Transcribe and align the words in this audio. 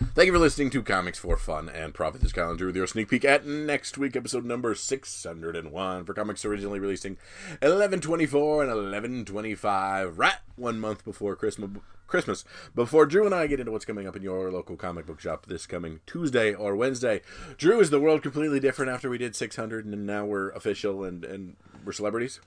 Thank 0.00 0.26
you 0.26 0.32
for 0.32 0.38
listening 0.38 0.70
to 0.70 0.82
Comics 0.82 1.18
for 1.18 1.36
Fun 1.36 1.68
and 1.68 1.92
Profit. 1.92 2.22
This 2.22 2.32
calendar 2.32 2.66
with 2.66 2.74
your 2.74 2.86
sneak 2.86 3.10
peek 3.10 3.22
at 3.22 3.46
next 3.46 3.98
week, 3.98 4.16
episode 4.16 4.46
number 4.46 4.74
601 4.74 6.04
for 6.04 6.14
comics 6.14 6.42
originally 6.44 6.80
releasing 6.80 7.18
1124 7.60 8.62
and 8.62 8.70
1125, 8.70 10.18
right 10.18 10.38
one 10.56 10.80
month 10.80 11.04
before 11.04 11.36
Christmas. 11.36 11.70
Christmas. 12.06 12.44
Before 12.74 13.04
Drew 13.04 13.26
and 13.26 13.34
I 13.34 13.46
get 13.46 13.60
into 13.60 13.72
what's 13.72 13.84
coming 13.84 14.08
up 14.08 14.16
in 14.16 14.22
your 14.22 14.50
local 14.50 14.74
comic 14.74 15.06
book 15.06 15.20
shop 15.20 15.46
this 15.46 15.66
coming 15.66 16.00
Tuesday 16.06 16.54
or 16.54 16.74
Wednesday, 16.74 17.20
Drew, 17.58 17.78
is 17.78 17.90
the 17.90 18.00
world 18.00 18.22
completely 18.22 18.58
different 18.58 18.90
after 18.90 19.10
we 19.10 19.18
did 19.18 19.36
600 19.36 19.84
and 19.84 20.06
now 20.06 20.24
we're 20.24 20.48
official 20.50 21.04
and, 21.04 21.24
and 21.24 21.56
we're 21.84 21.92
celebrities? 21.92 22.40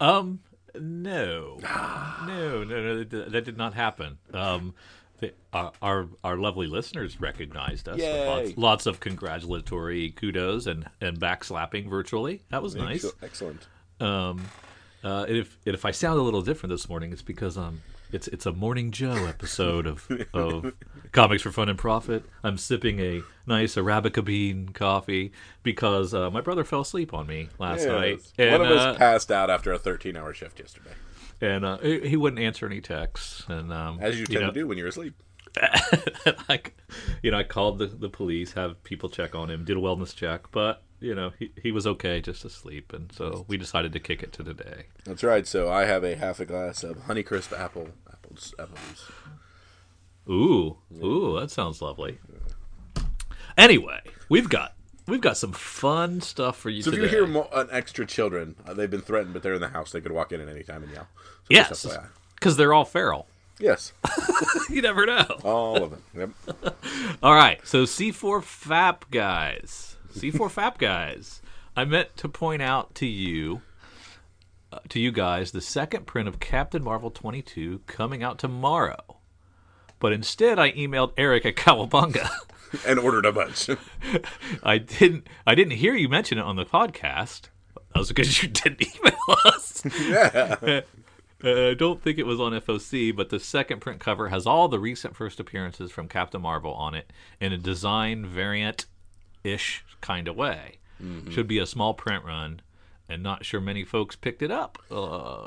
Um, 0.00 0.40
no, 0.74 1.58
no, 1.60 2.64
no, 2.64 2.64
no, 2.64 3.04
that, 3.04 3.32
that 3.32 3.44
did 3.44 3.58
not 3.58 3.74
happen. 3.74 4.18
Um, 4.32 4.74
the, 5.20 5.32
our, 5.52 5.72
our 5.82 6.08
our 6.22 6.36
lovely 6.36 6.66
listeners 6.66 7.20
recognized 7.20 7.88
us. 7.88 7.96
with 7.96 8.26
Lots, 8.26 8.58
lots 8.58 8.86
of 8.86 9.00
congratulatory 9.00 10.10
kudos 10.10 10.66
and 10.66 10.86
and 11.00 11.18
backslapping 11.18 11.88
virtually. 11.88 12.42
That 12.50 12.62
was 12.62 12.74
nice. 12.74 13.04
Excellent. 13.22 13.66
Um, 14.00 14.44
uh, 15.02 15.24
and 15.28 15.36
if 15.36 15.58
and 15.66 15.74
if 15.74 15.84
I 15.84 15.90
sound 15.90 16.18
a 16.18 16.22
little 16.22 16.42
different 16.42 16.70
this 16.70 16.88
morning, 16.88 17.12
it's 17.12 17.22
because 17.22 17.56
um, 17.56 17.82
it's 18.12 18.28
it's 18.28 18.46
a 18.46 18.52
Morning 18.52 18.90
Joe 18.90 19.26
episode 19.26 19.86
of 19.86 20.08
of 20.34 20.72
Comics 21.12 21.42
for 21.42 21.52
Fun 21.52 21.68
and 21.68 21.78
Profit. 21.78 22.24
I'm 22.42 22.58
sipping 22.58 23.00
a 23.00 23.22
nice 23.46 23.76
Arabica 23.76 24.24
bean 24.24 24.70
coffee 24.70 25.32
because 25.62 26.14
uh, 26.14 26.30
my 26.30 26.40
brother 26.40 26.64
fell 26.64 26.80
asleep 26.80 27.12
on 27.14 27.26
me 27.26 27.48
last 27.58 27.86
night. 27.86 28.20
Yes. 28.36 28.52
One 28.52 28.66
of 28.66 28.70
uh, 28.70 28.74
us 28.74 28.98
passed 28.98 29.30
out 29.30 29.50
after 29.50 29.72
a 29.72 29.78
13 29.78 30.16
hour 30.16 30.32
shift 30.32 30.58
yesterday, 30.58 30.92
and 31.40 31.64
uh, 31.64 31.78
he 31.78 32.16
wouldn't 32.16 32.40
answer 32.40 32.66
any 32.66 32.80
texts. 32.80 33.44
And 33.48 33.72
um, 33.72 33.98
as 34.00 34.18
you 34.18 34.26
tend 34.26 34.40
know, 34.40 34.46
to 34.48 34.52
do 34.52 34.66
when 34.66 34.78
you're 34.78 34.88
asleep. 34.88 35.14
like, 36.48 36.76
you 37.22 37.30
know, 37.30 37.38
I 37.38 37.42
called 37.42 37.78
the, 37.78 37.86
the 37.86 38.08
police, 38.08 38.52
have 38.52 38.82
people 38.84 39.08
check 39.08 39.34
on 39.34 39.50
him, 39.50 39.64
did 39.64 39.76
a 39.76 39.80
wellness 39.80 40.14
check, 40.14 40.50
but 40.50 40.82
you 41.00 41.14
know, 41.14 41.30
he, 41.38 41.52
he 41.60 41.72
was 41.72 41.86
okay, 41.86 42.20
just 42.20 42.44
asleep, 42.44 42.92
and 42.92 43.12
so 43.12 43.44
we 43.48 43.56
decided 43.56 43.92
to 43.92 44.00
kick 44.00 44.22
it 44.22 44.32
to 44.32 44.42
today. 44.42 44.86
That's 45.04 45.22
right. 45.22 45.46
So 45.46 45.70
I 45.70 45.84
have 45.84 46.04
a 46.04 46.16
half 46.16 46.40
a 46.40 46.44
glass 46.44 46.82
of 46.82 47.06
Honeycrisp 47.06 47.58
apple 47.58 47.88
apples 48.12 48.54
apple 48.58 48.76
juice. 48.88 49.10
Ooh, 50.28 50.76
ooh, 51.02 51.38
that 51.40 51.50
sounds 51.50 51.80
lovely. 51.80 52.18
Anyway, 53.56 54.00
we've 54.28 54.48
got 54.48 54.74
we've 55.08 55.20
got 55.20 55.36
some 55.36 55.52
fun 55.52 56.20
stuff 56.20 56.56
for 56.58 56.70
you 56.70 56.82
So 56.82 56.90
today. 56.92 57.04
if 57.06 57.10
you 57.12 57.18
hear 57.18 57.26
mo- 57.26 57.48
an 57.52 57.68
extra 57.72 58.06
children, 58.06 58.54
uh, 58.66 58.74
they've 58.74 58.90
been 58.90 59.00
threatened, 59.00 59.32
but 59.32 59.42
they're 59.42 59.54
in 59.54 59.60
the 59.60 59.68
house. 59.68 59.90
They 59.92 60.00
could 60.00 60.12
walk 60.12 60.30
in 60.32 60.40
at 60.40 60.48
any 60.48 60.62
time 60.62 60.82
and 60.84 60.92
yell. 60.92 61.08
So 61.16 61.46
yes, 61.50 61.86
because 62.34 62.56
they're 62.56 62.72
all 62.72 62.84
feral. 62.84 63.26
Yes, 63.58 63.92
you 64.70 64.80
never 64.82 65.04
know. 65.04 65.26
all 65.42 65.82
of 65.82 65.90
them. 66.12 66.34
Yep. 66.54 66.76
All 67.24 67.34
right, 67.34 67.60
so 67.66 67.82
C4 67.84 68.40
FAP 68.44 69.10
guys, 69.10 69.96
C4 70.14 70.48
FAP 70.48 70.78
guys. 70.78 71.42
I 71.76 71.84
meant 71.84 72.16
to 72.18 72.28
point 72.28 72.62
out 72.62 72.94
to 72.96 73.06
you, 73.06 73.62
uh, 74.72 74.78
to 74.90 75.00
you 75.00 75.10
guys, 75.10 75.50
the 75.50 75.60
second 75.60 76.06
print 76.06 76.28
of 76.28 76.38
Captain 76.38 76.84
Marvel 76.84 77.10
22 77.10 77.80
coming 77.88 78.22
out 78.22 78.38
tomorrow. 78.38 79.16
But 79.98 80.12
instead, 80.12 80.60
I 80.60 80.70
emailed 80.72 81.12
Eric 81.16 81.44
at 81.44 81.56
Cowabunga. 81.56 82.28
And 82.86 82.98
ordered 82.98 83.24
a 83.26 83.32
bunch. 83.32 83.68
I 84.62 84.78
didn't. 84.78 85.26
I 85.46 85.54
didn't 85.54 85.74
hear 85.74 85.94
you 85.94 86.08
mention 86.08 86.38
it 86.38 86.44
on 86.44 86.56
the 86.56 86.66
podcast. 86.66 87.48
That 87.74 88.00
was 88.00 88.08
because 88.08 88.42
you 88.42 88.48
didn't 88.48 88.82
email 88.82 89.18
us. 89.44 89.82
yeah. 90.00 90.56
Uh, 91.42 91.68
I 91.70 91.74
don't 91.74 92.02
think 92.02 92.18
it 92.18 92.26
was 92.26 92.40
on 92.40 92.52
FOC, 92.52 93.14
but 93.14 93.30
the 93.30 93.38
second 93.38 93.80
print 93.80 94.00
cover 94.00 94.28
has 94.28 94.44
all 94.46 94.68
the 94.68 94.80
recent 94.80 95.14
first 95.14 95.38
appearances 95.38 95.92
from 95.92 96.08
Captain 96.08 96.42
Marvel 96.42 96.72
on 96.74 96.94
it 96.94 97.12
in 97.40 97.52
a 97.52 97.58
design 97.58 98.26
variant 98.26 98.86
ish 99.44 99.84
kind 100.00 100.26
of 100.28 100.36
way. 100.36 100.78
Should 101.30 101.46
be 101.46 101.60
a 101.60 101.66
small 101.66 101.94
print 101.94 102.24
run, 102.24 102.60
and 103.08 103.22
not 103.22 103.44
sure 103.44 103.60
many 103.60 103.84
folks 103.84 104.16
picked 104.16 104.42
it 104.42 104.50
up 104.50 104.78
uh, 104.90 105.46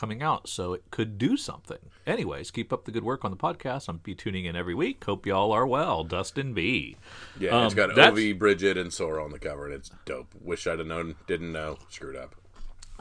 coming 0.00 0.22
out, 0.22 0.48
so 0.48 0.72
it 0.72 0.82
could 0.90 1.18
do 1.18 1.36
something. 1.36 1.78
Anyways, 2.06 2.50
keep 2.50 2.72
up 2.72 2.86
the 2.86 2.90
good 2.90 3.04
work 3.04 3.24
on 3.24 3.30
the 3.30 3.36
podcast. 3.36 3.88
I'll 3.88 3.96
be 3.96 4.14
tuning 4.14 4.46
in 4.46 4.56
every 4.56 4.74
week. 4.74 5.04
Hope 5.04 5.26
y'all 5.26 5.52
are 5.52 5.66
well. 5.66 6.02
Dustin 6.04 6.54
B. 6.54 6.96
Yeah, 7.38 7.64
it's 7.66 7.72
Um, 7.72 7.76
got 7.76 7.94
that's- 7.94 8.14
Ovi, 8.18 8.36
Bridget, 8.36 8.78
and 8.78 8.92
Sora 8.92 9.22
on 9.22 9.30
the 9.30 9.38
cover, 9.38 9.66
and 9.66 9.74
it's 9.74 9.90
dope. 10.06 10.34
Wish 10.40 10.66
I'd 10.66 10.78
have 10.78 10.88
known. 10.88 11.16
Didn't 11.26 11.52
know. 11.52 11.78
Screwed 11.90 12.16
up. 12.16 12.34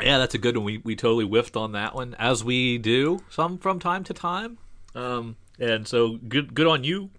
Yeah, 0.01 0.17
that's 0.17 0.35
a 0.35 0.37
good 0.37 0.55
one. 0.57 0.65
We 0.65 0.77
we 0.79 0.95
totally 0.95 1.25
whiffed 1.25 1.55
on 1.57 1.71
that 1.73 1.95
one, 1.95 2.15
as 2.19 2.43
we 2.43 2.77
do 2.77 3.19
some 3.29 3.57
from 3.57 3.79
time 3.79 4.03
to 4.05 4.13
time. 4.13 4.57
Um, 4.95 5.35
and 5.59 5.87
so 5.87 6.17
good 6.17 6.53
good 6.53 6.67
on 6.67 6.83
you 6.83 7.09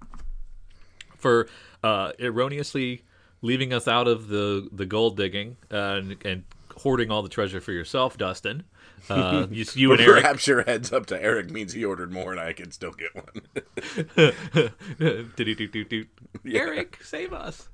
for 1.17 1.49
uh, 1.83 2.13
erroneously 2.19 3.03
leaving 3.43 3.73
us 3.73 3.87
out 3.89 4.07
of 4.09 4.29
the 4.29 4.69
the 4.73 4.87
gold 4.87 5.17
digging 5.17 5.57
and 5.71 6.17
and 6.25 6.45
hoarding 6.81 7.11
all 7.11 7.23
the 7.23 7.29
treasure 7.29 7.61
for 7.61 7.73
yourself, 7.73 8.17
Dustin. 8.17 8.65
Uh, 9.09 9.47
you, 9.51 9.65
you 9.75 9.93
and 9.93 10.01
Eric. 10.01 10.23
Perhaps 10.23 10.47
your 10.47 10.63
heads 10.63 10.93
up 10.93 11.07
to 11.07 11.23
Eric 11.23 11.51
means 11.51 11.73
he 11.73 11.85
ordered 11.85 12.13
more, 12.13 12.33
and 12.33 12.41
I 12.41 12.53
can 12.53 12.71
still 12.71 12.93
get 12.93 13.15
one. 13.15 14.73
Do-do-do-do-do. 15.37 16.07
Eric, 16.53 16.99
save 17.03 17.33
us. 17.33 17.69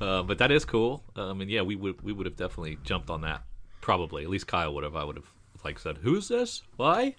Uh, 0.00 0.22
but 0.22 0.38
that 0.38 0.50
is 0.50 0.64
cool. 0.64 1.02
Um, 1.16 1.40
and 1.40 1.50
yeah, 1.50 1.62
we 1.62 1.76
would 1.76 2.00
we 2.02 2.12
would 2.12 2.26
have 2.26 2.36
definitely 2.36 2.78
jumped 2.84 3.10
on 3.10 3.20
that. 3.20 3.42
Probably, 3.80 4.24
at 4.24 4.30
least 4.30 4.46
Kyle 4.46 4.74
would 4.74 4.84
have. 4.84 4.96
I 4.96 5.04
would 5.04 5.16
have 5.16 5.30
like 5.64 5.78
said, 5.78 5.98
"Who's 5.98 6.28
this? 6.28 6.62
Why?" 6.76 7.16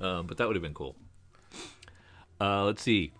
Um, 0.00 0.26
but 0.26 0.38
that 0.38 0.46
would 0.46 0.56
have 0.56 0.62
been 0.62 0.74
cool. 0.74 0.96
Uh, 2.40 2.64
let's 2.64 2.82
see. 2.82 3.12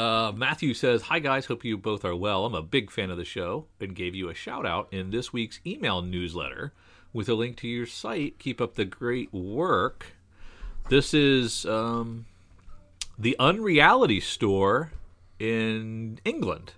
Uh, 0.00 0.32
Matthew 0.32 0.72
says, 0.72 1.02
"Hi 1.02 1.18
guys, 1.18 1.44
hope 1.44 1.62
you 1.62 1.76
both 1.76 2.06
are 2.06 2.16
well. 2.16 2.46
I'm 2.46 2.54
a 2.54 2.62
big 2.62 2.90
fan 2.90 3.10
of 3.10 3.18
the 3.18 3.24
show 3.24 3.66
and 3.78 3.94
gave 3.94 4.14
you 4.14 4.30
a 4.30 4.34
shout 4.34 4.64
out 4.64 4.88
in 4.90 5.10
this 5.10 5.30
week's 5.30 5.60
email 5.66 6.00
newsletter 6.00 6.72
with 7.12 7.28
a 7.28 7.34
link 7.34 7.58
to 7.58 7.68
your 7.68 7.84
site. 7.84 8.38
Keep 8.38 8.62
up 8.62 8.76
the 8.76 8.86
great 8.86 9.30
work. 9.30 10.14
This 10.88 11.12
is 11.12 11.66
um, 11.66 12.24
the 13.18 13.36
Unreality 13.38 14.20
Store 14.20 14.92
in 15.38 16.18
England. 16.24 16.72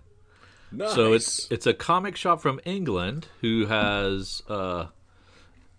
Nice. 0.72 0.93
So 0.93 1.12
it's 1.12 1.49
it's 1.53 1.66
a 1.66 1.75
comic 1.75 2.16
shop 2.16 2.41
from 2.41 2.61
England 2.65 3.28
who 3.41 3.66
has 3.66 4.43
uh, 4.49 4.87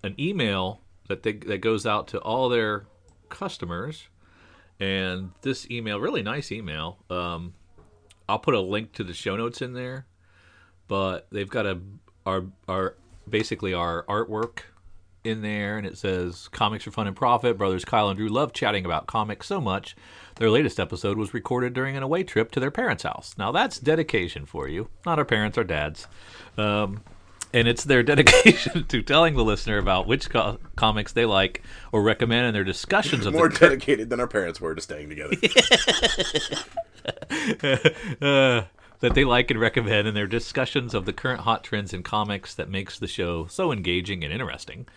an 0.01 0.15
email 0.17 0.79
that 1.09 1.23
they, 1.23 1.33
that 1.33 1.59
goes 1.59 1.85
out 1.85 2.07
to 2.09 2.19
all 2.19 2.47
their 2.47 2.85
customers, 3.27 4.07
and 4.79 5.31
this 5.41 5.69
email, 5.69 5.99
really 5.99 6.23
nice 6.23 6.51
email. 6.51 6.97
Um, 7.09 7.53
I'll 8.27 8.39
put 8.39 8.55
a 8.55 8.61
link 8.61 8.93
to 8.93 9.03
the 9.03 9.13
show 9.13 9.35
notes 9.35 9.61
in 9.61 9.73
there, 9.73 10.05
but 10.87 11.27
they've 11.31 11.49
got 11.49 11.65
a 11.65 11.79
our 12.25 12.45
our 12.67 12.95
basically 13.29 13.73
our 13.73 14.03
artwork 14.05 14.59
in 15.23 15.41
there, 15.41 15.77
and 15.77 15.87
it 15.87 15.97
says 15.97 16.47
"Comics 16.49 16.83
for 16.83 16.91
Fun 16.91 17.07
and 17.07 17.15
Profit." 17.15 17.57
Brothers 17.57 17.85
Kyle 17.85 18.09
and 18.09 18.17
Drew 18.17 18.29
love 18.29 18.53
chatting 18.53 18.85
about 18.85 19.07
comics 19.07 19.47
so 19.47 19.61
much. 19.61 19.95
Their 20.35 20.49
latest 20.49 20.79
episode 20.79 21.17
was 21.17 21.33
recorded 21.33 21.73
during 21.73 21.95
an 21.95 22.03
away 22.03 22.23
trip 22.23 22.51
to 22.51 22.59
their 22.59 22.71
parents' 22.71 23.03
house. 23.03 23.35
Now 23.37 23.51
that's 23.51 23.79
dedication 23.79 24.45
for 24.45 24.67
you. 24.67 24.89
Not 25.05 25.19
our 25.19 25.25
parents, 25.25 25.57
our 25.57 25.63
dads. 25.63 26.07
Um, 26.57 27.03
and 27.53 27.67
it's 27.67 27.83
their 27.83 28.03
dedication 28.03 28.85
to 28.87 29.01
telling 29.01 29.35
the 29.35 29.43
listener 29.43 29.77
about 29.77 30.07
which 30.07 30.29
co- 30.29 30.59
comics 30.75 31.13
they 31.13 31.25
like 31.25 31.61
or 31.91 32.01
recommend 32.01 32.47
in 32.47 32.53
their 32.53 32.63
discussions 32.63 33.25
of 33.25 33.33
more 33.33 33.49
the 33.49 33.57
dedicated 33.57 34.09
than 34.09 34.19
our 34.19 34.27
parents 34.27 34.59
were 34.59 34.75
to 34.75 34.81
staying 34.81 35.09
together. 35.09 35.35
uh, 38.21 38.63
that 38.99 39.13
they 39.13 39.25
like 39.25 39.51
and 39.51 39.59
recommend 39.59 40.07
in 40.07 40.13
their 40.13 40.27
discussions 40.27 40.93
of 40.93 41.05
the 41.05 41.13
current 41.13 41.41
hot 41.41 41.63
trends 41.63 41.93
in 41.93 42.03
comics 42.03 42.55
that 42.55 42.69
makes 42.69 42.97
the 42.97 43.07
show 43.07 43.45
so 43.47 43.71
engaging 43.71 44.23
and 44.23 44.33
interesting. 44.33 44.87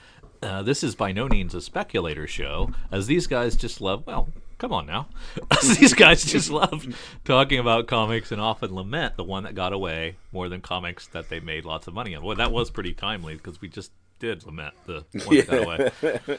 Uh, 0.42 0.62
this 0.62 0.84
is 0.84 0.94
by 0.94 1.12
no 1.12 1.28
means 1.28 1.54
a 1.54 1.60
speculator 1.60 2.26
show, 2.26 2.70
as 2.92 3.06
these 3.06 3.26
guys 3.26 3.56
just 3.56 3.80
love, 3.80 4.06
well, 4.06 4.28
come 4.58 4.72
on 4.72 4.86
now. 4.86 5.08
These 5.62 5.94
guys 5.94 6.24
just 6.24 6.50
love 6.50 6.86
talking 7.24 7.58
about 7.58 7.86
comics 7.86 8.32
and 8.32 8.40
often 8.40 8.74
lament 8.74 9.16
the 9.16 9.24
one 9.24 9.44
that 9.44 9.54
got 9.54 9.72
away 9.72 10.16
more 10.32 10.48
than 10.48 10.60
comics 10.60 11.06
that 11.08 11.28
they 11.28 11.40
made 11.40 11.64
lots 11.64 11.86
of 11.86 11.94
money 11.94 12.14
on. 12.14 12.22
Well, 12.22 12.36
that 12.36 12.52
was 12.52 12.70
pretty 12.70 12.92
timely 12.92 13.34
because 13.34 13.60
we 13.60 13.68
just 13.68 13.92
did 14.18 14.44
lament 14.44 14.74
the 14.86 15.04
one 15.24 15.36
that 15.36 15.46
got 15.46 16.30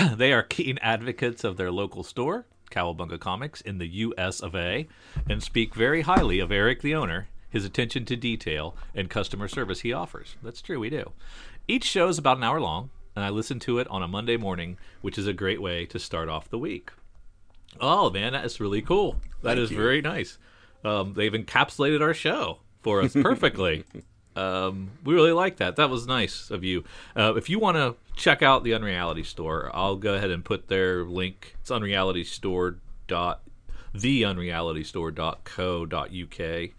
away. 0.00 0.14
they 0.16 0.32
are 0.32 0.42
keen 0.42 0.78
advocates 0.78 1.44
of 1.44 1.56
their 1.56 1.70
local 1.70 2.04
store, 2.04 2.46
Cowabunga 2.70 3.18
Comics, 3.18 3.60
in 3.60 3.78
the 3.78 3.88
U.S. 3.88 4.40
of 4.40 4.54
A., 4.54 4.86
and 5.28 5.42
speak 5.42 5.74
very 5.74 6.02
highly 6.02 6.38
of 6.38 6.52
Eric, 6.52 6.82
the 6.82 6.94
owner, 6.94 7.28
his 7.50 7.64
attention 7.64 8.04
to 8.06 8.16
detail, 8.16 8.76
and 8.94 9.10
customer 9.10 9.48
service 9.48 9.80
he 9.80 9.92
offers. 9.92 10.36
That's 10.42 10.62
true, 10.62 10.78
we 10.78 10.90
do. 10.90 11.12
Each 11.66 11.84
show 11.84 12.08
is 12.08 12.18
about 12.18 12.36
an 12.36 12.44
hour 12.44 12.60
long, 12.60 12.90
and 13.16 13.24
I 13.24 13.30
listen 13.30 13.58
to 13.60 13.78
it 13.78 13.88
on 13.88 14.02
a 14.02 14.08
Monday 14.08 14.36
morning, 14.36 14.76
which 15.00 15.18
is 15.18 15.26
a 15.26 15.32
great 15.32 15.62
way 15.62 15.86
to 15.86 15.98
start 15.98 16.28
off 16.28 16.50
the 16.50 16.58
week. 16.58 16.90
Oh 17.80 18.10
man, 18.10 18.32
that 18.32 18.44
is 18.44 18.60
really 18.60 18.82
cool. 18.82 19.16
That 19.42 19.58
is 19.58 19.70
you. 19.70 19.76
very 19.76 20.00
nice. 20.00 20.38
Um, 20.84 21.14
they've 21.14 21.32
encapsulated 21.32 22.00
our 22.00 22.14
show 22.14 22.58
for 22.82 23.02
us 23.02 23.14
perfectly. 23.14 23.84
um, 24.36 24.90
we 25.04 25.14
really 25.14 25.32
like 25.32 25.56
that. 25.56 25.76
That 25.76 25.90
was 25.90 26.06
nice 26.06 26.50
of 26.50 26.62
you. 26.62 26.84
Uh, 27.16 27.34
if 27.36 27.48
you 27.48 27.58
want 27.58 27.76
to 27.76 27.96
check 28.16 28.42
out 28.42 28.64
the 28.64 28.74
Unreality 28.74 29.24
Store, 29.24 29.70
I'll 29.74 29.96
go 29.96 30.14
ahead 30.14 30.30
and 30.30 30.44
put 30.44 30.68
their 30.68 31.04
link. 31.04 31.56
It's 31.60 31.70
unrealitystore 31.70 32.78
dot 33.06 33.42
theunrealitystore.co.uk. 33.94 36.70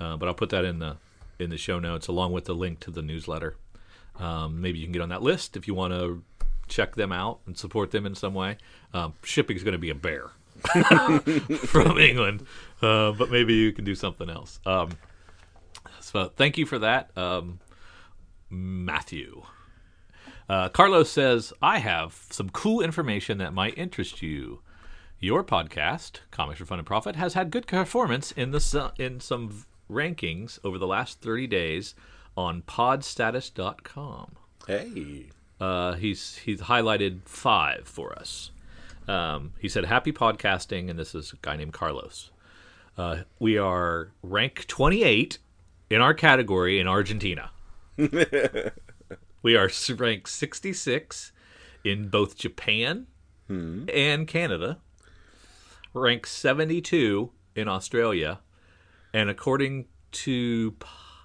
Uh, 0.00 0.16
but 0.16 0.28
I'll 0.28 0.34
put 0.34 0.50
that 0.50 0.64
in 0.64 0.78
the 0.78 0.96
in 1.38 1.50
the 1.50 1.58
show 1.58 1.80
notes 1.80 2.06
along 2.06 2.32
with 2.32 2.44
the 2.44 2.54
link 2.54 2.80
to 2.80 2.90
the 2.90 3.02
newsletter. 3.02 3.56
Um, 4.16 4.60
maybe 4.60 4.78
you 4.78 4.86
can 4.86 4.92
get 4.92 5.02
on 5.02 5.08
that 5.08 5.22
list 5.22 5.56
if 5.56 5.66
you 5.66 5.74
want 5.74 5.92
to 5.92 6.22
check 6.68 6.94
them 6.94 7.12
out 7.12 7.40
and 7.46 7.56
support 7.56 7.90
them 7.90 8.06
in 8.06 8.14
some 8.14 8.34
way. 8.34 8.56
Um, 8.92 9.14
shipping 9.22 9.56
is 9.56 9.62
going 9.62 9.72
to 9.72 9.78
be 9.78 9.90
a 9.90 9.94
bear 9.94 10.30
from 11.66 11.98
England, 11.98 12.46
uh, 12.82 13.12
but 13.12 13.30
maybe 13.30 13.54
you 13.54 13.72
can 13.72 13.84
do 13.84 13.94
something 13.94 14.30
else. 14.30 14.60
Um, 14.64 14.90
so 16.00 16.30
thank 16.36 16.58
you 16.58 16.66
for 16.66 16.78
that, 16.78 17.16
um, 17.16 17.60
Matthew. 18.50 19.42
Uh, 20.48 20.68
Carlos 20.68 21.10
says, 21.10 21.52
I 21.62 21.78
have 21.78 22.22
some 22.30 22.50
cool 22.50 22.82
information 22.82 23.38
that 23.38 23.54
might 23.54 23.76
interest 23.78 24.22
you. 24.22 24.60
Your 25.18 25.42
podcast, 25.42 26.20
Comics 26.30 26.58
for 26.58 26.66
Fun 26.66 26.78
and 26.78 26.86
Profit, 26.86 27.16
has 27.16 27.32
had 27.32 27.50
good 27.50 27.66
performance 27.66 28.30
in 28.32 28.50
the 28.50 28.60
su- 28.60 28.90
in 28.98 29.20
some 29.20 29.64
rankings 29.90 30.58
over 30.62 30.76
the 30.76 30.86
last 30.86 31.20
30 31.22 31.46
days 31.46 31.94
on 32.36 32.60
podstatus.com. 32.62 34.36
Hey. 34.66 35.30
Uh, 35.60 35.94
he's 35.94 36.36
he's 36.38 36.62
highlighted 36.62 37.20
five 37.26 37.86
for 37.86 38.18
us. 38.18 38.50
Um, 39.06 39.52
he 39.58 39.68
said, 39.68 39.84
"Happy 39.84 40.12
podcasting," 40.12 40.90
and 40.90 40.98
this 40.98 41.14
is 41.14 41.32
a 41.32 41.36
guy 41.42 41.56
named 41.56 41.72
Carlos. 41.72 42.30
Uh, 42.96 43.18
we 43.38 43.58
are 43.58 44.12
rank 44.22 44.66
28 44.68 45.38
in 45.90 46.00
our 46.00 46.14
category 46.14 46.78
in 46.78 46.86
Argentina. 46.86 47.50
we 49.42 49.56
are 49.56 49.70
ranked 49.96 50.28
66 50.28 51.32
in 51.84 52.08
both 52.08 52.36
Japan 52.36 53.06
and 53.48 54.26
Canada. 54.26 54.78
Ranked 55.92 56.28
72 56.28 57.30
in 57.54 57.68
Australia, 57.68 58.40
and 59.12 59.30
according 59.30 59.86
to 60.10 60.74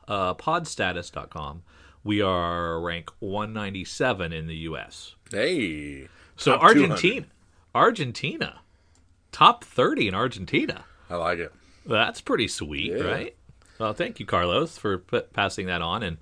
uh, 0.07 0.35
podstatus.com, 0.35 1.63
we 2.03 2.21
are 2.21 2.79
rank 2.79 3.09
197 3.19 4.31
in 4.33 4.47
the 4.47 4.55
U.S. 4.57 5.15
Hey. 5.31 6.07
So 6.37 6.53
Top 6.57 6.61
200. 6.71 6.91
Argentina, 6.91 7.25
Argentina, 7.75 8.59
top 9.31 9.63
30 9.63 10.07
in 10.09 10.13
Argentina. 10.13 10.85
I 11.09 11.15
like 11.15 11.39
it. 11.39 11.53
That's 11.85 12.21
pretty 12.21 12.47
sweet, 12.47 12.91
Yeah. 12.93 13.03
right? 13.03 13.35
Well, 13.79 13.93
thank 13.93 14.19
you, 14.19 14.25
Carlos, 14.25 14.77
for 14.77 14.99
p- 14.99 15.21
passing 15.33 15.67
that 15.67 15.81
on. 15.81 16.03
And 16.03 16.17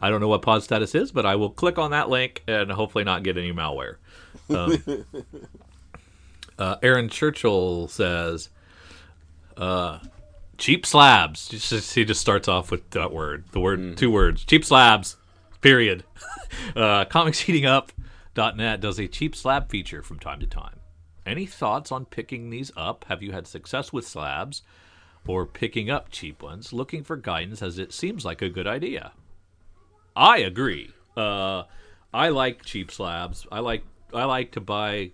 I 0.00 0.10
don't 0.10 0.20
know 0.20 0.28
what 0.28 0.42
pod 0.42 0.62
status 0.62 0.94
is, 0.94 1.12
but 1.12 1.24
I 1.26 1.36
will 1.36 1.50
click 1.50 1.78
on 1.78 1.90
that 1.92 2.08
link 2.08 2.42
and 2.48 2.70
hopefully 2.72 3.04
not 3.04 3.22
get 3.22 3.36
any 3.38 3.52
malware. 3.52 3.96
Um, 4.50 4.82
uh, 6.58 6.76
Aaron 6.82 7.08
Churchill 7.08 7.88
says, 7.88 8.48
uh, 9.56 9.98
cheap 10.58 10.84
slabs. 10.86 11.48
Just- 11.48 11.94
he 11.94 12.04
just 12.04 12.20
starts 12.20 12.48
off 12.48 12.70
with 12.70 12.88
that 12.90 13.12
word, 13.12 13.44
the 13.52 13.60
word, 13.60 13.96
two 13.96 14.10
words, 14.10 14.44
cheap 14.44 14.64
slabs, 14.64 15.16
period. 15.62 16.04
uh, 16.76 17.06
comicsheatingup.net 17.06 18.80
does 18.80 18.98
a 18.98 19.08
cheap 19.08 19.34
slab 19.34 19.70
feature 19.70 20.02
from 20.02 20.18
time 20.18 20.40
to 20.40 20.46
time. 20.46 20.80
Any 21.24 21.46
thoughts 21.46 21.92
on 21.92 22.04
picking 22.04 22.50
these 22.50 22.72
up? 22.76 23.04
Have 23.08 23.22
you 23.22 23.32
had 23.32 23.46
success 23.46 23.92
with 23.92 24.06
slabs 24.06 24.62
or 25.26 25.46
picking 25.46 25.88
up 25.88 26.10
cheap 26.10 26.42
ones? 26.42 26.72
Looking 26.72 27.04
for 27.04 27.16
guidance 27.16 27.62
as 27.62 27.78
it 27.78 27.92
seems 27.92 28.24
like 28.24 28.42
a 28.42 28.48
good 28.48 28.66
idea. 28.66 29.12
I 30.16 30.38
agree. 30.38 30.90
Uh, 31.16 31.64
I 32.12 32.28
like 32.28 32.64
cheap 32.64 32.90
slabs. 32.90 33.46
I 33.50 33.60
like 33.60 33.84
I 34.12 34.24
like 34.24 34.52
to 34.52 34.60
buy. 34.60 35.12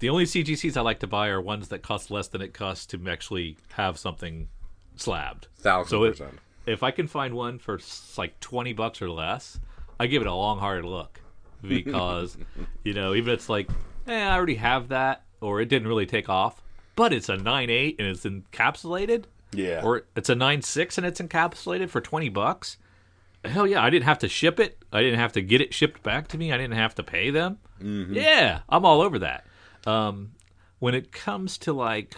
The 0.00 0.08
only 0.08 0.24
CGCs 0.24 0.76
I 0.76 0.80
like 0.80 1.00
to 1.00 1.06
buy 1.06 1.28
are 1.28 1.40
ones 1.40 1.68
that 1.68 1.82
cost 1.82 2.10
less 2.10 2.28
than 2.28 2.40
it 2.40 2.54
costs 2.54 2.86
to 2.86 3.08
actually 3.08 3.58
have 3.74 3.98
something 3.98 4.48
slabbed. 4.96 5.48
Thousand 5.58 5.90
So 5.90 6.08
percent. 6.08 6.38
If 6.66 6.82
I 6.82 6.90
can 6.90 7.06
find 7.06 7.34
one 7.34 7.58
for 7.58 7.78
like 8.16 8.38
twenty 8.40 8.72
bucks 8.72 9.00
or 9.02 9.10
less, 9.10 9.58
I 9.98 10.06
give 10.06 10.22
it 10.22 10.28
a 10.28 10.34
long 10.34 10.58
hard 10.58 10.84
look 10.84 11.20
because 11.62 12.36
you 12.84 12.94
know 12.94 13.14
even 13.14 13.32
if 13.32 13.38
it's 13.40 13.48
like, 13.48 13.68
eh, 14.06 14.22
I 14.26 14.34
already 14.34 14.54
have 14.56 14.88
that, 14.88 15.24
or 15.40 15.60
it 15.60 15.68
didn't 15.68 15.88
really 15.88 16.06
take 16.06 16.28
off, 16.28 16.62
but 16.96 17.12
it's 17.12 17.28
a 17.28 17.36
nine 17.36 17.70
eight 17.70 17.96
and 17.98 18.08
it's 18.08 18.24
encapsulated, 18.24 19.24
Yeah. 19.52 19.82
or 19.84 20.04
it's 20.16 20.28
a 20.28 20.34
nine 20.34 20.62
six 20.62 20.96
and 20.98 21.06
it's 21.06 21.20
encapsulated 21.20 21.88
for 21.90 22.00
twenty 22.00 22.28
bucks. 22.28 22.76
Hell 23.44 23.66
yeah, 23.66 23.82
I 23.82 23.88
didn't 23.88 24.04
have 24.04 24.18
to 24.18 24.28
ship 24.28 24.60
it. 24.60 24.82
I 24.92 25.00
didn't 25.02 25.18
have 25.18 25.32
to 25.32 25.40
get 25.40 25.62
it 25.62 25.72
shipped 25.72 26.02
back 26.02 26.28
to 26.28 26.36
me. 26.38 26.52
I 26.52 26.58
didn't 26.58 26.74
have 26.76 26.94
to 26.96 27.02
pay 27.02 27.30
them. 27.30 27.58
Yeah, 27.82 28.60
I'm 28.68 28.84
all 28.84 29.00
over 29.00 29.18
that. 29.20 29.46
Um, 29.86 30.32
when 30.78 30.94
it 30.94 31.10
comes 31.10 31.56
to 31.58 31.72
like 31.72 32.16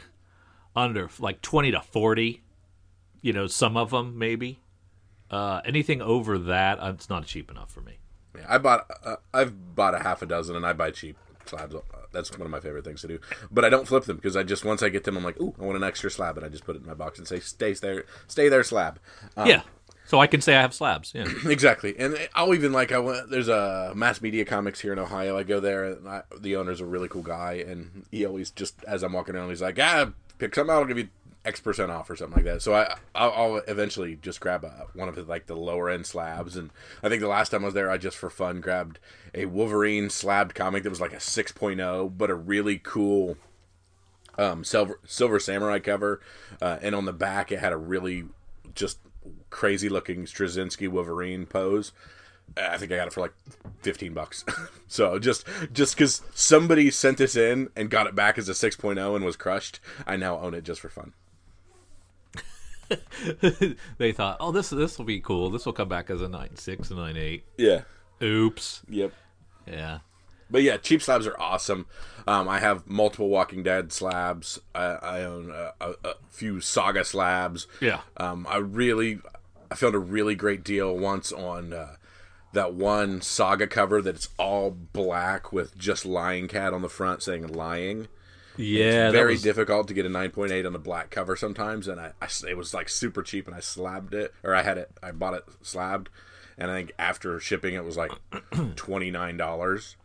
under 0.74 1.08
like 1.20 1.40
20 1.40 1.70
to 1.70 1.80
40, 1.80 2.42
you 3.22 3.32
know, 3.32 3.46
some 3.46 3.76
of 3.76 3.90
them 3.90 4.18
maybe. 4.18 4.58
Uh, 5.30 5.62
anything 5.64 6.02
over 6.02 6.36
that, 6.36 6.78
uh, 6.78 6.92
it's 6.94 7.08
not 7.08 7.24
cheap 7.24 7.50
enough 7.50 7.70
for 7.70 7.80
me. 7.80 7.94
Yeah, 8.36 8.44
I 8.48 8.58
bought. 8.58 8.86
Uh, 9.02 9.16
I've 9.32 9.74
bought 9.74 9.94
a 9.94 10.00
half 10.00 10.20
a 10.20 10.26
dozen, 10.26 10.56
and 10.56 10.66
I 10.66 10.74
buy 10.74 10.90
cheap 10.90 11.16
slabs. 11.46 11.74
Uh, 11.74 11.80
That's 12.12 12.30
one 12.32 12.42
of 12.42 12.50
my 12.50 12.60
favorite 12.60 12.84
things 12.84 13.00
to 13.00 13.08
do. 13.08 13.18
But 13.50 13.64
I 13.64 13.70
don't 13.70 13.88
flip 13.88 14.04
them 14.04 14.16
because 14.16 14.36
I 14.36 14.42
just 14.42 14.64
once 14.64 14.82
I 14.82 14.90
get 14.90 15.04
them, 15.04 15.16
I'm 15.16 15.24
like, 15.24 15.40
ooh, 15.40 15.54
I 15.58 15.64
want 15.64 15.76
an 15.76 15.84
extra 15.84 16.10
slab, 16.10 16.36
and 16.36 16.44
I 16.44 16.50
just 16.50 16.64
put 16.64 16.76
it 16.76 16.82
in 16.82 16.88
my 16.88 16.94
box 16.94 17.18
and 17.18 17.26
say, 17.26 17.40
stay 17.40 17.72
there, 17.72 18.04
stay 18.26 18.50
there, 18.50 18.62
slab. 18.62 18.98
Um, 19.36 19.46
yeah. 19.48 19.62
So 20.04 20.20
I 20.20 20.26
can 20.26 20.42
say 20.42 20.56
I 20.56 20.60
have 20.60 20.74
slabs. 20.74 21.12
Yeah. 21.14 21.26
exactly. 21.46 21.94
And 21.98 22.18
I'll 22.34 22.52
even 22.54 22.72
like 22.72 22.92
I 22.92 22.98
went. 22.98 23.30
There's 23.30 23.48
a 23.48 23.92
Mass 23.94 24.20
Media 24.20 24.44
Comics 24.44 24.80
here 24.80 24.92
in 24.92 24.98
Ohio. 24.98 25.38
I 25.38 25.44
go 25.44 25.60
there, 25.60 25.84
and 25.84 26.06
I, 26.06 26.22
the 26.38 26.56
owner's 26.56 26.80
a 26.80 26.86
really 26.86 27.08
cool 27.08 27.22
guy, 27.22 27.64
and 27.66 28.04
he 28.10 28.26
always 28.26 28.50
just 28.50 28.82
as 28.84 29.02
I'm 29.02 29.14
walking 29.14 29.34
around, 29.34 29.48
he's 29.48 29.62
like, 29.62 29.78
ah, 29.78 30.10
pick 30.38 30.54
something 30.54 30.74
out. 30.74 30.80
I'll 30.80 30.84
give 30.84 30.98
you 30.98 31.08
X 31.44 31.60
percent 31.60 31.90
off 31.90 32.08
or 32.08 32.16
something 32.16 32.36
like 32.36 32.44
that. 32.44 32.62
So 32.62 32.74
I 32.74 32.96
I'll, 33.14 33.32
I'll 33.32 33.56
eventually 33.66 34.16
just 34.16 34.40
grab 34.40 34.64
a, 34.64 34.86
one 34.94 35.08
of 35.08 35.16
his 35.16 35.26
like 35.26 35.46
the 35.46 35.56
lower 35.56 35.90
end 35.90 36.06
slabs, 36.06 36.56
and 36.56 36.70
I 37.02 37.08
think 37.08 37.20
the 37.20 37.28
last 37.28 37.50
time 37.50 37.62
I 37.62 37.66
was 37.66 37.74
there, 37.74 37.90
I 37.90 37.98
just 37.98 38.16
for 38.16 38.30
fun 38.30 38.60
grabbed 38.60 38.98
a 39.34 39.46
Wolverine 39.46 40.08
slabbed 40.08 40.54
comic 40.54 40.82
that 40.84 40.90
was 40.90 41.00
like 41.00 41.12
a 41.12 41.16
6.0, 41.16 42.16
but 42.16 42.30
a 42.30 42.34
really 42.34 42.78
cool 42.78 43.36
um, 44.38 44.62
silver 44.62 45.00
silver 45.04 45.40
samurai 45.40 45.80
cover, 45.80 46.20
uh, 46.60 46.78
and 46.80 46.94
on 46.94 47.06
the 47.06 47.12
back 47.12 47.50
it 47.50 47.58
had 47.58 47.72
a 47.72 47.76
really 47.76 48.24
just 48.74 48.98
crazy 49.50 49.88
looking 49.88 50.24
Straczynski 50.24 50.88
Wolverine 50.88 51.46
pose. 51.46 51.92
I 52.56 52.76
think 52.76 52.92
I 52.92 52.96
got 52.96 53.06
it 53.08 53.12
for 53.12 53.20
like 53.20 53.34
fifteen 53.80 54.14
bucks. 54.14 54.44
so 54.86 55.18
just 55.18 55.44
just 55.72 55.96
because 55.96 56.22
somebody 56.34 56.88
sent 56.92 57.18
this 57.18 57.34
in 57.34 57.68
and 57.74 57.90
got 57.90 58.06
it 58.06 58.14
back 58.14 58.38
as 58.38 58.48
a 58.48 58.52
6.0 58.52 59.16
and 59.16 59.24
was 59.24 59.36
crushed, 59.36 59.80
I 60.06 60.16
now 60.16 60.38
own 60.38 60.54
it 60.54 60.64
just 60.64 60.80
for 60.80 60.88
fun. 60.88 61.14
they 63.98 64.12
thought, 64.12 64.36
oh, 64.40 64.52
this 64.52 64.70
this 64.70 64.98
will 64.98 65.04
be 65.04 65.20
cool. 65.20 65.50
This 65.50 65.66
will 65.66 65.72
come 65.72 65.88
back 65.88 66.10
as 66.10 66.20
a 66.20 66.28
nine 66.28 66.56
six 66.56 66.90
nine 66.90 67.16
eight. 67.16 67.44
Yeah. 67.56 67.82
Oops. 68.22 68.82
Yep. 68.88 69.12
Yeah. 69.66 69.98
But 70.50 70.62
yeah, 70.62 70.76
cheap 70.76 71.00
slabs 71.00 71.26
are 71.26 71.40
awesome. 71.40 71.86
Um, 72.26 72.46
I 72.46 72.58
have 72.58 72.86
multiple 72.86 73.28
Walking 73.28 73.62
Dead 73.62 73.90
slabs. 73.90 74.60
I, 74.74 74.84
I 74.84 75.22
own 75.22 75.50
a, 75.50 75.72
a, 75.80 75.94
a 76.04 76.14
few 76.30 76.60
Saga 76.60 77.04
slabs. 77.04 77.66
Yeah. 77.80 78.02
Um, 78.18 78.46
I 78.48 78.58
really, 78.58 79.20
I 79.70 79.74
found 79.74 79.94
a 79.94 79.98
really 79.98 80.34
great 80.34 80.62
deal 80.62 80.94
once 80.94 81.32
on 81.32 81.72
uh, 81.72 81.96
that 82.52 82.74
one 82.74 83.22
Saga 83.22 83.66
cover 83.66 84.02
that's 84.02 84.28
all 84.38 84.70
black 84.70 85.52
with 85.52 85.76
just 85.78 86.04
Lying 86.04 86.48
Cat 86.48 86.74
on 86.74 86.82
the 86.82 86.88
front 86.90 87.22
saying 87.22 87.48
"Lying." 87.48 88.08
Yeah. 88.56 89.06
that 89.06 89.12
Very 89.12 89.32
was- 89.34 89.42
difficult 89.42 89.88
to 89.88 89.94
get 89.94 90.04
a 90.06 90.10
9.8 90.10 90.66
on 90.66 90.72
the 90.72 90.78
black 90.78 91.10
cover 91.10 91.36
sometimes, 91.36 91.88
and 91.88 92.00
I 92.00 92.12
it 92.48 92.56
was 92.56 92.74
like 92.74 92.88
super 92.88 93.22
cheap, 93.22 93.46
and 93.46 93.56
I 93.56 93.60
slabbed 93.60 94.14
it, 94.14 94.34
or 94.42 94.54
I 94.54 94.62
had 94.62 94.78
it, 94.78 94.90
I 95.02 95.10
bought 95.12 95.34
it 95.34 95.44
slabbed, 95.62 96.08
and 96.58 96.70
I 96.70 96.74
think 96.74 96.92
after 96.98 97.38
shipping 97.40 97.74
it 97.74 97.84
was 97.84 97.96
like 97.96 98.12
twenty 98.76 99.10
nine 99.10 99.36
dollars, 99.36 99.96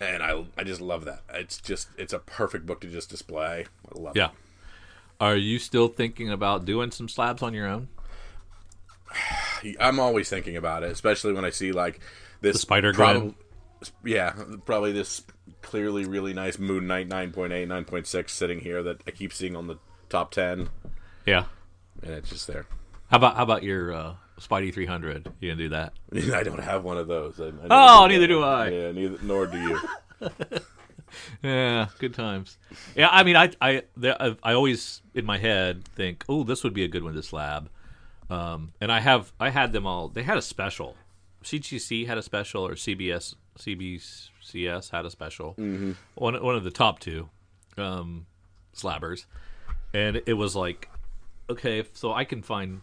and 0.00 0.22
I 0.22 0.44
I 0.56 0.64
just 0.64 0.80
love 0.80 1.04
that. 1.06 1.22
It's 1.34 1.58
just 1.60 1.88
it's 1.98 2.12
a 2.12 2.18
perfect 2.20 2.66
book 2.66 2.80
to 2.82 2.86
just 2.88 3.10
display. 3.10 3.66
I 3.94 3.98
love 4.00 4.16
Yeah. 4.16 4.26
it. 4.26 4.30
Are 5.20 5.36
you 5.36 5.58
still 5.58 5.88
thinking 5.88 6.30
about 6.30 6.64
doing 6.64 6.90
some 6.90 7.08
slabs 7.08 7.42
on 7.42 7.52
your 7.54 7.66
own? 7.66 7.88
I'm 9.80 10.00
always 10.00 10.28
thinking 10.28 10.56
about 10.56 10.82
it, 10.82 10.90
especially 10.90 11.32
when 11.32 11.44
I 11.44 11.50
see 11.50 11.72
like 11.72 12.00
this 12.40 12.60
Spider 12.60 12.92
prob-. 12.92 13.34
Yeah, 14.04 14.34
probably 14.64 14.92
this 14.92 15.22
clearly 15.62 16.04
really 16.04 16.32
nice 16.32 16.58
Moon 16.58 16.86
Knight 16.86 17.08
9.8, 17.08 17.50
9.6 17.66 18.30
sitting 18.30 18.60
here 18.60 18.82
that 18.82 19.02
I 19.06 19.10
keep 19.10 19.32
seeing 19.32 19.56
on 19.56 19.66
the 19.66 19.76
top 20.08 20.30
10, 20.32 20.68
Yeah. 21.26 21.44
and 22.02 22.12
it's 22.12 22.30
just 22.30 22.46
there. 22.46 22.66
How 23.10 23.16
about 23.16 23.36
how 23.36 23.42
about 23.42 23.62
your 23.62 23.92
uh, 23.92 24.14
Spidey 24.40 24.72
300? 24.72 25.32
You 25.40 25.50
gonna 25.50 25.62
do 25.62 25.68
that? 25.70 25.92
I 26.34 26.42
don't 26.42 26.62
have 26.62 26.84
one 26.84 26.96
of 26.96 27.08
those. 27.08 27.40
I, 27.40 27.46
I 27.46 27.50
Oh, 28.02 28.06
neither 28.06 28.26
do 28.26 28.42
I. 28.42 28.68
Yeah, 28.68 28.92
neither 28.92 29.18
nor 29.22 29.46
do 29.46 29.58
you. 29.60 29.80
Yeah, 31.42 31.88
good 31.98 32.14
times. 32.14 32.56
Yeah, 32.94 33.08
I 33.10 33.24
mean, 33.24 33.34
I 33.34 33.50
I 33.60 33.82
there, 33.96 34.16
I 34.22 34.36
I 34.44 34.52
always 34.52 35.02
in 35.12 35.24
my 35.24 35.38
head 35.38 35.84
think, 35.84 36.24
oh, 36.28 36.44
this 36.44 36.62
would 36.62 36.72
be 36.72 36.84
a 36.84 36.88
good 36.88 37.02
one 37.02 37.14
to 37.14 37.22
slab. 37.22 37.68
Um, 38.28 38.72
and 38.80 38.92
I 38.92 39.00
have 39.00 39.32
I 39.40 39.50
had 39.50 39.72
them 39.72 39.86
all. 39.88 40.08
They 40.08 40.22
had 40.22 40.38
a 40.38 40.42
special. 40.42 40.94
CGC 41.42 42.06
had 42.06 42.18
a 42.18 42.22
special, 42.22 42.66
or 42.66 42.74
CBS 42.74 43.34
CBCS 43.58 44.90
had 44.90 45.04
a 45.06 45.10
special. 45.10 45.54
Mm-hmm. 45.54 45.92
One 46.14 46.42
one 46.42 46.54
of 46.56 46.64
the 46.64 46.70
top 46.70 46.98
two. 46.98 47.28
Um, 47.78 48.26
slabbers, 48.74 49.24
and 49.94 50.20
it 50.26 50.34
was 50.34 50.54
like, 50.54 50.88
okay, 51.48 51.84
so 51.94 52.12
I 52.12 52.24
can 52.24 52.42
find, 52.42 52.82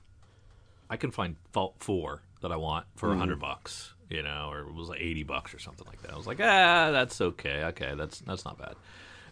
I 0.89 0.97
can 0.97 1.11
find 1.11 1.35
Fault 1.51 1.75
Four 1.79 2.23
that 2.41 2.51
I 2.51 2.55
want 2.55 2.85
for 2.95 3.07
a 3.07 3.11
Mm-hmm. 3.11 3.19
hundred 3.19 3.39
bucks, 3.39 3.93
you 4.09 4.23
know, 4.23 4.49
or 4.49 4.61
it 4.61 4.73
was 4.73 4.89
like 4.89 5.01
eighty 5.01 5.23
bucks 5.23 5.53
or 5.53 5.59
something 5.59 5.85
like 5.87 6.01
that. 6.01 6.13
I 6.13 6.17
was 6.17 6.25
like, 6.25 6.39
ah, 6.41 6.89
that's 6.91 7.21
okay, 7.21 7.63
okay, 7.65 7.93
that's 7.95 8.19
that's 8.21 8.43
not 8.45 8.57
bad. 8.57 8.75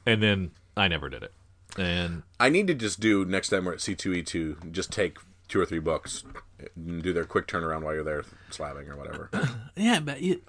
And 0.05 0.21
then 0.21 0.51
I 0.77 0.87
never 0.87 1.09
did 1.09 1.23
it, 1.23 1.33
and 1.77 2.23
I 2.39 2.49
need 2.49 2.67
to 2.67 2.73
just 2.75 2.99
do 2.99 3.25
next 3.25 3.49
time 3.49 3.65
we're 3.65 3.73
at 3.73 3.79
C2E2, 3.79 4.71
just 4.71 4.91
take 4.91 5.17
two 5.47 5.59
or 5.59 5.65
three 5.65 5.79
books 5.79 6.23
do 7.01 7.13
their 7.13 7.25
quick 7.25 7.47
turnaround 7.47 7.83
while 7.83 7.93
you're 7.93 8.03
there 8.03 8.23
slabbing 8.51 8.89
or 8.89 8.95
whatever. 8.95 9.29
yeah, 9.75 9.99
but 9.99 10.21
you, 10.21 10.41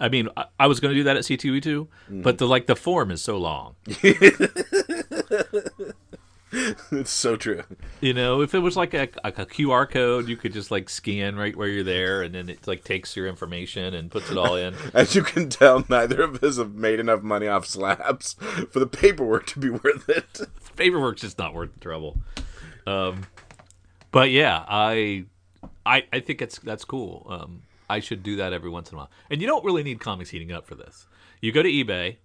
I 0.00 0.08
mean, 0.08 0.28
I, 0.36 0.46
I 0.60 0.66
was 0.66 0.80
going 0.80 0.92
to 0.94 0.98
do 1.00 1.04
that 1.04 1.16
at 1.16 1.24
C 1.24 1.36
two 1.36 1.54
E 1.54 1.60
two, 1.60 1.88
Mm-hmm. 2.06 2.22
but 2.22 2.38
the 2.38 2.46
like 2.46 2.66
the 2.66 2.76
form 2.76 3.10
is 3.10 3.22
so 3.22 3.36
long. 3.38 3.74
it's 6.92 7.10
so 7.10 7.36
true. 7.36 7.62
You 8.00 8.14
know, 8.14 8.40
if 8.40 8.54
it 8.54 8.60
was 8.60 8.76
like 8.76 8.94
a, 8.94 9.08
a 9.24 9.32
QR 9.32 9.90
code, 9.90 10.28
you 10.28 10.36
could 10.36 10.52
just 10.52 10.70
like 10.70 10.88
scan 10.88 11.36
right 11.36 11.56
where 11.56 11.68
you're 11.68 11.82
there, 11.84 12.22
and 12.22 12.34
then 12.34 12.48
it 12.48 12.66
like 12.66 12.84
takes 12.84 13.16
your 13.16 13.26
information 13.26 13.94
and 13.94 14.10
puts 14.10 14.30
it 14.30 14.38
all 14.38 14.54
in. 14.56 14.74
As 14.94 15.14
you 15.14 15.22
can 15.22 15.48
tell, 15.48 15.84
neither 15.88 16.22
of 16.22 16.42
us 16.42 16.58
have 16.58 16.74
made 16.74 17.00
enough 17.00 17.22
money 17.22 17.48
off 17.48 17.66
slabs 17.66 18.34
for 18.70 18.78
the 18.78 18.86
paperwork 18.86 19.46
to 19.48 19.58
be 19.58 19.70
worth 19.70 20.08
it. 20.08 20.40
Paperwork's 20.76 21.22
just 21.22 21.38
not 21.38 21.52
worth 21.54 21.72
the 21.74 21.80
trouble. 21.80 22.18
Um, 22.86 23.22
but 24.12 24.30
yeah, 24.30 24.64
I, 24.68 25.24
I, 25.86 26.04
I 26.12 26.20
think 26.20 26.42
it's 26.42 26.58
that's 26.58 26.84
cool. 26.84 27.26
Um, 27.28 27.62
I 27.88 28.00
should 28.00 28.22
do 28.22 28.36
that 28.36 28.52
every 28.52 28.70
once 28.70 28.90
in 28.90 28.96
a 28.96 28.98
while. 28.98 29.10
And 29.30 29.40
you 29.40 29.46
don't 29.46 29.64
really 29.64 29.82
need 29.82 30.00
comics 30.00 30.30
heating 30.30 30.52
up 30.52 30.66
for 30.66 30.74
this. 30.74 31.06
You 31.40 31.52
go 31.52 31.62
to 31.62 31.68
eBay, 31.68 32.16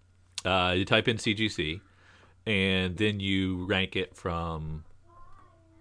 uh, 0.44 0.74
you 0.76 0.86
type 0.86 1.08
in 1.08 1.18
CGC, 1.18 1.82
and 2.46 2.98
then 2.98 3.20
you 3.20 3.66
rank 3.66 3.96
it 3.96 4.16
from. 4.16 4.84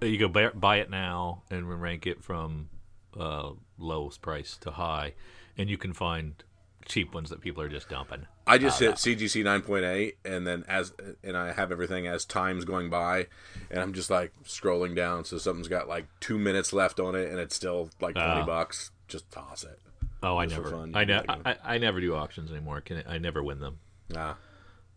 You 0.03 0.19
go 0.19 0.29
buy, 0.29 0.49
buy 0.49 0.77
it 0.77 0.89
now 0.89 1.43
and 1.51 1.81
rank 1.81 2.07
it 2.07 2.23
from 2.23 2.71
uh, 3.19 3.51
lowest 3.79 4.23
price 4.23 4.57
to 4.63 4.71
high, 4.71 5.15
and 5.59 5.69
you 5.69 5.77
can 5.77 5.93
find 5.93 6.43
cheap 6.87 7.15
ones 7.15 7.31
that 7.31 7.41
people 7.41 7.63
are 7.63 7.69
just 7.69 7.89
dumping. 7.89 8.27
I 8.51 8.59
just 8.59 8.79
hit 8.81 8.95
CGC 8.97 9.43
9.8, 9.45 10.15
and 10.25 10.47
then 10.47 10.65
as 10.69 10.93
and 11.23 11.37
I 11.37 11.53
have 11.53 11.71
everything 11.73 12.07
as 12.07 12.25
time's 12.25 12.65
going 12.65 12.91
by, 12.91 13.27
and 13.71 13.81
I'm 13.81 13.93
just 13.93 14.11
like 14.11 14.33
scrolling 14.45 14.95
down, 14.97 15.25
so 15.25 15.39
something's 15.39 15.69
got 15.69 15.89
like 15.89 16.07
two 16.21 16.39
minutes 16.39 16.73
left 16.73 17.01
on 17.01 17.15
it, 17.15 17.31
and 17.31 17.39
it's 17.39 17.55
still 17.55 17.91
like 18.01 18.15
twenty 18.15 18.41
Ah. 18.43 18.47
bucks. 18.47 18.91
Just 19.09 19.31
toss 19.31 19.65
it. 19.65 19.79
Oh, 20.23 20.37
I 20.37 20.47
Just 20.47 20.57
for 20.61 20.87
never, 20.87 20.99
I, 20.99 21.05
ne- 21.05 21.25
I, 21.47 21.57
I 21.65 21.79
never 21.79 22.01
do 22.01 22.15
auctions 22.15 22.51
anymore. 22.51 22.81
Can 22.83 23.03
I 23.09 23.19
never 23.19 23.43
win 23.43 23.59
them. 23.61 23.79
Nah. 24.11 24.35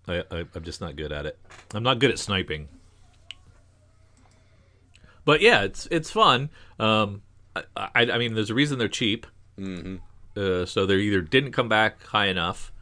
I, 0.08 0.24
I, 0.30 0.46
I'm 0.54 0.64
just 0.64 0.82
not 0.82 0.98
good 0.98 1.12
at 1.14 1.26
it. 1.26 1.40
I'm 1.74 1.84
not 1.84 2.00
good 2.00 2.12
at 2.12 2.20
sniping. 2.20 2.68
But 5.26 5.40
yeah, 5.42 5.62
it's 5.64 5.88
it's 5.90 6.12
fun. 6.12 6.50
Um, 6.80 7.22
I, 7.56 7.64
I, 7.78 7.90
I 8.12 8.18
mean, 8.18 8.34
there's 8.34 8.50
a 8.50 8.54
reason 8.54 8.80
they're 8.80 8.90
cheap. 8.90 9.26
Mm-hmm. 9.58 9.96
Uh, 10.36 10.66
so 10.66 10.86
they 10.86 10.96
either 10.96 11.22
didn't 11.22 11.52
come 11.52 11.70
back 11.70 12.04
high 12.04 12.26
enough 12.26 12.73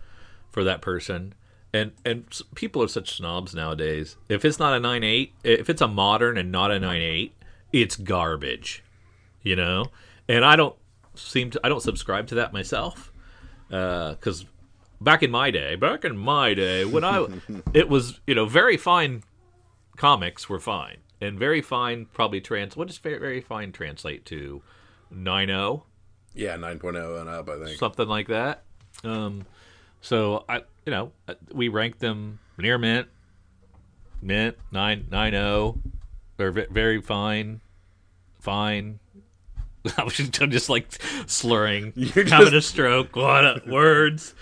for 0.51 0.63
that 0.63 0.81
person, 0.81 1.33
and 1.73 1.91
and 2.05 2.25
people 2.55 2.83
are 2.83 2.87
such 2.87 3.15
snobs 3.17 3.55
nowadays. 3.55 4.17
If 4.29 4.45
it's 4.45 4.59
not 4.59 4.73
a 4.73 4.79
nine 4.79 5.03
eight, 5.03 5.33
if 5.43 5.69
it's 5.69 5.81
a 5.81 5.87
modern 5.87 6.37
and 6.37 6.51
not 6.51 6.71
a 6.71 6.79
nine 6.79 7.01
eight, 7.01 7.33
it's 7.73 7.95
garbage. 7.95 8.83
You 9.43 9.55
know, 9.55 9.87
and 10.27 10.45
I 10.45 10.55
don't 10.55 10.75
seem 11.15 11.49
to. 11.51 11.61
I 11.63 11.69
don't 11.69 11.81
subscribe 11.81 12.27
to 12.27 12.35
that 12.35 12.53
myself 12.53 13.11
Uh, 13.71 14.11
because 14.11 14.45
back 14.99 15.23
in 15.23 15.31
my 15.31 15.49
day, 15.49 15.75
back 15.75 16.05
in 16.05 16.17
my 16.17 16.53
day, 16.53 16.85
when 16.85 17.03
I, 17.03 17.25
it 17.73 17.89
was 17.89 18.19
you 18.27 18.35
know 18.35 18.45
very 18.45 18.77
fine 18.77 19.23
comics 19.97 20.49
were 20.49 20.59
fine 20.59 20.97
and 21.19 21.39
very 21.39 21.61
fine 21.61 22.05
probably 22.13 22.41
trans. 22.41 22.75
What 22.75 22.87
does 22.87 22.97
very, 22.97 23.17
very 23.17 23.41
fine 23.41 23.71
translate 23.71 24.25
to? 24.25 24.61
Nine 25.13 25.47
zero 25.49 25.83
Yeah, 26.33 26.55
9.0 26.55 27.19
and 27.19 27.29
up, 27.29 27.49
I 27.49 27.63
think. 27.65 27.77
something 27.77 28.07
like 28.07 28.27
that. 28.29 28.63
Um, 29.03 29.45
so 30.01 30.43
I 30.49 30.57
you 30.85 30.91
know 30.91 31.11
we 31.53 31.67
ranked 31.69 31.99
them 31.99 32.39
near 32.57 32.77
mint, 32.77 33.07
mint 34.21 34.57
nine 34.71 35.07
nine 35.09 35.31
zero, 35.33 35.79
or 36.39 36.51
ve- 36.51 36.67
very 36.71 37.01
fine, 37.01 37.61
fine. 38.39 38.99
I 39.97 40.03
was 40.03 40.13
just, 40.13 40.39
I'm 40.39 40.51
just 40.51 40.69
like 40.69 40.91
slurring, 41.25 41.91
You're 41.95 42.25
having 42.27 42.53
a 42.53 42.61
stroke. 42.61 43.15
What 43.15 43.43
a- 43.43 43.61
words? 43.67 44.35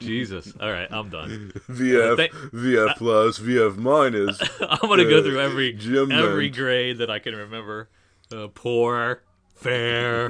Jesus! 0.00 0.52
All 0.60 0.68
right, 0.72 0.88
I'm 0.90 1.10
done. 1.10 1.52
VF, 1.70 2.16
Thank- 2.16 2.32
VF 2.32 2.96
plus, 2.96 3.38
VF 3.38 3.76
minus. 3.76 4.40
I'm 4.60 4.88
gonna 4.88 5.04
go 5.04 5.18
Uh, 5.18 5.22
through 5.22 5.40
every 5.40 5.72
Jim 5.74 6.10
every 6.10 6.48
Knight. 6.48 6.56
grade 6.56 6.98
that 6.98 7.08
I 7.10 7.20
can 7.20 7.36
remember. 7.36 7.88
Uh, 8.34 8.48
poor, 8.52 9.22
fair. 9.54 10.28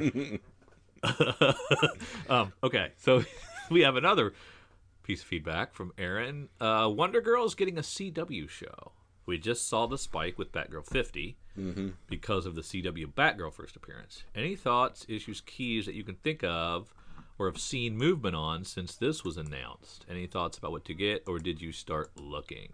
um, 2.29 2.53
okay, 2.63 2.91
so 2.99 3.23
we 3.71 3.81
have 3.81 3.95
another 3.95 4.33
piece 5.11 5.21
of 5.23 5.27
feedback 5.27 5.73
from 5.73 5.91
Aaron. 5.97 6.47
Uh, 6.61 6.89
Wonder 6.89 7.19
Girl 7.19 7.43
is 7.43 7.53
getting 7.53 7.77
a 7.77 7.81
CW 7.81 8.47
show. 8.47 8.93
We 9.25 9.37
just 9.37 9.67
saw 9.67 9.85
the 9.85 9.97
spike 9.97 10.37
with 10.37 10.53
Batgirl 10.53 10.85
50 10.85 11.35
because 12.09 12.45
of 12.45 12.55
the 12.55 12.61
CW 12.61 13.13
Batgirl 13.13 13.51
first 13.53 13.75
appearance. 13.75 14.23
Any 14.33 14.55
thoughts, 14.55 15.05
issues, 15.09 15.41
keys 15.41 15.85
that 15.85 15.95
you 15.95 16.05
can 16.05 16.15
think 16.15 16.45
of 16.45 16.93
or 17.37 17.47
have 17.47 17.59
seen 17.59 17.97
movement 17.97 18.37
on 18.37 18.63
since 18.63 18.95
this 18.95 19.25
was 19.25 19.35
announced? 19.35 20.05
Any 20.09 20.27
thoughts 20.27 20.57
about 20.57 20.71
what 20.71 20.85
to 20.85 20.93
get, 20.93 21.23
or 21.27 21.39
did 21.39 21.61
you 21.61 21.73
start 21.73 22.11
looking? 22.15 22.69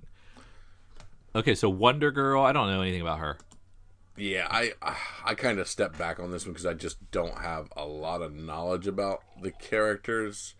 Okay, 1.35 1.55
so 1.55 1.69
Wonder 1.71 2.11
Girl, 2.11 2.43
I 2.43 2.51
don't 2.51 2.69
know 2.69 2.81
anything 2.81 3.01
about 3.01 3.17
her. 3.17 3.37
Yeah, 4.15 4.47
I 4.49 4.73
I 5.25 5.33
kind 5.33 5.57
of 5.57 5.67
stepped 5.67 5.97
back 5.97 6.19
on 6.19 6.31
this 6.31 6.45
one 6.45 6.53
because 6.53 6.67
I 6.67 6.75
just 6.75 7.09
don't 7.11 7.39
have 7.39 7.73
a 7.75 7.85
lot 7.85 8.21
of 8.21 8.35
knowledge 8.35 8.85
about 8.85 9.23
the 9.41 9.51
characters, 9.51 10.53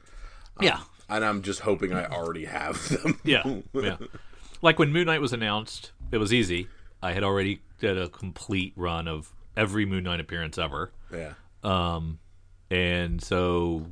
Yeah, 0.59 0.79
and 1.09 1.23
I'm 1.23 1.41
just 1.41 1.61
hoping 1.61 1.93
I 1.93 2.05
already 2.05 2.45
have 2.45 2.87
them. 2.89 3.19
yeah, 3.23 3.43
yeah. 3.73 3.97
Like 4.61 4.79
when 4.79 4.91
Moon 4.91 5.05
Knight 5.05 5.21
was 5.21 5.33
announced, 5.33 5.91
it 6.11 6.17
was 6.17 6.33
easy. 6.33 6.67
I 7.01 7.13
had 7.13 7.23
already 7.23 7.61
did 7.79 7.97
a 7.97 8.09
complete 8.09 8.73
run 8.75 9.07
of 9.07 9.33
every 9.55 9.85
Moon 9.85 10.03
Knight 10.03 10.19
appearance 10.19 10.57
ever, 10.57 10.91
yeah. 11.13 11.33
um, 11.63 12.19
and 12.71 13.21
so 13.21 13.85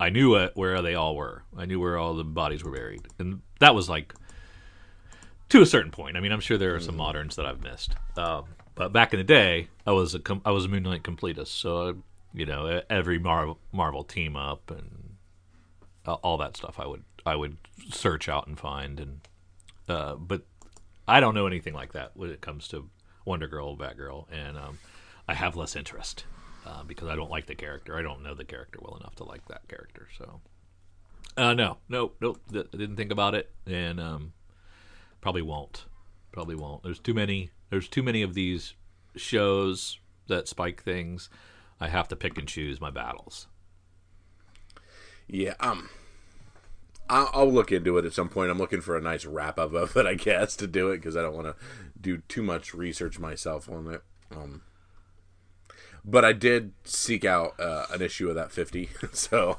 I 0.00 0.10
knew 0.10 0.34
it, 0.36 0.52
where 0.54 0.82
they 0.82 0.94
all 0.94 1.16
were. 1.16 1.44
I 1.56 1.66
knew 1.66 1.80
where 1.80 1.96
all 1.96 2.14
the 2.14 2.24
bodies 2.24 2.64
were 2.64 2.72
buried, 2.72 3.06
and 3.18 3.42
that 3.60 3.74
was 3.74 3.88
like 3.88 4.14
to 5.50 5.62
a 5.62 5.66
certain 5.66 5.90
point. 5.90 6.16
I 6.16 6.20
mean, 6.20 6.32
I'm 6.32 6.40
sure 6.40 6.58
there 6.58 6.74
are 6.74 6.80
some 6.80 6.96
moderns 6.96 7.36
that 7.36 7.46
I've 7.46 7.62
missed, 7.62 7.94
um, 8.16 8.44
but 8.74 8.92
back 8.92 9.12
in 9.12 9.18
the 9.18 9.24
day, 9.24 9.68
I 9.86 9.92
was 9.92 10.14
a 10.14 10.18
com- 10.18 10.42
I 10.44 10.50
was 10.50 10.64
a 10.64 10.68
Moon 10.68 10.82
Knight 10.82 11.02
completist. 11.02 11.48
So 11.48 12.02
you 12.34 12.46
know, 12.46 12.82
every 12.90 13.18
Marvel 13.18 13.58
Marvel 13.72 14.04
team 14.04 14.36
up 14.36 14.70
and 14.70 15.07
uh, 16.08 16.14
all 16.22 16.38
that 16.38 16.56
stuff, 16.56 16.80
I 16.80 16.86
would 16.86 17.04
I 17.26 17.36
would 17.36 17.58
search 17.90 18.28
out 18.28 18.46
and 18.46 18.58
find, 18.58 18.98
and 18.98 19.20
uh, 19.88 20.14
but 20.14 20.42
I 21.06 21.20
don't 21.20 21.34
know 21.34 21.46
anything 21.46 21.74
like 21.74 21.92
that 21.92 22.12
when 22.14 22.30
it 22.30 22.40
comes 22.40 22.66
to 22.68 22.88
Wonder 23.26 23.46
Girl, 23.46 23.76
Batgirl, 23.76 24.26
and 24.32 24.56
um, 24.56 24.78
I 25.28 25.34
have 25.34 25.54
less 25.54 25.76
interest 25.76 26.24
uh, 26.66 26.82
because 26.82 27.08
I 27.08 27.16
don't 27.16 27.30
like 27.30 27.46
the 27.46 27.54
character. 27.54 27.96
I 27.96 28.02
don't 28.02 28.22
know 28.22 28.34
the 28.34 28.44
character 28.44 28.78
well 28.80 28.96
enough 28.96 29.16
to 29.16 29.24
like 29.24 29.46
that 29.48 29.68
character. 29.68 30.08
So, 30.16 30.40
uh, 31.36 31.52
no, 31.52 31.76
no, 31.90 32.12
nope. 32.22 32.40
th- 32.50 32.70
didn't 32.70 32.96
think 32.96 33.12
about 33.12 33.34
it, 33.34 33.50
and 33.66 34.00
um, 34.00 34.32
probably 35.20 35.42
won't. 35.42 35.84
Probably 36.32 36.54
won't. 36.54 36.82
There's 36.82 36.98
too 36.98 37.14
many. 37.14 37.50
There's 37.68 37.88
too 37.88 38.02
many 38.02 38.22
of 38.22 38.32
these 38.32 38.72
shows 39.14 39.98
that 40.28 40.48
spike 40.48 40.82
things. 40.82 41.28
I 41.78 41.88
have 41.88 42.08
to 42.08 42.16
pick 42.16 42.38
and 42.38 42.48
choose 42.48 42.80
my 42.80 42.90
battles. 42.90 43.46
Yeah, 45.28 45.54
um, 45.60 45.90
I'll, 47.10 47.30
I'll 47.32 47.52
look 47.52 47.72
into 47.72 47.96
it 47.98 48.04
at 48.04 48.12
some 48.12 48.28
point. 48.28 48.50
I'm 48.50 48.58
looking 48.58 48.80
for 48.80 48.96
a 48.96 49.00
nice 49.00 49.24
wrap 49.24 49.58
up 49.58 49.72
of 49.72 49.96
it, 49.96 50.06
I 50.06 50.14
guess, 50.14 50.56
to 50.56 50.66
do 50.66 50.90
it 50.90 50.98
because 50.98 51.16
I 51.16 51.22
don't 51.22 51.34
want 51.34 51.46
to 51.46 51.54
do 52.00 52.18
too 52.28 52.42
much 52.42 52.74
research 52.74 53.18
myself 53.18 53.68
on 53.68 53.92
it. 53.92 54.02
Um, 54.30 54.62
but 56.04 56.24
I 56.24 56.32
did 56.32 56.72
seek 56.84 57.24
out 57.24 57.58
uh, 57.58 57.86
an 57.92 58.02
issue 58.02 58.28
of 58.28 58.34
that 58.36 58.52
50, 58.52 58.90
so 59.12 59.58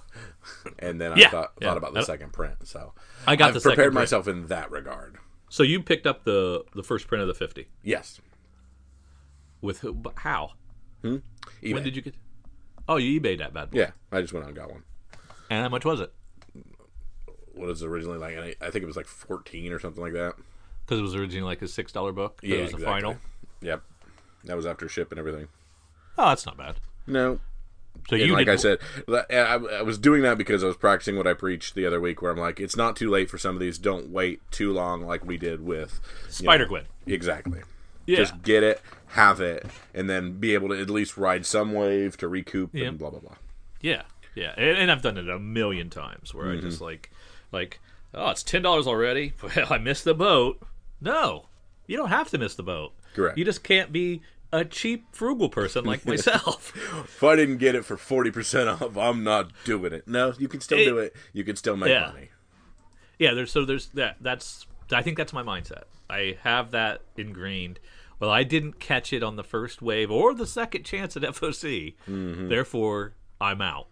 and 0.79 0.99
then 1.01 1.11
I 1.13 1.17
Yeah, 1.17 1.29
thought 1.29 1.53
yeah. 1.59 1.67
thought 1.69 1.77
about 1.77 1.93
the 1.93 2.03
second 2.03 2.33
print. 2.33 2.67
So 2.67 2.93
I 3.27 3.35
got 3.35 3.49
I've 3.49 3.53
the 3.55 3.59
second 3.59 3.75
prepared 3.75 3.93
myself 3.93 4.27
in 4.27 4.47
that 4.47 4.71
regard. 4.71 5.17
So 5.49 5.63
you 5.63 5.81
picked 5.81 6.05
up 6.07 6.23
the 6.25 6.63
the 6.75 6.83
first 6.83 7.07
print 7.07 7.21
of 7.21 7.27
the 7.27 7.33
fifty 7.33 7.67
Yes, 7.83 8.19
with 9.61 9.79
who? 9.79 9.93
but 9.93 10.13
How? 10.17 10.51
eBay. 11.03 11.21
When 11.73 11.83
did 11.83 11.95
you 11.95 12.01
get? 12.01 12.15
Oh, 12.87 12.97
you 12.97 13.19
eBayed 13.19 13.39
that 13.39 13.53
bad 13.53 13.71
boy. 13.71 13.79
Yeah, 13.79 13.91
I 14.11 14.21
just 14.21 14.33
went 14.33 14.43
out 14.45 14.49
and 14.49 14.57
got 14.57 14.71
one. 14.71 14.83
And 15.49 15.63
how 15.63 15.69
much 15.69 15.85
was 15.85 15.99
it? 15.99 16.13
What 17.59 17.67
was 17.67 17.81
it 17.81 17.87
originally 17.87 18.17
like? 18.17 18.37
I 18.37 18.55
I 18.65 18.69
think 18.71 18.83
it 18.83 18.87
was 18.87 18.95
like 18.97 19.07
14 19.07 19.71
or 19.73 19.79
something 19.79 20.01
like 20.03 20.13
that. 20.13 20.33
Because 20.85 20.99
it 20.99 21.03
was 21.03 21.15
originally 21.15 21.45
like 21.45 21.61
a 21.61 21.67
six 21.67 21.91
dollar 21.91 22.11
book. 22.11 22.39
Yeah, 22.41 22.57
it 22.57 22.61
was 22.61 22.69
exactly. 22.71 22.85
the 22.85 22.91
final. 22.91 23.17
Yep, 23.61 23.81
that 24.45 24.55
was 24.55 24.65
after 24.65 24.87
ship 24.89 25.11
and 25.11 25.19
everything. 25.19 25.47
Oh, 26.17 26.29
that's 26.29 26.45
not 26.45 26.57
bad. 26.57 26.75
No, 27.07 27.39
So 28.09 28.15
And 28.15 28.21
you 28.25 28.33
like 28.33 28.47
I 28.47 28.55
didn't- 28.55 28.79
said, 29.07 29.27
I, 29.31 29.53
I 29.77 29.81
was 29.81 29.97
doing 29.97 30.21
that 30.23 30.37
because 30.37 30.63
I 30.63 30.67
was 30.67 30.77
practicing 30.77 31.17
what 31.17 31.27
I 31.27 31.33
preached 31.33 31.75
the 31.75 31.85
other 31.85 31.99
week, 32.01 32.21
where 32.21 32.31
I'm 32.31 32.37
like, 32.37 32.59
it's 32.59 32.75
not 32.75 32.95
too 32.95 33.09
late 33.09 33.29
for 33.29 33.37
some 33.37 33.55
of 33.55 33.59
these. 33.59 33.77
Don't 33.77 34.09
wait 34.09 34.41
too 34.51 34.71
long, 34.73 35.01
like 35.05 35.25
we 35.25 35.37
did 35.37 35.61
with 35.65 35.99
you 36.27 36.31
Spider 36.31 36.63
know, 36.65 36.69
Gwen. 36.69 36.85
Exactly. 37.07 37.61
Yeah. 38.05 38.17
Just 38.17 38.41
get 38.41 38.63
it, 38.63 38.81
have 39.07 39.39
it, 39.41 39.65
and 39.93 40.09
then 40.09 40.39
be 40.39 40.53
able 40.55 40.69
to 40.69 40.79
at 40.81 40.89
least 40.89 41.17
ride 41.17 41.45
some 41.45 41.73
wave 41.73 42.17
to 42.17 42.27
recoup 42.27 42.73
Yep. 42.73 42.87
and 42.87 42.97
blah 42.99 43.09
blah 43.11 43.19
blah. 43.19 43.35
Yeah, 43.81 44.03
yeah, 44.35 44.53
and, 44.57 44.77
and 44.77 44.91
I've 44.91 45.01
done 45.01 45.17
it 45.17 45.29
a 45.29 45.37
million 45.39 45.89
times 45.89 46.33
where 46.33 46.47
Mm-hmm. 46.47 46.57
I 46.65 46.69
just 46.69 46.81
like, 46.81 47.11
like, 47.51 47.79
oh, 48.13 48.29
it's 48.31 48.43
ten 48.43 48.61
dollars 48.61 48.87
already. 48.87 49.33
Well, 49.55 49.67
I 49.73 49.77
missed 49.77 50.03
the 50.03 50.13
boat. 50.13 50.61
No, 51.01 51.45
you 51.87 51.97
don't 51.97 52.09
have 52.09 52.29
to 52.31 52.37
miss 52.37 52.55
the 52.55 52.63
boat. 52.63 52.93
Correct. 53.15 53.37
You 53.37 53.45
just 53.45 53.63
can't 53.63 53.91
be 53.91 54.21
a 54.51 54.65
cheap, 54.65 55.05
frugal 55.11 55.49
person 55.49 55.85
like 55.85 56.05
myself. 56.07 56.73
If 57.03 57.23
I 57.23 57.35
didn't 57.35 57.57
get 57.57 57.75
it 57.75 57.85
for 57.85 57.97
forty 57.97 58.31
percent 58.31 58.67
off, 58.69 58.97
I'm 58.97 59.23
not 59.23 59.51
doing 59.63 59.93
it. 59.93 60.07
No, 60.07 60.33
you 60.37 60.47
can 60.47 60.61
still 60.61 60.79
It- 60.79 60.85
do 60.85 60.97
it. 60.97 61.15
You 61.33 61.43
can 61.43 61.55
still 61.55 61.77
make 61.77 61.89
Yeah. 61.89 62.11
money. 62.13 62.29
yeah, 63.17 63.33
there's 63.33 63.51
so 63.51 63.65
there's 63.65 63.87
that. 63.89 64.17
That's 64.21 64.65
I 64.91 65.01
think 65.03 65.17
that's 65.17 65.33
my 65.33 65.43
mindset. 65.43 65.83
I 66.09 66.37
have 66.43 66.71
that 66.71 67.01
ingrained. 67.17 67.79
Well, 68.19 68.31
I 68.31 68.43
didn't 68.43 68.79
catch 68.79 69.13
it 69.13 69.23
on 69.23 69.35
the 69.37 69.43
first 69.43 69.81
wave 69.81 70.11
or 70.11 70.33
the 70.33 70.47
second 70.47 70.83
chance 70.83 71.15
at 71.15 71.21
FOC. 71.35 71.95
Mm-hmm. 72.07 72.49
Therefore, 72.49 73.13
I'm 73.39 73.61
out. 73.61 73.87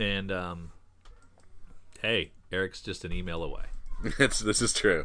And 0.00 0.32
um, 0.32 0.72
hey, 2.02 2.32
Eric's 2.52 2.80
just 2.80 3.04
an 3.04 3.12
email 3.12 3.42
away. 3.42 3.64
this 4.18 4.62
is 4.62 4.72
true. 4.72 5.04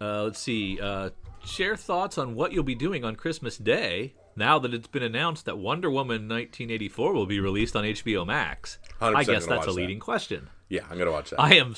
Uh, 0.00 0.24
let's 0.24 0.38
see. 0.38 0.78
Uh, 0.80 1.10
share 1.44 1.76
thoughts 1.76 2.18
on 2.18 2.34
what 2.34 2.52
you'll 2.52 2.62
be 2.64 2.74
doing 2.74 3.04
on 3.04 3.16
Christmas 3.16 3.56
Day 3.56 4.14
now 4.36 4.58
that 4.58 4.74
it's 4.74 4.88
been 4.88 5.02
announced 5.02 5.44
that 5.44 5.58
Wonder 5.58 5.88
Woman 5.90 6.22
1984 6.28 7.12
will 7.12 7.26
be 7.26 7.38
released 7.40 7.76
on 7.76 7.84
HBO 7.84 8.26
Max. 8.26 8.78
100% 9.00 9.14
I 9.14 9.24
guess 9.24 9.46
that's 9.46 9.46
a 9.46 9.56
watch 9.56 9.66
that. 9.66 9.72
leading 9.72 10.00
question. 10.00 10.48
Yeah, 10.68 10.82
I'm 10.90 10.98
gonna 10.98 11.12
watch 11.12 11.30
that. 11.30 11.40
I 11.40 11.54
am. 11.54 11.74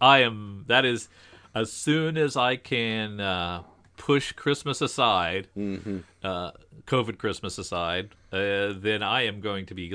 I 0.00 0.18
am. 0.20 0.64
That 0.68 0.84
is. 0.84 1.08
As 1.54 1.70
soon 1.70 2.16
as 2.16 2.34
I 2.34 2.56
can 2.56 3.20
uh, 3.20 3.62
push 3.98 4.32
Christmas 4.32 4.80
aside, 4.80 5.48
Mm-hmm. 5.56 5.98
uh, 6.24 6.52
COVID 6.86 7.18
Christmas 7.18 7.58
aside, 7.58 8.14
uh, 8.32 8.72
then 8.74 9.02
I 9.02 9.26
am 9.26 9.40
going 9.42 9.66
to 9.66 9.74
be 9.74 9.88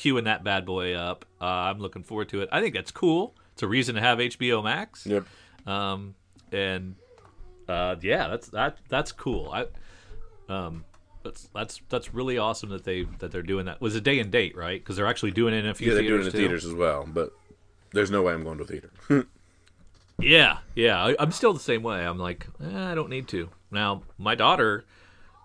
queuing 0.00 0.24
that 0.24 0.42
bad 0.42 0.64
boy 0.64 0.94
up. 0.94 1.24
Uh, 1.40 1.44
I'm 1.44 1.78
looking 1.78 2.02
forward 2.02 2.30
to 2.30 2.40
it. 2.40 2.48
I 2.50 2.60
think 2.60 2.74
that's 2.74 2.90
cool. 2.90 3.34
It's 3.52 3.62
a 3.62 3.68
reason 3.68 3.94
to 3.96 4.00
have 4.00 4.18
HBO 4.18 4.64
Max. 4.64 5.06
yep. 5.06 5.26
Um, 5.66 6.14
and 6.50 6.96
uh, 7.68 7.96
yeah, 8.00 8.28
that's 8.28 8.48
that 8.48 8.78
that's 8.88 9.12
cool. 9.12 9.50
I 9.52 9.66
um, 10.48 10.84
that's 11.22 11.48
that's 11.54 11.80
that's 11.88 12.14
really 12.14 12.38
awesome 12.38 12.70
that 12.70 12.84
they 12.84 13.04
that 13.18 13.30
they're 13.30 13.42
doing 13.42 13.66
that. 13.66 13.76
It 13.76 13.80
was 13.80 13.94
a 13.94 14.00
day 14.00 14.18
and 14.20 14.30
date, 14.30 14.56
right? 14.56 14.80
Because 14.80 14.96
they're 14.96 15.06
actually 15.06 15.32
doing 15.32 15.52
it 15.52 15.58
in 15.58 15.70
a 15.70 15.74
few 15.74 15.88
Yeah, 15.88 15.94
they're 15.94 16.02
doing 16.02 16.22
it 16.22 16.26
in 16.26 16.32
theaters 16.32 16.64
as 16.64 16.74
well, 16.74 17.06
but 17.06 17.32
there's 17.92 18.10
no 18.10 18.22
way 18.22 18.32
I'm 18.32 18.42
going 18.42 18.58
to 18.58 18.64
a 18.64 18.66
theater. 18.66 18.90
Yeah, 20.22 20.58
yeah. 20.74 21.02
I, 21.02 21.16
I'm 21.18 21.32
still 21.32 21.54
the 21.54 21.60
same 21.60 21.82
way. 21.82 22.04
I'm 22.04 22.18
like, 22.18 22.46
eh, 22.62 22.90
I 22.90 22.94
don't 22.94 23.08
need 23.08 23.26
to. 23.28 23.48
Now, 23.70 24.02
my 24.18 24.34
daughter 24.34 24.84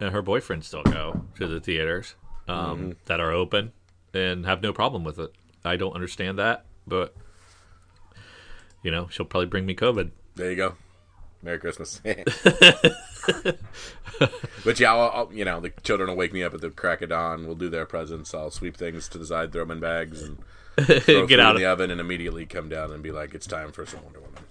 and 0.01 0.11
her 0.11 0.21
boyfriend 0.21 0.65
still 0.65 0.83
go 0.83 1.23
to 1.37 1.47
the 1.47 1.61
theaters 1.61 2.15
um, 2.49 2.97
that 3.05 3.21
are 3.21 3.31
open 3.31 3.71
and 4.15 4.45
have 4.45 4.61
no 4.61 4.73
problem 4.73 5.03
with 5.03 5.19
it. 5.19 5.33
I 5.63 5.75
don't 5.75 5.93
understand 5.93 6.39
that, 6.39 6.65
but 6.87 7.15
you 8.83 8.91
know, 8.91 9.07
she'll 9.09 9.25
probably 9.25 9.47
bring 9.47 9.65
me 9.65 9.75
COVID. 9.75 10.11
There 10.35 10.49
you 10.49 10.55
go. 10.55 10.75
Merry 11.41 11.59
Christmas. 11.59 12.01
but 14.63 14.79
yeah, 14.79 14.93
I'll, 14.93 15.11
I'll, 15.11 15.33
you 15.33 15.45
know, 15.45 15.59
the 15.59 15.71
children 15.83 16.09
will 16.09 16.15
wake 16.15 16.33
me 16.33 16.43
up 16.43 16.53
at 16.53 16.61
the 16.61 16.69
crack 16.69 17.01
of 17.01 17.09
dawn. 17.09 17.45
We'll 17.45 17.55
do 17.55 17.69
their 17.69 17.85
presents. 17.85 18.33
I'll 18.33 18.51
sweep 18.51 18.77
things 18.77 19.07
to 19.09 19.17
the 19.17 19.25
side, 19.25 19.51
throw 19.51 19.63
them 19.63 19.71
in 19.71 19.79
bags, 19.79 20.21
and 20.21 20.37
Get 20.87 21.39
out 21.39 21.55
in 21.55 21.61
the 21.61 21.67
oven, 21.67 21.89
and 21.89 22.01
immediately 22.01 22.45
come 22.45 22.67
down 22.67 22.91
and 22.91 23.01
be 23.01 23.11
like, 23.11 23.33
"It's 23.33 23.47
time 23.47 23.71
for 23.71 23.85
some 23.85 24.03
Wonder 24.03 24.19
Woman." 24.19 24.43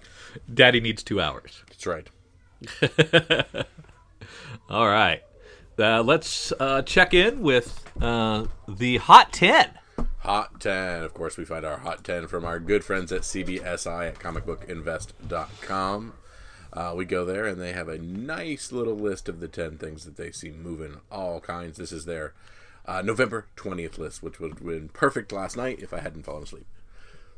Daddy 0.51 0.79
needs 0.79 1.03
two 1.03 1.21
hours. 1.21 1.61
That's 1.69 1.85
right. 1.85 2.07
All 4.69 4.87
right. 4.87 5.21
Uh, 5.77 6.01
let's 6.01 6.53
uh, 6.59 6.81
check 6.83 7.13
in 7.13 7.41
with 7.41 7.83
uh, 8.01 8.45
the 8.67 8.97
Hot 8.97 9.33
10. 9.33 9.71
Hot 10.19 10.59
10. 10.59 11.03
Of 11.03 11.13
course, 11.13 11.37
we 11.37 11.43
find 11.43 11.65
our 11.65 11.77
Hot 11.77 12.03
10 12.03 12.27
from 12.27 12.45
our 12.45 12.59
good 12.59 12.83
friends 12.83 13.11
at 13.11 13.21
CBSI 13.21 14.07
at 14.07 14.19
comicbookinvest.com. 14.19 16.13
Uh, 16.71 16.93
we 16.95 17.05
go 17.05 17.25
there 17.25 17.45
and 17.45 17.61
they 17.61 17.73
have 17.73 17.89
a 17.89 17.97
nice 17.97 18.71
little 18.71 18.95
list 18.95 19.29
of 19.29 19.39
the 19.39 19.47
10 19.47 19.77
things 19.77 20.05
that 20.05 20.17
they 20.17 20.31
see 20.31 20.51
moving 20.51 21.01
all 21.11 21.39
kinds. 21.39 21.77
This 21.77 21.91
is 21.91 22.05
their 22.05 22.33
uh, 22.85 23.01
November 23.01 23.47
20th 23.57 23.97
list, 23.97 24.23
which 24.23 24.39
would 24.39 24.51
have 24.51 24.65
been 24.65 24.89
perfect 24.89 25.31
last 25.31 25.57
night 25.57 25.79
if 25.79 25.93
I 25.93 25.99
hadn't 25.99 26.23
fallen 26.23 26.43
asleep. 26.43 26.67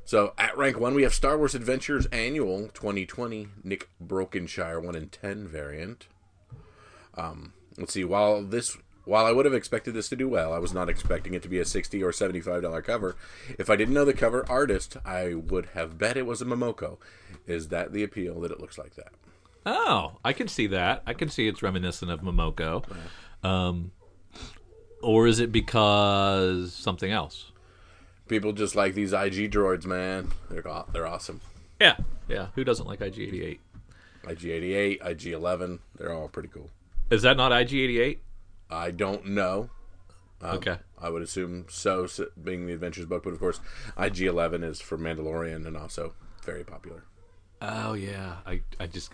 So 0.06 0.34
at 0.38 0.58
rank 0.58 0.80
1, 0.80 0.94
we 0.94 1.04
have 1.04 1.14
Star 1.14 1.38
Wars 1.38 1.54
Adventures 1.56 2.06
Annual 2.08 2.70
2020 2.70 3.50
Nick 3.64 3.90
Brokenshire 4.00 4.80
1 4.80 4.96
in 4.96 5.10
10 5.10 5.48
variant. 5.48 6.08
Um, 7.16 7.54
let's 7.78 7.94
see, 7.94 8.04
while 8.04 8.44
this 8.44 8.78
while 9.06 9.26
I 9.26 9.32
would 9.32 9.46
have 9.46 9.54
expected 9.54 9.94
this 9.94 10.10
to 10.10 10.18
do 10.18 10.28
well, 10.28 10.52
I 10.52 10.60
was 10.60 10.74
not 10.74 10.90
expecting 10.90 11.34
it 11.34 11.42
to 11.44 11.48
be 11.48 11.60
a 11.60 11.66
60 11.66 12.04
or 12.04 12.12
75 12.12 12.62
dollar 12.62 12.82
cover. 12.82 13.16
If 13.58 13.70
I 13.70 13.78
didn't 13.78 13.94
know 13.94 14.06
the 14.06 14.14
cover 14.14 14.46
artist, 14.50 14.98
I 15.06 15.34
would 15.34 15.68
have 15.74 15.98
bet 15.98 16.18
it 16.18 16.26
was 16.26 16.42
a 16.42 16.46
Momoko. 16.46 16.98
Is 17.46 17.70
that 17.70 17.94
the 17.94 18.04
appeal 18.04 18.42
that 18.42 18.52
it 18.52 18.60
looks 18.60 18.78
like 18.78 18.96
that? 18.96 19.14
Oh, 19.66 20.18
I 20.24 20.34
can 20.34 20.48
see 20.48 20.68
that. 20.68 21.04
I 21.06 21.14
can 21.14 21.30
see 21.30 21.48
it's 21.48 21.64
reminiscent 21.64 22.12
of 22.12 22.22
Momoko. 22.22 22.84
Um, 23.44 23.92
or 25.02 25.28
is 25.28 25.40
it 25.40 25.52
because 25.52 26.74
something 26.74 27.12
else? 27.12 27.52
People 28.28 28.52
just 28.52 28.76
like 28.76 28.94
these 28.94 29.14
IG 29.14 29.52
droids, 29.52 29.86
man. 29.86 30.32
They're 30.50 30.64
they're 30.92 31.08
awesome. 31.08 31.40
Yeah, 31.80 31.96
yeah. 32.28 32.48
Who 32.56 32.64
doesn't 32.66 32.88
like 32.88 33.00
IG88? 33.00 33.60
IG88, 34.24 35.02
IG11, 35.02 35.80
they're 35.98 36.14
all 36.14 36.28
pretty 36.28 36.50
cool. 36.50 36.70
Is 37.10 37.22
that 37.22 37.38
not 37.38 37.52
IG88? 37.52 38.20
I 38.70 38.92
don't 38.92 39.28
know. 39.28 39.70
Um, 40.42 40.58
okay. 40.58 40.78
I 41.00 41.10
would 41.10 41.22
assume 41.22 41.66
so, 41.70 42.04
s- 42.04 42.20
being 42.42 42.68
the 42.68 42.74
Adventures 42.74 43.06
book, 43.06 43.24
but 43.24 43.34
of 43.34 43.40
course, 43.40 43.60
IG11 43.98 44.64
is 44.64 44.82
for 44.82 44.98
Mandalorian 44.98 45.66
and 45.66 45.78
also 45.78 46.14
very 46.44 46.64
popular. 46.64 47.06
Oh 47.62 47.94
yeah. 47.94 48.38
I 48.46 48.62
I 48.80 48.88
just 48.88 49.12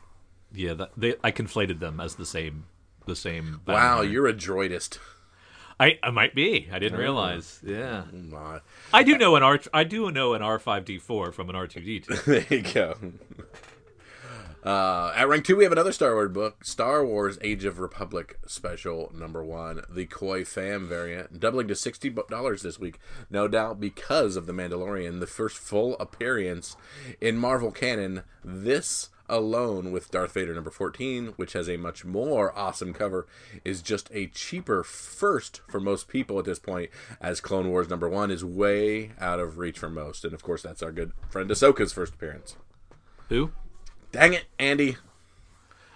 yeah. 0.54 0.74
That, 0.74 0.92
they 0.98 1.16
I 1.24 1.32
conflated 1.32 1.80
them 1.80 2.00
as 2.00 2.16
the 2.16 2.26
same 2.26 2.66
the 3.06 3.16
same. 3.16 3.62
Wow, 3.66 3.98
Batman. 3.98 4.12
you're 4.12 4.28
a 4.28 4.34
droidist. 4.34 4.98
I 5.80 5.98
I 6.04 6.12
might 6.12 6.36
be. 6.36 6.68
I 6.72 6.80
didn't 6.80 6.98
oh, 6.98 7.02
realize. 7.02 7.62
Yeah. 7.66 8.04
Oh 8.12 8.18
my- 8.18 8.60
I 8.94 9.04
do 9.04 9.18
know 9.18 9.36
an 9.36 9.44
R. 9.44 9.60
I 9.74 9.84
do 9.86 10.12
know 10.12 10.34
an 10.34 10.42
R 10.42 10.60
five 10.60 10.84
D 10.84 10.98
four 11.00 11.32
from 11.32 11.50
an 11.50 11.56
R 11.56 11.68
two 11.68 11.82
D 11.82 12.00
two. 12.02 12.16
there 12.28 12.46
you 12.50 12.62
go. 12.62 12.96
Uh, 14.64 15.12
at 15.16 15.28
rank 15.28 15.44
two, 15.44 15.58
we 15.58 15.64
have 15.64 15.74
another 15.74 15.92
Star 15.92 16.14
Wars 16.14 16.32
book, 16.32 16.64
Star 16.64 17.06
Wars: 17.06 17.38
Age 17.42 17.66
of 17.66 17.80
Republic 17.80 18.40
Special 18.48 19.12
Number 19.14 19.44
One, 19.44 19.82
the 19.90 20.06
Koi 20.06 20.46
Fam 20.46 20.88
variant, 20.88 21.40
doubling 21.40 21.68
to 21.68 21.76
sixty 21.76 22.10
dollars 22.10 22.62
this 22.62 22.80
week. 22.80 22.98
No 23.30 23.50
doubt 23.50 23.82
because 23.82 24.38
of 24.38 24.46
the 24.46 24.54
Mandalorian, 24.54 25.20
the 25.20 25.28
first 25.28 25.58
full 25.58 25.98
appearance 26.00 26.78
in 27.20 27.38
Marvel 27.38 27.72
canon. 27.72 28.24
This 28.44 29.10
alone 29.30 29.92
with 29.92 30.12
Darth 30.12 30.34
Vader 30.34 30.54
number 30.54 30.70
14, 30.70 31.34
which 31.38 31.54
has 31.54 31.70
a 31.70 31.78
much 31.78 32.04
more 32.04 32.58
awesome 32.58 32.94
cover, 32.94 33.26
is 33.64 33.82
just 33.82 34.10
a 34.14 34.28
cheaper 34.28 34.84
first 34.84 35.62
for 35.68 35.80
most 35.80 36.08
people 36.08 36.38
at 36.40 36.46
this 36.46 36.60
point, 36.60 36.90
as 37.22 37.40
Clone 37.42 37.70
Wars 37.70 37.90
number 37.90 38.10
one 38.10 38.32
is 38.32 38.44
way 38.44 39.12
out 39.20 39.40
of 39.40 39.58
reach 39.58 39.80
for 39.80 39.90
most. 39.90 40.26
And 40.26 40.34
of 40.34 40.44
course, 40.44 40.62
that's 40.62 40.84
our 40.84 40.92
good 40.92 41.14
friend 41.30 41.50
Ahsoka's 41.50 41.94
first 41.94 42.14
appearance. 42.14 42.58
Who? 43.30 43.52
Dang 44.14 44.34
it, 44.34 44.46
Andy. 44.58 44.96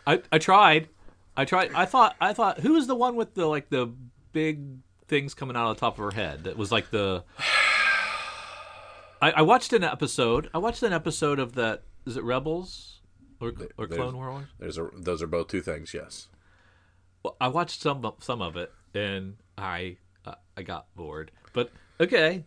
I 0.06 0.22
I 0.32 0.38
tried. 0.40 0.90
I 1.38 1.46
tried. 1.46 1.72
I 1.74 1.86
thought. 1.86 2.16
I 2.20 2.34
thought. 2.34 2.60
Who 2.60 2.74
was 2.74 2.88
the 2.88 2.96
one 2.96 3.16
with 3.16 3.34
the 3.36 3.46
like 3.46 3.70
the 3.70 3.90
big 4.34 4.60
things 5.08 5.34
coming 5.34 5.56
out 5.56 5.70
of 5.70 5.78
the 5.78 5.80
top 5.80 5.94
of 5.94 6.04
her 6.04 6.12
head? 6.12 6.44
That 6.44 6.58
was 6.58 6.72
like 6.72 6.90
the. 6.90 7.24
I, 9.22 9.32
I 9.32 9.42
watched 9.44 9.74
an 9.74 9.84
episode. 9.84 10.50
I 10.54 10.58
watched 10.60 10.84
an 10.84 10.94
episode 10.94 11.40
of 11.40 11.54
that. 11.56 11.84
Is 12.06 12.18
it 12.18 12.24
Rebels 12.24 13.02
or 13.40 13.50
or 13.78 13.86
There's- 13.88 13.96
Clone 14.02 14.16
Wars? 14.18 14.46
There's 14.60 14.78
a, 14.78 14.90
those 14.94 15.22
are 15.22 15.28
both 15.28 15.48
two 15.48 15.62
things, 15.62 15.94
yes. 15.94 16.28
Well, 17.24 17.36
I 17.42 17.48
watched 17.50 17.82
some 17.82 18.06
of- 18.06 18.24
some 18.24 18.42
of 18.42 18.56
it 18.58 18.72
and 18.94 19.38
I 19.58 19.98
uh, 20.26 20.36
I 20.56 20.62
got 20.64 20.86
bored. 20.96 21.32
But 21.54 21.72
okay. 22.00 22.46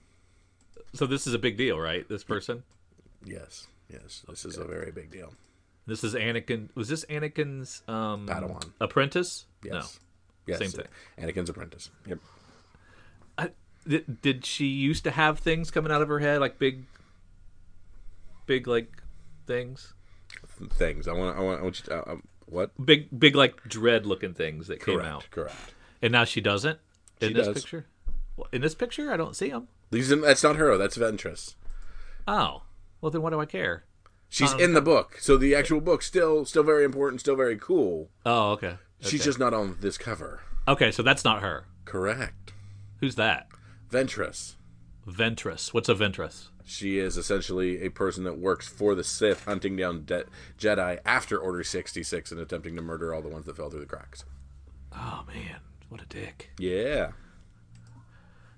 So 0.95 1.07
this 1.07 1.27
is 1.27 1.35
a 1.35 1.39
big 1.39 1.57
deal, 1.57 1.79
right? 1.79 2.09
This 2.09 2.25
person. 2.25 2.63
Yes, 3.25 3.67
yes. 3.93 4.25
This 4.29 4.45
is 4.45 4.57
a 4.57 4.65
very 4.65 4.91
big 4.91 5.11
deal. 5.11 5.35
This 5.91 6.05
is 6.05 6.15
Anakin. 6.15 6.69
Was 6.77 6.89
this 6.89 7.05
Anakin's 7.07 7.83
um, 7.89 8.29
Padawan. 8.29 8.71
apprentice? 8.81 9.47
Yes. 9.65 9.99
Yes. 10.47 10.61
Same 10.61 10.71
thing. 10.71 10.87
Anakin's 11.19 11.51
apprentice. 11.51 11.91
Yep. 12.07 12.21
I, 13.37 13.51
did, 13.89 14.23
did 14.23 14.47
she 14.47 14.67
used 14.67 15.03
to 15.03 15.11
have 15.11 15.41
things 15.41 15.73
coming 15.73 15.91
out 15.91 16.01
of 16.01 16.07
her 16.07 16.21
head, 16.21 16.41
like 16.41 16.61
big, 16.61 16.85
big 18.47 18.69
like 18.69 19.03
things, 19.49 19.93
Things. 20.75 21.09
I 21.09 21.13
want. 21.13 21.37
I 21.37 21.41
want. 21.41 21.59
I 21.59 21.63
want 21.65 21.81
you 21.81 21.85
to. 21.87 21.99
Uh, 22.09 22.13
um, 22.13 22.23
what? 22.47 22.71
big, 22.87 23.09
big 23.19 23.35
like 23.35 23.61
dread 23.65 24.07
looking 24.07 24.33
things 24.33 24.69
that 24.69 24.79
came 24.81 25.01
out, 25.01 25.27
Correct. 25.33 25.75
and 26.01 26.13
now 26.13 26.23
she 26.25 26.41
doesn't 26.41 26.79
in 27.21 27.29
She 27.31 27.35
this 27.35 27.47
does. 27.49 27.57
picture. 27.57 27.87
In 28.53 28.61
this 28.61 28.77
picture, 28.77 29.13
I 29.13 29.17
don't 29.17 29.35
see 29.35 29.51
them. 29.51 29.67
These 29.91 30.09
that's 30.21 30.45
not 30.45 30.55
her. 30.55 30.79
That's 30.79 30.97
Ventress. 30.97 31.57
Oh, 32.29 32.63
well 33.01 33.11
then, 33.11 33.23
what 33.23 33.31
do 33.31 33.41
I 33.41 33.47
care? 33.47 33.87
She's 34.33 34.53
in 34.55 34.75
the 34.75 34.81
book, 34.81 35.19
so 35.21 35.37
the 35.37 35.57
actual 35.57 35.81
book 35.81 36.03
still 36.03 36.45
still 36.45 36.63
very 36.63 36.85
important, 36.85 37.21
still 37.21 37.35
very 37.37 37.57
cool. 37.57 38.11
Oh, 38.25 38.53
okay. 38.53 38.77
She's 39.01 39.25
just 39.25 39.39
not 39.41 39.53
on 39.53 39.77
this 39.81 39.99
cover. 39.99 40.41
Okay, 40.69 40.93
so 40.93 41.03
that's 41.03 41.25
not 41.25 41.43
her. 41.43 41.65
Correct. 41.85 42.53
Who's 43.01 43.17
that? 43.17 43.49
Ventress. 43.91 44.55
Ventress. 45.07 45.75
What's 45.75 45.89
a 45.89 45.95
Ventress? 45.95 46.49
She 46.65 46.99
is 47.01 47.17
essentially 47.17 47.83
a 47.83 47.91
person 47.91 48.23
that 48.23 48.39
works 48.39 48.69
for 48.69 48.95
the 48.95 49.03
Sith, 49.03 49.47
hunting 49.47 49.75
down 49.75 50.05
de- 50.05 50.27
Jedi 50.57 51.01
after 51.05 51.37
Order 51.37 51.65
66 51.65 52.31
and 52.31 52.41
attempting 52.41 52.77
to 52.77 52.83
murder 52.83 53.13
all 53.13 53.23
the 53.23 53.29
ones 53.29 53.47
that 53.47 53.57
fell 53.57 53.71
through 53.71 53.81
the 53.81 53.87
cracks. 53.87 54.25
Oh 54.93 55.25
man, 55.27 55.57
what 55.89 56.01
a 56.03 56.07
dick. 56.07 56.51
Yeah. 56.59 57.11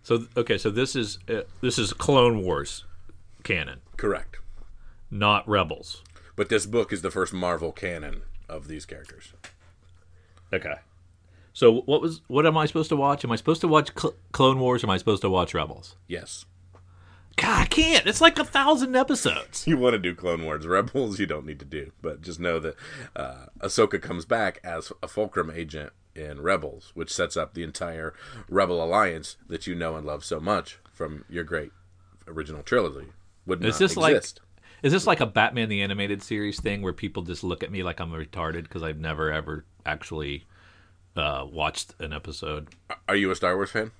So 0.02 0.26
okay, 0.36 0.58
so 0.58 0.68
this 0.68 0.94
is 0.94 1.18
uh, 1.28 1.42
this 1.62 1.78
is 1.78 1.94
Clone 1.94 2.42
Wars 2.42 2.84
canon, 3.44 3.80
Correct. 3.96 4.38
Not 5.12 5.48
Rebels. 5.48 6.02
But 6.34 6.48
this 6.48 6.66
book 6.66 6.92
is 6.92 7.02
the 7.02 7.10
first 7.10 7.32
Marvel 7.32 7.70
canon 7.70 8.22
of 8.48 8.66
these 8.66 8.86
characters. 8.86 9.32
Okay. 10.52 10.76
So 11.52 11.82
what 11.82 12.00
was 12.00 12.22
what 12.28 12.46
am 12.46 12.56
I 12.56 12.66
supposed 12.66 12.88
to 12.88 12.96
watch? 12.96 13.24
Am 13.24 13.30
I 13.30 13.36
supposed 13.36 13.60
to 13.60 13.68
watch 13.68 13.90
Cl- 13.96 14.14
Clone 14.32 14.58
Wars? 14.58 14.82
Or 14.82 14.86
am 14.86 14.90
I 14.90 14.96
supposed 14.96 15.22
to 15.22 15.30
watch 15.30 15.54
Rebels? 15.54 15.96
Yes. 16.08 16.46
God, 17.36 17.62
I 17.62 17.64
can't. 17.66 18.06
It's 18.06 18.20
like 18.20 18.38
a 18.38 18.44
thousand 18.44 18.96
episodes. 18.96 19.66
You 19.72 19.78
want 19.78 19.94
to 19.94 19.98
do 19.98 20.14
Clone 20.14 20.44
Wars. 20.44 20.66
Rebels, 20.66 21.18
you 21.18 21.26
don't 21.26 21.46
need 21.46 21.58
to 21.60 21.64
do. 21.64 21.92
But 22.00 22.20
just 22.22 22.40
know 22.40 22.58
that 22.58 22.76
uh, 23.14 23.46
Ahsoka 23.60 24.00
comes 24.00 24.24
back 24.24 24.60
as 24.64 24.92
a 25.02 25.08
Fulcrum 25.08 25.50
agent 25.50 25.92
in 26.14 26.40
Rebels, 26.42 26.90
which 26.94 27.12
sets 27.12 27.36
up 27.36 27.54
the 27.54 27.62
entire 27.62 28.12
Rebel 28.48 28.82
Alliance 28.82 29.36
that 29.48 29.66
you 29.66 29.74
know 29.74 29.96
and 29.96 30.06
love 30.06 30.24
so 30.24 30.40
much 30.40 30.78
from 30.92 31.24
your 31.28 31.44
great 31.44 31.72
original 32.26 32.62
trilogy. 32.62 33.08
Would 33.46 33.64
Is 33.64 33.74
not 33.74 33.78
this 33.78 33.96
like 33.96 34.16
exist. 34.16 34.40
Is 34.82 34.92
this 34.92 35.06
like 35.06 35.20
a 35.20 35.26
Batman 35.26 35.68
the 35.68 35.82
animated 35.82 36.22
series 36.22 36.60
thing 36.60 36.82
where 36.82 36.92
people 36.92 37.22
just 37.22 37.44
look 37.44 37.62
at 37.62 37.70
me 37.70 37.82
like 37.82 38.00
I'm 38.00 38.10
retarded 38.10 38.64
because 38.64 38.82
I've 38.82 38.98
never 38.98 39.32
ever 39.32 39.64
actually 39.86 40.46
uh, 41.16 41.46
watched 41.50 41.94
an 42.00 42.12
episode? 42.12 42.68
Are 43.08 43.16
you 43.16 43.30
a 43.30 43.36
Star 43.36 43.56
Wars 43.56 43.70
fan? 43.70 43.92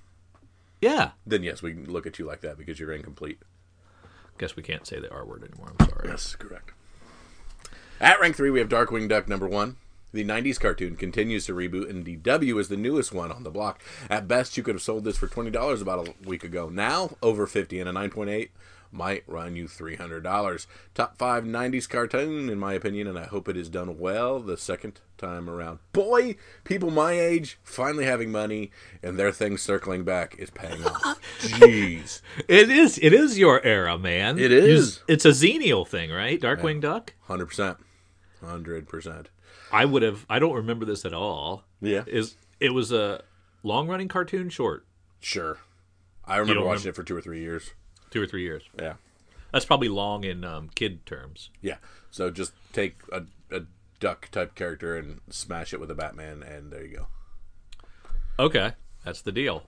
Yeah. 0.81 1.11
Then 1.25 1.43
yes, 1.43 1.61
we 1.61 1.73
can 1.73 1.89
look 1.91 2.05
at 2.05 2.19
you 2.19 2.25
like 2.25 2.41
that 2.41 2.57
because 2.57 2.79
you're 2.79 2.91
incomplete. 2.91 3.39
Guess 4.37 4.55
we 4.55 4.63
can't 4.63 4.85
say 4.85 4.99
the 4.99 5.11
R 5.11 5.25
word 5.25 5.43
anymore. 5.43 5.73
I'm 5.79 5.87
sorry. 5.87 6.09
Yes, 6.09 6.35
correct. 6.35 6.71
At 8.01 8.19
rank 8.19 8.35
three, 8.35 8.49
we 8.49 8.59
have 8.59 8.69
Darkwing 8.69 9.07
Duck 9.07 9.27
number 9.27 9.47
one. 9.47 9.77
The 10.11 10.23
90s 10.25 10.59
cartoon 10.59 10.95
continues 10.95 11.47
to 11.47 11.55
reboot, 11.55 11.89
and 11.89 12.05
DW 12.05 12.59
is 12.59 12.67
the 12.67 12.77
newest 12.77 13.13
one 13.13 13.31
on 13.31 13.43
the 13.43 13.49
block. 13.49 13.81
At 14.11 14.27
best, 14.27 14.55
you 14.57 14.61
could 14.61 14.75
have 14.75 14.81
sold 14.81 15.05
this 15.05 15.17
for 15.17 15.27
$20 15.27 15.81
about 15.81 16.07
a 16.07 16.13
week 16.27 16.43
ago. 16.43 16.69
Now, 16.69 17.17
over 17.23 17.47
50 17.47 17.79
and 17.79 17.89
a 17.89 17.93
9.8 17.93 18.49
might 18.93 19.23
run 19.27 19.55
you 19.55 19.65
$300. 19.65 20.67
Top 20.93 21.17
five 21.17 21.43
90s 21.43 21.89
cartoon, 21.89 22.47
in 22.49 22.59
my 22.59 22.73
opinion, 22.73 23.07
and 23.07 23.17
I 23.17 23.25
hope 23.25 23.49
it 23.49 23.57
is 23.57 23.67
done 23.69 23.97
well 23.97 24.39
the 24.39 24.55
second 24.55 25.01
time 25.17 25.49
around. 25.49 25.79
Boy, 25.93 26.35
people 26.63 26.91
my 26.91 27.13
age 27.13 27.57
finally 27.63 28.05
having 28.05 28.31
money 28.31 28.71
and 29.01 29.17
their 29.17 29.31
thing 29.31 29.57
circling 29.57 30.03
back 30.03 30.35
is 30.37 30.49
paying 30.51 30.85
off. 30.85 31.19
Jeez. 31.39 32.21
It 32.47 32.69
is. 32.69 32.99
It 33.01 33.13
is 33.13 33.37
your 33.39 33.61
era, 33.65 33.97
man. 33.97 34.37
It 34.37 34.51
is. 34.51 35.01
You- 35.07 35.13
It's 35.15 35.25
a 35.25 35.29
Xennial 35.29 35.87
thing, 35.87 36.11
right? 36.11 36.39
Darkwing 36.39 36.79
Duck. 36.79 37.13
100%. 37.27 37.77
100%. 38.43 39.25
I 39.71 39.85
would 39.85 40.03
have. 40.03 40.25
I 40.29 40.39
don't 40.39 40.53
remember 40.53 40.85
this 40.85 41.03
at 41.05 41.13
all. 41.13 41.63
Yeah. 41.81 42.03
Is 42.05 42.35
it 42.59 42.73
was 42.73 42.91
a 42.91 43.23
long 43.63 43.87
running 43.87 44.07
cartoon, 44.07 44.49
short, 44.49 44.85
Sure. 45.19 45.57
I 46.25 46.37
remember 46.37 46.63
watching 46.63 46.89
it 46.89 46.95
for 46.95 47.03
two 47.03 47.15
or 47.15 47.21
three 47.21 47.39
years. 47.41 47.71
Two 48.13 48.21
or 48.21 48.27
three 48.27 48.43
years. 48.43 48.63
Yeah. 48.79 48.93
That's 49.51 49.65
probably 49.65 49.89
long 49.89 50.23
in 50.23 50.43
um, 50.43 50.69
kid 50.73 51.05
terms. 51.05 51.49
Yeah. 51.61 51.77
So 52.11 52.29
just 52.29 52.53
take 52.71 52.97
a, 53.11 53.23
a 53.51 53.61
duck 53.99 54.29
type 54.31 54.55
character 54.55 54.95
and 54.95 55.19
smash 55.29 55.73
it 55.73 55.79
with 55.79 55.91
a 55.91 55.95
Batman, 55.95 56.43
and 56.43 56.71
there 56.71 56.85
you 56.85 56.97
go. 56.97 57.07
Okay, 58.39 58.73
that's 59.03 59.21
the 59.21 59.31
deal. 59.31 59.63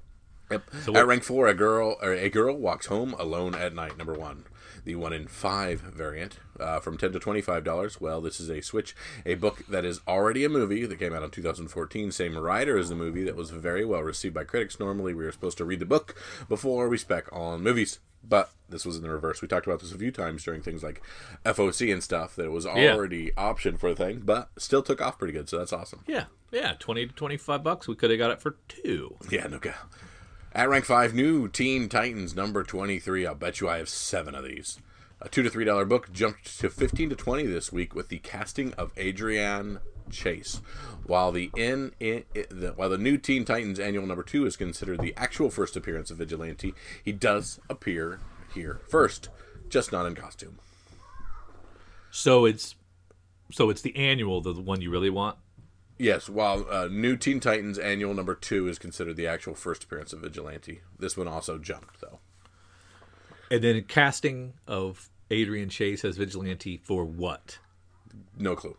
Yep. 0.50 0.64
So 0.84 0.96
at 0.96 1.08
rank 1.08 1.24
four, 1.24 1.48
a 1.48 1.54
girl 1.54 1.98
or 2.02 2.14
a 2.14 2.30
girl 2.30 2.56
walks 2.56 2.86
home 2.86 3.16
alone 3.18 3.56
at 3.56 3.74
night. 3.74 3.98
Number 3.98 4.14
one, 4.14 4.46
the 4.86 4.96
one 4.96 5.12
in 5.14 5.28
five 5.28 5.82
variant 5.82 6.40
uh, 6.60 6.80
from 6.80 6.98
ten 6.98 7.12
to 7.12 7.20
twenty 7.20 7.42
five 7.42 7.64
dollars. 7.64 8.00
Well, 8.00 8.22
this 8.22 8.40
is 8.40 8.50
a 8.50 8.62
switch, 8.62 8.96
a 9.26 9.36
book 9.36 9.64
that 9.68 9.84
is 9.84 10.00
already 10.08 10.46
a 10.46 10.50
movie 10.50 10.86
that 10.86 11.00
came 11.00 11.14
out 11.14 11.24
in 11.24 11.32
2014. 11.32 12.12
Same 12.12 12.38
writer 12.38 12.78
as 12.78 12.90
the 12.90 12.96
movie 12.96 13.24
that 13.24 13.36
was 13.36 13.50
very 13.50 13.84
well 13.84 14.02
received 14.02 14.34
by 14.36 14.44
critics. 14.46 14.80
Normally, 14.80 15.14
we 15.14 15.26
are 15.26 15.32
supposed 15.32 15.58
to 15.58 15.66
read 15.66 15.80
the 15.80 15.86
book 15.86 16.16
before 16.48 16.88
we 16.88 16.98
spec 16.98 17.26
on 17.34 17.62
movies. 17.62 18.00
But 18.28 18.50
this 18.68 18.86
was 18.88 18.96
in 18.98 19.04
the 19.04 19.12
reverse. 19.12 19.44
We 19.44 19.48
talked 19.48 19.68
about 19.68 19.82
this 19.82 19.92
a 19.92 19.98
few 20.00 20.10
times 20.12 20.44
during 20.44 20.64
things 20.64 20.82
like 20.82 21.00
FOC 21.46 21.94
and 21.94 22.02
stuff 22.04 22.36
that 22.36 22.46
it 22.46 22.52
was 22.52 22.66
Yeah. 22.66 22.94
already 22.94 23.32
option 23.38 23.78
for 23.78 23.94
the 23.94 23.96
thing, 24.04 24.22
but 24.26 24.50
still 24.58 24.82
took 24.82 25.00
off 25.00 25.20
pretty 25.20 25.32
good. 25.34 25.48
So 25.48 25.60
that's 25.60 25.72
awesome. 25.72 26.04
Yeah, 26.08 26.26
yeah, 26.52 26.74
twenty 26.80 27.06
to 27.06 27.14
twenty 27.14 27.38
five 27.38 27.64
bucks. 27.64 27.88
We 27.88 27.94
could 27.96 28.10
have 28.10 28.18
got 28.18 28.32
it 28.32 28.42
for 28.42 28.56
two. 28.68 29.18
Yeah, 29.30 29.46
no 29.46 29.60
doubt. 29.60 29.76
At 30.56 30.70
rank 30.70 30.86
five, 30.86 31.14
new 31.14 31.50
Teen 31.50 31.90
Titans 31.90 32.34
number 32.34 32.64
twenty-three. 32.64 33.28
I'll 33.28 33.36
bet 33.36 33.60
you 33.60 33.68
I 33.68 33.78
have 33.78 33.90
seven 33.90 34.34
of 34.34 34.46
these. 34.46 34.80
A 35.20 35.28
two 35.28 35.44
to 35.44 35.50
three 35.50 35.66
dollar 35.66 35.84
book 35.84 36.14
jumped 36.14 36.58
to 36.62 36.70
fifteen 36.70 37.10
to 37.10 37.16
twenty 37.18 37.46
this 37.46 37.74
week 37.74 37.94
with 37.94 38.08
the 38.08 38.20
casting 38.20 38.72
of 38.76 38.94
Adrian 38.96 39.80
Chase. 40.10 40.62
While 41.06 41.34
the 41.34 41.52
in, 41.58 41.92
in, 42.00 42.24
the, 42.34 42.72
while 42.74 42.88
the 42.88 42.98
new 42.98 43.18
Teen 43.18 43.44
Titans 43.44 43.82
annual 43.82 44.08
number 44.08 44.24
two 44.24 44.46
is 44.46 44.56
considered 44.56 45.02
the 45.02 45.14
actual 45.18 45.50
first 45.50 45.76
appearance 45.76 46.10
of 46.10 46.20
Vigilante, 46.20 46.74
he 47.04 47.12
does 47.12 47.60
appear 47.70 48.22
here 48.54 48.80
first, 48.88 49.28
just 49.68 49.92
not 49.92 50.06
in 50.06 50.16
costume. 50.16 50.60
So 52.12 52.46
it's 52.46 52.76
so 53.52 53.70
it's 53.70 53.82
the 53.82 53.98
annual, 53.98 54.40
the 54.40 54.54
one 54.54 54.80
you 54.80 54.90
really 54.90 55.10
want. 55.10 55.36
Yes, 55.98 56.28
while 56.30 56.66
uh, 56.70 56.88
new 56.88 57.16
Teen 57.16 57.40
Titans 57.40 57.78
annual 57.80 58.14
number 58.14 58.36
two 58.36 58.68
is 58.68 58.78
considered 58.78 59.16
the 59.16 59.28
actual 59.28 59.56
first 59.56 59.86
appearance 59.86 60.12
of 60.12 60.20
Vigilante, 60.20 60.82
this 61.00 61.16
one 61.16 61.28
also 61.28 61.58
jumped 61.58 62.02
though. 62.02 62.20
And 63.50 63.64
then 63.64 63.84
casting 63.84 64.54
of 64.68 65.10
Adrian 65.32 65.70
Chase 65.70 66.04
as 66.04 66.18
vigilante 66.18 66.78
for 66.78 67.06
what? 67.06 67.60
No 68.38 68.56
clue. 68.56 68.76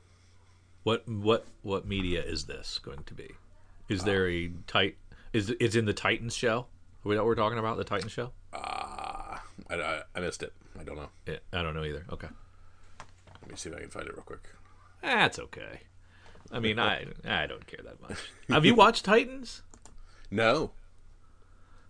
What 0.83 1.09
what 1.09 1.47
what 1.63 1.87
media 1.87 2.23
is 2.23 2.45
this 2.47 2.79
going 2.79 3.05
to 3.05 3.15
be? 3.15 3.31
Is 3.89 4.05
there 4.05 4.29
a 4.29 4.51
tight? 4.67 4.97
Is 5.33 5.51
is 5.51 5.75
in 5.77 5.85
the 5.85 5.93
Titans 5.93 6.35
show? 6.35 6.67
Are 7.05 7.09
we 7.09 7.15
that 7.15 7.23
what 7.23 7.29
we're 7.29 7.35
talking 7.37 7.59
about 7.59 7.77
the 7.77 7.85
Titans 7.85 8.13
show? 8.13 8.33
Ah, 8.53 9.43
I, 9.71 9.75
I, 9.75 10.03
I 10.15 10.21
missed 10.21 10.43
it. 10.43 10.53
I 10.79 10.83
don't 10.85 10.97
know. 10.97 11.09
Yeah, 11.27 11.39
I 11.53 11.63
don't 11.63 11.75
know 11.75 11.85
either. 11.85 12.05
Okay, 12.13 12.29
Let 13.43 13.51
me 13.51 13.57
see 13.57 13.71
if 13.71 13.77
I 13.77 13.81
can 13.81 13.91
find 13.91 14.07
it 14.07 14.13
real 14.15 14.23
quick. 14.23 14.43
that's 15.03 15.39
okay. 15.39 15.81
I 16.53 16.61
mean, 16.61 16.79
I 16.79 17.07
I 17.25 17.47
don't 17.47 17.67
care 17.67 17.81
that 17.85 18.01
much. 18.01 18.19
Have 18.49 18.65
you 18.65 18.75
watched 18.75 19.05
Titans? 19.05 19.63
No. 20.31 20.73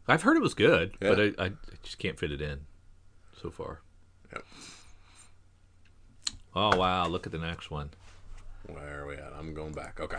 I've 0.09 0.23
heard 0.23 0.37
it 0.37 0.43
was 0.43 0.55
good, 0.55 0.97
Yeah. 1.01 1.09
but 1.15 1.21
I, 1.21 1.45
I 1.47 1.53
just 1.83 1.99
can't 1.99 2.19
fit 2.19 2.31
it 2.33 2.41
in 2.41 2.61
so 3.41 3.51
far. 3.51 3.81
Yep. 4.33 4.45
Oh 6.55 6.77
wow! 6.77 7.07
Look 7.07 7.27
at 7.27 7.33
the 7.33 7.39
next 7.39 7.71
one. 7.71 7.91
Where 8.67 9.03
are 9.03 9.07
we 9.07 9.15
at? 9.15 9.33
I'm 9.39 9.53
going 9.53 9.73
back. 9.73 10.01
Okay. 10.01 10.19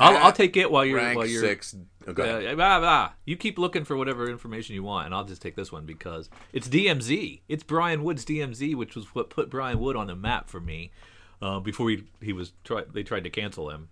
I'll, 0.00 0.16
I'll 0.18 0.32
take 0.32 0.56
it 0.56 0.70
while 0.70 0.84
you're 0.84 1.00
while 1.14 1.26
you're 1.26 1.40
six. 1.42 1.74
Oh, 2.06 2.12
go. 2.12 2.22
Uh, 2.22 2.54
blah, 2.54 2.78
blah. 2.78 3.10
You 3.24 3.36
keep 3.36 3.58
looking 3.58 3.84
for 3.84 3.96
whatever 3.96 4.30
information 4.30 4.74
you 4.76 4.84
want, 4.84 5.06
and 5.06 5.14
I'll 5.14 5.24
just 5.24 5.42
take 5.42 5.56
this 5.56 5.72
one 5.72 5.86
because 5.86 6.30
it's 6.52 6.68
DMZ. 6.68 7.40
It's 7.48 7.64
Brian 7.64 8.04
Wood's 8.04 8.24
DMZ, 8.24 8.76
which 8.76 8.94
was 8.94 9.06
what 9.14 9.28
put 9.30 9.50
Brian 9.50 9.80
Wood 9.80 9.96
on 9.96 10.06
the 10.06 10.14
map 10.14 10.48
for 10.48 10.60
me 10.60 10.92
uh, 11.40 11.60
before 11.60 11.90
he 11.90 12.04
he 12.20 12.32
was 12.32 12.52
try, 12.64 12.82
they 12.92 13.02
tried 13.02 13.24
to 13.24 13.30
cancel 13.30 13.70
him. 13.70 13.88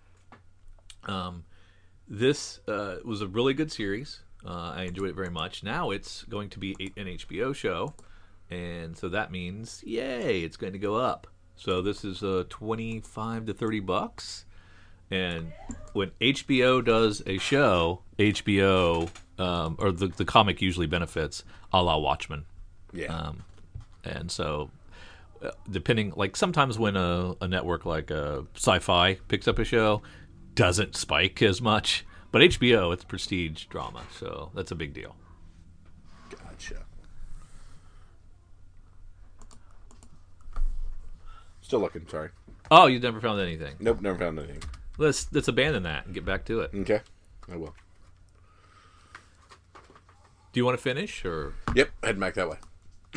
Um, 1.05 1.45
this 2.09 2.61
uh, 2.69 2.97
was 3.05 3.23
a 3.23 3.27
really 3.27 3.55
good 3.55 3.73
series. 3.73 4.21
Uh, 4.45 4.73
I 4.77 4.83
enjoyed 4.85 5.11
it 5.11 5.15
very 5.15 5.31
much. 5.31 5.63
Now 5.63 5.91
it's 5.91 6.25
going 6.25 6.51
to 6.51 6.59
be 6.59 6.77
an 6.97 7.07
HBO 7.07 7.55
show, 7.55 7.95
and 8.51 8.97
so 8.97 9.09
that 9.09 9.31
means 9.31 9.83
yay, 9.85 10.43
it's 10.43 10.57
going 10.57 10.73
to 10.73 10.79
go 10.79 10.97
up. 10.97 11.27
So 11.57 11.83
this 11.83 12.05
is 12.05 12.23
uh, 12.23 12.45
twenty 12.49 13.01
five 13.01 13.47
to 13.47 13.55
thirty 13.55 13.81
bucks. 13.81 14.45
And 15.09 15.53
when 15.93 16.11
HBO 16.21 16.85
does 16.85 17.23
a 17.27 17.39
show, 17.39 18.03
HBO 18.19 19.09
um, 19.39 19.77
or 19.79 19.93
the 19.93 20.09
the 20.09 20.25
comic 20.25 20.61
usually 20.61 20.87
benefits, 20.87 21.45
a 21.73 21.83
la 21.83 21.97
Watchmen. 21.97 22.45
Yeah. 22.93 23.15
Um, 23.15 23.45
and 24.05 24.31
so, 24.31 24.71
depending, 25.71 26.13
like 26.17 26.37
sometimes 26.37 26.79
when 26.79 26.97
a, 26.97 27.35
a 27.41 27.49
network 27.49 27.85
like 27.85 28.11
uh, 28.11 28.43
Sci-Fi 28.55 29.15
picks 29.29 29.49
up 29.49 29.59
a 29.59 29.65
show, 29.65 30.03
doesn't 30.55 30.97
spike 30.97 31.43
as 31.43 31.61
much. 31.61 32.05
But 32.33 32.43
HBO, 32.43 32.93
it's 32.93 33.05
prestige 33.05 33.65
drama, 33.65 34.03
so 34.19 34.51
that's 34.55 34.71
a 34.71 34.75
big 34.75 34.93
deal. 34.93 35.15
gotcha. 36.31 36.85
Still 41.63 41.81
looking. 41.81 42.07
Sorry. 42.09 42.31
Oh, 42.71 42.87
you 42.87 42.99
never 43.01 43.21
found 43.21 43.41
anything. 43.41 43.75
Nope. 43.81 44.01
Never 44.01 44.19
found 44.19 44.39
anything. 44.39 44.63
Let's 44.99 45.33
let's 45.33 45.49
abandon 45.49 45.83
that 45.85 46.07
and 46.07 46.15
get 46.15 46.25
back 46.25 46.45
to 46.47 46.61
it. 46.61 46.71
Okay. 46.75 47.01
I 47.51 47.57
will. 47.57 47.75
Do 50.53 50.61
you 50.61 50.65
want 50.65 50.77
to 50.77 50.83
finish 50.83 51.25
or? 51.25 51.55
Yep, 51.75 51.91
head 52.03 52.19
back 52.19 52.35
that 52.35 52.49
way. 52.49 52.57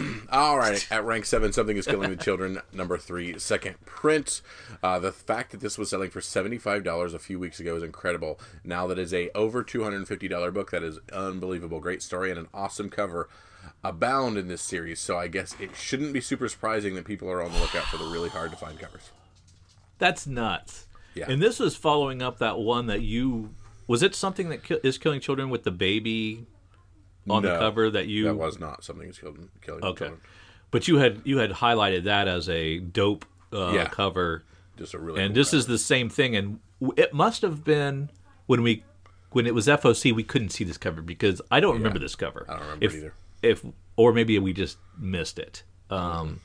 All 0.31 0.57
right, 0.57 0.85
at 0.91 1.03
rank 1.03 1.25
seven, 1.25 1.51
something 1.53 1.77
is 1.77 1.85
killing 1.85 2.09
the 2.09 2.15
children. 2.23 2.61
Number 2.73 2.97
three, 2.97 3.37
second 3.39 3.79
print. 3.85 4.41
Uh, 4.83 4.99
the 4.99 5.11
fact 5.11 5.51
that 5.51 5.59
this 5.59 5.77
was 5.77 5.89
selling 5.89 6.09
for 6.09 6.21
seventy 6.21 6.57
five 6.57 6.83
dollars 6.83 7.13
a 7.13 7.19
few 7.19 7.39
weeks 7.39 7.59
ago 7.59 7.75
is 7.75 7.83
incredible. 7.83 8.39
Now 8.63 8.87
that 8.87 8.99
is 8.99 9.13
a 9.13 9.29
over 9.35 9.63
two 9.63 9.83
hundred 9.83 9.97
and 9.97 10.07
fifty 10.07 10.27
dollar 10.27 10.51
book. 10.51 10.71
That 10.71 10.83
is 10.83 10.99
unbelievable. 11.11 11.79
Great 11.79 12.01
story 12.01 12.29
and 12.29 12.39
an 12.39 12.47
awesome 12.53 12.89
cover 12.89 13.29
abound 13.83 14.37
in 14.37 14.47
this 14.47 14.61
series. 14.61 14.99
So 14.99 15.17
I 15.17 15.27
guess 15.27 15.55
it 15.59 15.75
shouldn't 15.75 16.13
be 16.13 16.21
super 16.21 16.47
surprising 16.47 16.95
that 16.95 17.05
people 17.05 17.29
are 17.29 17.41
on 17.41 17.51
the 17.51 17.59
lookout 17.59 17.85
for 17.85 17.97
the 17.97 18.05
really 18.05 18.29
hard 18.29 18.51
to 18.51 18.57
find 18.57 18.79
covers. 18.79 19.11
That's 19.97 20.25
nuts. 20.25 20.87
Yeah. 21.15 21.25
And 21.29 21.41
this 21.41 21.59
was 21.59 21.75
following 21.75 22.21
up 22.21 22.39
that 22.39 22.59
one 22.59 22.87
that 22.87 23.01
you 23.01 23.53
was 23.87 24.03
it 24.03 24.13
something 24.15 24.49
that 24.49 24.63
ki- 24.63 24.79
is 24.83 24.97
killing 24.97 25.19
children 25.19 25.49
with 25.49 25.63
the 25.63 25.71
baby 25.71 26.45
on 27.27 27.43
the 27.43 27.57
cover 27.57 27.89
that 27.91 28.07
you 28.07 28.25
That 28.25 28.35
was 28.35 28.59
not 28.59 28.83
something 28.83 29.05
that's 29.07 29.19
killing 29.19 29.49
killing 29.61 29.83
okay, 29.83 30.05
children. 30.05 30.21
but 30.71 30.87
you 30.87 30.97
had 30.97 31.21
you 31.25 31.37
had 31.37 31.51
highlighted 31.51 32.03
that 32.05 32.27
as 32.27 32.47
a 32.49 32.79
dope 32.79 33.25
uh, 33.53 33.71
Yeah. 33.73 33.87
cover, 33.87 34.43
Just 34.77 34.93
a 34.93 34.99
really 34.99 35.21
and 35.21 35.29
cool 35.33 35.35
this 35.41 35.53
is 35.53 35.65
the 35.67 35.77
same 35.77 36.09
thing. 36.09 36.35
And 36.35 36.59
it 36.97 37.13
must 37.13 37.41
have 37.41 37.63
been 37.63 38.09
when 38.45 38.61
we 38.63 38.83
when 39.31 39.45
it 39.45 39.53
was 39.53 39.67
FOC 39.67 40.13
we 40.13 40.23
couldn't 40.23 40.49
see 40.49 40.63
this 40.63 40.77
cover 40.77 41.01
because 41.01 41.41
I 41.51 41.59
don't 41.59 41.75
remember 41.75 41.99
this 41.99 42.15
cover. 42.15 42.45
I 42.49 42.53
don't 42.53 42.61
remember 42.63 42.85
if, 42.85 42.93
it 42.93 42.97
either. 42.97 43.13
If 43.43 43.65
or 43.95 44.13
maybe 44.13 44.37
we 44.39 44.53
just 44.53 44.77
missed 44.97 45.37
it. 45.39 45.63
Um, 45.89 46.39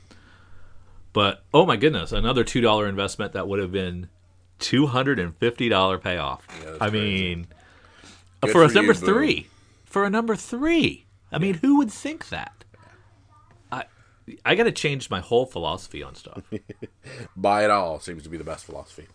But 1.13 1.43
oh 1.53 1.65
my 1.65 1.77
goodness, 1.77 2.11
another 2.11 2.43
two 2.43 2.61
dollar 2.61 2.87
investment 2.87 3.33
that 3.33 3.47
would 3.47 3.59
have 3.59 3.71
been 3.71 4.09
two 4.59 4.87
hundred 4.87 5.19
and 5.19 5.35
fifty 5.37 5.69
dollar 5.69 5.97
payoff. 5.97 6.45
Yeah, 6.63 6.75
I 6.81 6.89
crazy. 6.89 7.03
mean, 7.35 7.47
Good 8.41 8.51
for 8.51 8.63
for 8.63 8.67
you, 8.67 8.73
number 8.75 8.93
three, 8.93 9.47
for 9.95 10.03
a 10.03 10.09
number 10.09 10.35
three. 10.35 11.05
I 11.31 11.37
mean, 11.37 11.53
who 11.53 11.77
would 11.77 11.89
think 11.89 12.27
that? 12.27 12.65
I 13.71 13.85
I 14.43 14.55
got 14.55 14.65
to 14.65 14.73
change 14.73 15.09
my 15.09 15.21
whole 15.21 15.45
philosophy 15.45 16.03
on 16.03 16.15
stuff. 16.15 16.43
Buy 17.37 17.63
it 17.63 17.71
all 17.71 18.01
seems 18.01 18.23
to 18.23 18.29
be 18.29 18.35
the 18.35 18.43
best 18.43 18.65
philosophy. 18.65 19.07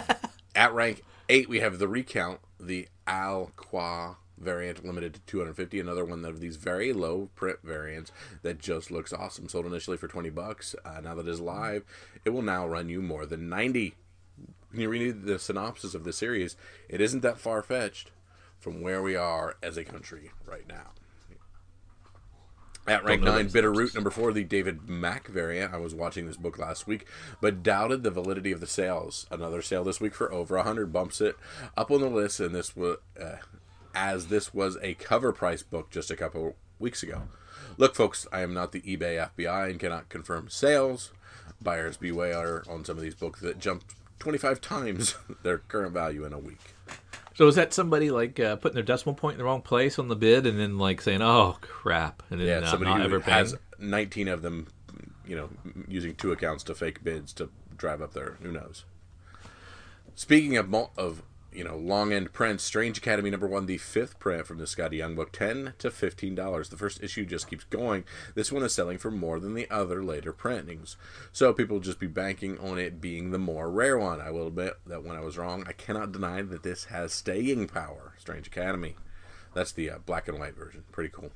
At 0.56 0.74
rank 0.74 1.04
eight, 1.28 1.48
we 1.48 1.60
have 1.60 1.78
the 1.78 1.86
recount, 1.86 2.40
the 2.58 2.88
Alqua 3.06 4.16
variant 4.36 4.84
limited 4.84 5.14
to 5.14 5.20
250. 5.20 5.78
Another 5.78 6.04
one 6.04 6.24
of 6.24 6.40
these 6.40 6.56
very 6.56 6.92
low 6.92 7.30
print 7.36 7.60
variants 7.62 8.10
that 8.42 8.58
just 8.58 8.90
looks 8.90 9.12
awesome. 9.12 9.48
Sold 9.48 9.66
initially 9.66 9.96
for 9.96 10.08
20 10.08 10.30
bucks. 10.30 10.74
Uh, 10.84 11.00
now 11.00 11.14
that 11.14 11.28
it 11.28 11.30
is 11.30 11.40
live, 11.40 11.84
it 12.24 12.30
will 12.30 12.42
now 12.42 12.66
run 12.66 12.88
you 12.88 13.00
more 13.00 13.24
than 13.24 13.48
90. 13.48 13.94
When 14.72 14.80
you 14.80 14.88
read 14.88 15.26
the 15.26 15.38
synopsis 15.38 15.94
of 15.94 16.02
the 16.02 16.12
series, 16.12 16.56
it 16.88 17.00
isn't 17.00 17.20
that 17.20 17.38
far 17.38 17.62
fetched 17.62 18.10
from 18.58 18.80
where 18.80 19.02
we 19.02 19.16
are 19.16 19.56
as 19.62 19.76
a 19.76 19.84
country 19.84 20.30
right 20.46 20.66
now. 20.68 20.92
At 22.86 23.04
rank 23.04 23.22
know 23.22 23.36
nine, 23.36 23.48
that 23.48 23.58
Bitterroot 23.58 23.94
number 23.94 24.10
four, 24.10 24.32
the 24.32 24.44
David 24.44 24.88
Mack 24.90 25.28
variant. 25.28 25.72
I 25.72 25.78
was 25.78 25.94
watching 25.94 26.26
this 26.26 26.36
book 26.36 26.58
last 26.58 26.86
week, 26.86 27.06
but 27.40 27.62
doubted 27.62 28.02
the 28.02 28.10
validity 28.10 28.52
of 28.52 28.60
the 28.60 28.66
sales. 28.66 29.26
Another 29.30 29.62
sale 29.62 29.84
this 29.84 30.00
week 30.00 30.14
for 30.14 30.30
over 30.30 30.56
a 30.56 30.64
hundred 30.64 30.92
bumps 30.92 31.22
it 31.22 31.36
up 31.78 31.90
on 31.90 32.02
the 32.02 32.10
list, 32.10 32.40
and 32.40 32.54
this 32.54 32.76
was 32.76 32.98
uh, 33.18 33.36
as 33.94 34.26
this 34.26 34.52
was 34.52 34.76
a 34.82 34.94
cover 34.94 35.32
price 35.32 35.62
book 35.62 35.90
just 35.90 36.10
a 36.10 36.16
couple 36.16 36.56
weeks 36.78 37.02
ago. 37.02 37.22
Look, 37.78 37.94
folks, 37.94 38.26
I 38.30 38.42
am 38.42 38.52
not 38.52 38.72
the 38.72 38.82
eBay 38.82 39.30
FBI 39.34 39.70
and 39.70 39.80
cannot 39.80 40.10
confirm 40.10 40.50
sales. 40.50 41.10
Buyers 41.62 41.96
beware 41.96 42.64
on 42.68 42.84
some 42.84 42.98
of 42.98 43.02
these 43.02 43.14
books 43.14 43.40
that 43.40 43.58
jump 43.58 43.84
twenty 44.18 44.38
five 44.38 44.60
times 44.60 45.14
their 45.42 45.58
current 45.58 45.94
value 45.94 46.26
in 46.26 46.34
a 46.34 46.38
week. 46.38 46.74
So 47.34 47.48
is 47.48 47.56
that 47.56 47.72
somebody 47.72 48.10
like 48.10 48.38
uh, 48.40 48.56
putting 48.56 48.74
their 48.74 48.84
decimal 48.84 49.14
point 49.14 49.34
in 49.34 49.38
the 49.38 49.44
wrong 49.44 49.62
place 49.62 49.98
on 49.98 50.08
the 50.08 50.16
bid 50.16 50.46
and 50.46 50.58
then 50.58 50.78
like 50.78 51.00
saying, 51.00 51.22
"Oh 51.22 51.58
crap," 51.60 52.22
and 52.30 52.40
then 52.40 52.46
Yeah, 52.46 52.58
uh, 52.58 52.70
somebody 52.70 52.92
who 52.92 53.02
ever 53.02 53.20
has? 53.20 53.56
19 53.78 54.28
of 54.28 54.42
them, 54.42 54.68
you 55.26 55.36
know, 55.36 55.50
using 55.88 56.14
two 56.14 56.32
accounts 56.32 56.64
to 56.64 56.74
fake 56.74 57.02
bids 57.02 57.32
to 57.34 57.50
drive 57.76 58.00
up 58.00 58.14
their 58.14 58.36
who 58.42 58.52
knows. 58.52 58.84
Speaking 60.14 60.56
of 60.56 60.72
of 60.96 61.22
you 61.54 61.64
know 61.64 61.76
long 61.76 62.12
end 62.12 62.32
print, 62.32 62.60
Strange 62.60 62.98
Academy 62.98 63.30
number 63.30 63.46
one, 63.46 63.66
the 63.66 63.78
fifth 63.78 64.18
print 64.18 64.46
from 64.46 64.58
the 64.58 64.64
Skottie 64.64 64.98
Young 64.98 65.14
book, 65.14 65.32
ten 65.32 65.74
to 65.78 65.90
fifteen 65.90 66.34
dollars. 66.34 66.68
The 66.68 66.76
first 66.76 67.02
issue 67.02 67.24
just 67.24 67.48
keeps 67.48 67.64
going. 67.64 68.04
This 68.34 68.50
one 68.50 68.62
is 68.62 68.74
selling 68.74 68.98
for 68.98 69.10
more 69.10 69.38
than 69.38 69.54
the 69.54 69.70
other 69.70 70.02
later 70.02 70.32
printings, 70.32 70.96
so 71.32 71.52
people 71.52 71.80
just 71.80 71.98
be 71.98 72.06
banking 72.06 72.58
on 72.58 72.78
it 72.78 73.00
being 73.00 73.30
the 73.30 73.38
more 73.38 73.70
rare 73.70 73.98
one. 73.98 74.20
I 74.20 74.30
will 74.30 74.48
admit 74.48 74.74
that 74.86 75.04
when 75.04 75.16
I 75.16 75.20
was 75.20 75.38
wrong, 75.38 75.64
I 75.66 75.72
cannot 75.72 76.12
deny 76.12 76.42
that 76.42 76.62
this 76.62 76.86
has 76.86 77.12
staying 77.12 77.68
power. 77.68 78.14
Strange 78.18 78.46
Academy, 78.46 78.96
that's 79.54 79.72
the 79.72 79.90
uh, 79.90 79.98
black 80.04 80.28
and 80.28 80.38
white 80.38 80.56
version. 80.56 80.84
Pretty 80.92 81.10
cool. 81.10 81.30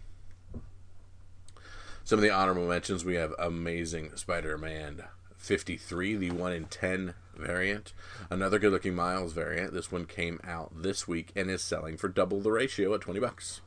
Some 2.05 2.19
of 2.19 2.23
the 2.23 2.31
honorable 2.31 2.67
mentions 2.67 3.05
we 3.05 3.17
have 3.17 3.35
Amazing 3.39 4.17
Spider 4.17 4.57
Man 4.57 5.05
53, 5.37 6.17
the 6.17 6.31
1 6.31 6.53
in 6.53 6.65
10 6.65 7.15
variant. 7.39 7.93
Another 8.31 8.59
good 8.59 8.73
looking 8.73 8.95
Miles 8.95 9.33
variant. 9.33 9.73
This 9.73 9.91
one 9.91 10.05
came 10.05 10.41
out 10.45 10.83
this 10.83 11.09
week 11.09 11.31
and 11.35 11.51
is 11.51 11.63
selling 11.63 11.97
for 11.97 12.09
double 12.09 12.41
the 12.41 12.53
ratio 12.53 12.95
at 12.95 13.01
20 13.01 13.21
bucks. 13.21 13.61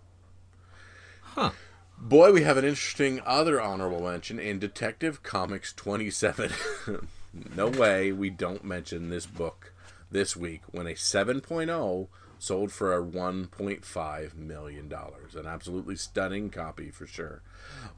Huh. 1.21 1.51
Boy, 1.97 2.33
we 2.33 2.43
have 2.43 2.57
an 2.57 2.65
interesting 2.65 3.21
other 3.25 3.61
honorable 3.61 4.01
mention 4.01 4.39
in 4.39 4.59
Detective 4.59 5.23
Comics 5.23 5.71
27. 5.73 6.51
no 7.55 7.67
way 7.67 8.11
we 8.11 8.29
don't 8.29 8.63
mention 8.63 9.09
this 9.09 9.25
book 9.25 9.71
this 10.09 10.35
week 10.35 10.61
when 10.71 10.87
a 10.87 10.93
7.0 10.93 12.07
sold 12.41 12.71
for 12.71 12.91
a 12.91 13.03
1.5 13.03 14.35
million 14.35 14.89
dollars. 14.89 15.35
An 15.35 15.45
absolutely 15.45 15.95
stunning 15.95 16.49
copy 16.49 16.89
for 16.89 17.05
sure. 17.05 17.43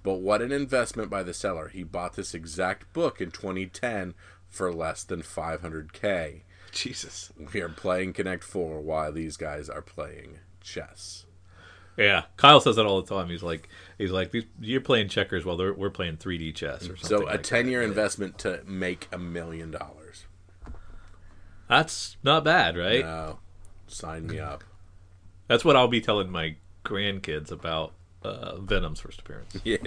But 0.04 0.16
what 0.16 0.42
an 0.42 0.52
investment 0.52 1.10
by 1.10 1.24
the 1.24 1.34
seller. 1.34 1.70
He 1.70 1.84
bought 1.84 2.16
this 2.16 2.34
exact 2.34 2.92
book 2.92 3.22
in 3.22 3.32
2010 3.32 4.14
for 4.54 4.72
less 4.72 5.04
than 5.04 5.22
500k. 5.22 6.42
Jesus. 6.72 7.32
We 7.54 7.62
are 7.62 7.70
playing 7.70 8.14
Connect 8.14 8.44
4 8.44 8.80
while 8.82 9.12
these 9.12 9.36
guys 9.36 9.68
are 9.68 9.82
playing 9.82 10.40
chess. 10.62 11.26
Yeah, 11.98 12.24
Kyle 12.38 12.60
says 12.60 12.78
that 12.78 12.86
all 12.86 13.02
the 13.02 13.16
time. 13.16 13.30
He's 13.30 13.44
like, 13.44 13.68
he's 13.98 14.12
like, 14.12 14.34
you're 14.60 14.82
playing 14.82 15.10
checkers 15.10 15.46
while 15.46 15.58
they're, 15.58 15.74
we're 15.74 15.92
playing 15.92 16.18
3D 16.18 16.56
chess 16.56 16.84
or 16.84 16.98
something. 16.98 17.08
So 17.08 17.24
a 17.24 17.34
like 17.34 17.44
10 17.44 17.66
that. 17.66 17.72
year 17.72 17.82
investment 17.84 18.38
to 18.40 18.62
make 18.66 19.08
a 19.12 19.18
million 19.18 19.72
dollars. 19.72 20.26
That's 21.68 22.18
not 22.24 22.44
bad, 22.44 22.78
right? 22.78 23.06
No. 23.06 23.40
Sign 23.88 24.28
me 24.28 24.40
up. 24.40 24.64
That's 25.48 25.64
what 25.64 25.76
I'll 25.76 25.88
be 25.88 26.02
telling 26.02 26.32
my 26.32 26.56
grandkids 26.84 27.52
about 27.52 27.94
uh, 28.24 28.58
Venom's 28.58 29.00
first 29.00 29.20
appearance. 29.22 29.58
Yeah. 29.64 29.78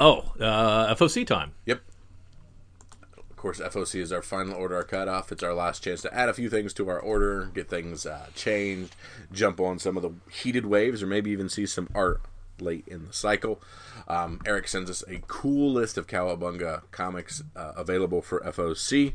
Oh, 0.00 0.32
uh, 0.40 0.94
FOC 0.94 1.26
time. 1.26 1.52
Yep. 1.66 1.82
Of 3.30 3.36
course, 3.36 3.60
FOC 3.60 4.00
is 4.00 4.12
our 4.12 4.22
final 4.22 4.54
order, 4.54 4.76
our 4.76 4.84
cutoff. 4.84 5.30
It's 5.32 5.42
our 5.42 5.54
last 5.54 5.82
chance 5.82 6.02
to 6.02 6.14
add 6.14 6.28
a 6.28 6.34
few 6.34 6.48
things 6.50 6.72
to 6.74 6.88
our 6.88 6.98
order, 6.98 7.50
get 7.54 7.68
things 7.68 8.04
uh, 8.06 8.26
changed, 8.34 8.94
jump 9.32 9.60
on 9.60 9.78
some 9.78 9.96
of 9.96 10.02
the 10.02 10.12
heated 10.30 10.66
waves, 10.66 11.02
or 11.02 11.06
maybe 11.06 11.30
even 11.30 11.48
see 11.48 11.66
some 11.66 11.88
art 11.94 12.20
late 12.60 12.86
in 12.88 13.06
the 13.06 13.12
cycle. 13.12 13.60
Um, 14.08 14.40
Eric 14.46 14.68
sends 14.68 14.90
us 14.90 15.04
a 15.08 15.20
cool 15.26 15.72
list 15.72 15.96
of 15.98 16.06
Cowabunga 16.06 16.82
comics 16.90 17.42
uh, 17.54 17.72
available 17.76 18.22
for 18.22 18.40
FOC. 18.40 19.14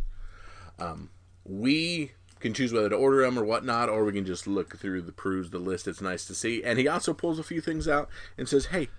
Um, 0.79 1.09
we 1.45 2.11
can 2.39 2.53
choose 2.53 2.73
whether 2.73 2.89
to 2.89 2.95
order 2.95 3.21
them 3.21 3.37
or 3.39 3.43
whatnot, 3.43 3.89
or 3.89 4.03
we 4.05 4.13
can 4.13 4.25
just 4.25 4.47
look 4.47 4.77
through 4.77 5.01
the 5.01 5.11
peruse 5.11 5.49
the 5.49 5.59
list. 5.59 5.87
It's 5.87 6.01
nice 6.01 6.25
to 6.25 6.35
see. 6.35 6.63
And 6.63 6.77
he 6.79 6.87
also 6.87 7.13
pulls 7.13 7.39
a 7.39 7.43
few 7.43 7.61
things 7.61 7.87
out 7.87 8.09
and 8.37 8.47
says, 8.47 8.67
"Hey, 8.67 8.89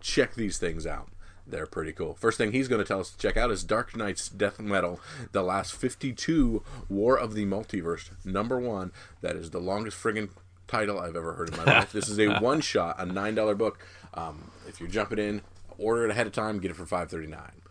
check 0.00 0.34
these 0.34 0.58
things 0.58 0.86
out. 0.86 1.08
They're 1.52 1.66
pretty 1.66 1.92
cool." 1.92 2.14
First 2.14 2.38
thing 2.38 2.50
he's 2.50 2.66
going 2.66 2.82
to 2.82 2.88
tell 2.88 2.98
us 2.98 3.10
to 3.10 3.18
check 3.18 3.36
out 3.36 3.52
is 3.52 3.62
Dark 3.62 3.94
Nights 3.96 4.28
Death 4.28 4.58
Metal: 4.58 4.98
The 5.30 5.42
Last 5.42 5.74
52 5.74 6.64
War 6.88 7.16
of 7.16 7.34
the 7.34 7.46
Multiverse, 7.46 8.10
number 8.24 8.58
one. 8.58 8.90
That 9.20 9.36
is 9.36 9.50
the 9.50 9.60
longest 9.60 9.96
friggin' 9.96 10.30
title 10.66 10.98
I've 10.98 11.14
ever 11.14 11.34
heard 11.34 11.50
in 11.50 11.56
my 11.58 11.64
life. 11.64 11.92
This 11.92 12.08
is 12.08 12.18
a 12.18 12.38
one 12.40 12.60
shot, 12.60 12.96
a 12.98 13.06
nine 13.06 13.36
dollar 13.36 13.54
book. 13.54 13.78
Um, 14.14 14.50
if 14.66 14.80
you're 14.80 14.88
jumping 14.88 15.18
in, 15.18 15.42
order 15.78 16.04
it 16.06 16.10
ahead 16.10 16.26
of 16.26 16.32
time, 16.32 16.58
get 16.58 16.70
it 16.70 16.76
for 16.76 16.86
five 16.86 17.10
thirty 17.10 17.28
nine. 17.28 17.62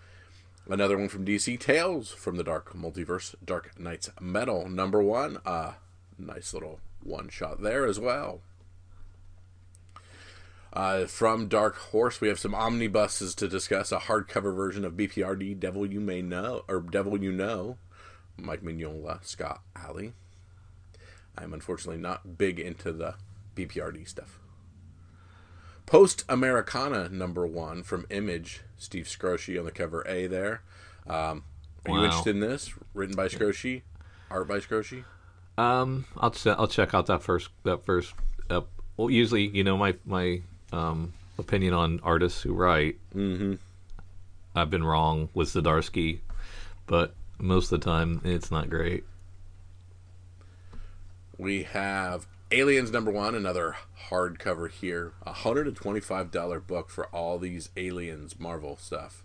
Another 0.69 0.97
one 0.97 1.09
from 1.09 1.25
DC, 1.25 1.59
Tales 1.59 2.11
from 2.11 2.37
the 2.37 2.43
Dark 2.43 2.73
Multiverse, 2.73 3.35
Dark 3.43 3.77
Nights 3.79 4.09
Metal, 4.21 4.69
number 4.69 5.01
one. 5.01 5.39
Uh, 5.45 5.73
nice 6.17 6.53
little 6.53 6.79
one 7.03 7.29
shot 7.29 7.61
there 7.61 7.85
as 7.85 7.99
well. 7.99 8.41
Uh, 10.73 11.05
from 11.05 11.47
Dark 11.47 11.75
Horse, 11.75 12.21
we 12.21 12.29
have 12.29 12.39
some 12.39 12.55
omnibuses 12.55 13.35
to 13.35 13.47
discuss. 13.47 13.91
A 13.91 13.97
hardcover 13.99 14.55
version 14.55 14.85
of 14.85 14.93
BPRD, 14.93 15.59
Devil 15.59 15.85
You 15.85 15.99
May 15.99 16.21
Know, 16.21 16.63
or 16.69 16.79
Devil 16.79 17.21
You 17.21 17.31
Know, 17.31 17.77
Mike 18.37 18.61
Mignola, 18.61 19.23
Scott 19.25 19.61
Allie. 19.75 20.13
I'm 21.37 21.53
unfortunately 21.53 22.01
not 22.01 22.37
big 22.37 22.59
into 22.59 22.91
the 22.93 23.15
BPRD 23.55 24.07
stuff. 24.07 24.39
Post 25.85 26.23
Americana 26.29 27.09
number 27.09 27.45
one 27.45 27.83
from 27.83 28.05
Image, 28.09 28.61
Steve 28.77 29.05
Skroce 29.05 29.59
on 29.59 29.65
the 29.65 29.71
cover 29.71 30.07
A 30.07 30.27
there. 30.27 30.61
Um, 31.05 31.43
are 31.85 31.97
you 31.97 32.03
interested 32.05 32.35
in 32.35 32.39
this? 32.39 32.73
Written 32.93 33.15
by 33.15 33.27
Skroce, 33.27 33.81
art 34.29 34.47
by 34.47 34.59
Skroce. 34.59 35.03
Um, 35.57 36.05
I'll 36.17 36.31
ch- 36.31 36.47
I'll 36.47 36.67
check 36.67 36.93
out 36.93 37.07
that 37.07 37.23
first 37.23 37.49
that 37.63 37.83
first. 37.83 38.13
Uh, 38.49 38.61
well, 38.95 39.09
usually, 39.09 39.47
you 39.47 39.63
know, 39.63 39.77
my 39.77 39.95
my 40.05 40.41
um, 40.71 41.13
opinion 41.37 41.73
on 41.73 41.99
artists 42.03 42.41
who 42.41 42.53
write. 42.53 42.97
Mm-hmm. 43.15 43.55
I've 44.55 44.69
been 44.69 44.83
wrong 44.83 45.29
with 45.33 45.49
Zdarsky, 45.49 46.19
but 46.85 47.13
most 47.39 47.71
of 47.71 47.79
the 47.79 47.85
time 47.85 48.21
it's 48.23 48.51
not 48.51 48.69
great. 48.69 49.03
We 51.37 51.63
have 51.63 52.27
Aliens 52.51 52.91
number 52.91 53.11
one, 53.11 53.33
another 53.33 53.77
hardcover 54.09 54.69
here. 54.69 55.13
A 55.25 55.33
hundred 55.33 55.67
and 55.67 55.75
twenty-five 55.75 56.31
dollar 56.31 56.59
book 56.59 56.89
for 56.89 57.07
all 57.07 57.39
these 57.39 57.69
Aliens 57.77 58.39
Marvel 58.39 58.77
stuff. 58.77 59.23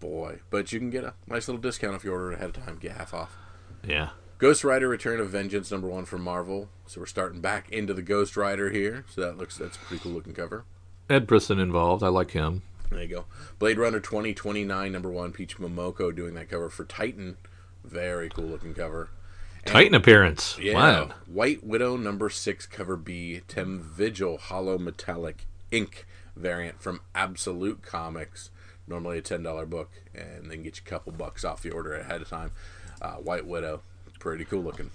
Boy, 0.00 0.38
but 0.50 0.72
you 0.72 0.78
can 0.78 0.90
get 0.90 1.02
a 1.02 1.14
nice 1.26 1.48
little 1.48 1.60
discount 1.60 1.96
if 1.96 2.04
you 2.04 2.12
order 2.12 2.32
it 2.32 2.36
ahead 2.36 2.56
of 2.56 2.64
time. 2.64 2.78
Get 2.78 2.92
half 2.92 3.12
off. 3.12 3.36
Yeah. 3.84 4.10
Ghost 4.38 4.62
Rider: 4.62 4.88
Return 4.88 5.20
of 5.20 5.30
Vengeance 5.30 5.70
number 5.70 5.88
one 5.88 6.04
from 6.04 6.22
Marvel. 6.22 6.68
So 6.86 7.00
we're 7.00 7.06
starting 7.06 7.40
back 7.40 7.70
into 7.70 7.92
the 7.92 8.02
Ghost 8.02 8.36
Rider 8.36 8.70
here. 8.70 9.04
So 9.10 9.20
that 9.20 9.36
looks 9.36 9.56
that's 9.56 9.76
a 9.76 9.80
pretty 9.80 10.02
cool 10.02 10.12
looking 10.12 10.34
cover. 10.34 10.64
Ed 11.10 11.26
Brisson 11.26 11.58
involved. 11.58 12.02
I 12.02 12.08
like 12.08 12.30
him. 12.30 12.62
There 12.90 13.02
you 13.02 13.08
go. 13.08 13.24
Blade 13.58 13.78
Runner 13.78 14.00
2029 14.00 14.92
number 14.92 15.10
one. 15.10 15.32
Peach 15.32 15.58
Momoko 15.58 16.14
doing 16.14 16.34
that 16.34 16.48
cover 16.48 16.70
for 16.70 16.84
Titan. 16.84 17.36
Very 17.84 18.28
cool 18.28 18.46
looking 18.46 18.74
cover. 18.74 19.10
Titan 19.64 19.94
appearance. 19.94 20.56
Yeah. 20.58 20.74
Wow. 20.74 21.10
White 21.26 21.64
Widow 21.64 21.96
number 21.96 22.30
six 22.30 22.64
cover 22.64 22.96
B. 22.96 23.42
Tim 23.48 23.80
Vigil 23.80 24.38
Hollow 24.38 24.78
Metallic 24.78 25.46
Ink 25.70 26.06
variant 26.36 26.80
from 26.80 27.00
Absolute 27.14 27.82
Comics. 27.82 28.50
Normally 28.86 29.18
a 29.18 29.22
ten 29.22 29.42
dollar 29.42 29.66
book, 29.66 29.90
and 30.14 30.50
then 30.50 30.62
get 30.62 30.78
you 30.78 30.82
a 30.86 30.88
couple 30.88 31.12
bucks 31.12 31.44
off 31.44 31.60
the 31.60 31.70
order 31.70 31.94
ahead 31.94 32.22
of 32.22 32.30
time. 32.30 32.52
Uh, 33.02 33.16
White 33.16 33.46
Widow, 33.46 33.82
pretty 34.18 34.44
cool 34.44 34.62
looking. 34.62 34.90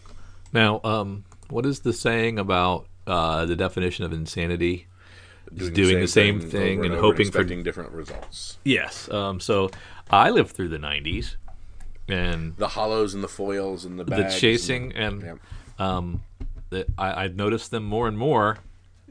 Now, 0.51 0.81
um, 0.83 1.23
what 1.49 1.65
is 1.65 1.79
the 1.81 1.93
saying 1.93 2.37
about 2.39 2.85
uh, 3.07 3.45
the 3.45 3.55
definition 3.55 4.05
of 4.05 4.13
insanity? 4.13 4.87
Is 5.55 5.69
doing 5.69 5.99
the 5.99 6.07
same 6.07 6.39
thing 6.39 6.79
over 6.79 6.85
and 6.85 6.93
over 6.93 7.01
hoping 7.01 7.25
for- 7.25 7.39
expecting 7.41 7.63
different 7.63 7.91
results. 7.91 8.57
Yes. 8.63 9.09
Um, 9.11 9.39
so 9.39 9.69
I 10.09 10.29
lived 10.31 10.51
through 10.51 10.69
the 10.69 10.77
'90s, 10.79 11.35
and 12.07 12.55
The 12.57 12.69
hollows 12.69 13.13
and 13.13 13.23
the 13.23 13.27
foils 13.27 13.85
and 13.85 13.99
the 13.99 14.03
the 14.05 14.35
chasing 14.39 14.93
and 14.93 15.21
Yep. 15.21 15.37
um, 15.79 16.23
that 16.71 16.87
I, 16.97 17.25
I've 17.25 17.35
noticed 17.35 17.69
them 17.71 17.83
more 17.83 18.07
and 18.07 18.17
more. 18.17 18.57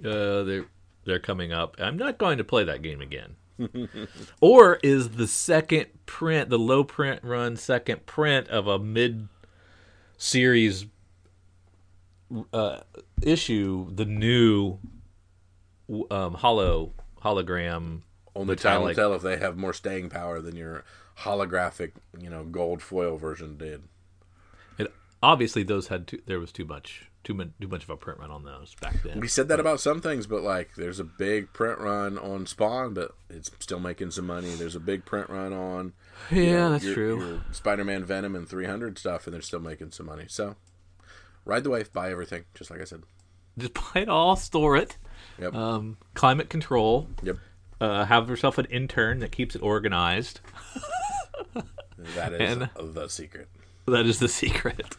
Uh, 0.04 0.42
they're 0.42 0.64
they're 1.04 1.20
coming 1.20 1.52
up. 1.52 1.76
I'm 1.78 1.96
not 1.96 2.18
going 2.18 2.38
to 2.38 2.44
play 2.44 2.64
that 2.64 2.82
game 2.82 3.00
again. 3.00 3.36
or 4.40 4.80
is 4.82 5.10
the 5.10 5.26
second 5.28 5.86
print, 6.06 6.48
the 6.50 6.58
low 6.58 6.82
print 6.82 7.20
run 7.22 7.56
second 7.56 8.06
print 8.06 8.48
of 8.48 8.66
a 8.66 8.78
mid 8.78 9.28
series 10.22 10.86
uh, 12.52 12.78
issue 13.22 13.92
the 13.92 14.04
new 14.04 14.78
um, 16.10 16.34
hollow 16.34 16.92
hologram 17.20 18.02
Only 18.34 18.54
time 18.54 18.82
will 18.82 18.94
tell 18.94 19.14
if 19.14 19.22
they 19.22 19.36
have 19.38 19.56
more 19.56 19.72
staying 19.72 20.10
power 20.10 20.40
than 20.40 20.54
your 20.54 20.84
holographic, 21.18 21.92
you 22.18 22.30
know, 22.30 22.44
gold 22.44 22.82
foil 22.82 23.16
version 23.16 23.58
did. 23.58 23.82
It, 24.78 24.92
obviously, 25.22 25.64
those 25.64 25.88
had 25.88 26.06
too, 26.06 26.22
there 26.24 26.38
was 26.38 26.52
too 26.52 26.64
much 26.64 27.10
too 27.24 27.34
much 27.34 27.48
too 27.60 27.68
much 27.68 27.82
of 27.82 27.90
a 27.90 27.96
print 27.96 28.20
run 28.20 28.30
on 28.30 28.44
those 28.44 28.76
back 28.80 29.02
then. 29.02 29.18
We 29.18 29.28
said 29.28 29.48
that 29.48 29.58
about 29.58 29.80
some 29.80 30.00
things, 30.00 30.28
but 30.28 30.42
like, 30.42 30.76
there's 30.76 31.00
a 31.00 31.04
big 31.04 31.52
print 31.52 31.80
run 31.80 32.16
on 32.16 32.46
Spawn, 32.46 32.94
but 32.94 33.12
it's 33.28 33.50
still 33.58 33.80
making 33.80 34.12
some 34.12 34.26
money. 34.26 34.54
There's 34.54 34.76
a 34.76 34.80
big 34.80 35.04
print 35.04 35.28
run 35.28 35.52
on 35.52 35.94
Yeah, 36.30 36.38
you 36.40 36.52
know, 36.52 36.70
that's 36.70 36.84
your- 36.84 36.94
true. 36.94 37.18
your 37.26 37.40
Spider-Man, 37.52 38.04
Venom, 38.04 38.34
and 38.36 38.48
300 38.48 38.98
stuff, 38.98 39.26
and 39.26 39.34
they're 39.34 39.42
still 39.42 39.60
making 39.60 39.90
some 39.90 40.06
money. 40.06 40.24
So, 40.28 40.56
ride 41.44 41.64
the 41.64 41.70
wave, 41.70 41.92
buy 41.92 42.10
everything, 42.10 42.44
just 42.54 42.70
like 42.70 42.80
I 42.80 42.84
said. 42.84 43.02
Just 43.58 43.74
buy 43.94 44.02
it 44.02 44.08
all, 44.08 44.36
store 44.36 44.76
it. 44.76 44.96
Yep. 45.40 45.54
Um, 45.54 45.98
climate 46.14 46.48
control. 46.48 47.08
yep. 47.22 47.36
Uh, 47.80 48.04
have 48.04 48.28
yourself 48.30 48.58
an 48.58 48.66
intern 48.66 49.18
that 49.18 49.32
keeps 49.32 49.54
it 49.56 49.62
organized. 49.62 50.40
That 52.16 52.32
is 52.32 52.40
and- 52.56 52.94
the 52.94 53.08
secret. 53.08 53.48
That 53.86 54.06
is 54.06 54.18
the 54.18 54.28
secret. 54.28 54.96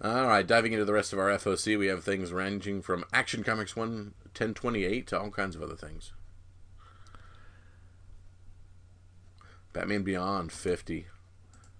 All 0.00 0.26
right, 0.26 0.46
diving 0.46 0.72
into 0.72 0.84
the 0.84 0.92
rest 0.92 1.12
of 1.12 1.18
our 1.18 1.28
FOC, 1.30 1.76
we 1.78 1.86
have 1.88 2.04
things 2.04 2.32
ranging 2.32 2.80
from 2.82 3.04
Action 3.12 3.42
Comics 3.42 3.74
1 3.74 3.88
1028 3.88 5.06
to 5.08 5.18
all 5.20 5.30
kinds 5.30 5.56
of 5.56 5.62
other 5.62 5.74
things. 5.74 6.12
Batman 9.78 10.02
Beyond 10.02 10.50
50. 10.50 11.06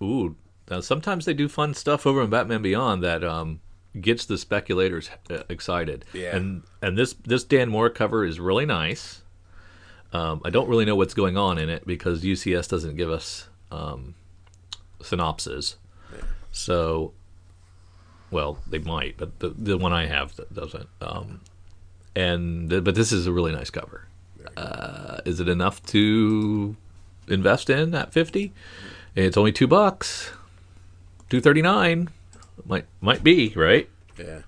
Ooh, 0.01 0.37
now 0.71 0.79
sometimes 0.79 1.25
they 1.25 1.35
do 1.35 1.49
fun 1.49 1.75
stuff 1.75 2.07
over 2.07 2.23
in 2.23 2.31
Batman 2.31 2.63
Beyond 2.63 3.03
that 3.03 3.25
um, 3.25 3.61
gets 4.01 4.25
the 4.25 4.39
speculators 4.39 5.11
uh, 5.29 5.43
excited. 5.49 6.05
Yeah. 6.13 6.37
And 6.37 6.63
and 6.81 6.97
this 6.97 7.15
this 7.15 7.43
Dan 7.43 7.71
Mora 7.71 7.91
cover 7.91 8.25
is 8.25 8.39
really 8.39 8.67
nice. 8.67 9.23
Um, 10.13 10.41
I 10.45 10.51
don't 10.51 10.69
really 10.69 10.85
know 10.85 10.95
what's 10.95 11.13
going 11.13 11.37
on 11.37 11.59
in 11.59 11.69
it 11.69 11.87
because 11.89 12.23
UCS 12.23 12.69
doesn't 12.69 12.95
give 12.95 13.11
us 13.11 13.49
um, 13.73 14.15
synopses. 15.03 15.77
So, 16.53 17.13
well, 18.31 18.59
they 18.65 18.79
might, 18.79 19.17
but 19.17 19.41
the 19.41 19.51
the 19.51 19.77
one 19.77 19.93
I 19.93 20.07
have 20.07 20.37
that 20.37 20.55
doesn't. 20.55 20.89
Um, 21.01 21.41
and 22.15 22.69
but 22.69 22.95
this 22.95 23.11
is 23.11 23.27
a 23.27 23.33
really 23.33 23.53
nice 23.53 23.71
cover. 23.71 24.07
Uh, 24.57 25.19
is 25.25 25.41
it 25.41 25.49
enough 25.49 25.85
to 25.87 26.77
invest 27.29 27.71
in 27.71 27.95
at 27.95 28.13
fifty? 28.13 28.53
It's 29.15 29.37
only 29.37 29.53
two 29.53 29.67
bucks, 29.67 30.31
two 31.31 31.41
thirty 31.41 31.63
nine. 31.63 32.09
Might 32.65 32.87
might 33.01 33.23
be 33.25 33.53
right. 33.57 33.89
Yeah. 34.19 34.41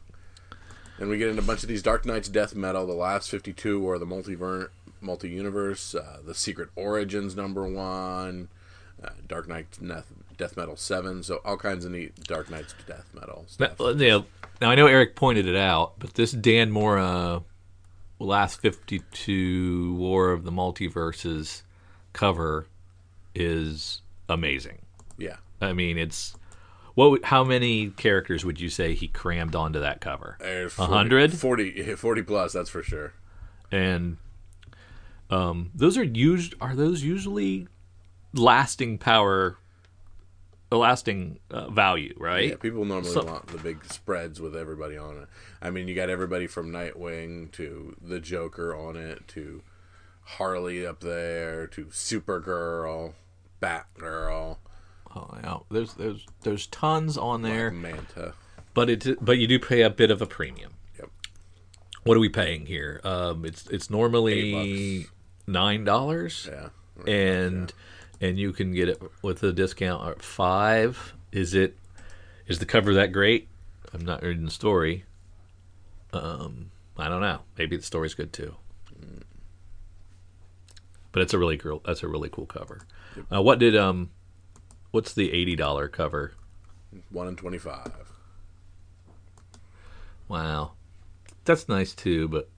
And 0.98 1.08
we 1.08 1.16
get 1.16 1.28
into 1.28 1.42
a 1.42 1.44
bunch 1.46 1.62
of 1.62 1.68
these 1.68 1.82
Dark 1.82 2.04
Nights 2.04 2.28
Death 2.28 2.54
Metal, 2.54 2.86
the 2.86 2.92
last 2.92 3.30
52 3.30 3.82
or 3.82 3.98
the 3.98 4.04
multiver- 4.04 4.68
multi-universe, 5.00 5.94
uh, 5.94 6.18
the 6.22 6.34
Secret 6.34 6.68
Origins 6.76 7.34
number 7.34 7.66
one, 7.66 8.48
uh, 9.02 9.08
Dark 9.26 9.48
Knight 9.48 9.66
Death, 9.82 10.12
Death 10.36 10.58
Metal 10.58 10.76
7, 10.76 11.22
so 11.22 11.40
all 11.42 11.56
kinds 11.56 11.86
of 11.86 11.92
neat 11.92 12.14
Dark 12.24 12.50
Nights 12.50 12.74
Death 12.86 13.06
Metal 13.14 13.46
Now, 13.58 13.68
stuff. 13.68 13.96
yeah, 13.98 14.20
now 14.60 14.70
I 14.70 14.74
know 14.74 14.86
Eric 14.86 15.16
pointed 15.16 15.46
it 15.46 15.56
out, 15.56 15.94
but 15.98 16.12
this 16.14 16.32
Dan 16.32 16.70
Mora 16.70 17.40
last 18.18 18.60
fifty 18.60 19.00
two 19.10 19.94
War 19.94 20.32
of 20.32 20.44
the 20.44 20.52
Multiverses 20.52 21.62
cover 22.12 22.66
is 23.34 24.02
amazing. 24.28 24.78
Yeah. 25.18 25.36
I 25.60 25.72
mean, 25.72 25.98
it's 25.98 26.34
what? 26.94 27.24
How 27.24 27.44
many 27.44 27.90
characters 27.90 28.44
would 28.44 28.60
you 28.60 28.68
say 28.68 28.94
he 28.94 29.08
crammed 29.08 29.54
onto 29.54 29.80
that 29.80 30.00
cover? 30.00 30.36
There's 30.40 30.78
A 30.78 30.86
hundred? 30.86 31.32
40, 31.34 31.94
40 31.96 32.22
plus, 32.22 32.52
that's 32.52 32.70
for 32.70 32.82
sure. 32.82 33.12
and 33.70 34.16
um, 35.30 35.70
those 35.74 35.96
are 35.96 36.02
used. 36.04 36.54
Are 36.60 36.74
those 36.74 37.02
usually 37.04 37.68
lasting 38.34 38.98
power, 38.98 39.58
a 40.72 40.76
lasting 40.76 41.38
uh, 41.50 41.70
value? 41.70 42.14
Right. 42.18 42.48
Yeah, 42.50 42.56
people 42.56 42.84
normally 42.84 43.10
So- 43.12 43.24
want 43.24 43.46
the 43.48 43.58
big 43.58 43.84
spreads 43.84 44.40
with 44.40 44.56
everybody 44.56 44.96
on 44.96 45.18
it. 45.18 45.28
I 45.62 45.70
mean, 45.70 45.86
you 45.88 45.94
got 45.94 46.10
everybody 46.10 46.46
from 46.48 46.72
Nightwing 46.72 47.52
to 47.52 47.94
the 48.02 48.18
Joker 48.18 48.74
on 48.74 48.96
it 48.96 49.28
to 49.28 49.62
Harley 50.36 50.86
up 50.86 51.00
there 51.00 51.66
to 51.68 51.86
Supergirl, 51.86 53.14
Batgirl, 53.60 54.58
Oh, 55.14 55.28
yeah. 55.42 55.58
There's 55.70 55.94
there's 55.94 56.24
there's 56.42 56.66
tons 56.68 57.18
on 57.18 57.42
there, 57.42 57.70
Manta. 57.72 58.34
but 58.74 58.88
it 58.88 59.24
but 59.24 59.38
you 59.38 59.48
do 59.48 59.58
pay 59.58 59.82
a 59.82 59.90
bit 59.90 60.10
of 60.10 60.22
a 60.22 60.26
premium. 60.26 60.72
Yep. 60.98 61.10
What 62.04 62.16
are 62.16 62.20
we 62.20 62.28
paying 62.28 62.66
here? 62.66 63.00
Um, 63.02 63.44
it's 63.44 63.66
it's 63.68 63.90
normally 63.90 65.06
nine 65.48 65.82
dollars. 65.84 66.48
Yeah. 66.50 66.68
and 67.12 67.72
and 68.20 68.38
you 68.38 68.52
can 68.52 68.72
get 68.72 68.88
it 68.88 69.02
with 69.22 69.42
a 69.42 69.52
discount 69.52 70.08
at 70.08 70.22
five. 70.22 71.14
Is 71.32 71.54
it 71.54 71.76
is 72.46 72.60
the 72.60 72.66
cover 72.66 72.94
that 72.94 73.12
great? 73.12 73.48
I'm 73.92 74.04
not 74.04 74.22
reading 74.22 74.44
the 74.44 74.50
story. 74.52 75.04
Um, 76.12 76.70
I 76.96 77.08
don't 77.08 77.20
know. 77.20 77.40
Maybe 77.58 77.76
the 77.76 77.82
story's 77.82 78.14
good 78.14 78.32
too. 78.32 78.54
But 81.12 81.22
it's 81.22 81.34
a 81.34 81.38
really 81.38 81.58
cool. 81.58 81.82
That's 81.84 82.02
a 82.02 82.08
really 82.08 82.28
cool 82.28 82.46
cover. 82.46 82.82
Uh, 83.32 83.42
what 83.42 83.58
did 83.58 83.76
um, 83.76 84.10
what's 84.90 85.12
the 85.12 85.32
eighty 85.32 85.56
dollar 85.56 85.88
cover? 85.88 86.32
One 87.10 87.28
in 87.28 87.36
twenty-five. 87.36 87.92
Wow, 90.28 90.72
that's 91.44 91.68
nice 91.68 91.92
too. 91.92 92.28
But 92.28 92.48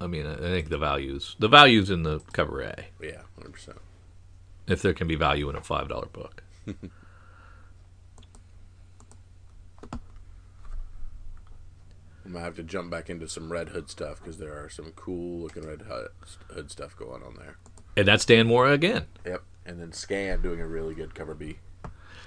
I 0.00 0.06
mean, 0.06 0.26
I 0.26 0.34
I 0.34 0.36
think 0.36 0.68
the 0.68 0.78
values 0.78 1.36
the 1.38 1.48
values 1.48 1.90
in 1.90 2.04
the 2.04 2.20
cover 2.32 2.60
A. 2.62 2.86
Yeah, 3.02 3.22
hundred 3.34 3.52
percent. 3.52 3.78
If 4.68 4.82
there 4.82 4.94
can 4.94 5.08
be 5.08 5.16
value 5.16 5.50
in 5.50 5.56
a 5.56 5.60
five 5.60 5.88
dollar 5.88 6.06
book. 6.06 6.44
I'm 12.30 12.34
gonna 12.34 12.44
have 12.44 12.56
to 12.56 12.62
jump 12.62 12.90
back 12.92 13.10
into 13.10 13.26
some 13.26 13.50
Red 13.50 13.70
Hood 13.70 13.90
stuff 13.90 14.20
because 14.20 14.38
there 14.38 14.52
are 14.62 14.68
some 14.68 14.92
cool 14.94 15.42
looking 15.42 15.66
Red 15.66 15.82
Hood 15.82 16.70
stuff 16.70 16.96
going 16.96 17.24
on 17.24 17.34
there. 17.34 17.56
And 17.96 18.06
that's 18.06 18.24
Dan 18.24 18.46
Mora 18.46 18.72
again. 18.72 19.06
Yep. 19.26 19.42
And 19.66 19.80
then 19.80 19.90
Skan 19.90 20.42
doing 20.42 20.60
a 20.60 20.66
really 20.66 20.94
good 20.94 21.14
cover 21.14 21.34
B. 21.34 21.58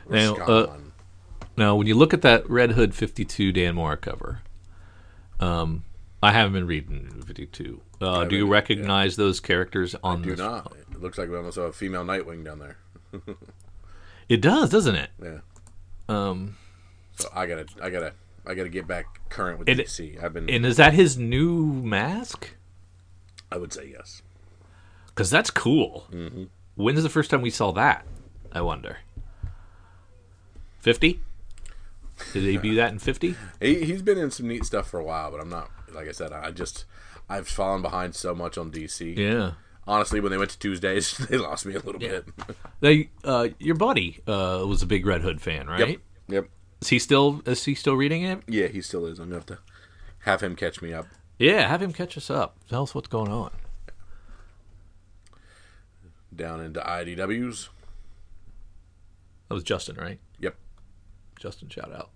Now, 0.10 0.36
uh, 0.36 0.78
Now, 1.58 1.76
when 1.76 1.88
you 1.88 1.96
look 1.96 2.14
at 2.14 2.22
that 2.24 2.50
Red 2.50 2.72
Hood 2.72 2.94
52 2.96 3.52
Dan 3.52 3.76
Mora 3.76 3.98
cover, 3.98 4.42
um, 5.40 5.84
I 6.22 6.32
haven't 6.32 6.54
been 6.54 6.68
reading 6.68 7.24
52. 7.26 7.82
Uh, 8.02 8.24
do 8.26 8.36
you 8.36 8.48
recognize 8.48 9.16
those 9.16 9.40
characters 9.40 9.96
on 10.04 10.22
Do 10.22 10.32
this? 10.32 10.40
not. 10.40 10.74
It 10.92 11.02
looks 11.02 11.18
like 11.18 11.30
we 11.30 11.38
almost 11.38 11.58
have 11.58 11.66
a 11.66 11.74
female 11.74 12.04
Nightwing 12.04 12.44
down 12.46 12.60
there. 12.60 12.78
It 14.30 14.40
does, 14.40 14.70
doesn't 14.70 14.96
it? 14.96 15.10
Yeah. 15.22 15.40
Um, 16.08 16.56
So 17.20 17.28
I 17.36 17.46
gotta, 17.46 17.66
I 17.82 17.90
gotta, 17.90 18.14
I 18.48 18.54
gotta 18.56 18.70
get 18.70 18.88
back 18.88 19.30
current 19.30 19.60
with 19.60 19.68
And- 19.70 19.80
DC. 19.82 20.24
I've 20.24 20.34
been, 20.34 20.50
and 20.50 20.66
is 20.66 20.78
that 20.78 20.94
his 20.94 21.18
new 21.18 21.66
mask? 21.66 22.56
I 23.52 23.58
would 23.58 23.74
say 23.74 23.90
yes. 23.92 24.23
Because 25.14 25.30
that's 25.30 25.52
cool. 25.52 26.08
Mm-hmm. 26.12 26.46
When's 26.76 27.04
the 27.04 27.10
first 27.10 27.30
time 27.30 27.42
we 27.42 27.50
saw 27.50 27.72
that? 27.74 28.06
I 28.52 28.62
wonder. 28.62 28.98
50? 30.80 31.20
Did 32.34 32.44
they 32.46 32.58
do 32.58 32.76
that 32.76 32.92
in 32.92 33.00
50? 33.00 33.36
He, 33.62 33.86
he's 33.86 34.02
been 34.02 34.18
in 34.18 34.32
some 34.32 34.48
neat 34.48 34.66
stuff 34.66 34.90
for 34.90 35.00
a 35.00 35.04
while, 35.04 35.32
but 35.32 35.40
I'm 35.40 35.50
not. 35.50 35.70
Like 35.94 36.08
I 36.08 36.12
said, 36.12 36.32
I 36.34 36.52
just, 36.52 36.86
I've 37.30 37.48
fallen 37.48 37.82
behind 37.82 38.16
so 38.16 38.34
much 38.34 38.58
on 38.58 38.72
DC. 38.72 39.16
Yeah. 39.18 39.52
Honestly, 39.86 40.20
when 40.20 40.32
they 40.32 40.38
went 40.38 40.50
to 40.52 40.60
Tuesdays, 40.60 41.18
they 41.30 41.38
lost 41.38 41.66
me 41.66 41.76
a 41.76 41.80
little 41.80 42.00
bit. 42.00 42.26
They, 42.80 43.10
uh, 43.24 43.50
your 43.60 43.76
buddy 43.76 44.22
uh, 44.28 44.64
was 44.68 44.82
a 44.82 44.86
big 44.86 45.06
Red 45.06 45.22
Hood 45.22 45.42
fan, 45.42 45.68
right? 45.68 45.88
Yep. 45.88 46.00
Yep. 46.28 46.50
Is 46.82 46.90
he 46.90 47.00
still 47.00 47.42
is 47.46 47.64
he 47.64 47.76
still 47.76 47.96
reading 47.96 48.24
it? 48.24 48.42
Yeah, 48.46 48.68
he 48.68 48.82
still 48.82 49.06
is. 49.06 49.18
I'm 49.18 49.28
gonna 49.28 49.36
have 49.36 49.46
to 49.46 49.60
have 50.20 50.42
him 50.42 50.54
catch 50.54 50.82
me 50.82 50.92
up. 50.92 51.08
Yeah, 51.40 51.66
have 51.68 51.82
him 51.82 51.94
catch 51.94 52.18
us 52.18 52.30
up. 52.30 52.58
Tell 52.68 52.84
us 52.84 52.94
what's 52.94 53.08
going 53.08 53.32
on. 53.32 53.52
Down 56.36 56.62
into 56.62 56.80
IDWs. 56.80 57.70
That 59.50 59.56
was 59.56 59.64
Justin, 59.64 59.98
right? 59.98 60.20
Yep. 60.40 60.56
Justin, 61.40 61.70
shout 61.70 61.92
out. 61.94 62.10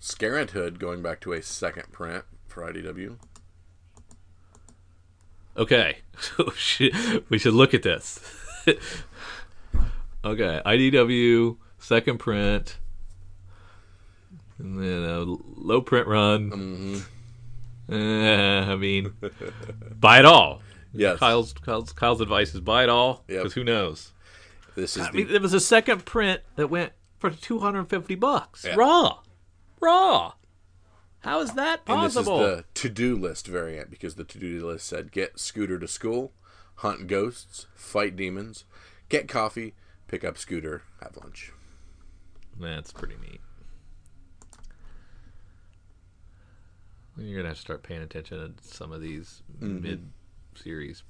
Scarenthood 0.00 0.78
going 0.78 1.02
back 1.02 1.20
to 1.20 1.32
a 1.32 1.42
second 1.42 1.92
print 1.92 2.24
for 2.46 2.62
IDW. 2.62 3.16
Okay, 5.56 5.98
so 6.18 6.30
oh, 6.46 6.52
shit, 6.52 6.94
we 7.28 7.38
should 7.38 7.54
look 7.54 7.74
at 7.74 7.82
this. 7.82 8.20
okay, 10.24 10.62
IDW 10.64 11.56
second 11.78 12.18
print, 12.18 12.78
and 14.60 14.78
then 14.82 15.02
a 15.04 15.24
low 15.56 15.80
print 15.80 16.06
run. 16.06 17.02
Eh, 17.90 18.60
I 18.60 18.76
mean, 18.76 19.12
buy 19.98 20.18
it 20.20 20.24
all. 20.24 20.62
Yes. 20.92 21.18
Kyle's 21.18 21.52
Kyle's 21.52 21.92
Kyle's 21.92 22.20
advice 22.20 22.54
is 22.54 22.60
buy 22.60 22.82
it 22.84 22.88
all 22.88 23.24
Yep. 23.28 23.38
because 23.38 23.54
who 23.54 23.64
knows? 23.64 24.12
This 24.76 24.96
is 24.96 25.06
I 25.06 25.10
the 25.10 25.16
mean, 25.18 25.28
there 25.32 25.40
was 25.40 25.54
a 25.54 25.60
second 25.60 26.04
print 26.04 26.40
that 26.56 26.68
went 26.68 26.92
for 27.18 27.30
two 27.30 27.58
hundred 27.60 27.80
and 27.80 27.90
fifty 27.90 28.14
bucks. 28.14 28.64
Yeah. 28.64 28.74
Raw, 28.76 29.18
raw. 29.80 30.32
How 31.20 31.40
is 31.40 31.52
that 31.52 31.80
and 31.86 32.02
this 32.04 32.12
is 32.12 32.16
possible? 32.18 32.38
the 32.38 32.64
to-do 32.74 33.14
list 33.14 33.46
variant 33.46 33.90
because 33.90 34.14
the 34.14 34.24
to-do 34.24 34.66
list 34.66 34.86
said 34.86 35.12
get 35.12 35.38
Scooter 35.38 35.78
to 35.78 35.86
school, 35.86 36.32
hunt 36.76 37.08
ghosts, 37.08 37.66
fight 37.74 38.16
demons, 38.16 38.64
get 39.08 39.28
coffee, 39.28 39.74
pick 40.08 40.24
up 40.24 40.38
Scooter, 40.38 40.82
have 41.02 41.16
lunch. 41.22 41.52
That's 42.58 42.92
pretty 42.92 43.16
neat. 43.20 43.40
You're 47.20 47.36
gonna 47.38 47.48
have 47.48 47.56
to 47.56 47.62
start 47.62 47.82
paying 47.82 48.00
attention 48.02 48.54
to 48.56 48.64
some 48.74 48.92
of 48.92 49.00
these 49.00 49.42
mid-series 49.60 51.02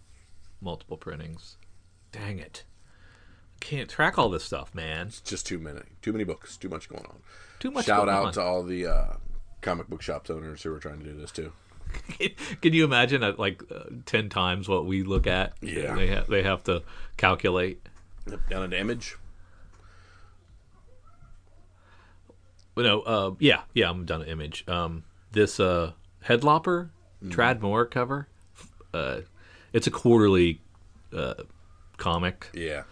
multiple 0.60 0.96
printings. 0.96 1.56
Dang 2.12 2.38
it! 2.38 2.64
Can't 3.60 3.88
track 3.88 4.18
all 4.18 4.28
this 4.28 4.42
stuff, 4.42 4.74
man. 4.74 5.08
It's 5.08 5.20
just 5.20 5.46
too 5.46 5.58
many, 5.58 5.82
too 6.02 6.12
many 6.12 6.24
books, 6.24 6.56
too 6.56 6.68
much 6.68 6.88
going 6.88 7.04
on. 7.06 7.20
Too 7.60 7.70
much. 7.70 7.86
Shout 7.86 8.08
out 8.08 8.26
on. 8.26 8.32
to 8.32 8.42
all 8.42 8.62
the 8.62 8.86
uh, 8.86 9.12
comic 9.60 9.88
book 9.88 10.02
shops 10.02 10.30
owners 10.30 10.62
who 10.62 10.74
are 10.74 10.80
trying 10.80 10.98
to 10.98 11.04
do 11.04 11.14
this 11.14 11.30
too. 11.30 11.52
Can 12.60 12.72
you 12.72 12.84
imagine 12.84 13.22
at 13.22 13.38
like 13.38 13.62
uh, 13.70 13.84
ten 14.06 14.28
times 14.28 14.68
what 14.68 14.86
we 14.86 15.02
look 15.02 15.26
at? 15.26 15.52
Yeah. 15.60 15.94
they 15.94 16.08
ha- 16.12 16.24
they 16.28 16.42
have 16.42 16.64
to 16.64 16.82
calculate. 17.16 17.86
Down 18.48 18.64
into 18.64 18.78
Image. 18.78 19.16
But 22.74 22.82
no, 22.82 23.00
uh, 23.00 23.34
yeah, 23.38 23.62
yeah, 23.74 23.90
I'm 23.90 24.04
done. 24.04 24.22
Image. 24.22 24.66
Um, 24.68 25.04
this 25.32 25.58
uh, 25.60 25.92
Headlopper 26.26 26.90
Tradd 27.24 27.60
Moore 27.60 27.86
cover. 27.86 28.28
Uh, 28.94 29.20
it's 29.72 29.86
a 29.86 29.90
quarterly 29.90 30.60
uh, 31.14 31.34
comic, 31.96 32.48
Yeah, 32.54 32.82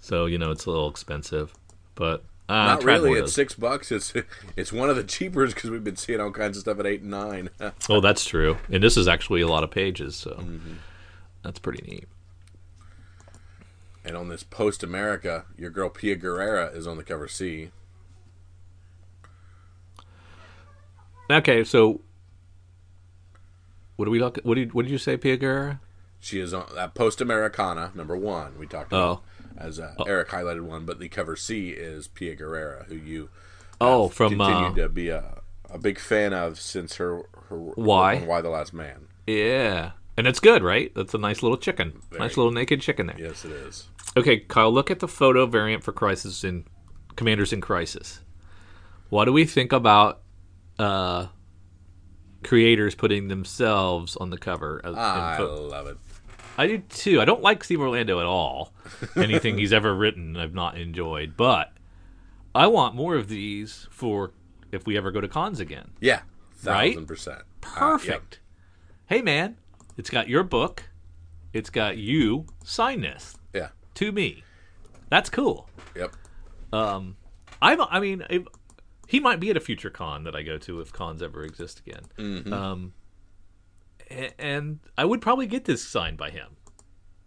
so 0.00 0.26
you 0.26 0.38
know 0.38 0.50
it's 0.50 0.66
a 0.66 0.70
little 0.70 0.88
expensive, 0.90 1.52
but 1.94 2.22
uh, 2.48 2.54
not 2.54 2.84
really. 2.84 3.12
It's 3.12 3.32
six 3.32 3.54
bucks. 3.54 3.90
It's 3.92 4.12
it's 4.56 4.72
one 4.72 4.88
of 4.90 4.96
the 4.96 5.04
cheapers 5.04 5.52
because 5.54 5.70
we've 5.70 5.82
been 5.84 5.96
seeing 5.96 6.20
all 6.20 6.30
kinds 6.30 6.56
of 6.56 6.62
stuff 6.62 6.78
at 6.78 6.86
eight 6.86 7.00
and 7.02 7.10
nine. 7.10 7.50
Oh, 7.88 8.00
that's 8.00 8.24
true. 8.24 8.56
And 8.70 8.82
this 8.82 8.96
is 8.96 9.08
actually 9.08 9.40
a 9.40 9.48
lot 9.48 9.64
of 9.64 9.70
pages, 9.70 10.16
so 10.16 10.42
that's 11.42 11.58
pretty 11.58 11.82
neat. 11.90 12.08
and 14.04 14.16
on 14.16 14.28
this 14.28 14.42
Post 14.44 14.82
America, 14.82 15.44
your 15.56 15.70
girl 15.70 15.88
Pia 15.90 16.16
Guerrera 16.16 16.74
is 16.74 16.86
on 16.86 16.96
the 16.98 17.04
cover 17.04 17.26
C. 17.28 17.70
Okay, 21.30 21.62
so 21.64 22.00
what 23.98 24.04
do 24.06 24.10
we 24.10 24.18
look? 24.20 24.38
What 24.44 24.54
did 24.54 24.72
what 24.72 24.84
did 24.84 24.90
you 24.92 24.98
say, 24.98 25.16
Pia 25.16 25.36
Guerrera? 25.36 25.80
She 26.20 26.40
is 26.40 26.54
on 26.54 26.66
that 26.74 26.94
Post 26.94 27.20
Americana 27.20 27.92
number 27.94 28.16
one. 28.16 28.58
We 28.58 28.66
talked 28.66 28.92
about 28.92 29.18
Oh. 29.18 29.20
as 29.58 29.78
uh, 29.78 29.94
Eric 30.06 30.28
highlighted 30.28 30.62
one, 30.62 30.86
but 30.86 30.98
the 31.00 31.08
cover 31.08 31.36
C 31.36 31.70
is 31.70 32.08
Pia 32.08 32.34
Guerrera, 32.36 32.86
who 32.86 32.94
you 32.94 33.28
Oh, 33.80 34.08
from 34.08 34.30
continued 34.38 34.72
uh, 34.78 34.82
to 34.82 34.88
be 34.88 35.08
a, 35.10 35.40
a 35.68 35.78
big 35.78 35.98
fan 35.98 36.32
of 36.32 36.60
since 36.60 36.96
her 36.96 37.22
her 37.48 37.56
Why? 37.56 38.24
Y 38.24 38.40
the 38.40 38.48
Last 38.50 38.72
Man. 38.72 39.08
yeah, 39.26 39.92
and 40.16 40.26
it's 40.26 40.40
good, 40.40 40.62
right? 40.62 40.92
That's 40.94 41.14
a 41.14 41.18
nice 41.18 41.42
little 41.42 41.56
chicken, 41.58 42.00
Very. 42.10 42.20
nice 42.20 42.36
little 42.36 42.52
naked 42.52 42.80
chicken 42.80 43.06
there. 43.08 43.16
Yes, 43.18 43.44
it 43.44 43.52
is. 43.52 43.88
Okay, 44.16 44.38
Kyle, 44.38 44.72
look 44.72 44.90
at 44.90 44.98
the 45.00 45.06
photo 45.08 45.44
variant 45.46 45.84
for 45.84 45.92
Crisis 45.92 46.42
in 46.44 46.64
Commanders 47.16 47.52
in 47.52 47.60
Crisis. 47.60 48.20
What 49.10 49.26
do 49.26 49.32
we 49.32 49.44
think 49.44 49.72
about 49.72 50.20
uh, 50.80 51.26
creators 52.48 52.94
putting 52.94 53.28
themselves 53.28 54.16
on 54.16 54.30
the 54.30 54.38
cover? 54.38 54.80
As, 54.82 54.92
in 54.92 54.98
I 54.98 55.38
love 55.38 55.86
it. 55.86 55.98
I 56.56 56.66
do 56.66 56.78
too. 56.78 57.20
I 57.20 57.24
don't 57.24 57.42
like 57.42 57.62
Steve 57.62 57.80
Orlando 57.80 58.18
at 58.18 58.26
all. 58.26 58.72
Anything 59.16 59.58
he's 59.58 59.72
ever 59.72 59.94
written, 59.94 60.36
I've 60.36 60.54
not 60.54 60.78
enjoyed. 60.78 61.36
But 61.36 61.72
I 62.54 62.66
want 62.66 62.94
more 62.94 63.14
of 63.16 63.28
these 63.28 63.86
for 63.90 64.32
if 64.72 64.86
we 64.86 64.96
ever 64.96 65.10
go 65.10 65.20
to 65.20 65.28
cons 65.28 65.60
again. 65.60 65.90
Yeah, 66.00 66.22
Right? 66.64 66.94
thousand 66.94 67.06
percent. 67.06 67.42
Uh, 67.62 67.66
Perfect. 67.78 68.40
Hey, 69.06 69.20
man, 69.20 69.56
it's 69.96 70.10
got 70.10 70.28
your 70.28 70.42
book. 70.42 70.84
It's 71.52 71.70
got 71.70 71.98
you. 71.98 72.46
Sign 72.64 73.02
this 73.02 73.36
yeah. 73.54 73.68
to 73.94 74.10
me. 74.10 74.42
That's 75.10 75.30
cool. 75.30 75.68
Yep. 75.94 76.14
Um, 76.72 77.16
I'm. 77.62 77.80
I 77.80 78.00
mean, 78.00 78.24
he 79.08 79.20
might 79.20 79.40
be 79.40 79.48
at 79.48 79.56
a 79.56 79.60
future 79.60 79.88
con 79.88 80.24
that 80.24 80.36
I 80.36 80.42
go 80.42 80.58
to 80.58 80.80
if 80.80 80.92
cons 80.92 81.22
ever 81.22 81.42
exist 81.42 81.80
again. 81.80 82.02
Mm-hmm. 82.18 82.52
Um, 82.52 82.92
and 84.38 84.80
I 84.98 85.06
would 85.06 85.22
probably 85.22 85.46
get 85.46 85.64
this 85.64 85.82
signed 85.82 86.18
by 86.18 86.28
him 86.28 86.56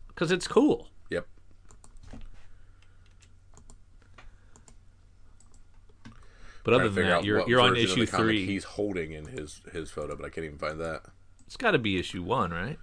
because 0.07 0.31
it's 0.31 0.47
cool. 0.47 0.89
Yep. 1.09 1.25
But 6.63 6.75
other 6.75 6.89
than 6.89 7.07
that, 7.07 7.23
you're 7.25 7.49
you're 7.49 7.59
on 7.59 7.75
issue 7.75 8.05
three. 8.05 8.45
He's 8.45 8.63
holding 8.63 9.13
in 9.13 9.25
his 9.25 9.61
his 9.73 9.89
photo, 9.89 10.15
but 10.15 10.23
I 10.23 10.29
can't 10.29 10.45
even 10.45 10.59
find 10.59 10.79
that. 10.79 11.01
It's 11.47 11.57
got 11.57 11.71
to 11.71 11.79
be 11.79 11.97
issue 11.99 12.21
one, 12.21 12.51
right? 12.51 12.77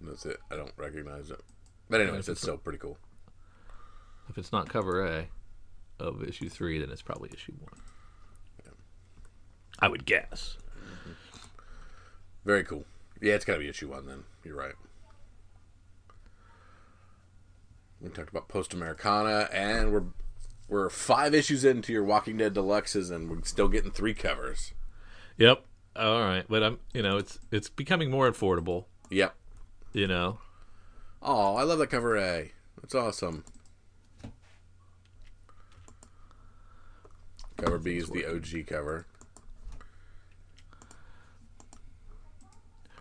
That's 0.00 0.24
it. 0.24 0.38
I 0.52 0.54
don't 0.54 0.72
recognize 0.76 1.32
it. 1.32 1.40
But 1.90 2.00
anyways, 2.00 2.28
it's 2.28 2.40
still 2.40 2.58
pretty 2.58 2.78
cool. 2.78 2.96
If 4.28 4.38
it's 4.38 4.52
not 4.52 4.68
cover 4.68 5.04
A 5.04 5.26
of 6.02 6.22
issue 6.22 6.48
three, 6.48 6.78
then 6.78 6.90
it's 6.90 7.02
probably 7.02 7.30
issue 7.32 7.54
one. 7.60 7.80
I 9.78 9.88
would 9.88 10.04
guess. 10.04 10.56
Very 12.44 12.62
cool. 12.62 12.84
Yeah, 13.20 13.34
it's 13.34 13.44
got 13.44 13.54
to 13.54 13.58
be 13.60 13.68
issue 13.68 13.88
one 13.90 14.06
then. 14.06 14.24
You're 14.44 14.56
right. 14.56 14.74
We 18.00 18.10
talked 18.10 18.30
about 18.30 18.48
Post 18.48 18.74
Americana, 18.74 19.48
and 19.52 19.92
we're 19.92 20.04
we're 20.68 20.88
five 20.90 21.34
issues 21.34 21.64
into 21.64 21.92
your 21.92 22.04
Walking 22.04 22.36
Dead 22.36 22.54
deluxes, 22.54 23.10
and 23.10 23.30
we're 23.30 23.42
still 23.44 23.68
getting 23.68 23.90
three 23.90 24.14
covers. 24.14 24.72
Yep. 25.36 25.64
All 25.96 26.20
right, 26.20 26.44
but 26.48 26.62
I'm 26.62 26.78
you 26.92 27.02
know 27.02 27.16
it's 27.16 27.38
it's 27.50 27.68
becoming 27.68 28.10
more 28.10 28.30
affordable. 28.30 28.86
Yep. 29.10 29.34
You 29.92 30.06
know, 30.06 30.38
Oh, 31.20 31.54
I 31.54 31.62
love 31.62 31.78
that 31.78 31.90
cover 31.90 32.16
A. 32.16 32.50
That's 32.80 32.94
awesome. 32.94 33.44
Cover 37.62 37.78
B 37.78 37.96
is 37.98 38.08
the 38.08 38.26
OG 38.26 38.66
cover. 38.66 39.06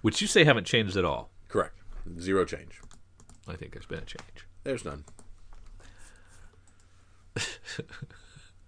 which 0.01 0.21
you 0.21 0.27
say 0.27 0.43
haven't 0.43 0.65
changed 0.65 0.97
at 0.97 1.05
all. 1.05 1.29
Correct. 1.47 1.77
Zero 2.19 2.43
change. 2.45 2.81
I 3.47 3.55
think 3.55 3.73
there's 3.73 3.85
been 3.85 3.99
a 3.99 4.05
change. 4.05 4.47
There's 4.63 4.83
none. 4.85 5.03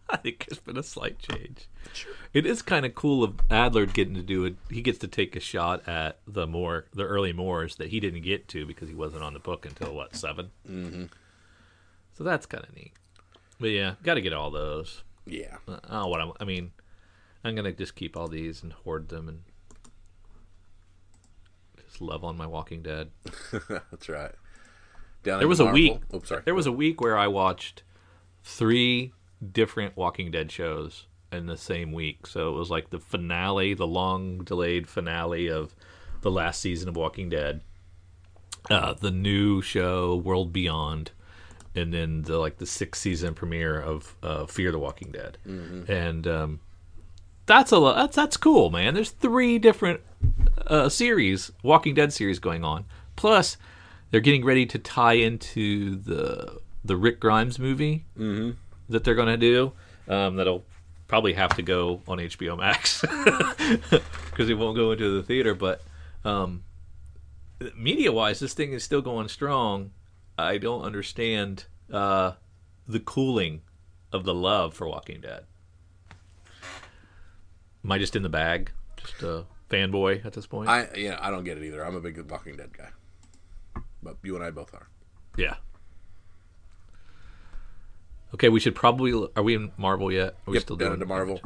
I 0.10 0.18
think 0.18 0.46
there's 0.48 0.60
been 0.60 0.78
a 0.78 0.84
slight 0.84 1.18
change. 1.20 1.68
It 2.34 2.46
is 2.46 2.62
kind 2.62 2.86
of 2.86 2.94
cool 2.94 3.24
of 3.24 3.38
Adlard 3.50 3.94
getting 3.94 4.14
to 4.14 4.22
do 4.22 4.46
it. 4.46 4.56
He 4.70 4.82
gets 4.82 5.00
to 5.00 5.08
take 5.08 5.36
a 5.36 5.40
shot 5.40 5.88
at 5.88 6.20
the 6.28 6.46
more 6.46 6.86
the 6.94 7.04
early 7.04 7.34
Moores 7.34 7.78
that 7.78 7.90
he 7.90 8.00
didn't 8.00 8.22
get 8.22 8.48
to 8.50 8.66
because 8.66 8.90
he 8.90 8.96
wasn't 8.96 9.24
on 9.24 9.34
the 9.34 9.40
book 9.40 9.66
until 9.66 9.94
what 9.94 10.16
7 10.16 10.52
Mm-hmm. 10.70 11.06
So 12.16 12.24
that's 12.24 12.46
kind 12.46 12.64
of 12.64 12.76
neat. 12.76 12.92
But 13.60 13.72
yeah, 13.72 13.96
got 14.04 14.16
to 14.16 14.22
get 14.22 14.34
all 14.34 14.52
those. 14.52 15.04
Yeah. 15.26 15.58
Oh, 15.90 16.08
what 16.08 16.22
I'm, 16.22 16.32
I 16.40 16.44
mean, 16.44 16.72
I'm 17.44 17.56
gonna 17.56 17.72
just 17.72 17.96
keep 17.96 18.18
all 18.18 18.28
these 18.28 18.64
and 18.64 18.74
hoard 18.74 19.10
them 19.10 19.28
and 19.30 19.42
just 21.86 22.02
love 22.02 22.24
on 22.24 22.38
my 22.38 22.48
Walking 22.48 22.82
Dead. 22.82 23.12
That's 23.70 24.10
right. 24.10 24.32
Down 25.24 25.40
There 25.40 25.48
was 25.48 25.60
a 25.60 25.66
week. 25.66 26.02
Oops, 26.14 26.28
sorry. 26.28 26.42
There 26.44 26.56
was 26.56 26.68
a 26.68 26.72
week 26.72 27.00
where 27.00 27.18
I 27.18 27.28
watched 27.28 27.84
three 28.44 29.14
different 29.52 29.96
Walking 29.96 30.32
Dead 30.32 30.52
shows 30.52 31.08
in 31.32 31.46
the 31.48 31.58
same 31.58 31.92
week. 31.92 32.28
So 32.28 32.50
it 32.50 32.58
was 32.58 32.70
like 32.70 32.90
the 32.90 33.00
finale, 33.00 33.74
the 33.74 33.88
long 33.88 34.40
delayed 34.40 34.88
finale 34.88 35.50
of 35.50 35.76
the 36.22 36.32
last 36.32 36.62
season 36.62 36.90
of 36.90 36.96
Walking 36.96 37.30
Dead, 37.30 37.62
uh, 38.70 38.94
the 38.94 39.12
new 39.12 39.62
show 39.62 40.16
World 40.16 40.54
Beyond, 40.54 41.12
and 41.76 41.94
then 41.94 42.22
the 42.24 42.38
like 42.38 42.58
the 42.58 42.66
sixth 42.66 43.02
season 43.02 43.34
premiere 43.34 43.80
of 43.80 44.16
uh, 44.24 44.46
Fear 44.46 44.72
the 44.72 44.80
Walking 44.80 45.12
Dead, 45.12 45.38
and 45.88 46.28
um, 46.28 46.60
that's 47.46 47.72
a 47.72 47.78
lo- 47.80 47.96
that's 47.96 48.16
that's 48.16 48.38
cool, 48.38 48.70
man. 48.70 48.94
There's 48.94 49.12
three 49.12 49.60
different 49.60 50.02
uh, 50.68 50.90
series, 50.90 51.52
Walking 51.64 51.94
Dead 51.94 52.14
series 52.14 52.40
going 52.40 52.64
on. 52.64 52.86
Plus, 53.16 53.58
they're 54.12 54.22
getting 54.22 54.46
ready 54.46 54.66
to 54.68 54.80
tie 54.80 55.14
into 55.14 55.96
the 55.96 56.60
the 56.86 56.96
Rick 56.96 57.20
Grimes 57.20 57.60
movie 57.60 58.06
that 58.90 59.04
they're 59.04 59.16
going 59.16 59.28
to 59.28 59.38
do. 59.38 59.72
Um, 60.08 60.36
that'll 60.36 60.64
probably 61.08 61.34
have 61.34 61.56
to 61.56 61.62
go 61.62 62.02
on 62.08 62.18
HBO 62.18 62.58
Max 62.58 63.02
because 64.32 64.50
it 64.50 64.58
won't 64.58 64.76
go 64.76 64.92
into 64.92 65.10
the 65.16 65.24
theater. 65.24 65.54
But 65.54 65.82
um, 66.26 66.64
media 67.76 68.12
wise, 68.12 68.40
this 68.40 68.54
thing 68.54 68.74
is 68.74 68.84
still 68.84 69.02
going 69.02 69.28
strong. 69.28 69.92
I 70.38 70.58
don't 70.58 70.82
understand 70.84 71.66
uh, 71.92 72.34
the 72.88 73.00
cooling 73.00 73.62
of 74.12 74.24
the 74.26 74.34
love 74.34 74.74
for 74.74 74.88
Walking 74.88 75.22
Dead. 75.22 75.46
Am 77.84 77.92
I 77.92 77.98
just 77.98 78.16
in 78.16 78.24
the 78.24 78.30
bag? 78.30 78.72
Just 78.98 79.22
a 79.24 79.46
fanboy 79.70 80.26
at 80.26 80.34
this 80.34 80.48
point? 80.48 80.70
I 80.70 80.88
yeah, 80.96 81.18
I 81.22 81.30
don't 81.30 81.44
get 81.44 81.58
it 81.58 81.64
either. 81.64 81.84
I'm 81.86 81.96
a 81.96 82.00
big 82.00 82.20
Walking 82.30 82.56
Dead 82.56 82.76
guy. 82.78 82.90
But 84.02 84.18
you 84.24 84.36
and 84.36 84.44
I 84.44 84.52
both 84.52 84.74
are. 84.74 84.88
yeah. 85.38 85.56
Okay, 88.34 88.50
we 88.50 88.60
should 88.60 88.74
probably. 88.74 89.14
Are 89.36 89.44
we 89.44 89.54
in 89.54 89.72
Marvel 89.78 90.12
yet? 90.12 90.34
Are 90.48 90.52
we 90.52 90.54
Yep, 90.56 90.64
still 90.64 90.76
down 90.76 90.94
into 90.94 91.06
Marvel, 91.06 91.40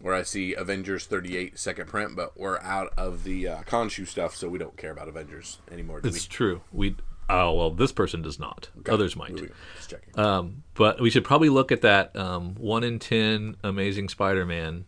where 0.00 0.12
I 0.12 0.24
see 0.24 0.54
Avengers 0.54 1.06
38 1.06 1.56
second 1.56 1.86
print, 1.88 2.16
but 2.16 2.36
we're 2.38 2.58
out 2.58 2.92
of 2.96 3.22
the 3.22 3.46
uh, 3.46 3.62
Khonshu 3.62 4.08
stuff, 4.08 4.34
so 4.34 4.48
we 4.48 4.58
don't 4.58 4.76
care 4.76 4.90
about 4.90 5.06
Avengers 5.06 5.58
anymore, 5.70 6.00
do 6.00 6.08
It's 6.08 6.26
true. 6.26 6.62
We. 6.72 6.96
Oh 7.28 7.52
well, 7.54 7.70
this 7.70 7.90
person 7.92 8.22
does 8.22 8.38
not. 8.38 8.68
we? 8.76 8.90
Others 8.92 9.16
might. 9.16 9.32
Moving. 9.32 9.50
Just 9.76 9.90
checking. 9.90 10.18
Um, 10.18 10.62
but 10.74 11.00
we 11.00 11.10
should 11.10 11.24
probably 11.24 11.48
look 11.48 11.72
at 11.72 11.82
that 11.82 12.14
um, 12.16 12.54
one 12.54 12.84
in 12.84 12.98
ten 13.00 13.56
Amazing 13.64 14.08
Spider-Man 14.10 14.84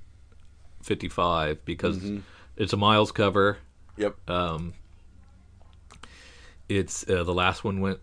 fifty-five 0.83 1.65
because 1.65 1.99
Mm-hmm. 1.99 2.19
it's 2.57 2.73
a 2.73 2.77
Miles 2.77 3.11
cover. 3.13 3.59
yep. 3.97 4.17
It's 6.69 7.09
uh, 7.09 7.25
the 7.25 7.33
last 7.35 7.65
one 7.65 7.81
went. 7.81 7.99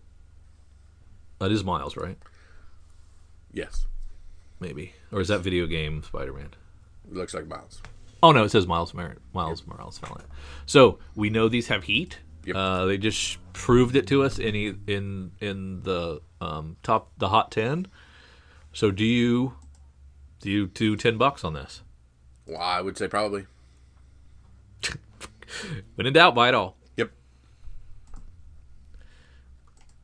That 1.38 1.52
is 1.52 1.62
Miles, 1.64 1.96
right? 1.96 2.18
yes. 3.52 3.86
Maybe, 4.58 4.94
or 5.12 5.20
is 5.20 5.28
that 5.28 5.40
video 5.40 5.66
game 5.66 6.02
Spider-Man? 6.02 6.48
It 7.08 7.14
looks 7.14 7.34
like 7.34 7.46
Miles. 7.46 7.82
Oh 8.22 8.32
no, 8.32 8.42
it 8.44 8.48
says 8.50 8.66
Miles 8.66 8.94
Mer- 8.94 9.18
Miles 9.34 9.66
Morales 9.66 9.98
found. 9.98 10.22
So 10.64 10.98
we 11.14 11.28
know 11.30 11.48
these 11.50 11.68
have 11.68 11.84
heat. 11.84 12.18
Yep. 12.46 12.56
Uh, 12.56 12.84
they 12.86 12.96
just 12.96 13.38
proved 13.52 13.96
it 13.96 14.06
to 14.06 14.22
us 14.22 14.38
in 14.38 14.54
e- 14.54 14.74
in 14.86 15.32
in 15.40 15.82
the 15.82 16.20
um, 16.40 16.76
top 16.82 17.10
the 17.18 17.28
hot 17.28 17.50
ten. 17.50 17.86
So 18.72 18.90
do 18.90 19.04
you 19.04 19.54
do 20.40 20.50
you 20.50 20.66
do 20.68 20.96
ten 20.96 21.18
bucks 21.18 21.42
on 21.44 21.54
this? 21.54 21.82
Well, 22.46 22.58
I 22.60 22.80
would 22.80 22.96
say 22.96 23.08
probably. 23.08 23.46
When 25.94 26.06
in 26.06 26.12
doubt, 26.12 26.34
buy 26.34 26.48
it 26.48 26.54
all. 26.54 26.76
Yep. 26.96 27.10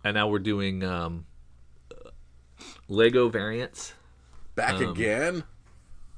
And 0.04 0.14
now 0.14 0.28
we're 0.28 0.38
doing 0.38 0.82
um, 0.84 1.26
Lego 2.88 3.28
variants. 3.28 3.92
Back 4.54 4.74
Um, 4.74 4.90
again. 4.90 5.44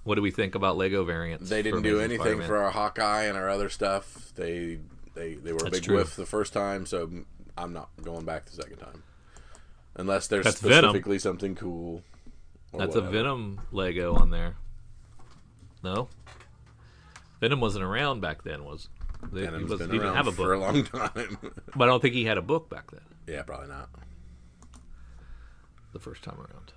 What 0.05 0.17
do 0.17 0.23
we 0.23 0.31
think 0.31 0.55
about 0.55 0.77
Lego 0.77 1.05
variants? 1.05 1.49
They 1.49 1.63
didn't 1.63 1.83
do 1.83 1.99
anything 2.01 2.21
Spider-Man? 2.21 2.47
for 2.47 2.59
our 2.59 2.71
Hawkeye 2.71 3.23
and 3.25 3.39
our 3.39 3.49
other 3.49 3.71
stuff. 3.71 4.33
They 4.35 4.81
they 5.15 5.35
they 5.35 5.53
were 5.53 5.59
a 5.59 5.65
That's 5.65 5.79
big 5.79 5.83
true. 5.85 5.97
whiff 5.97 6.17
the 6.17 6.27
first 6.27 6.53
time, 6.53 6.87
so 6.87 7.11
I'm 7.57 7.73
not 7.73 7.91
going 8.03 8.25
back 8.25 8.47
the 8.47 8.53
second 8.57 8.79
time, 8.79 9.03
unless 9.95 10.27
there's 10.27 10.45
That's 10.45 10.61
Venom. 10.61 10.91
specifically 10.91 11.19
something 11.19 11.55
cool. 11.55 12.03
That's 12.73 12.97
a. 12.97 13.01
Venom 13.01 13.61
Lego 13.71 14.15
on 14.15 14.31
there. 14.31 14.57
No, 15.83 16.09
Venom 17.41 17.61
wasn't 17.61 17.85
around 17.85 18.21
back 18.21 18.43
then. 18.43 18.65
Was 18.65 18.89
they, 19.33 19.47
he, 19.47 19.65
was, 19.65 19.79
been 19.79 19.91
he 19.91 19.99
didn't 19.99 20.15
have 20.15 20.27
a 20.27 20.33
book 20.33 20.47
for 20.47 20.53
a 20.53 20.59
long 20.59 20.85
time. 20.85 21.39
but 21.77 21.85
I 21.85 21.87
don't 21.87 22.01
think 22.01 22.15
he 22.15 22.25
had 22.25 22.39
a 22.39 22.43
book 22.43 22.69
back 22.69 22.91
then. 22.91 23.03
yeah, 23.27 23.43
probably 23.43 23.69
not. 23.69 23.89
The 25.93 25.99
first 26.01 26.23
time 26.25 26.37
around. 26.37 26.73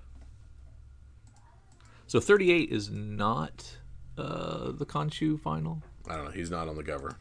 So 2.06 2.20
38 2.20 2.70
is 2.72 2.90
not 2.90 3.78
uh, 4.18 4.72
the 4.72 4.86
Khonshu 4.86 5.40
final. 5.40 5.82
I 6.10 6.16
don't 6.16 6.26
know. 6.26 6.32
He's 6.32 6.52
not 6.52 6.70
on 6.70 6.76
the 6.76 6.84
cover. 6.84 7.18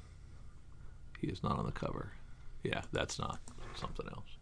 He 1.20 1.28
is 1.28 1.42
not 1.42 1.58
on 1.58 1.66
the 1.66 1.72
cover. 1.72 2.12
Yeah, 2.62 2.82
that's 2.92 3.18
not 3.18 3.38
something 3.74 4.06
else. 4.08 4.36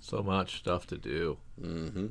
So 0.00 0.22
much 0.22 0.58
stuff 0.58 0.86
to 0.88 0.98
do. 0.98 1.38
Mm-hmm. 1.60 2.06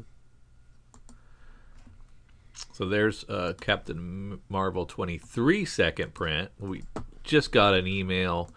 So 2.73 2.85
there's 2.85 3.23
uh, 3.29 3.53
Captain 3.61 4.41
Marvel 4.49 4.85
23 4.85 5.63
second 5.65 6.13
print. 6.13 6.49
We 6.59 6.83
just 7.23 7.51
got 7.51 7.75
an 7.75 7.85
email 7.87 8.49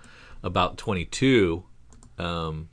about 0.42 0.78
22 0.78 1.64
um, 2.18 2.68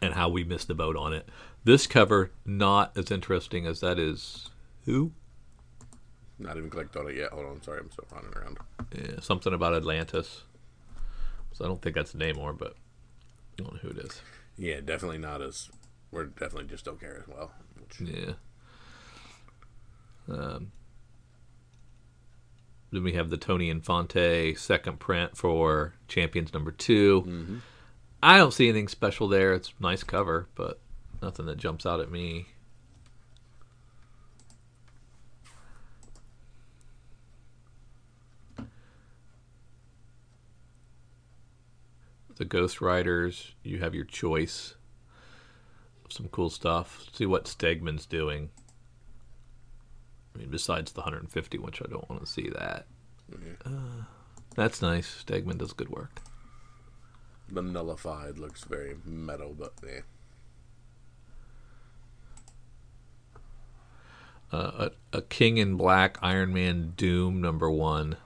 and 0.00 0.14
how 0.14 0.28
we 0.28 0.44
missed 0.44 0.68
the 0.68 0.74
boat 0.74 0.96
on 0.96 1.12
it. 1.12 1.28
This 1.64 1.86
cover, 1.86 2.30
not 2.46 2.96
as 2.96 3.10
interesting 3.10 3.66
as 3.66 3.80
that 3.80 3.98
is. 3.98 4.50
Who? 4.84 5.12
Not 6.40 6.56
even 6.56 6.70
clicked 6.70 6.96
on 6.96 7.08
it 7.08 7.16
yet. 7.16 7.30
Hold 7.32 7.46
on. 7.46 7.62
Sorry, 7.62 7.80
I'm 7.80 7.90
still 7.90 8.06
running 8.12 8.32
around. 8.34 8.58
Yeah, 8.96 9.20
something 9.20 9.52
about 9.52 9.74
Atlantis. 9.74 10.42
So 11.52 11.64
I 11.64 11.68
don't 11.68 11.82
think 11.82 11.94
that's 11.94 12.14
Namor, 12.14 12.56
but 12.56 12.74
I 13.58 13.62
don't 13.62 13.74
know 13.74 13.80
who 13.80 13.90
it 13.90 13.98
is. 13.98 14.20
Yeah, 14.56 14.80
definitely 14.80 15.18
not 15.18 15.42
as. 15.42 15.68
We're 16.10 16.24
definitely 16.24 16.64
just 16.64 16.84
don't 16.84 16.98
care 16.98 17.18
as 17.22 17.28
well. 17.28 17.52
Which, 17.78 18.00
Yeah. 18.00 18.32
Um, 20.28 20.72
then 22.92 23.02
we 23.02 23.12
have 23.12 23.30
the 23.30 23.36
Tony 23.36 23.68
Infante 23.70 24.54
second 24.54 24.98
print 25.00 25.36
for 25.36 25.94
Champions 26.08 26.52
number 26.52 26.70
2 26.70 27.60
I 28.22 28.36
don't 28.36 28.52
see 28.52 28.68
anything 28.68 28.88
special 28.88 29.28
there. 29.28 29.54
It's 29.54 29.72
a 29.78 29.82
nice 29.82 30.02
cover, 30.02 30.48
but 30.54 30.78
nothing 31.22 31.46
that 31.46 31.56
jumps 31.56 31.86
out 31.86 32.00
at 32.00 32.10
me. 32.10 32.48
The 42.40 42.46
Ghost 42.46 42.80
Riders, 42.80 43.52
you 43.62 43.80
have 43.80 43.94
your 43.94 44.06
choice 44.06 44.74
of 46.06 46.10
some 46.10 46.28
cool 46.28 46.48
stuff. 46.48 47.04
See 47.12 47.26
what 47.26 47.44
Stegman's 47.44 48.06
doing. 48.06 48.48
I 50.34 50.38
mean, 50.38 50.48
besides 50.48 50.92
the 50.92 51.02
150, 51.02 51.58
which 51.58 51.82
I 51.82 51.90
don't 51.90 52.08
want 52.08 52.24
to 52.24 52.26
see 52.26 52.48
that. 52.48 52.86
Uh, 53.62 54.04
that's 54.56 54.80
nice. 54.80 55.22
Stegman 55.22 55.58
does 55.58 55.74
good 55.74 55.90
work. 55.90 56.22
the 57.46 57.60
nullified 57.60 58.38
looks 58.38 58.64
very 58.64 58.96
metal, 59.04 59.54
but 59.54 59.74
eh. 59.86 60.00
Uh, 64.50 64.88
a, 65.12 65.18
a 65.18 65.20
King 65.20 65.58
in 65.58 65.76
Black 65.76 66.16
Iron 66.22 66.54
Man 66.54 66.94
Doom 66.96 67.42
number 67.42 67.70
one. 67.70 68.16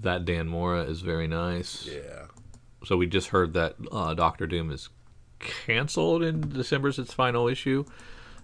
That 0.00 0.24
Dan 0.24 0.46
Mora 0.46 0.82
is 0.82 1.00
very 1.00 1.26
nice. 1.26 1.86
Yeah. 1.86 2.26
So 2.84 2.96
we 2.96 3.06
just 3.06 3.28
heard 3.28 3.54
that 3.54 3.74
uh, 3.90 4.14
Doctor 4.14 4.46
Doom 4.46 4.70
is 4.70 4.88
canceled 5.40 6.22
in 6.22 6.48
December's 6.48 6.98
its 6.98 7.12
final 7.12 7.48
issue. 7.48 7.84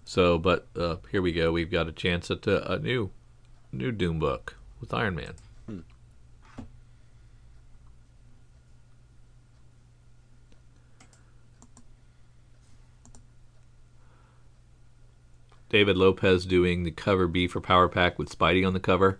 So, 0.04 0.38
but 0.38 0.66
uh, 0.76 0.96
here 1.10 1.22
we 1.22 1.32
go. 1.32 1.52
We've 1.52 1.70
got 1.70 1.88
a 1.88 1.92
chance 1.92 2.30
at 2.30 2.46
a, 2.46 2.72
a 2.72 2.78
new, 2.78 3.10
new 3.72 3.92
Doom 3.92 4.18
book 4.18 4.56
with 4.80 4.92
Iron 4.92 5.14
Man. 5.14 5.34
David 15.70 15.96
Lopez 15.96 16.46
doing 16.46 16.84
the 16.84 16.92
cover 16.92 17.26
B 17.26 17.48
for 17.48 17.60
Power 17.60 17.88
Pack 17.88 18.16
with 18.16 18.36
Spidey 18.36 18.64
on 18.64 18.74
the 18.74 18.80
cover. 18.80 19.18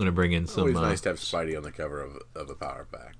I'm 0.00 0.06
gonna 0.06 0.12
bring 0.12 0.32
in 0.32 0.46
some 0.46 0.62
Always 0.62 0.76
uh, 0.78 0.80
nice 0.80 1.00
to 1.02 1.10
have 1.10 1.18
Spidey 1.18 1.54
on 1.58 1.62
the 1.62 1.70
cover 1.70 2.00
of, 2.00 2.16
of 2.34 2.48
a 2.48 2.54
power 2.54 2.86
pack. 2.90 3.16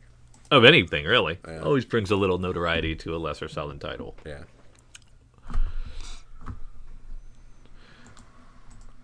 of 0.51 0.65
anything, 0.65 1.05
really. 1.05 1.39
Yeah. 1.47 1.61
Always 1.61 1.85
brings 1.85 2.11
a 2.11 2.17
little 2.17 2.39
notoriety 2.39 2.97
to 2.97 3.15
a 3.15 3.19
lesser 3.19 3.49
selling 3.49 3.79
title. 3.79 4.17
Yeah. 4.25 4.45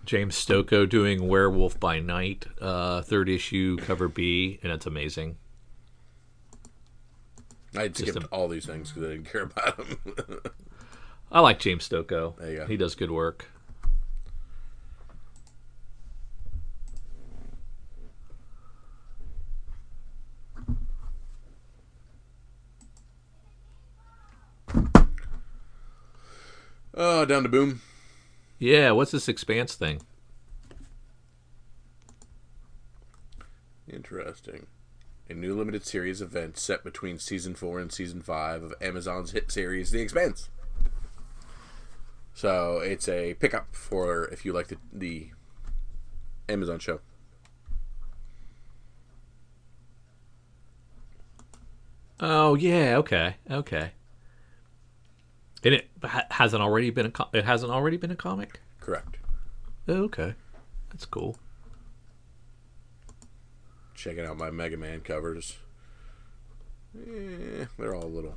James 0.06 0.36
Stokoe 0.36 0.88
doing 0.88 1.28
Werewolf 1.28 1.78
by 1.78 1.98
Night, 1.98 2.46
uh, 2.62 3.02
third 3.02 3.28
issue, 3.28 3.76
cover 3.76 4.08
B, 4.08 4.58
and 4.62 4.72
it's 4.72 4.86
amazing. 4.86 5.36
I 7.76 7.90
skipped 7.92 8.16
a- 8.24 8.26
all 8.28 8.48
these 8.48 8.64
things 8.64 8.90
because 8.90 9.06
I 9.06 9.12
didn't 9.12 9.30
care 9.30 9.42
about 9.42 9.76
them. 9.76 10.40
I 11.30 11.40
like 11.40 11.58
James 11.58 11.86
Stokoe. 11.86 12.38
There 12.38 12.50
you 12.50 12.56
go. 12.56 12.66
He 12.66 12.78
does 12.78 12.94
good 12.94 13.10
work. 13.10 13.50
Oh, 26.96 27.24
down 27.24 27.42
to 27.42 27.48
boom. 27.48 27.82
Yeah, 28.58 28.92
what's 28.92 29.10
this 29.10 29.28
Expanse 29.28 29.74
thing? 29.74 30.00
Interesting. 33.88 34.66
A 35.28 35.34
new 35.34 35.56
limited 35.56 35.84
series 35.84 36.22
event 36.22 36.56
set 36.56 36.84
between 36.84 37.18
season 37.18 37.54
four 37.54 37.78
and 37.78 37.92
season 37.92 38.22
five 38.22 38.62
of 38.62 38.74
Amazon's 38.80 39.32
hit 39.32 39.50
series, 39.50 39.90
The 39.90 40.00
Expanse. 40.00 40.50
So 42.32 42.78
it's 42.78 43.08
a 43.08 43.34
pickup 43.34 43.74
for 43.74 44.26
if 44.26 44.44
you 44.44 44.52
like 44.52 44.68
the, 44.68 44.76
the 44.92 45.30
Amazon 46.48 46.78
show. 46.78 47.00
Oh 52.20 52.54
yeah, 52.54 52.96
okay, 52.98 53.36
okay. 53.50 53.92
And 55.66 55.74
it 55.74 55.88
ha- 56.04 56.26
hasn't 56.30 56.62
already 56.62 56.90
been 56.90 57.06
a 57.06 57.10
co- 57.10 57.28
it 57.32 57.44
hasn't 57.44 57.72
already 57.72 57.96
been 57.96 58.12
a 58.12 58.16
comic. 58.16 58.60
Correct. 58.78 59.16
Oh, 59.88 60.04
okay, 60.04 60.34
that's 60.90 61.04
cool. 61.04 61.36
Checking 63.96 64.24
out 64.24 64.38
my 64.38 64.52
Mega 64.52 64.76
Man 64.76 65.00
covers. 65.00 65.56
Eh, 66.96 67.64
they're 67.80 67.96
all 67.96 68.04
a 68.04 68.06
little. 68.06 68.36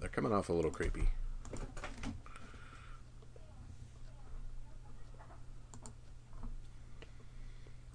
They're 0.00 0.08
coming 0.08 0.32
off 0.32 0.48
a 0.48 0.54
little 0.54 0.70
creepy. 0.70 1.06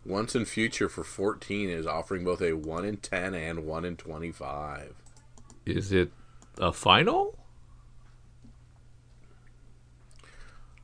Once 0.05 0.36
in 0.36 0.45
Future 0.45 0.89
for 0.89 1.03
14 1.03 1.72
is 1.72 1.88
offering 1.88 2.24
both 2.24 2.41
a 2.43 2.53
1 2.53 2.86
in 2.86 2.97
10 2.97 3.34
and 3.34 3.65
1 3.65 3.86
in 3.86 3.97
25. 3.97 4.93
Is 5.65 5.91
it 5.91 6.11
a 6.59 6.72
final? 6.72 7.39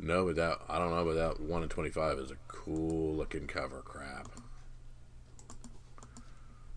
No, 0.06 0.24
but 0.24 0.36
that, 0.36 0.60
I 0.70 0.78
don't 0.78 0.92
know, 0.92 1.04
but 1.04 1.16
that 1.16 1.40
1 1.40 1.64
in 1.64 1.68
25 1.70 2.20
is 2.20 2.30
a 2.30 2.36
cool 2.48 3.16
looking 3.16 3.48
cover 3.48 3.82
crap. 3.84 4.28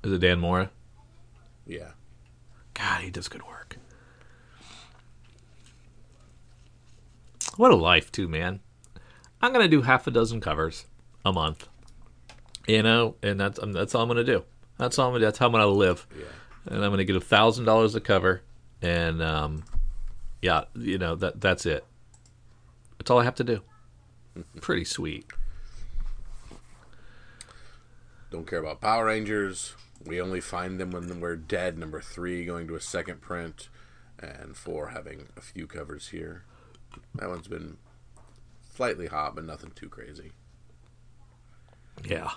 Is 0.03 0.12
it 0.12 0.18
Dan 0.20 0.41
Mora? 0.41 0.70
Yeah. 1.66 1.91
God, 2.72 3.03
he 3.03 3.11
does 3.11 3.29
good 3.29 3.47
work. 3.47 3.76
What 7.59 7.70
a 7.70 7.76
life, 7.76 8.11
too, 8.11 8.29
man. 8.29 8.61
I'm 9.43 9.53
gonna 9.53 9.68
do 9.68 9.83
half 9.83 10.07
a 10.07 10.11
dozen 10.11 10.41
covers 10.41 10.87
a 11.22 11.31
month, 11.33 11.68
you 12.66 12.83
know, 12.83 13.16
and 13.22 13.39
that's 13.39 13.59
um, 13.62 13.72
that's 13.72 13.95
all 13.95 14.03
I'm 14.03 14.09
gonna 14.09 14.24
do. 14.24 14.43
That's 14.79 14.99
all 14.99 15.09
I'm 15.09 15.12
gonna. 15.14 15.24
That's 15.26 15.39
how 15.39 15.47
I'm 15.47 15.53
gonna 15.53 15.66
live, 15.66 16.07
Yeah. 16.18 16.24
and 16.66 16.83
I'm 16.85 16.91
gonna 16.91 17.05
get 17.05 17.14
a 17.14 17.20
thousand 17.20 17.64
dollars 17.66 17.95
a 17.95 18.01
cover, 18.01 18.43
and 18.83 19.22
um, 19.22 19.64
yeah, 20.43 20.64
you 20.74 20.99
know 20.99 21.14
that 21.16 21.41
that's 21.41 21.66
it. 21.66 21.85
That's 23.09 23.14
all 23.14 23.20
I 23.20 23.24
have 23.24 23.36
to 23.36 23.44
do. 23.44 23.62
Pretty 24.61 24.84
sweet. 24.84 25.24
Don't 28.30 28.46
care 28.46 28.59
about 28.59 28.82
Power 28.82 29.06
Rangers. 29.06 29.74
We 30.04 30.20
only 30.20 30.42
find 30.42 30.78
them 30.78 30.90
when 30.90 31.18
we're 31.18 31.36
dead. 31.36 31.78
Number 31.78 32.02
three 32.02 32.44
going 32.44 32.68
to 32.68 32.74
a 32.74 32.82
second 32.82 33.22
print, 33.22 33.70
and 34.18 34.54
four 34.54 34.88
having 34.88 35.28
a 35.38 35.40
few 35.40 35.66
covers 35.66 36.09
here. 36.09 36.44
That 37.14 37.30
one's 37.30 37.48
been 37.48 37.78
slightly 38.76 39.06
hot, 39.06 39.34
but 39.34 39.44
nothing 39.44 39.70
too 39.74 39.88
crazy. 39.88 40.32
Yeah. 42.04 42.32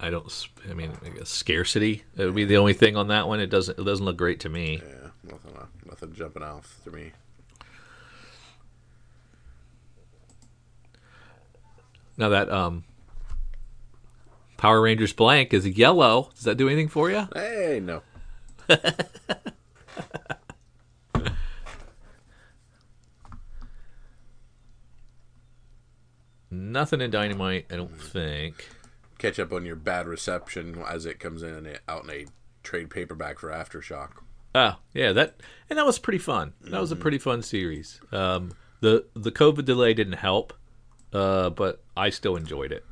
I 0.00 0.08
don't. 0.08 0.48
I 0.70 0.72
mean, 0.72 0.92
I 1.04 1.10
guess 1.10 1.28
scarcity. 1.28 2.02
It 2.16 2.24
would 2.24 2.34
be 2.34 2.46
the 2.46 2.56
only 2.56 2.72
thing 2.72 2.96
on 2.96 3.08
that 3.08 3.28
one. 3.28 3.40
It 3.40 3.50
doesn't. 3.50 3.78
It 3.78 3.84
doesn't 3.84 4.06
look 4.06 4.16
great 4.16 4.40
to 4.40 4.48
me. 4.48 4.82
Yeah, 4.82 5.10
nothing, 5.22 5.54
uh, 5.54 5.66
nothing 5.84 6.14
jumping 6.14 6.42
off 6.44 6.80
to 6.84 6.90
me. 6.90 7.12
Now 12.16 12.30
that 12.30 12.50
um, 12.50 12.84
Power 14.56 14.80
Rangers 14.80 15.12
blank 15.12 15.52
is 15.52 15.66
yellow. 15.66 16.30
Does 16.34 16.44
that 16.44 16.56
do 16.56 16.68
anything 16.68 16.88
for 16.88 17.10
you? 17.10 17.28
Hey, 17.34 17.80
no. 17.82 18.02
Nothing 26.50 27.00
in 27.00 27.10
Dynamite. 27.10 27.66
I 27.70 27.76
don't 27.76 28.00
think. 28.00 28.68
Catch 29.18 29.38
up 29.38 29.52
on 29.52 29.64
your 29.64 29.76
bad 29.76 30.06
reception 30.06 30.82
as 30.86 31.06
it 31.06 31.18
comes 31.18 31.42
in 31.42 31.54
and 31.54 31.80
out 31.88 32.04
in 32.04 32.10
a 32.10 32.26
trade 32.62 32.90
paperback 32.90 33.38
for 33.38 33.50
Aftershock. 33.50 34.10
Oh 34.54 34.76
yeah, 34.94 35.12
that 35.12 35.40
and 35.68 35.78
that 35.78 35.84
was 35.86 35.98
pretty 35.98 36.18
fun. 36.18 36.54
That 36.62 36.80
was 36.80 36.92
a 36.92 36.96
pretty 36.96 37.18
fun 37.18 37.42
series. 37.42 38.00
Um, 38.10 38.52
the 38.80 39.06
the 39.14 39.30
COVID 39.32 39.64
delay 39.64 39.92
didn't 39.92 40.14
help, 40.14 40.54
uh, 41.16 41.50
but 41.50 41.82
I 41.96 42.10
still 42.10 42.36
enjoyed 42.36 42.72
it. 42.72 42.84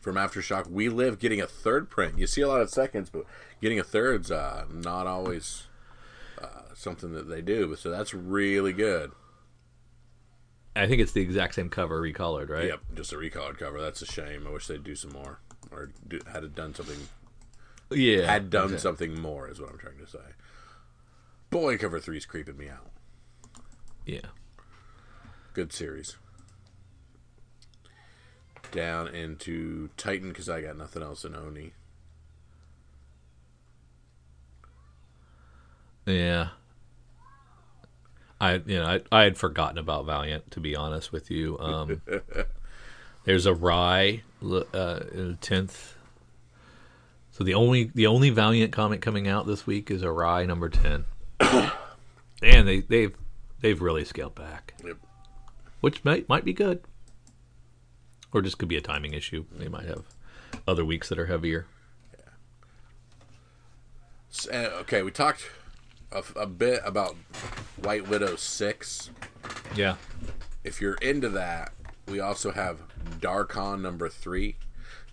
From 0.00 0.14
Aftershock, 0.14 0.70
we 0.70 0.88
live 0.88 1.18
getting 1.18 1.40
a 1.40 1.48
third 1.48 1.90
print. 1.90 2.16
You 2.16 2.28
see 2.28 2.42
a 2.42 2.48
lot 2.48 2.60
of 2.60 2.70
seconds, 2.70 3.10
but 3.10 3.24
getting 3.60 3.80
a 3.80 3.82
third's 3.82 4.30
uh, 4.30 4.66
not 4.72 5.08
always 5.08 5.64
uh, 6.40 6.74
something 6.74 7.12
that 7.12 7.28
they 7.28 7.42
do. 7.42 7.74
So 7.74 7.90
that's 7.90 8.14
really 8.14 8.72
good. 8.72 9.10
I 10.76 10.86
think 10.86 11.02
it's 11.02 11.10
the 11.10 11.22
exact 11.22 11.56
same 11.56 11.70
cover 11.70 12.00
recolored, 12.00 12.50
right? 12.50 12.66
Yep, 12.66 12.80
just 12.94 13.12
a 13.12 13.16
recolored 13.16 13.58
cover. 13.58 13.80
That's 13.80 14.00
a 14.00 14.06
shame. 14.06 14.46
I 14.46 14.50
wish 14.50 14.68
they'd 14.68 14.84
do 14.84 14.94
some 14.94 15.10
more, 15.10 15.40
or 15.72 15.90
do, 16.06 16.20
had 16.32 16.44
it 16.44 16.54
done 16.54 16.72
something. 16.72 17.08
Yeah. 17.90 18.30
Had 18.30 18.50
done 18.50 18.78
something 18.78 19.20
more 19.20 19.48
is 19.48 19.60
what 19.60 19.70
I'm 19.70 19.78
trying 19.78 19.98
to 19.98 20.06
say. 20.06 20.18
Boy, 21.50 21.78
cover 21.78 21.98
three's 21.98 22.26
creeping 22.26 22.58
me 22.58 22.68
out. 22.68 22.90
Yeah. 24.04 24.20
Good 25.56 25.72
series. 25.72 26.18
Down 28.72 29.08
into 29.08 29.88
Titan 29.96 30.28
because 30.28 30.50
I 30.50 30.60
got 30.60 30.76
nothing 30.76 31.02
else 31.02 31.24
in 31.24 31.34
Oni. 31.34 31.72
Yeah. 36.04 36.48
I 38.38 38.56
you 38.66 38.80
know 38.80 38.84
I, 38.84 39.00
I 39.10 39.22
had 39.22 39.38
forgotten 39.38 39.78
about 39.78 40.04
Valiant 40.04 40.50
to 40.50 40.60
be 40.60 40.76
honest 40.76 41.10
with 41.10 41.30
you. 41.30 41.58
Um, 41.58 42.02
there's 43.24 43.46
a 43.46 43.54
Rai 43.54 44.24
uh, 44.44 45.00
tenth. 45.40 45.96
So 47.30 47.44
the 47.44 47.54
only 47.54 47.84
the 47.94 48.08
only 48.08 48.28
Valiant 48.28 48.72
comic 48.72 49.00
coming 49.00 49.26
out 49.26 49.46
this 49.46 49.66
week 49.66 49.90
is 49.90 50.02
a 50.02 50.12
Rai 50.12 50.44
number 50.44 50.68
ten, 50.68 51.06
and 51.40 52.68
they 52.68 52.80
they've 52.80 53.16
they've 53.62 53.80
really 53.80 54.04
scaled 54.04 54.34
back, 54.34 54.74
Yep. 54.84 54.98
Which 55.80 56.04
might 56.04 56.28
might 56.28 56.44
be 56.44 56.52
good, 56.52 56.80
or 58.32 58.42
just 58.42 58.58
could 58.58 58.68
be 58.68 58.76
a 58.76 58.80
timing 58.82 59.12
issue. 59.14 59.44
They 59.52 59.68
might 59.68 59.86
have 59.86 60.04
other 60.66 60.84
weeks 60.84 61.08
that 61.08 61.18
are 61.18 61.26
heavier. 61.26 61.66
S- 64.30 64.48
uh, 64.48 64.70
okay, 64.80 65.02
we 65.02 65.10
talked 65.10 65.48
a, 66.12 66.22
a 66.36 66.46
bit 66.46 66.80
about 66.84 67.16
White 67.76 68.08
Widow 68.08 68.36
6. 68.36 69.10
Yeah. 69.74 69.96
If 70.64 70.80
you're 70.80 70.94
into 70.94 71.28
that, 71.30 71.72
we 72.08 72.20
also 72.20 72.52
have 72.52 72.80
Darkon 73.20 73.80
number 73.80 74.08
3, 74.08 74.56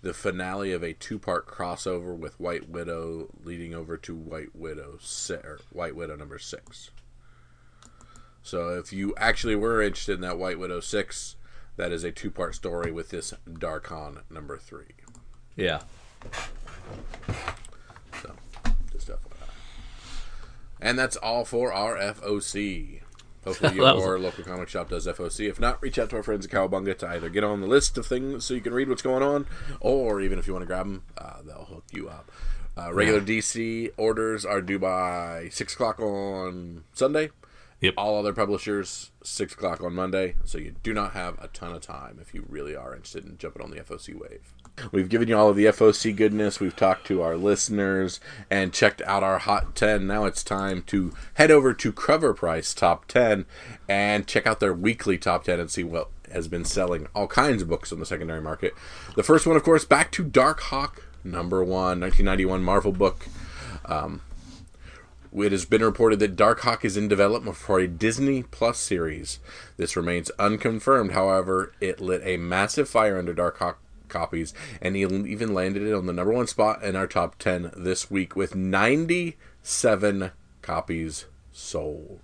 the 0.02 0.14
finale 0.14 0.72
of 0.72 0.82
a 0.82 0.92
two 0.92 1.18
part 1.18 1.46
crossover 1.46 2.16
with 2.16 2.38
White 2.40 2.68
Widow 2.68 3.28
leading 3.44 3.74
over 3.74 3.96
to 3.98 4.14
White 4.14 4.54
Widow 4.54 4.98
si- 5.00 5.34
or 5.34 5.60
White 5.72 5.94
Widow 5.96 6.16
number 6.16 6.38
6. 6.38 6.90
So 8.44 8.78
if 8.78 8.92
you 8.92 9.14
actually 9.16 9.56
were 9.56 9.80
interested 9.80 10.16
in 10.16 10.20
that 10.20 10.38
White 10.38 10.58
Widow 10.58 10.80
6, 10.80 11.36
that 11.76 11.90
is 11.90 12.04
a 12.04 12.12
two 12.12 12.30
part 12.30 12.54
story 12.54 12.92
with 12.92 13.08
this 13.08 13.32
Darkon 13.48 14.20
number 14.30 14.58
3. 14.58 14.84
Yeah. 15.56 15.80
So, 18.22 18.32
just 18.92 19.08
FYI. 19.08 19.16
And 20.78 20.98
that's 20.98 21.16
all 21.16 21.46
for 21.46 21.72
our 21.72 21.96
FOC. 21.96 23.00
Hopefully, 23.44 23.74
your 23.76 24.18
local 24.18 24.44
comic 24.44 24.68
shop 24.68 24.90
does 24.90 25.06
FOC. 25.06 25.48
If 25.48 25.58
not, 25.58 25.82
reach 25.82 25.98
out 25.98 26.10
to 26.10 26.16
our 26.16 26.22
friends 26.22 26.44
at 26.44 26.52
Cowabunga 26.52 26.98
to 26.98 27.08
either 27.08 27.30
get 27.30 27.44
on 27.44 27.62
the 27.62 27.66
list 27.66 27.96
of 27.96 28.06
things 28.06 28.44
so 28.44 28.52
you 28.52 28.60
can 28.60 28.74
read 28.74 28.90
what's 28.90 29.02
going 29.02 29.22
on, 29.22 29.46
or 29.80 30.20
even 30.20 30.38
if 30.38 30.46
you 30.46 30.52
want 30.52 30.64
to 30.64 30.66
grab 30.66 30.86
them, 30.86 31.02
uh, 31.16 31.40
they'll 31.42 31.64
hook 31.64 31.84
you 31.92 32.10
up. 32.10 32.30
Uh, 32.76 32.92
regular 32.92 33.22
DC 33.22 33.90
orders 33.96 34.44
are 34.44 34.60
due 34.60 34.78
by 34.78 35.48
6 35.50 35.72
o'clock 35.72 35.98
on 35.98 36.84
Sunday. 36.92 37.30
Yep. 37.84 37.94
All 37.98 38.18
other 38.18 38.32
publishers, 38.32 39.10
6 39.24 39.52
o'clock 39.52 39.82
on 39.82 39.94
Monday. 39.94 40.36
So 40.46 40.56
you 40.56 40.74
do 40.82 40.94
not 40.94 41.12
have 41.12 41.38
a 41.38 41.48
ton 41.48 41.74
of 41.74 41.82
time 41.82 42.18
if 42.18 42.32
you 42.32 42.46
really 42.48 42.74
are 42.74 42.94
interested 42.94 43.26
in 43.26 43.36
jumping 43.36 43.60
on 43.60 43.70
the 43.70 43.76
FOC 43.76 44.18
wave. 44.18 44.54
We've 44.90 45.10
given 45.10 45.28
you 45.28 45.36
all 45.36 45.50
of 45.50 45.56
the 45.56 45.66
FOC 45.66 46.16
goodness. 46.16 46.60
We've 46.60 46.74
talked 46.74 47.06
to 47.08 47.20
our 47.20 47.36
listeners 47.36 48.20
and 48.48 48.72
checked 48.72 49.02
out 49.02 49.22
our 49.22 49.38
Hot 49.38 49.74
10. 49.74 50.06
Now 50.06 50.24
it's 50.24 50.42
time 50.42 50.80
to 50.86 51.12
head 51.34 51.50
over 51.50 51.74
to 51.74 51.92
CovrPrice 51.92 52.74
Top 52.74 53.04
10 53.06 53.44
and 53.86 54.26
check 54.26 54.46
out 54.46 54.60
their 54.60 54.72
weekly 54.72 55.18
Top 55.18 55.44
10 55.44 55.60
and 55.60 55.70
see 55.70 55.84
what 55.84 56.08
has 56.32 56.48
been 56.48 56.64
selling 56.64 57.06
all 57.14 57.26
kinds 57.26 57.60
of 57.60 57.68
books 57.68 57.92
on 57.92 58.00
the 58.00 58.06
secondary 58.06 58.40
market. 58.40 58.72
The 59.14 59.22
first 59.22 59.46
one, 59.46 59.56
of 59.56 59.62
course, 59.62 59.84
back 59.84 60.10
to 60.12 60.24
Darkhawk, 60.24 61.00
number 61.22 61.62
one, 61.62 62.00
1991 62.00 62.62
Marvel 62.64 62.92
book. 62.92 63.26
Um, 63.84 64.22
It 65.36 65.50
has 65.50 65.64
been 65.64 65.82
reported 65.82 66.20
that 66.20 66.36
Darkhawk 66.36 66.84
is 66.84 66.96
in 66.96 67.08
development 67.08 67.56
for 67.56 67.80
a 67.80 67.88
Disney 67.88 68.44
Plus 68.44 68.78
series. 68.78 69.40
This 69.76 69.96
remains 69.96 70.30
unconfirmed. 70.38 71.10
However, 71.10 71.72
it 71.80 72.00
lit 72.00 72.22
a 72.24 72.36
massive 72.36 72.88
fire 72.88 73.18
under 73.18 73.34
Darkhawk 73.34 73.74
copies, 74.08 74.54
and 74.80 74.96
even 74.96 75.52
landed 75.52 75.82
it 75.82 75.92
on 75.92 76.06
the 76.06 76.12
number 76.12 76.32
one 76.32 76.46
spot 76.46 76.84
in 76.84 76.94
our 76.94 77.08
top 77.08 77.36
10 77.38 77.72
this 77.76 78.08
week 78.12 78.36
with 78.36 78.54
97 78.54 80.30
copies 80.62 81.24
sold. 81.52 82.20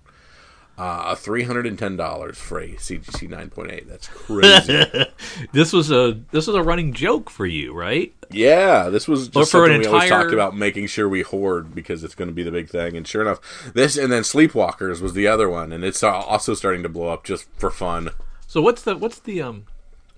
Uh, 0.77 1.13
$310 1.13 2.35
for 2.35 2.59
a 2.59 2.69
CGC 2.69 3.29
9.8. 3.29 3.87
That's 3.87 4.07
crazy. 4.07 4.83
This 5.53 5.71
was 5.73 5.91
a 5.91 6.19
this 6.31 6.47
was 6.47 6.55
a 6.55 6.63
running 6.63 6.93
joke 6.93 7.29
for 7.29 7.45
you, 7.45 7.73
right? 7.73 8.13
Yeah, 8.31 8.89
this 8.89 9.07
was 9.07 9.27
just 9.27 9.35
Or 9.37 9.45
for 9.45 9.65
an 9.65 9.71
something 9.73 9.79
we 9.81 9.87
always 9.87 10.09
talked 10.09 10.33
about 10.33 10.55
making 10.55 10.87
sure 10.87 11.07
we 11.07 11.21
hoard 11.21 11.75
because 11.75 12.03
it's 12.03 12.15
going 12.15 12.29
to 12.29 12.33
be 12.33 12.43
the 12.43 12.51
big 12.51 12.69
thing. 12.69 12.95
And 12.97 13.07
sure 13.07 13.21
enough, 13.21 13.39
this 13.73 13.97
and 13.97 14.11
then 14.11 14.23
Sleepwalkers 14.23 15.01
was 15.01 15.13
the 15.13 15.27
other 15.27 15.49
one, 15.49 15.71
and 15.71 15.83
it's 15.83 16.01
also 16.03 16.53
starting 16.53 16.83
to 16.83 16.89
blow 16.89 17.09
up 17.09 17.23
just 17.23 17.47
for 17.57 17.69
fun. 17.69 18.09
So 18.47 18.61
what's 18.61 18.81
the 18.81 18.95
what's 18.97 19.19
the 19.19 19.41
um 19.41 19.65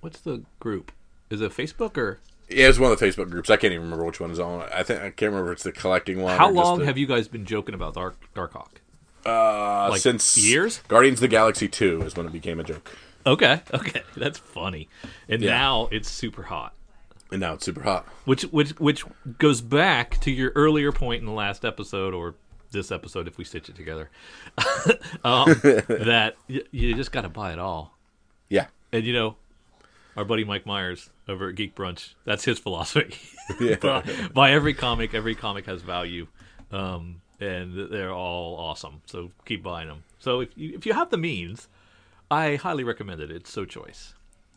what's 0.01 0.19
the 0.21 0.43
group? 0.59 0.91
Is 1.29 1.41
it 1.41 1.51
Facebook 1.51 1.97
or 1.97 2.19
Yeah, 2.49 2.67
it's 2.67 2.79
one 2.79 2.91
of 2.91 2.99
the 2.99 3.05
Facebook 3.05 3.29
groups. 3.29 3.49
I 3.49 3.57
can't 3.57 3.73
even 3.73 3.83
remember 3.85 4.05
which 4.05 4.19
one 4.19 4.31
is 4.31 4.39
on. 4.39 4.67
I 4.73 4.83
think 4.83 4.99
I 5.01 5.09
can't 5.09 5.31
remember 5.31 5.51
if 5.51 5.57
it's 5.57 5.63
the 5.63 5.71
collecting 5.71 6.21
one. 6.21 6.37
how 6.37 6.49
long 6.49 6.79
the- 6.79 6.85
have 6.85 6.97
you 6.97 7.07
guys 7.07 7.27
been 7.27 7.45
joking 7.45 7.75
about 7.75 7.95
Dark 7.95 8.17
Darkhawk? 8.33 8.77
Uh, 9.25 9.89
like, 9.89 10.01
since 10.01 10.37
years? 10.37 10.81
Guardians 10.87 11.17
of 11.19 11.21
the 11.21 11.27
Galaxy 11.27 11.67
Two 11.67 12.01
is 12.03 12.15
when 12.15 12.25
it 12.25 12.31
became 12.33 12.59
a 12.59 12.63
joke, 12.63 12.95
Okay, 13.25 13.61
okay, 13.73 14.01
that's 14.17 14.37
funny. 14.37 14.89
And 15.29 15.41
Yeah. 15.41 15.51
now 15.51 15.87
it's 15.91 16.09
super 16.09 16.43
hot. 16.43 16.73
and 17.31 17.39
now 17.39 17.53
it's 17.53 17.65
super 17.65 17.81
hot. 17.83 18.05
Which 18.25 18.43
which 18.43 18.71
which 18.79 19.05
goes 19.39 19.61
back 19.61 20.19
to 20.21 20.31
your 20.31 20.51
earlier 20.55 20.91
point 20.91 21.21
in 21.21 21.25
the 21.25 21.31
last 21.33 21.63
episode 21.65 22.13
or 22.13 22.35
this 22.71 22.91
episode 22.91 23.27
if 23.27 23.37
we 23.37 23.43
stitch 23.43 23.69
it 23.69 23.75
together. 23.75 24.09
um, 25.23 25.45
that 25.87 26.35
y- 26.49 26.61
you 26.71 26.93
just 26.95 27.11
got 27.11 27.21
to 27.21 27.29
buy 27.29 27.53
it 27.53 27.59
all. 27.59 27.97
Yeah, 28.49 28.67
And 28.91 29.03
you 29.05 29.13
know, 29.13 29.35
our 30.17 30.25
buddy 30.25 30.43
Mike 30.43 30.65
Myers 30.67 31.09
over 31.27 31.49
at 31.49 31.55
Geek 31.55 31.75
Brunch, 31.75 32.13
that's 32.25 32.43
his 32.45 32.59
philosophy. 32.59 33.15
Yeah. 33.59 33.75
buy, 33.77 34.03
buy 34.33 34.51
every 34.51 34.73
comic. 34.75 35.13
Every 35.15 35.33
comic 35.35 35.65
has 35.65 35.81
value, 35.81 36.27
um, 36.71 37.21
and 37.39 37.89
they're 37.91 38.13
all 38.13 38.55
awesome. 38.57 39.01
So 39.05 39.31
keep 39.45 39.63
buying 39.63 39.87
them. 39.87 40.03
So 40.19 40.41
if 40.41 40.49
you, 40.55 40.73
if 40.75 40.85
you 40.85 40.93
have 40.93 41.09
the 41.09 41.17
means, 41.17 41.67
I 42.31 42.55
highly 42.55 42.83
recommend 42.83 43.21
it. 43.21 43.31
It's 43.31 43.51
so 43.51 43.65
choice. 43.65 44.13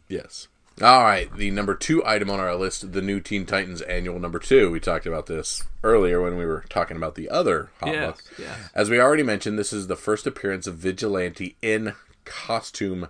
Yes. 0.09 0.49
All 0.83 1.03
right, 1.03 1.35
the 1.35 1.51
number 1.51 1.75
two 1.75 2.05
item 2.05 2.29
on 2.29 2.39
our 2.39 2.55
list, 2.55 2.93
the 2.93 3.01
new 3.01 3.19
Teen 3.19 3.47
Titans 3.47 3.81
annual 3.81 4.19
number 4.19 4.39
two. 4.39 4.71
We 4.71 4.79
talked 4.79 5.07
about 5.07 5.25
this 5.25 5.65
earlier 5.83 6.21
when 6.21 6.37
we 6.37 6.45
were 6.45 6.67
talking 6.69 6.99
about 6.99 7.15
the 7.15 7.31
other 7.31 7.71
hot 7.81 7.95
Yes, 7.95 8.07
book. 8.17 8.25
yes. 8.39 8.59
As 8.75 8.91
we 8.91 9.01
already 9.01 9.23
mentioned, 9.23 9.59
this 9.59 9.73
is 9.73 9.87
the 9.87 9.97
first 9.97 10.27
appearance 10.27 10.67
of 10.67 10.75
Vigilante 10.77 11.57
in 11.63 11.95
costume 12.27 13.09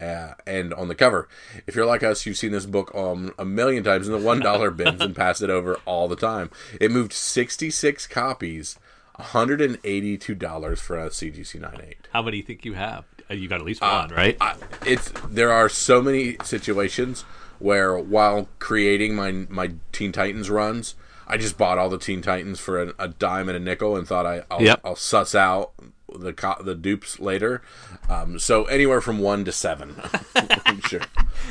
uh, 0.00 0.34
and 0.46 0.72
on 0.74 0.86
the 0.86 0.94
cover. 0.94 1.28
If 1.66 1.74
you're 1.74 1.86
like 1.86 2.04
us, 2.04 2.24
you've 2.24 2.36
seen 2.36 2.52
this 2.52 2.66
book 2.66 2.94
um, 2.94 3.34
a 3.36 3.44
million 3.44 3.82
times 3.82 4.06
in 4.06 4.12
the 4.12 4.24
one 4.24 4.38
dollar 4.38 4.70
bins 4.72 5.00
and 5.00 5.16
passed 5.16 5.42
it 5.42 5.50
over 5.50 5.74
all 5.84 6.06
the 6.06 6.14
time. 6.14 6.50
It 6.80 6.92
moved 6.92 7.12
66 7.12 8.06
copies, 8.06 8.78
182 9.22 10.34
dollars 10.34 10.80
for 10.80 10.98
a 10.98 11.08
CGC 11.08 11.60
98. 11.60 12.08
How 12.12 12.22
many 12.22 12.32
do 12.32 12.36
you 12.38 12.42
think 12.42 12.64
you 12.64 12.74
have? 12.74 13.04
Uh, 13.30 13.34
You 13.34 13.48
got 13.48 13.60
at 13.60 13.66
least 13.66 13.80
one, 13.80 14.10
right? 14.10 14.36
I, 14.40 14.56
it's 14.84 15.12
there 15.28 15.52
are 15.52 15.68
so 15.68 16.02
many 16.02 16.36
situations 16.42 17.22
where 17.58 17.96
while 17.98 18.48
creating 18.58 19.14
my 19.14 19.30
my 19.48 19.72
Teen 19.92 20.12
Titans 20.12 20.50
runs, 20.50 20.94
I 21.26 21.36
just 21.36 21.56
bought 21.56 21.78
all 21.78 21.88
the 21.88 21.98
Teen 21.98 22.20
Titans 22.20 22.58
for 22.60 22.82
a, 22.82 22.92
a 22.98 23.08
dime 23.08 23.48
and 23.48 23.56
a 23.56 23.60
nickel 23.60 23.96
and 23.96 24.06
thought 24.06 24.26
I 24.26 24.42
I'll, 24.50 24.62
Yep. 24.62 24.80
I'll 24.84 24.96
suss 24.96 25.34
out 25.34 25.72
the 26.14 26.32
co- 26.32 26.62
the 26.62 26.74
dupes 26.74 27.20
later. 27.20 27.62
Um, 28.08 28.38
so 28.38 28.64
anywhere 28.64 29.00
from 29.00 29.18
one 29.20 29.44
to 29.46 29.52
seven, 29.52 29.94
sure. 30.86 31.00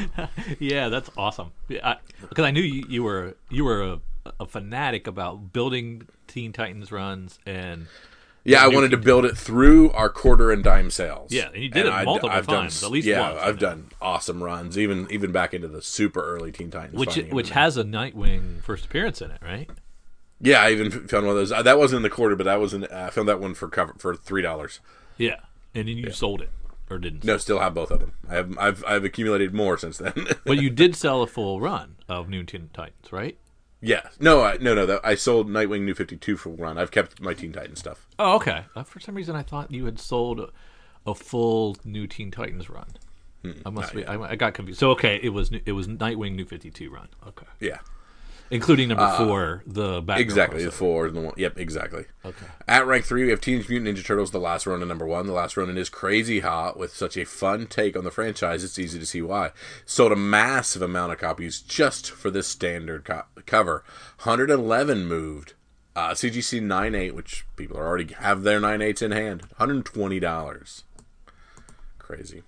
yeah, 0.60 0.90
that's 0.90 1.10
awesome. 1.18 1.52
Yeah, 1.68 1.96
because 2.30 2.46
I, 2.46 2.52
knew 2.52 2.62
you, 2.62 2.86
you 2.88 3.04
were 3.04 3.36
you 3.50 3.64
were 3.64 3.82
a, 3.82 4.00
a 4.40 4.46
fanatic 4.46 5.08
about 5.08 5.52
building 5.54 6.08
Teen 6.28 6.54
Titans 6.54 6.92
runs 6.92 7.40
and 7.46 7.88
Yeah, 8.44 8.64
I 8.64 8.68
wanted 8.68 8.92
to 8.92 8.98
build 8.98 9.26
it 9.26 9.38
through 9.38 9.92
our 9.92 10.10
quarter 10.10 10.52
and 10.52 10.64
dime 10.64 10.90
sales. 10.92 11.32
Yeah, 11.32 11.50
and 11.54 11.62
you 11.64 11.70
did 11.70 11.86
it 11.86 11.92
I'd- 11.92 12.06
multiple 12.06 12.30
I've 12.30 12.48
done 12.48 12.62
times, 12.64 12.78
s- 12.78 12.84
at 12.84 12.92
least 12.92 13.08
yeah, 13.08 13.20
once, 13.32 13.42
I 13.42 13.48
I've 13.48 13.60
done 13.60 13.90
awesome 14.02 14.44
runs, 14.44 14.78
even 14.78 15.08
even 15.12 15.32
back 15.32 15.54
into 15.54 15.68
the 15.68 15.82
super 15.82 16.24
early 16.24 16.52
Teen 16.52 16.70
Titans. 16.72 16.98
which 16.98 17.16
which 17.32 17.50
has 17.52 17.78
a 17.78 17.84
Nightwing 17.84 18.62
first 18.64 18.86
appearance 18.86 19.22
in 19.22 19.32
it, 19.32 19.42
right? 19.44 19.70
Yeah, 20.40 20.62
I 20.64 20.72
even 20.72 20.90
found 21.08 21.28
one 21.28 21.36
of 21.36 21.40
those. 21.40 21.52
Uh, 21.52 21.62
that 21.62 21.78
wasn't 21.78 21.98
in 21.98 22.04
the 22.04 22.10
quarter, 22.10 22.36
but 22.36 22.46
that 22.46 22.60
was 22.60 22.74
in. 22.74 22.86
Uh, 22.86 23.06
I 23.08 23.10
found 23.12 23.28
that 23.28 23.40
one 23.40 23.54
for 23.54 23.68
cover 23.70 23.94
for 24.00 24.16
three 24.16 24.42
dollars. 24.42 24.80
Yeah, 25.18 25.36
and 25.76 25.88
then 25.88 25.98
you 25.98 26.10
sold 26.12 26.42
it 26.42 26.50
or 26.90 26.98
didn't? 26.98 27.24
No, 27.24 27.38
still 27.38 27.60
have 27.60 27.76
both 27.76 27.92
of 27.92 28.00
them. 28.00 28.14
I 28.28 28.36
have. 28.36 28.58
I've 28.58 28.84
I've 28.88 29.04
accumulated 29.04 29.54
more 29.54 29.78
since 29.78 30.00
then. 30.00 30.14
But 30.46 30.58
you 30.58 30.70
did 30.82 30.96
sell 30.96 31.22
a 31.22 31.28
full 31.28 31.62
run 31.62 31.98
of 32.10 32.28
New 32.28 32.44
Teen 32.44 32.72
Titans, 32.74 33.12
right? 33.12 33.38
Yeah. 33.82 34.02
No, 34.20 34.44
I, 34.44 34.58
no, 34.58 34.74
no. 34.74 34.86
That, 34.86 35.02
I 35.04 35.16
sold 35.16 35.50
Nightwing 35.50 35.82
New 35.82 35.94
Fifty 35.96 36.18
Two 36.18 36.38
for 36.38 36.50
run. 36.50 36.78
I've 36.78 36.92
kept 36.92 37.22
my 37.22 37.34
Teen 37.34 37.52
Titan 37.52 37.76
stuff. 37.76 38.08
Oh, 38.20 38.36
okay. 38.36 38.66
Uh, 38.76 38.84
for 38.84 39.00
some 39.00 39.16
reason, 39.16 39.36
I 39.36 39.44
thought 39.44 39.72
you 39.72 39.86
had 39.86 40.00
sold 40.00 40.40
a, 40.40 40.50
a 41.06 41.16
full 41.16 41.78
New 41.84 42.08
Teen 42.08 42.32
Titans 42.32 42.70
run. 42.70 42.88
I 43.66 43.70
must 43.72 43.96
be. 43.96 44.06
I, 44.06 44.22
I 44.22 44.36
got 44.36 44.54
confused. 44.54 44.80
So 44.80 44.92
okay, 44.92 45.20
it 45.24 45.30
was 45.30 45.52
it 45.66 45.72
was 45.72 45.88
Nightwing 45.88 46.36
New 46.36 46.46
Fifty 46.46 46.70
Two 46.70 46.92
run. 46.92 47.08
Okay, 47.28 47.48
Yeah. 47.60 47.80
Including 48.52 48.90
number 48.90 49.12
four, 49.18 49.64
the 49.66 50.02
Batgirl 50.04 50.20
Exactly. 50.20 50.64
The 50.66 50.72
four 50.72 51.08
and 51.08 51.16
the 51.16 51.22
one. 51.22 51.34
Yep. 51.38 51.58
Exactly. 51.58 52.06
Okay. 52.24 52.46
At 52.68 52.86
rank 52.86 53.06
three, 53.06 53.24
we 53.24 53.30
have 53.30 53.42
Teenage 53.42 53.70
Mutant 53.70 53.98
Ninja 53.98 54.06
Turtles: 54.06 54.32
The 54.32 54.40
Last 54.40 54.68
Ronin 54.68 54.88
number 54.88 55.08
one. 55.08 55.26
The 55.26 55.34
Last 55.34 55.58
Ronin 55.58 55.78
is 55.78 55.90
crazy 55.90 56.42
hot 56.42 56.78
with 56.78 56.94
such 56.94 57.18
a 57.18 57.26
fun 57.26 57.66
take 57.68 57.98
on 57.98 58.04
the 58.04 58.12
franchise. 58.12 58.64
It's 58.64 58.78
easy 58.78 59.00
to 59.00 59.06
see 59.06 59.22
why. 59.22 59.52
Sold 59.86 60.12
a 60.12 60.16
massive 60.16 60.82
amount 60.82 61.14
of 61.14 61.18
copies 61.18 61.62
just 61.62 62.12
for 62.12 62.30
this 62.30 62.48
standard 62.48 63.06
co- 63.06 63.24
cover. 63.46 63.84
111 64.24 65.06
moved. 65.06 65.54
Uh, 65.94 66.12
CGC 66.12 66.62
98, 66.62 67.16
which 67.16 67.46
people 67.58 67.78
are 67.78 67.86
already 67.86 68.14
have 68.14 68.44
their 68.44 68.62
98s 68.62 69.02
in 69.02 69.12
hand. 69.12 69.44
$120. 69.60 70.84
Crazy. 72.00 72.44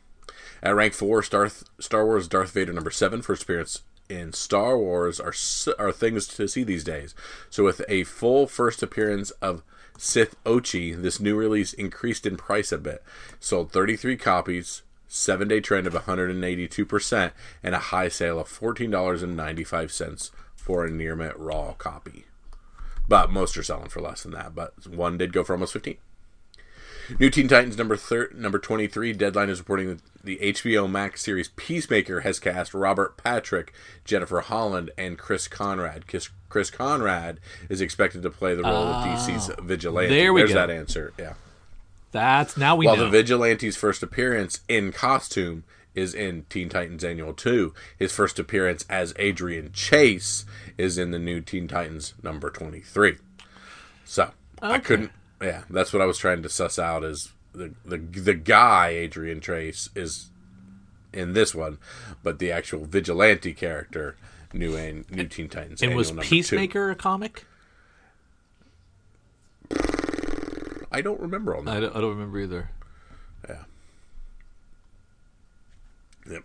At 0.61 0.75
rank 0.75 0.93
four, 0.93 1.21
Star 1.23 1.49
Star 1.79 2.05
Wars 2.05 2.29
Darth 2.29 2.51
Vader 2.51 2.71
number 2.71 2.91
seven, 2.91 3.21
first 3.21 3.43
appearance 3.43 3.81
in 4.09 4.33
Star 4.33 4.77
Wars 4.77 5.19
are 5.19 5.33
are 5.79 5.91
things 5.91 6.27
to 6.27 6.47
see 6.47 6.63
these 6.63 6.83
days. 6.83 7.15
So 7.49 7.63
with 7.63 7.81
a 7.87 8.03
full 8.03 8.47
first 8.47 8.83
appearance 8.83 9.31
of 9.41 9.63
Sith 9.97 10.35
Ochi, 10.43 10.99
this 10.99 11.19
new 11.19 11.35
release 11.35 11.73
increased 11.73 12.25
in 12.25 12.37
price 12.37 12.71
a 12.71 12.77
bit. 12.77 13.03
Sold 13.39 13.71
33 13.71 14.17
copies, 14.17 14.81
seven 15.07 15.47
day 15.47 15.59
trend 15.59 15.87
of 15.87 15.93
182%, 15.93 17.31
and 17.61 17.75
a 17.75 17.79
high 17.79 18.09
sale 18.09 18.39
of 18.39 18.47
$14.95 18.47 20.31
for 20.55 20.85
a 20.85 20.91
near 20.91 21.15
mint 21.15 21.37
raw 21.37 21.73
copy. 21.73 22.25
But 23.07 23.31
most 23.31 23.57
are 23.57 23.63
selling 23.63 23.89
for 23.89 24.01
less 24.01 24.23
than 24.23 24.31
that. 24.31 24.55
But 24.55 24.87
one 24.87 25.17
did 25.17 25.33
go 25.33 25.43
for 25.43 25.53
almost 25.53 25.73
15. 25.73 25.97
New 27.19 27.29
Teen 27.29 27.47
Titans 27.47 27.77
number 27.77 27.95
thir- 27.95 28.31
number 28.33 28.59
23, 28.59 29.13
Deadline 29.13 29.49
is 29.49 29.59
reporting 29.59 29.89
that 29.89 30.01
the 30.23 30.37
HBO 30.37 30.89
Max 30.89 31.21
series 31.21 31.49
Peacemaker 31.49 32.21
has 32.21 32.39
cast 32.39 32.73
Robert 32.73 33.17
Patrick, 33.17 33.73
Jennifer 34.05 34.41
Holland, 34.41 34.91
and 34.97 35.17
Chris 35.17 35.47
Conrad. 35.47 36.07
Chris, 36.07 36.29
Chris 36.49 36.69
Conrad 36.69 37.39
is 37.69 37.81
expected 37.81 38.21
to 38.23 38.29
play 38.29 38.55
the 38.55 38.63
role 38.63 38.87
of 38.87 39.05
oh. 39.05 39.09
DC's 39.09 39.51
vigilante. 39.61 40.13
there 40.13 40.33
we 40.33 40.41
There's 40.41 40.53
go. 40.53 40.65
that 40.65 40.69
answer. 40.69 41.13
Yeah. 41.19 41.33
That's 42.11 42.55
now 42.57 42.75
we 42.75 42.85
While 42.85 42.97
know. 42.97 43.05
the 43.05 43.09
Vigilante's 43.09 43.75
first 43.75 44.03
appearance 44.03 44.61
in 44.67 44.91
costume 44.91 45.63
is 45.95 46.13
in 46.13 46.45
Teen 46.49 46.69
Titans 46.69 47.03
Annual 47.03 47.33
2, 47.33 47.73
his 47.97 48.11
first 48.11 48.39
appearance 48.39 48.85
as 48.89 49.13
Adrian 49.17 49.71
Chase 49.73 50.45
is 50.77 50.97
in 50.97 51.11
the 51.11 51.19
new 51.19 51.41
Teen 51.41 51.67
Titans 51.67 52.13
number 52.23 52.49
23. 52.49 53.17
So, 54.05 54.31
I 54.61 54.79
couldn't 54.79 55.11
yeah, 55.43 55.63
that's 55.69 55.93
what 55.93 56.01
I 56.01 56.05
was 56.05 56.17
trying 56.17 56.41
to 56.43 56.49
suss 56.49 56.79
out 56.79 57.03
is 57.03 57.33
the 57.53 57.73
the 57.85 57.97
the 57.97 58.33
guy 58.33 58.89
Adrian 58.89 59.39
Trace 59.39 59.89
is 59.95 60.29
in 61.11 61.33
this 61.33 61.53
one, 61.53 61.77
but 62.23 62.39
the 62.39 62.51
actual 62.51 62.85
vigilante 62.85 63.53
character 63.53 64.15
new 64.53 64.75
and 64.75 65.09
new 65.11 65.27
Teen 65.27 65.49
Titans 65.49 65.81
and 65.81 65.95
was 65.95 66.09
number 66.09 66.23
two. 66.23 66.29
Peacemaker 66.29 66.89
a 66.89 66.95
comic? 66.95 67.45
I 70.91 71.01
don't 71.01 71.19
remember 71.19 71.55
on 71.55 71.65
that. 71.65 71.77
I 71.77 71.79
don't, 71.79 71.95
I 71.95 72.01
don't 72.01 72.11
remember 72.11 72.39
either. 72.39 72.69
Yeah. 73.49 73.63
Yep. 76.29 76.43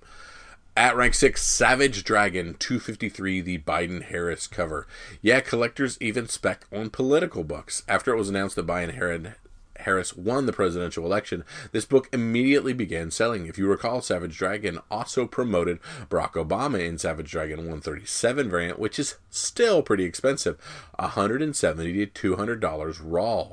At 0.78 0.94
rank 0.94 1.14
six, 1.14 1.42
Savage 1.42 2.04
Dragon 2.04 2.54
253, 2.56 3.40
the 3.40 3.58
Biden 3.58 4.00
Harris 4.00 4.46
cover. 4.46 4.86
Yeah, 5.20 5.40
collectors 5.40 5.98
even 6.00 6.28
spec 6.28 6.68
on 6.72 6.90
political 6.90 7.42
books. 7.42 7.82
After 7.88 8.12
it 8.12 8.16
was 8.16 8.28
announced 8.28 8.54
that 8.54 8.68
Biden 8.68 9.34
Harris 9.74 10.16
won 10.16 10.46
the 10.46 10.52
presidential 10.52 11.04
election, 11.04 11.44
this 11.72 11.84
book 11.84 12.08
immediately 12.12 12.72
began 12.74 13.10
selling. 13.10 13.46
If 13.46 13.58
you 13.58 13.66
recall, 13.66 14.00
Savage 14.02 14.38
Dragon 14.38 14.78
also 14.88 15.26
promoted 15.26 15.80
Barack 16.08 16.34
Obama 16.34 16.78
in 16.78 16.96
Savage 16.96 17.32
Dragon 17.32 17.56
137 17.56 18.48
variant, 18.48 18.78
which 18.78 19.00
is 19.00 19.16
still 19.30 19.82
pretty 19.82 20.04
expensive, 20.04 20.58
170 21.00 22.06
to 22.06 22.36
$200 22.36 23.00
raw. 23.02 23.48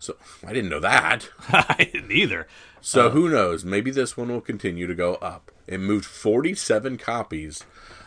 So 0.00 0.16
I 0.44 0.52
didn't 0.52 0.70
know 0.70 0.80
that. 0.80 1.28
I 1.50 1.88
didn't 1.92 2.10
either. 2.10 2.48
So 2.80 3.06
uh, 3.06 3.10
who 3.10 3.28
knows? 3.28 3.64
Maybe 3.64 3.92
this 3.92 4.16
one 4.16 4.26
will 4.26 4.40
continue 4.40 4.88
to 4.88 4.94
go 4.96 5.14
up. 5.22 5.52
It 5.66 5.80
moved 5.80 6.04
47 6.04 6.98
copies, 6.98 7.64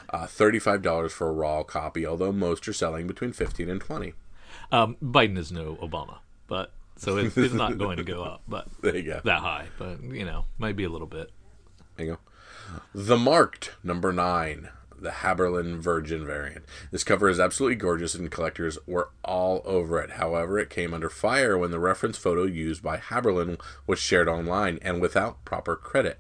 uh, 0.10 0.26
$35 0.28 1.12
for 1.12 1.30
a 1.30 1.34
raw 1.34 1.64
copy, 1.64 2.05
although 2.05 2.32
most 2.32 2.68
are 2.68 2.74
selling 2.74 3.08
between 3.08 3.34
15 3.34 3.70
and 3.70 3.82
20. 3.82 4.14
Um, 4.72 4.97
Biden 5.03 5.38
is 5.38 5.51
no 5.51 5.76
Obama, 5.82 6.20
but 6.47 6.72
so 6.97 7.18
it, 7.18 7.38
it's 7.38 7.53
not 7.53 7.78
going 7.80 7.97
to 7.97 8.03
go 8.03 8.24
up, 8.24 8.41
but 8.47 8.68
There 8.82 8.95
you 8.95 9.03
go. 9.03 9.22
that 9.24 9.39
high. 9.39 9.68
But 9.78 10.03
you 10.03 10.26
know, 10.26 10.45
maybe 10.60 10.84
a 10.84 10.89
little 10.89 11.08
bit. 11.08 11.32
There 11.95 12.05
you 12.05 12.12
go. 12.14 12.20
The 12.93 13.18
Marked, 13.18 13.72
number 13.84 14.12
9, 14.12 14.70
the 14.99 15.10
Haberlin 15.12 15.78
Virgin 15.78 16.26
variant. 16.26 16.66
This 16.91 17.03
cover 17.03 17.30
is 17.30 17.39
absolutely 17.39 17.76
gorgeous 17.76 18.14
and 18.16 18.30
collectors 18.32 18.78
were 18.86 19.10
all 19.24 19.62
over 19.64 19.99
it. 20.01 20.12
However, 20.12 20.60
it 20.60 20.70
came 20.70 20.93
under 20.93 21.10
fire 21.10 21.58
when 21.58 21.72
the 21.72 21.80
reference 21.80 22.18
photo 22.18 22.43
used 22.43 22.84
by 22.84 22.97
Haberlin 22.97 23.60
was 23.86 23.99
shared 23.99 24.28
online 24.28 24.80
and 24.82 24.99
without 24.99 25.43
proper 25.45 25.76
credit. 25.76 26.20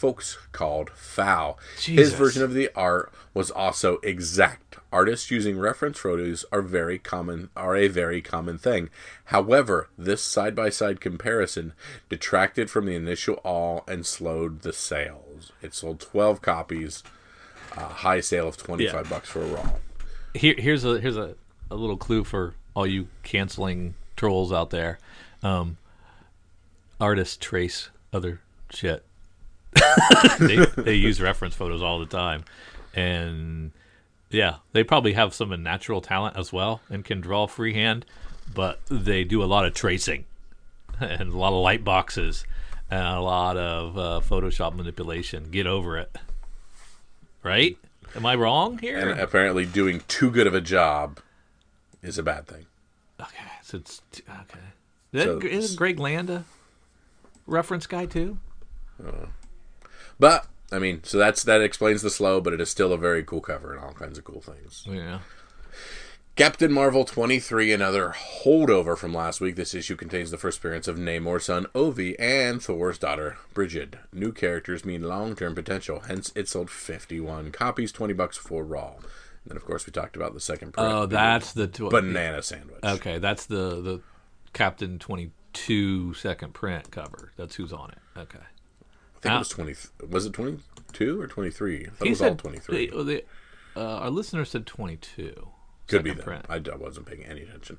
Folks 0.00 0.38
called 0.52 0.88
foul. 0.94 1.58
His 1.78 2.14
version 2.14 2.42
of 2.42 2.54
the 2.54 2.70
art 2.74 3.12
was 3.34 3.50
also 3.50 3.98
exact. 4.02 4.78
Artists 4.90 5.30
using 5.30 5.58
reference 5.58 5.98
photos 5.98 6.46
are 6.50 6.62
very 6.62 6.98
common 6.98 7.50
are 7.54 7.76
a 7.76 7.86
very 7.86 8.22
common 8.22 8.56
thing. 8.56 8.88
However, 9.26 9.90
this 9.98 10.22
side 10.22 10.54
by 10.56 10.70
side 10.70 11.02
comparison 11.02 11.74
detracted 12.08 12.70
from 12.70 12.86
the 12.86 12.94
initial 12.94 13.40
awe 13.44 13.82
and 13.86 14.06
slowed 14.06 14.62
the 14.62 14.72
sales. 14.72 15.52
It 15.60 15.74
sold 15.74 16.00
twelve 16.00 16.40
copies, 16.40 17.02
a 17.76 17.84
high 17.84 18.20
sale 18.20 18.48
of 18.48 18.56
twenty 18.56 18.88
five 18.88 19.10
bucks 19.10 19.28
for 19.28 19.42
a 19.42 19.46
raw. 19.48 19.72
Here, 20.34 20.54
here's 20.56 20.86
a 20.86 20.98
here's 20.98 21.18
a, 21.18 21.34
a 21.70 21.76
little 21.76 21.98
clue 21.98 22.24
for 22.24 22.54
all 22.72 22.86
you 22.86 23.08
canceling 23.22 23.96
trolls 24.16 24.50
out 24.50 24.70
there. 24.70 24.98
Um, 25.42 25.76
artists 26.98 27.36
trace 27.36 27.90
other 28.14 28.40
shit. 28.70 29.04
they, 30.38 30.56
they 30.76 30.94
use 30.94 31.20
reference 31.20 31.54
photos 31.54 31.82
all 31.82 31.98
the 31.98 32.06
time, 32.06 32.44
and 32.94 33.72
yeah, 34.30 34.56
they 34.72 34.84
probably 34.84 35.12
have 35.14 35.34
some 35.34 35.50
natural 35.62 36.00
talent 36.00 36.36
as 36.36 36.52
well 36.52 36.80
and 36.90 37.04
can 37.04 37.20
draw 37.20 37.46
freehand, 37.46 38.04
but 38.54 38.80
they 38.88 39.24
do 39.24 39.42
a 39.42 39.46
lot 39.46 39.64
of 39.66 39.74
tracing 39.74 40.24
and 41.00 41.32
a 41.32 41.36
lot 41.38 41.52
of 41.52 41.62
light 41.62 41.84
boxes 41.84 42.44
and 42.90 43.06
a 43.06 43.20
lot 43.20 43.56
of 43.56 43.96
uh, 43.98 44.20
Photoshop 44.26 44.74
manipulation. 44.74 45.50
Get 45.50 45.66
over 45.66 45.96
it, 45.98 46.16
right? 47.42 47.76
Am 48.16 48.26
I 48.26 48.34
wrong 48.34 48.78
here? 48.78 48.98
And 48.98 49.20
apparently 49.20 49.64
doing 49.66 50.02
too 50.08 50.30
good 50.30 50.46
of 50.48 50.54
a 50.54 50.60
job 50.60 51.20
is 52.02 52.18
a 52.18 52.22
bad 52.22 52.46
thing. 52.48 52.66
Okay, 53.20 53.44
so 53.62 53.76
it's 53.78 54.02
t- 54.10 54.22
okay. 54.28 54.58
Is 55.12 55.24
So- 55.24 55.40
isn't 55.40 55.76
Greg 55.76 55.98
Land 56.00 56.30
a 56.30 56.44
reference 57.46 57.86
guy 57.86 58.06
too? 58.06 58.38
But 60.20 60.46
I 60.70 60.78
mean, 60.78 61.02
so 61.02 61.18
that's 61.18 61.42
that 61.44 61.62
explains 61.62 62.02
the 62.02 62.10
slow, 62.10 62.40
but 62.40 62.52
it 62.52 62.60
is 62.60 62.70
still 62.70 62.92
a 62.92 62.98
very 62.98 63.24
cool 63.24 63.40
cover 63.40 63.74
and 63.74 63.82
all 63.82 63.92
kinds 63.92 64.18
of 64.18 64.24
cool 64.24 64.40
things. 64.40 64.84
Yeah. 64.86 65.20
Captain 66.36 66.72
Marvel 66.72 67.04
23, 67.04 67.72
another 67.72 68.14
holdover 68.44 68.96
from 68.96 69.12
last 69.12 69.40
week. 69.40 69.56
This 69.56 69.74
issue 69.74 69.96
contains 69.96 70.30
the 70.30 70.38
first 70.38 70.58
appearance 70.58 70.88
of 70.88 70.96
Namor's 70.96 71.44
son 71.46 71.66
Ovi 71.74 72.14
and 72.18 72.62
Thor's 72.62 72.98
daughter 72.98 73.36
Brigid. 73.52 73.98
New 74.12 74.32
characters 74.32 74.84
mean 74.84 75.02
long-term 75.02 75.54
potential, 75.54 76.00
hence 76.06 76.32
it 76.34 76.48
sold 76.48 76.70
51 76.70 77.50
copies, 77.52 77.92
20 77.92 78.14
bucks 78.14 78.38
for 78.38 78.64
raw. 78.64 78.92
And 78.96 79.04
then 79.48 79.56
of 79.56 79.64
course 79.66 79.86
we 79.86 79.92
talked 79.92 80.16
about 80.16 80.32
the 80.32 80.40
second 80.40 80.72
print. 80.72 80.90
Oh, 80.90 81.06
that's 81.06 81.52
the 81.52 81.66
tw- 81.66 81.90
banana 81.90 82.42
sandwich. 82.42 82.84
Okay, 82.84 83.18
that's 83.18 83.46
the 83.46 83.80
the 83.82 84.00
Captain 84.52 84.98
22 84.98 86.14
second 86.14 86.54
print 86.54 86.90
cover. 86.90 87.32
That's 87.36 87.56
who's 87.56 87.72
on 87.72 87.90
it. 87.90 88.18
Okay. 88.18 88.38
I 89.20 89.22
think 89.22 89.34
it 89.34 89.38
was 89.38 89.48
20 89.48 89.74
was 90.12 90.26
it 90.26 90.32
22 90.32 91.20
or 91.20 91.26
23? 91.26 91.86
I 91.86 91.90
thought 91.90 92.06
it 92.06 92.08
was 92.10 92.18
said 92.18 92.30
all 92.30 92.36
23. 92.36 92.86
they- 92.90 93.02
they- 93.04 93.24
uh, 93.76 93.98
our 93.98 94.10
listener 94.10 94.44
said 94.44 94.66
22. 94.66 95.48
Could 95.86 96.02
be 96.04 96.12
that. 96.12 96.24
I, 96.48 96.56
I 96.56 96.76
wasn't 96.76 97.06
paying 97.06 97.24
any 97.24 97.42
attention. 97.42 97.78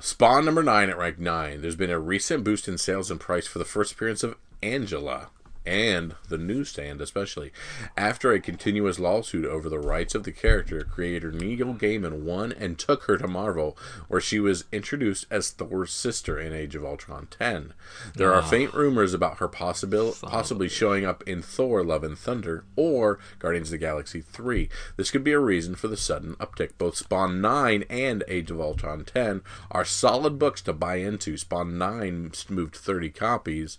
Spawn 0.00 0.44
number 0.44 0.62
nine 0.62 0.88
at 0.90 0.96
rank 0.98 1.18
nine. 1.18 1.60
There's 1.62 1.76
been 1.76 1.90
a 1.90 1.98
recent 1.98 2.44
boost 2.44 2.68
in 2.68 2.78
sales 2.78 3.10
and 3.10 3.18
price 3.20 3.46
for 3.46 3.58
the 3.58 3.64
first 3.64 3.92
appearance 3.92 4.22
of 4.22 4.36
Angela 4.62 5.28
and 5.66 6.14
the 6.28 6.38
newsstand, 6.38 7.00
especially 7.00 7.52
after 7.96 8.32
a 8.32 8.40
continuous 8.40 8.98
lawsuit 8.98 9.44
over 9.44 9.68
the 9.68 9.78
rights 9.78 10.14
of 10.14 10.24
the 10.24 10.32
character. 10.32 10.82
Creator 10.82 11.32
Neil 11.32 11.74
Gaiman 11.74 12.22
won 12.22 12.52
and 12.52 12.78
took 12.78 13.04
her 13.04 13.18
to 13.18 13.28
Marvel, 13.28 13.76
where 14.08 14.20
she 14.20 14.40
was 14.40 14.64
introduced 14.72 15.26
as 15.30 15.50
Thor's 15.50 15.92
sister 15.92 16.38
in 16.38 16.52
Age 16.52 16.74
of 16.74 16.84
Ultron 16.84 17.28
10. 17.30 17.74
There 18.14 18.32
are 18.32 18.42
faint 18.42 18.74
rumors 18.74 19.14
about 19.14 19.38
her 19.38 19.48
possibil- 19.48 20.20
possibly 20.22 20.68
showing 20.68 21.04
up 21.04 21.22
in 21.26 21.42
Thor: 21.42 21.84
Love 21.84 22.04
and 22.04 22.18
Thunder 22.18 22.64
or 22.76 23.18
Guardians 23.38 23.68
of 23.68 23.72
the 23.72 23.78
Galaxy 23.78 24.20
3. 24.20 24.68
This 24.96 25.10
could 25.10 25.24
be 25.24 25.32
a 25.32 25.38
reason 25.38 25.74
for 25.74 25.88
the 25.88 25.96
sudden 25.96 26.36
uptick. 26.36 26.70
Both 26.78 26.96
Spawn 26.96 27.40
9 27.40 27.84
and 27.90 28.24
Age 28.28 28.50
of 28.50 28.60
Ultron 28.60 29.04
10 29.04 29.42
are 29.70 29.84
solid 29.84 30.38
books 30.38 30.62
to 30.62 30.72
buy 30.72 30.96
into. 30.96 31.36
Spawn 31.36 31.78
9 31.78 32.32
moved 32.48 32.76
30 32.76 33.10
copies 33.10 33.78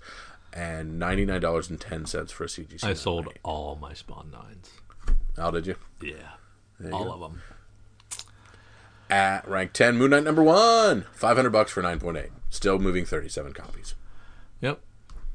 and 0.54 1.02
$99.10 1.02 2.32
for 2.32 2.43
a 2.43 2.47
CGC. 2.47 2.84
I 2.84 2.93
sold 2.93 3.28
all 3.43 3.76
my 3.80 3.93
Spawn 3.93 4.32
nines. 4.32 4.70
How 5.38 5.52
did 5.52 5.66
you? 5.68 5.76
Yeah, 6.02 6.89
all 6.91 7.12
of 7.14 7.20
them. 7.22 7.41
At 9.10 9.47
rank 9.47 9.74
10, 9.74 9.97
Moon 9.97 10.12
Knight 10.12 10.24
number 10.24 10.41
1, 10.43 11.06
500 11.12 11.49
bucks 11.49 11.72
for 11.72 11.82
9.8. 11.82 12.30
Still 12.49 12.80
moving 12.80 13.06
37 13.06 13.54
copies. 13.54 13.95
Yep. 14.62 14.80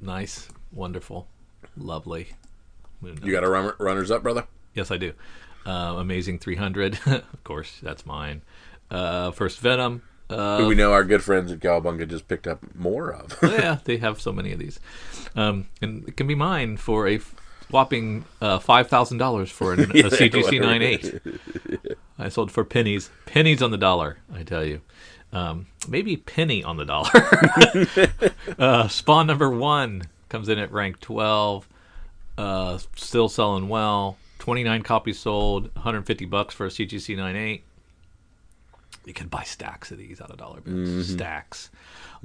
Nice, 0.00 0.48
wonderful, 0.72 1.28
lovely. 1.76 2.28
Moon 3.00 3.18
You 3.22 3.32
got 3.32 3.44
a 3.44 3.48
run- 3.48 3.74
runners 3.78 4.10
up, 4.10 4.22
brother? 4.22 4.46
Yes, 4.74 4.90
I 4.90 4.96
do. 4.96 5.12
Uh, 5.66 5.96
Amazing 5.98 6.38
300. 6.38 6.98
of 7.06 7.44
course, 7.44 7.78
that's 7.82 8.06
mine. 8.06 8.42
Uh, 8.90 9.30
First 9.30 9.58
Venom. 9.60 10.02
Uh, 10.28 10.58
Who 10.58 10.66
we 10.66 10.74
know 10.74 10.92
our 10.92 11.04
good 11.04 11.22
friends 11.22 11.52
at 11.52 11.60
Cowabunga 11.60 12.08
just 12.08 12.26
picked 12.26 12.46
up 12.46 12.58
more 12.74 13.12
of. 13.12 13.36
yeah, 13.42 13.78
they 13.84 13.98
have 13.98 14.20
so 14.20 14.32
many 14.32 14.52
of 14.52 14.58
these. 14.58 14.80
Um, 15.36 15.68
and 15.80 16.08
it 16.08 16.16
can 16.16 16.26
be 16.26 16.34
mine 16.34 16.76
for 16.76 17.06
a 17.06 17.20
whopping 17.70 18.24
uh, 18.40 18.58
$5,000 18.58 19.48
for 19.50 19.72
an, 19.72 19.80
a 19.82 19.84
CGC 19.84 20.60
98. 20.60 21.96
I 22.18 22.28
sold 22.28 22.50
for 22.50 22.64
pennies. 22.64 23.10
Pennies 23.26 23.62
on 23.62 23.70
the 23.70 23.78
dollar, 23.78 24.18
I 24.34 24.42
tell 24.42 24.64
you. 24.64 24.80
Um, 25.32 25.66
maybe 25.88 26.16
penny 26.16 26.64
on 26.64 26.76
the 26.76 26.84
dollar. 26.84 27.10
uh, 28.58 28.88
Spawn 28.88 29.26
number 29.26 29.50
one 29.50 30.04
comes 30.28 30.48
in 30.48 30.58
at 30.58 30.72
rank 30.72 31.00
12. 31.00 31.68
Uh, 32.38 32.78
still 32.96 33.28
selling 33.28 33.68
well. 33.68 34.16
29 34.38 34.82
copies 34.82 35.18
sold. 35.18 35.74
150 35.74 36.24
bucks 36.26 36.54
for 36.54 36.66
a 36.66 36.68
CGC 36.70 37.16
98. 37.16 37.64
You 39.06 39.14
can 39.14 39.28
buy 39.28 39.44
stacks 39.44 39.90
of 39.92 39.98
these 39.98 40.20
out 40.20 40.30
of 40.30 40.36
dollar 40.36 40.60
bills. 40.60 41.08
Stacks. 41.08 41.70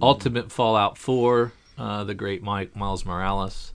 Ultimate 0.01 0.51
Fallout 0.51 0.97
4, 0.97 1.53
uh, 1.77 2.03
the 2.03 2.15
great 2.15 2.41
Mike 2.41 2.75
Miles 2.75 3.05
Morales, 3.05 3.73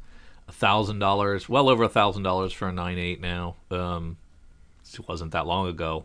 thousand 0.50 0.98
dollars, 0.98 1.48
well 1.48 1.68
over 1.68 1.84
a 1.84 1.88
thousand 1.88 2.24
dollars 2.24 2.52
for 2.52 2.68
a 2.68 2.72
nine 2.72 2.98
eight 2.98 3.20
now. 3.20 3.54
Um, 3.70 4.16
it 4.92 5.08
wasn't 5.08 5.30
that 5.32 5.46
long 5.46 5.68
ago. 5.68 6.04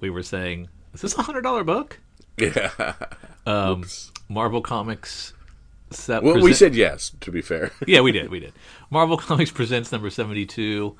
We 0.00 0.10
were 0.10 0.22
saying, 0.22 0.68
is 0.94 1.00
this 1.00 1.16
a 1.16 1.22
hundred 1.22 1.42
dollar 1.42 1.64
book? 1.64 2.00
yeah. 2.36 2.94
Um, 3.44 3.84
Marvel 4.28 4.60
Comics 4.60 5.32
Set 5.90 6.22
Well, 6.22 6.40
we 6.40 6.52
said 6.52 6.76
yes. 6.76 7.10
To 7.22 7.32
be 7.32 7.42
fair, 7.42 7.72
yeah, 7.88 8.00
we 8.00 8.12
did. 8.12 8.30
We 8.30 8.38
did. 8.38 8.52
Marvel 8.88 9.16
Comics 9.16 9.50
presents 9.50 9.90
number 9.90 10.10
seventy-two. 10.10 10.96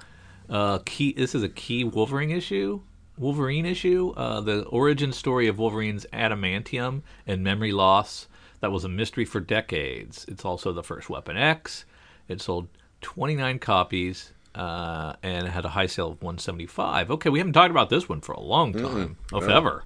Uh, 0.50 0.80
key. 0.84 1.12
This 1.12 1.36
is 1.36 1.44
a 1.44 1.48
key 1.48 1.84
Wolverine 1.84 2.30
issue. 2.32 2.80
Wolverine 3.22 3.64
issue. 3.66 4.12
Uh, 4.16 4.40
the 4.40 4.64
origin 4.64 5.12
story 5.12 5.46
of 5.48 5.58
Wolverine's 5.58 6.04
adamantium 6.12 7.02
and 7.26 7.42
memory 7.42 7.72
loss. 7.72 8.26
That 8.60 8.72
was 8.72 8.84
a 8.84 8.88
mystery 8.88 9.24
for 9.24 9.40
decades. 9.40 10.24
It's 10.28 10.44
also 10.44 10.72
the 10.72 10.82
first 10.82 11.08
Weapon 11.08 11.36
X. 11.36 11.84
It 12.28 12.40
sold 12.40 12.68
twenty-nine 13.00 13.58
copies. 13.58 14.32
Uh, 14.54 15.14
and 15.22 15.46
it 15.46 15.50
had 15.50 15.64
a 15.64 15.70
high 15.70 15.86
sale 15.86 16.08
of 16.08 16.20
175. 16.20 17.10
Okay, 17.12 17.30
we 17.30 17.38
haven't 17.38 17.54
talked 17.54 17.70
about 17.70 17.88
this 17.88 18.06
one 18.06 18.20
for 18.20 18.32
a 18.32 18.40
long 18.40 18.74
time, 18.74 19.16
if 19.32 19.48
ever. 19.48 19.84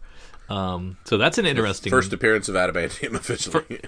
Um, 0.49 0.97
so 1.05 1.17
that's 1.17 1.39
an 1.39 1.47
interesting 1.47 1.91
first 1.91 2.13
appearance 2.13 2.49
of 2.49 2.57
adamantium 2.57 3.15
officially. 3.15 3.81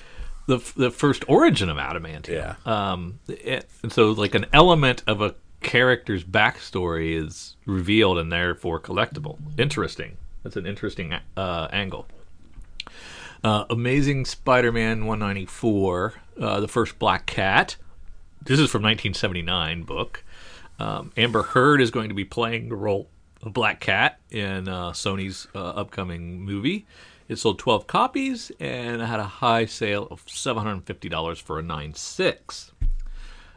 the 0.47 0.59
the 0.77 0.93
first 0.93 1.25
origin 1.29 1.69
of 1.69 1.79
adamantium. 1.79 2.29
Yeah. 2.29 2.55
Um, 2.65 3.19
it, 3.27 3.69
and 3.83 3.93
so 3.93 4.13
like 4.13 4.37
an 4.37 4.47
element 4.53 5.03
of 5.09 5.21
a 5.21 5.35
character's 5.61 6.25
backstory 6.25 7.15
is 7.15 7.57
revealed 7.67 8.19
and 8.19 8.33
therefore 8.33 8.81
collectible. 8.81 9.39
Interesting. 9.59 10.17
That's 10.43 10.57
an 10.57 10.67
interesting 10.67 11.15
uh, 11.37 11.69
angle. 11.73 12.07
Uh, 13.43 13.65
Amazing 13.71 14.25
Spider-Man 14.25 15.07
194, 15.07 16.15
uh, 16.41 16.61
the 16.61 16.69
first 16.69 16.99
Black 16.99 17.27
Cat. 17.27 17.77
This 18.43 18.59
is 18.59 18.71
from 18.71 18.83
1979 18.83 19.83
book. 19.83 20.25
Um, 20.79 21.13
Amber 21.17 21.43
Heard 21.43 21.81
is 21.81 21.91
going 21.91 22.09
to 22.09 22.15
be 22.15 22.25
playing 22.25 22.69
the 22.69 22.77
role 22.77 23.09
of 23.43 23.53
Black 23.53 23.81
Cat 23.81 24.19
in 24.31 24.69
uh, 24.69 24.91
Sony's 24.91 25.47
uh, 25.55 25.59
upcoming 25.59 26.41
movie. 26.41 26.87
It 27.29 27.37
sold 27.37 27.59
12 27.59 27.87
copies 27.87 28.51
and 28.59 29.03
had 29.03 29.21
a 29.21 29.25
high 29.25 29.67
sale 29.67 30.09
of 30.11 30.25
$750 30.25 31.43
for 31.43 31.59
a 31.59 31.63
9.6. 31.63 32.71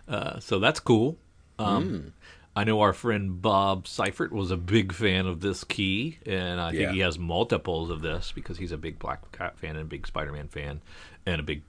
Uh, 0.07 0.39
so 0.39 0.59
that's 0.59 0.79
cool. 0.79 1.17
Um, 1.65 2.13
I 2.55 2.63
know 2.65 2.81
our 2.81 2.91
friend 2.93 3.41
Bob 3.41 3.87
Seifert 3.87 4.31
was 4.33 4.51
a 4.51 4.57
big 4.57 4.91
fan 4.93 5.25
of 5.25 5.39
this 5.39 5.63
key, 5.63 6.17
and 6.25 6.59
I 6.59 6.71
think 6.71 6.81
Yeah. 6.81 6.91
he 6.91 6.99
has 6.99 7.17
multiples 7.17 7.89
of 7.89 8.01
this 8.01 8.31
because 8.33 8.57
he's 8.57 8.71
a 8.73 8.77
big 8.77 8.99
Black 8.99 9.31
Cat 9.31 9.57
fan 9.57 9.71
and 9.71 9.81
a 9.81 9.85
big 9.85 10.05
Spider-Man 10.05 10.49
fan 10.49 10.81
and 11.25 11.39
a 11.39 11.43
big 11.43 11.61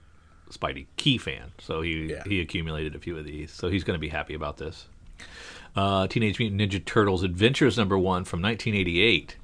Spidey 0.51 0.87
key 0.97 1.17
fan. 1.17 1.51
So 1.59 1.81
he 1.81 2.07
Yeah. 2.11 2.23
he 2.27 2.41
accumulated 2.41 2.95
a 2.95 2.99
few 2.99 3.17
of 3.17 3.23
these. 3.25 3.49
So 3.51 3.69
he's 3.69 3.83
going 3.85 3.95
to 3.95 4.01
be 4.01 4.09
happy 4.09 4.33
about 4.33 4.57
this. 4.57 4.87
Uh, 5.75 6.05
Teenage 6.07 6.37
Mutant 6.37 6.61
Ninja 6.61 6.83
Turtles 6.83 7.23
Adventures 7.23 7.77
number 7.77 7.97
one 7.97 8.25
from 8.25 8.41
1988. 8.41 9.37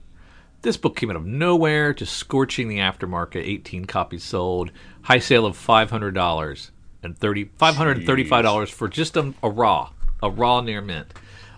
This 0.62 0.76
book 0.78 0.98
came 0.98 1.10
out 1.10 1.16
of 1.16 1.26
nowhere, 1.26 1.94
just 1.94 2.18
scorching 2.18 2.68
the 2.68 2.78
aftermarket. 2.80 3.42
18 3.48 3.86
copies 3.86 4.24
sold, 4.26 4.72
high 5.04 5.20
sale 5.20 5.46
of 5.46 5.56
$500 5.58 6.72
and 7.02 7.18
30 7.18 7.46
$535 7.46 8.70
for 8.72 8.88
just 8.90 9.16
a, 9.16 9.34
a 9.42 9.50
raw, 9.50 9.90
a 10.22 10.30
raw 10.30 10.62
near 10.62 10.82
mint. 10.82 11.08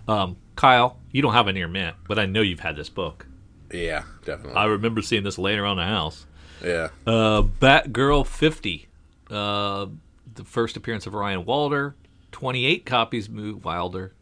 Um, 0.08 0.36
Kyle, 0.56 0.98
you 1.10 1.22
don't 1.22 1.32
have 1.32 1.48
a 1.48 1.52
near 1.52 1.68
mint, 1.68 1.96
but 2.08 2.18
I 2.18 2.26
know 2.26 2.40
you've 2.42 2.60
had 2.60 2.76
this 2.76 2.88
book. 2.88 3.26
yeah, 3.72 4.02
definitely. 4.24 4.54
I 4.56 4.64
remember 4.66 5.00
seeing 5.02 5.22
this 5.24 5.38
laying 5.38 5.58
around 5.58 5.76
the 5.78 5.84
house. 5.84 6.26
yeah, 6.62 6.88
Uh, 7.06 7.42
Batgirl 7.42 8.26
50, 8.26 8.88
uh, 9.30 9.86
the 10.34 10.44
first 10.44 10.76
appearance 10.76 11.06
of 11.06 11.14
Ryan 11.14 11.44
Walder. 11.44 11.94
28 12.32 12.86
copies 12.86 13.28
moved. 13.28 13.64
Wilder, 13.64 14.12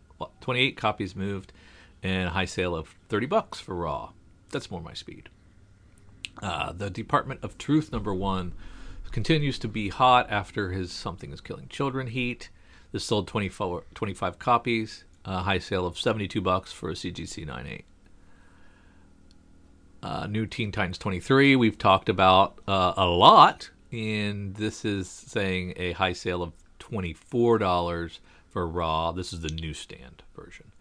28 0.40 0.76
copies 0.76 1.14
moved, 1.16 1.52
and 2.02 2.26
a 2.28 2.30
high 2.30 2.44
sale 2.44 2.74
of 2.74 2.94
30 3.08 3.26
bucks 3.26 3.60
for 3.60 3.74
Raw. 3.74 4.10
That's 4.50 4.70
more 4.70 4.80
my 4.80 4.94
speed. 4.94 5.28
Uh, 6.42 6.72
the 6.72 6.90
Department 6.90 7.40
of 7.42 7.58
Truth 7.58 7.92
number 7.92 8.14
one 8.14 8.52
continues 9.10 9.58
to 9.60 9.68
be 9.68 9.88
hot 9.90 10.26
after 10.30 10.70
his 10.72 10.90
Something 10.92 11.32
is 11.32 11.40
Killing 11.40 11.68
Children 11.68 12.08
heat. 12.08 12.48
This 12.92 13.04
sold 13.04 13.28
24, 13.28 13.84
25 13.94 14.38
copies, 14.38 15.04
a 15.24 15.40
high 15.40 15.58
sale 15.58 15.86
of 15.86 15.98
72 15.98 16.40
bucks 16.40 16.72
for 16.72 16.90
a 16.90 16.94
CGC 16.94 17.46
98 17.46 17.84
uh, 20.02 20.26
New 20.26 20.46
Teen 20.46 20.72
Titans 20.72 20.98
23 20.98 21.56
we've 21.56 21.78
talked 21.78 22.08
about 22.08 22.58
uh, 22.66 22.94
a 22.96 23.06
lot, 23.06 23.70
and 23.92 24.54
this 24.54 24.84
is 24.84 25.08
saying 25.08 25.74
a 25.76 25.92
high 25.92 26.12
sale 26.12 26.42
of 26.42 26.52
$24 26.78 28.18
for 28.48 28.66
Raw. 28.66 29.12
This 29.12 29.32
is 29.32 29.40
the 29.40 29.50
newsstand 29.50 30.22
version. 30.34 30.72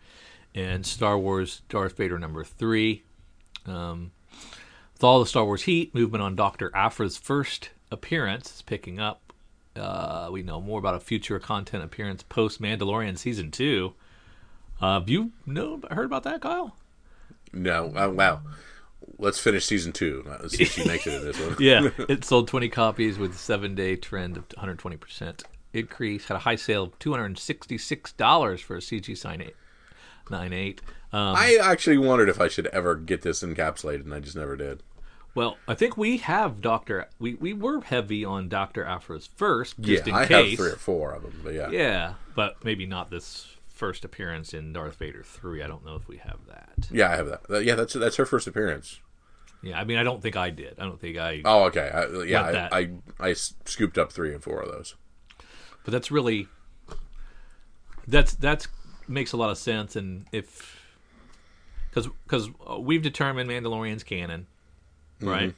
And 0.55 0.85
Star 0.85 1.17
Wars 1.17 1.61
Darth 1.69 1.97
Vader 1.97 2.17
number 2.17 2.43
3. 2.43 3.03
Um, 3.65 4.11
with 4.93 5.03
all 5.03 5.19
the 5.19 5.25
Star 5.25 5.45
Wars 5.45 5.63
heat, 5.63 5.93
movement 5.93 6.23
on 6.23 6.35
Dr. 6.35 6.71
Aphra's 6.75 7.17
first 7.17 7.69
appearance 7.91 8.55
is 8.55 8.61
picking 8.61 8.99
up. 8.99 9.28
Uh, 9.79 10.29
we 10.31 10.43
know 10.43 10.61
more 10.61 10.79
about 10.79 10.95
a 10.95 10.99
future 10.99 11.39
content 11.39 11.83
appearance 11.83 12.23
post 12.23 12.61
Mandalorian 12.61 13.17
season 13.17 13.51
2. 13.51 13.93
Uh, 14.81 14.99
have 14.99 15.09
you 15.09 15.31
know 15.45 15.81
heard 15.91 16.05
about 16.05 16.23
that, 16.23 16.41
Kyle? 16.41 16.75
no, 17.53 17.93
uh, 17.95 18.09
wow. 18.09 18.41
Let's 19.17 19.39
finish 19.39 19.65
season 19.65 19.91
two. 19.91 20.23
Let's 20.25 20.55
see 20.55 20.63
if 20.63 20.71
she 20.73 20.85
makes 20.85 21.07
it 21.07 21.15
in 21.15 21.25
this 21.25 21.39
one. 21.39 21.55
yeah, 21.59 21.89
it 22.09 22.23
sold 22.23 22.47
20 22.47 22.69
copies 22.69 23.17
with 23.17 23.31
a 23.31 23.37
seven 23.37 23.75
day 23.75 23.95
trend 23.95 24.37
of 24.37 24.47
120% 24.49 25.43
increase. 25.73 26.25
Had 26.25 26.35
a 26.35 26.39
high 26.39 26.55
sale 26.55 26.83
of 26.83 26.99
$266 26.99 28.59
for 28.61 28.75
a 28.75 28.79
CG 28.79 29.17
sign 29.17 29.41
8. 29.41 29.55
98. 30.29 30.81
Um, 31.11 31.35
I 31.35 31.57
actually 31.61 31.97
wondered 31.97 32.29
if 32.29 32.39
I 32.39 32.47
should 32.47 32.67
ever 32.67 32.95
get 32.95 33.23
this 33.23 33.41
encapsulated, 33.41 34.01
and 34.01 34.13
I 34.13 34.19
just 34.19 34.35
never 34.35 34.55
did. 34.55 34.83
Well, 35.39 35.55
I 35.69 35.73
think 35.73 35.95
we 35.95 36.17
have 36.17 36.59
Dr. 36.59 37.07
We, 37.17 37.35
we 37.35 37.53
were 37.53 37.79
heavy 37.79 38.25
on 38.25 38.49
Dr. 38.49 38.85
Aphra's 38.85 39.25
first, 39.25 39.79
just 39.79 40.05
yeah, 40.05 40.13
in 40.13 40.19
I 40.19 40.25
case. 40.25 40.49
have 40.49 40.59
three 40.59 40.71
or 40.71 40.75
four 40.75 41.13
of 41.13 41.21
them, 41.21 41.39
but 41.41 41.53
yeah. 41.53 41.69
Yeah, 41.69 42.13
but 42.35 42.61
maybe 42.65 42.85
not 42.85 43.09
this 43.09 43.47
first 43.69 44.03
appearance 44.03 44.53
in 44.53 44.73
Darth 44.73 44.97
Vader 44.97 45.23
3. 45.23 45.63
I 45.63 45.67
don't 45.67 45.85
know 45.85 45.95
if 45.95 46.09
we 46.09 46.17
have 46.17 46.39
that. 46.49 46.89
Yeah, 46.91 47.09
I 47.09 47.15
have 47.15 47.27
that. 47.27 47.63
Yeah, 47.63 47.75
that's 47.75 47.93
that's 47.93 48.17
her 48.17 48.25
first 48.25 48.47
appearance. 48.47 48.99
Yeah, 49.63 49.79
I 49.79 49.85
mean, 49.85 49.97
I 49.97 50.03
don't 50.03 50.21
think 50.21 50.35
I 50.35 50.49
did. 50.49 50.77
I 50.77 50.83
don't 50.83 50.99
think 50.99 51.17
I. 51.17 51.41
Oh, 51.45 51.63
okay. 51.67 51.89
I, 51.89 52.23
yeah, 52.23 52.67
I. 52.69 52.77
I, 52.77 53.29
I 53.29 53.31
scooped 53.31 53.97
up 53.97 54.11
three 54.11 54.33
and 54.33 54.43
four 54.43 54.59
of 54.59 54.67
those. 54.69 54.95
but 55.85 55.93
that's 55.93 56.11
really 56.11 56.49
that's 58.05 58.33
that's 58.33 58.67
makes 59.07 59.31
a 59.31 59.37
lot 59.37 59.51
of 59.51 59.57
sense 59.57 59.95
and 59.95 60.25
if 60.33 60.83
because 61.89 62.09
because 62.25 62.49
we've 62.77 63.01
determined 63.01 63.49
mandalorian's 63.49 64.03
canon 64.03 64.45
right 65.21 65.53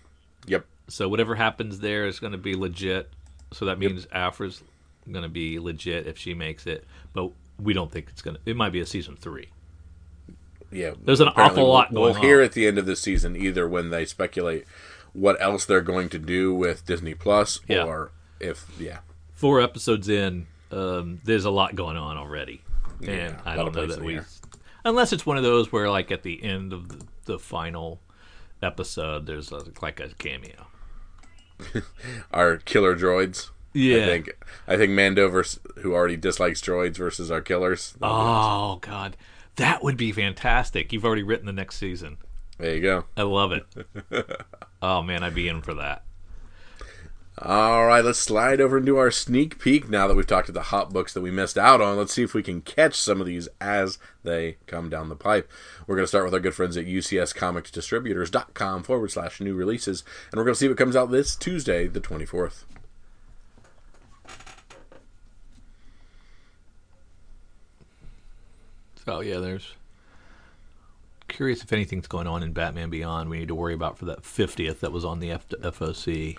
Yep. 0.47 0.65
so 0.87 1.07
whatever 1.09 1.35
happens 1.35 1.79
there 1.79 2.05
is 2.07 2.19
going 2.19 2.31
to 2.31 2.37
be 2.37 2.55
legit 2.55 3.09
so 3.53 3.65
that 3.65 3.77
means 3.79 4.07
Aphra's 4.13 4.61
going 5.11 5.23
to 5.23 5.29
be 5.29 5.59
legit 5.59 6.07
if 6.07 6.17
she 6.17 6.33
makes 6.33 6.65
it 6.67 6.85
but 7.13 7.31
we 7.61 7.73
don't 7.73 7.91
think 7.91 8.07
it's 8.09 8.21
going 8.21 8.35
to 8.37 8.41
it 8.45 8.55
might 8.55 8.71
be 8.71 8.79
a 8.79 8.85
season 8.85 9.15
three 9.15 9.49
Yeah. 10.71 10.93
There's 11.03 11.19
an 11.19 11.27
awful 11.29 11.67
lot 11.67 11.91
We'll, 11.91 12.01
we'll 12.03 12.11
going 12.13 12.23
hear 12.23 12.39
on. 12.39 12.45
at 12.45 12.53
the 12.53 12.65
end 12.67 12.77
of 12.77 12.85
the 12.85 12.95
season 12.95 13.35
either 13.35 13.67
when 13.67 13.89
they 13.89 14.05
speculate 14.05 14.65
what 15.13 15.39
else 15.41 15.65
they're 15.65 15.81
going 15.81 16.07
to 16.09 16.17
do 16.17 16.55
with 16.55 16.85
Disney 16.85 17.13
Plus, 17.13 17.59
Yeah. 17.67 17.83
or 17.83 18.11
if 18.39 18.65
yeah, 18.79 18.99
four 19.33 19.59
episodes 19.61 20.07
in 20.07 20.47
um, 20.71 21.19
there's 21.25 21.43
a 21.45 21.51
lot 21.51 21.75
going 21.75 21.97
on 21.97 22.17
already 22.17 22.61
and 23.01 23.07
Yeah, 23.09 23.41
i 23.45 23.55
don't 23.55 23.75
know 23.75 23.85
that 23.85 24.01
we 24.01 24.19
unless 24.85 25.11
it's 25.11 25.25
one 25.25 25.35
of 25.37 25.43
those 25.43 25.71
where 25.71 25.89
like 25.89 26.11
at 26.11 26.23
the 26.23 26.41
end 26.43 26.71
of 26.73 26.87
the, 26.89 27.05
the 27.25 27.39
final 27.39 27.99
episode 28.61 29.25
there's 29.25 29.51
a, 29.51 29.63
like 29.81 29.99
a 29.99 30.09
cameo 30.17 30.67
our 32.31 32.57
killer 32.57 32.95
droids. 32.95 33.49
Yeah. 33.73 34.03
I 34.03 34.05
think 34.05 34.37
I 34.67 34.77
think 34.77 34.91
Mando 34.91 35.29
versus 35.29 35.59
who 35.77 35.93
already 35.93 36.17
dislikes 36.17 36.61
droids 36.61 36.97
versus 36.97 37.31
our 37.31 37.41
killers. 37.41 37.95
Oh 38.01 38.77
God, 38.81 39.15
that 39.55 39.83
would 39.83 39.97
be 39.97 40.11
fantastic. 40.11 40.91
You've 40.91 41.05
already 41.05 41.23
written 41.23 41.45
the 41.45 41.53
next 41.53 41.77
season. 41.77 42.17
There 42.57 42.75
you 42.75 42.81
go. 42.81 43.05
I 43.15 43.23
love 43.23 43.51
it. 43.51 43.65
oh 44.81 45.01
man, 45.01 45.23
I'd 45.23 45.35
be 45.35 45.47
in 45.47 45.61
for 45.61 45.73
that. 45.75 46.03
All 47.43 47.87
right, 47.87 48.05
let's 48.05 48.19
slide 48.19 48.61
over 48.61 48.77
into 48.77 48.97
our 48.97 49.09
sneak 49.09 49.57
peek 49.57 49.89
now 49.89 50.07
that 50.07 50.13
we've 50.13 50.27
talked 50.27 50.45
to 50.45 50.51
the 50.51 50.61
hot 50.61 50.93
books 50.93 51.11
that 51.13 51.21
we 51.21 51.31
missed 51.31 51.57
out 51.57 51.81
on. 51.81 51.97
Let's 51.97 52.13
see 52.13 52.21
if 52.21 52.35
we 52.35 52.43
can 52.43 52.61
catch 52.61 52.93
some 52.93 53.19
of 53.19 53.25
these 53.25 53.47
as 53.59 53.97
they 54.23 54.57
come 54.67 54.91
down 54.91 55.09
the 55.09 55.15
pipe. 55.15 55.49
We're 55.87 55.95
going 55.95 56.03
to 56.03 56.07
start 56.07 56.25
with 56.25 56.35
our 56.35 56.39
good 56.39 56.53
friends 56.53 56.77
at 56.77 56.85
UCSComicsDistributors.com 56.85 58.83
forward 58.83 59.09
slash 59.09 59.41
new 59.41 59.55
releases, 59.55 60.03
and 60.31 60.37
we're 60.37 60.43
going 60.43 60.53
to 60.53 60.59
see 60.59 60.67
what 60.67 60.77
comes 60.77 60.95
out 60.95 61.09
this 61.09 61.35
Tuesday, 61.35 61.87
the 61.87 61.99
24th. 61.99 62.65
So 69.03 69.21
yeah, 69.21 69.39
there's 69.39 69.73
curious 71.27 71.63
if 71.63 71.73
anything's 71.73 72.05
going 72.05 72.27
on 72.27 72.43
in 72.43 72.53
Batman 72.53 72.91
Beyond. 72.91 73.31
We 73.31 73.39
need 73.39 73.47
to 73.47 73.55
worry 73.55 73.73
about 73.73 73.97
for 73.97 74.05
that 74.05 74.23
fiftieth 74.23 74.81
that 74.81 74.91
was 74.91 75.03
on 75.03 75.19
the 75.19 75.31
F- 75.31 75.49
FOC. 75.49 76.37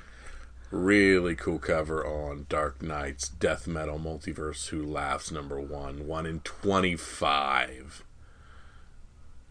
Really 0.73 1.37
cool 1.37 1.59
cover 1.59 2.03
on 2.03 2.47
Dark 2.49 2.81
Nights 2.81 3.29
Death 3.29 3.67
Metal 3.67 3.99
Multiverse 3.99 4.69
Who 4.69 4.83
Laughs 4.83 5.31
number 5.31 5.61
one, 5.61 6.07
one 6.07 6.25
in 6.25 6.41
25. 6.41 8.03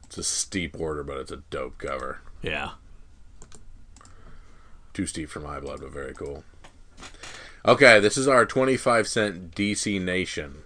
It's 0.03 0.17
a 0.17 0.23
steep 0.23 0.79
order, 0.79 1.03
but 1.03 1.17
it's 1.17 1.31
a 1.31 1.43
dope 1.51 1.77
cover. 1.77 2.21
Yeah. 2.41 2.71
Too 4.93 5.05
steep 5.05 5.29
for 5.29 5.41
my 5.41 5.59
blood, 5.59 5.81
but 5.81 5.91
very 5.91 6.15
cool. 6.15 6.43
Okay, 7.67 7.99
this 7.99 8.17
is 8.17 8.27
our 8.27 8.43
25 8.43 9.07
cent 9.07 9.53
DC 9.53 10.01
Nation 10.01 10.63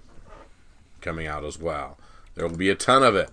coming 1.01 1.27
out 1.27 1.43
as 1.43 1.59
well. 1.59 1.97
There 2.35 2.47
will 2.47 2.55
be 2.55 2.69
a 2.69 2.75
ton 2.75 3.03
of 3.03 3.13
it. 3.17 3.29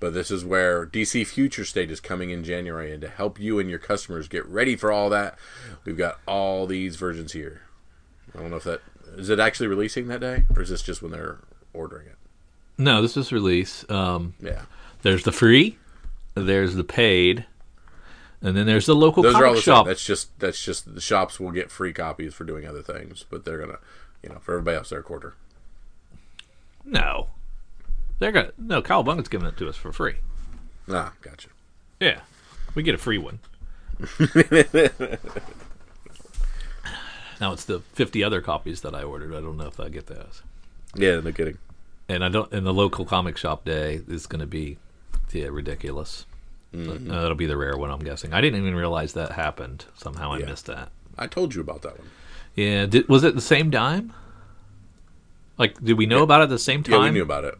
But 0.00 0.14
this 0.14 0.30
is 0.30 0.44
where 0.44 0.86
DC 0.86 1.26
Future 1.26 1.64
State 1.66 1.90
is 1.90 2.00
coming 2.00 2.30
in 2.30 2.42
January. 2.42 2.90
And 2.92 3.02
to 3.02 3.08
help 3.08 3.38
you 3.38 3.58
and 3.58 3.68
your 3.68 3.78
customers 3.78 4.28
get 4.28 4.46
ready 4.46 4.74
for 4.74 4.90
all 4.90 5.10
that, 5.10 5.38
we've 5.84 5.96
got 5.98 6.18
all 6.26 6.66
these 6.66 6.96
versions 6.96 7.32
here. 7.32 7.62
I 8.34 8.40
don't 8.40 8.50
know 8.50 8.56
if 8.56 8.64
that. 8.64 8.80
Is 9.16 9.28
it 9.28 9.38
actually 9.38 9.66
releasing 9.66 10.08
that 10.08 10.20
day? 10.20 10.44
Or 10.56 10.62
is 10.62 10.70
this 10.70 10.82
just 10.82 11.02
when 11.02 11.12
they're 11.12 11.38
ordering 11.74 12.06
it? 12.06 12.16
No, 12.78 13.02
this 13.02 13.16
is 13.16 13.30
release. 13.30 13.84
Um, 13.90 14.34
Yeah. 14.40 14.62
there's 15.02 15.24
the 15.24 15.32
free, 15.32 15.76
there's 16.34 16.76
the 16.76 16.84
paid, 16.84 17.44
and 18.40 18.56
then 18.56 18.64
there's 18.66 18.86
the 18.86 18.94
local 18.94 19.22
Those 19.22 19.34
are 19.34 19.44
all 19.44 19.54
the 19.54 19.60
shop. 19.60 19.84
same. 19.84 19.88
That's 19.90 20.04
just 20.06 20.38
that's 20.38 20.64
just 20.64 20.94
the 20.94 21.00
shops 21.02 21.38
will 21.38 21.50
get 21.50 21.70
free 21.70 21.92
copies 21.92 22.32
for 22.32 22.44
doing 22.44 22.66
other 22.66 22.80
things, 22.82 23.26
but 23.28 23.44
they're 23.44 23.58
gonna, 23.58 23.78
you 24.22 24.30
know, 24.30 24.38
for 24.38 24.52
everybody 24.54 24.78
else, 24.78 24.88
they're 24.88 25.00
a 25.00 25.02
quarter. 25.02 25.34
No, 26.84 27.28
they're 28.20 28.30
gonna 28.32 28.52
no. 28.56 28.80
Kyle 28.80 29.02
Bunget's 29.02 29.28
giving 29.28 29.48
it 29.48 29.56
to 29.56 29.68
us 29.68 29.76
for 29.76 29.90
free. 29.92 30.14
Ah, 30.88 31.12
gotcha. 31.22 31.48
Yeah, 31.98 32.20
we 32.74 32.82
get 32.84 32.94
a 32.94 32.98
free 32.98 33.18
one. 33.18 33.40
now 37.40 37.52
it's 37.52 37.64
the 37.64 37.80
fifty 37.94 38.22
other 38.22 38.40
copies 38.40 38.82
that 38.82 38.94
I 38.94 39.02
ordered. 39.02 39.34
I 39.34 39.40
don't 39.40 39.56
know 39.56 39.66
if 39.66 39.80
I 39.80 39.88
get 39.88 40.06
those. 40.06 40.42
Yeah, 40.94 41.20
no 41.20 41.32
kidding. 41.32 41.58
And 42.08 42.24
I 42.24 42.28
don't. 42.28 42.50
And 42.52 42.66
the 42.66 42.74
local 42.74 43.04
comic 43.04 43.36
shop 43.36 43.64
day 43.64 44.00
is 44.08 44.26
going 44.26 44.40
to 44.40 44.46
be, 44.46 44.78
yeah, 45.32 45.46
ridiculous. 45.46 46.26
So, 46.72 46.92
uh, 46.92 46.98
that'll 46.98 47.34
be 47.34 47.46
the 47.46 47.56
rare 47.56 47.76
one, 47.76 47.90
I'm 47.90 47.98
guessing. 48.00 48.32
I 48.32 48.40
didn't 48.40 48.60
even 48.60 48.76
realize 48.76 49.12
that 49.14 49.32
happened. 49.32 49.86
Somehow 49.96 50.32
I 50.32 50.38
Yeah. 50.38 50.46
missed 50.46 50.66
that. 50.66 50.90
I 51.18 51.26
told 51.26 51.52
you 51.54 51.60
about 51.60 51.82
that 51.82 51.98
one. 51.98 52.08
Yeah, 52.54 52.86
did, 52.86 53.08
was 53.08 53.24
it 53.24 53.34
the 53.34 53.40
same 53.40 53.70
dime? 53.70 54.12
Like, 55.58 55.82
did 55.82 55.98
we 55.98 56.06
know 56.06 56.22
about 56.22 56.40
it 56.42 56.44
at 56.44 56.50
the 56.50 56.58
same 56.60 56.82
time? 56.84 56.92
Yeah, 56.94 57.00
we 57.06 57.10
knew 57.10 57.22
about 57.22 57.44
it. 57.44 57.56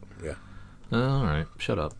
Oh, 0.92 1.18
all 1.18 1.24
right, 1.24 1.46
shut 1.58 1.78
up. 1.78 1.94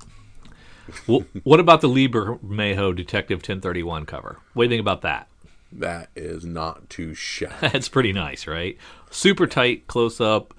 well, 1.07 1.25
what 1.45 1.61
about 1.61 1.81
the 1.81 1.89
Lee 1.89 2.09
Bermejo 2.09 2.95
Detective 2.95 3.39
1031 3.39 4.07
cover? 4.07 4.39
What 4.55 4.65
do 4.65 4.67
you 4.67 4.71
think 4.71 4.81
about 4.81 5.03
that? 5.03 5.29
That 5.73 6.09
is 6.17 6.45
not 6.45 6.91
too 6.91 7.15
shabby. 7.15 7.55
That's 7.61 7.89
pretty 7.89 8.13
nice, 8.13 8.47
right? 8.47 8.77
Super 9.11 9.47
tight 9.47 9.87
close 9.87 10.21
up, 10.21 10.53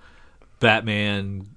Batman, 0.62 1.48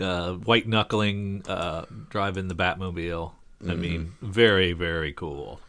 uh, 0.00 0.32
white 0.34 0.66
knuckling, 0.66 1.44
uh, 1.48 1.84
driving 2.10 2.48
the 2.48 2.54
Batmobile. 2.56 3.32
I 3.68 3.74
mean, 3.74 4.14
very, 4.22 4.72
very 4.72 5.12
cool. 5.12 5.60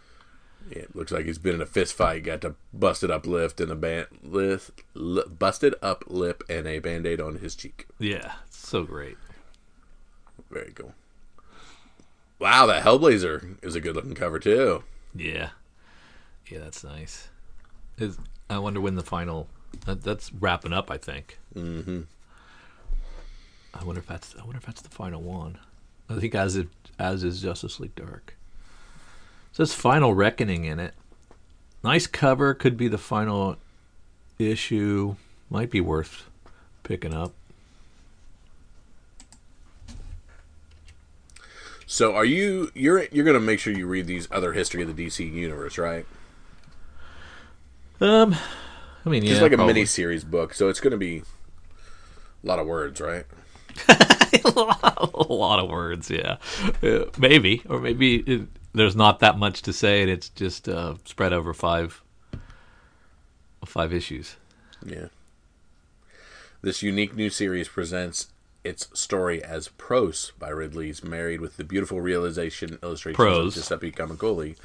It 0.70 0.96
looks 0.96 1.12
like 1.12 1.26
he's 1.26 1.40
been 1.40 1.56
in 1.56 1.62
a 1.62 1.66
fist 1.66 1.96
fight, 1.96 2.24
got 2.24 2.42
to 2.42 2.54
busted 2.72 3.10
up 3.10 3.26
lift 3.26 3.60
and 3.60 3.72
a 3.72 3.76
band 3.76 4.08
list, 4.24 4.72
busted 4.96 5.74
up 5.82 6.04
lip 6.08 6.44
and 6.48 6.68
a 6.68 6.78
band 6.78 7.08
aid 7.08 7.20
on 7.20 7.38
his 7.38 7.56
cheek. 7.56 7.88
Yeah, 7.98 8.34
so 8.52 8.84
great. 8.84 9.18
Very 10.50 10.72
cool. 10.72 10.94
Wow, 12.40 12.66
that 12.68 12.84
Hellblazer 12.84 13.64
is 13.64 13.76
a 13.76 13.82
good 13.82 13.96
looking 13.96 14.16
cover 14.16 14.40
too. 14.40 14.84
Yeah, 15.14 15.50
yeah, 16.48 16.60
that's 16.60 16.84
nice. 16.84 17.28
Is 17.98 18.18
I 18.50 18.60
wonder 18.60 18.82
when 18.82 18.96
the 18.96 19.04
final. 19.04 19.48
That, 19.86 20.04
that's 20.04 20.34
wrapping 20.34 20.74
up, 20.74 20.90
I 20.90 20.98
think. 20.98 21.38
Mm-hmm. 21.56 22.02
I 23.74 23.84
wonder 23.84 24.00
if 24.00 24.08
that's. 24.08 24.36
I 24.36 24.44
wonder 24.44 24.58
if 24.58 24.66
that's 24.66 24.82
the 24.82 24.90
final 24.90 25.22
one. 25.22 25.60
I 26.10 26.20
think 26.20 26.34
as 26.34 26.56
it 26.56 26.70
as 26.98 27.24
is 27.24 27.42
Justice 27.42 27.80
League 27.80 27.96
Dark. 27.96 28.36
It 29.52 29.56
says 29.56 29.74
Final 29.74 30.14
Reckoning 30.14 30.66
in 30.66 30.80
it. 30.80 30.94
Nice 31.84 32.08
cover. 32.08 32.54
Could 32.54 32.78
be 32.78 32.88
the 32.88 32.98
final 32.98 33.58
issue. 34.38 35.16
Might 35.50 35.70
be 35.70 35.82
worth 35.82 36.30
picking 36.84 37.14
up. 37.14 37.34
So 41.92 42.14
are 42.14 42.24
you 42.24 42.70
you're 42.76 43.06
you're 43.12 43.26
gonna 43.26 43.40
make 43.40 43.60
sure 43.60 43.74
you 43.74 43.88
read 43.88 44.06
these 44.06 44.28
other 44.32 44.54
history 44.54 44.84
of 44.84 44.96
the 44.96 45.08
DC 45.08 45.34
universe, 45.34 45.80
right? 45.80 46.06
Um, 48.00 48.36
I 49.04 49.10
mean, 49.10 49.24
yeah, 49.24 49.32
It's 49.32 49.42
like 49.42 49.54
a 49.54 49.58
mini 49.58 49.86
series 49.86 50.24
book, 50.24 50.54
so 50.54 50.70
it's 50.70 50.80
gonna 50.80 50.98
be 50.98 51.24
a 52.44 52.48
lot 52.48 52.60
of 52.60 52.68
words, 52.68 53.02
right? 53.02 53.26
a 53.88 55.34
lot 55.34 55.60
of 55.60 55.68
words, 55.68 56.12
yeah. 56.12 56.38
Uh, 56.84 57.06
maybe, 57.18 57.64
or 57.68 57.80
maybe 57.80 58.18
it, 58.18 58.48
there's 58.72 58.96
not 58.96 59.20
that 59.22 59.40
much 59.40 59.64
to 59.64 59.74
say, 59.74 60.04
and 60.04 60.12
it's 60.12 60.30
just 60.30 60.70
uh, 60.70 60.94
spread 61.06 61.34
over 61.34 61.56
five 61.56 62.04
five 63.66 63.92
issues. 63.92 64.36
Yeah. 64.86 65.08
This 66.62 66.84
unique 66.84 67.16
new 67.16 67.32
series 67.32 67.68
presents 67.68 68.28
its 68.64 68.88
story 68.94 69.44
as 69.44 69.70
Prose 69.70 70.32
by 70.38 70.50
Ridley's 70.50 71.04
married 71.04 71.42
with 71.42 71.58
the 71.58 71.64
beautiful 71.64 72.02
realization 72.02 72.78
illustrations 72.84 73.16
Prose. 73.16 73.58
of 73.58 73.64
Giuseppe 73.64 73.92
Camuncoli 73.92 74.56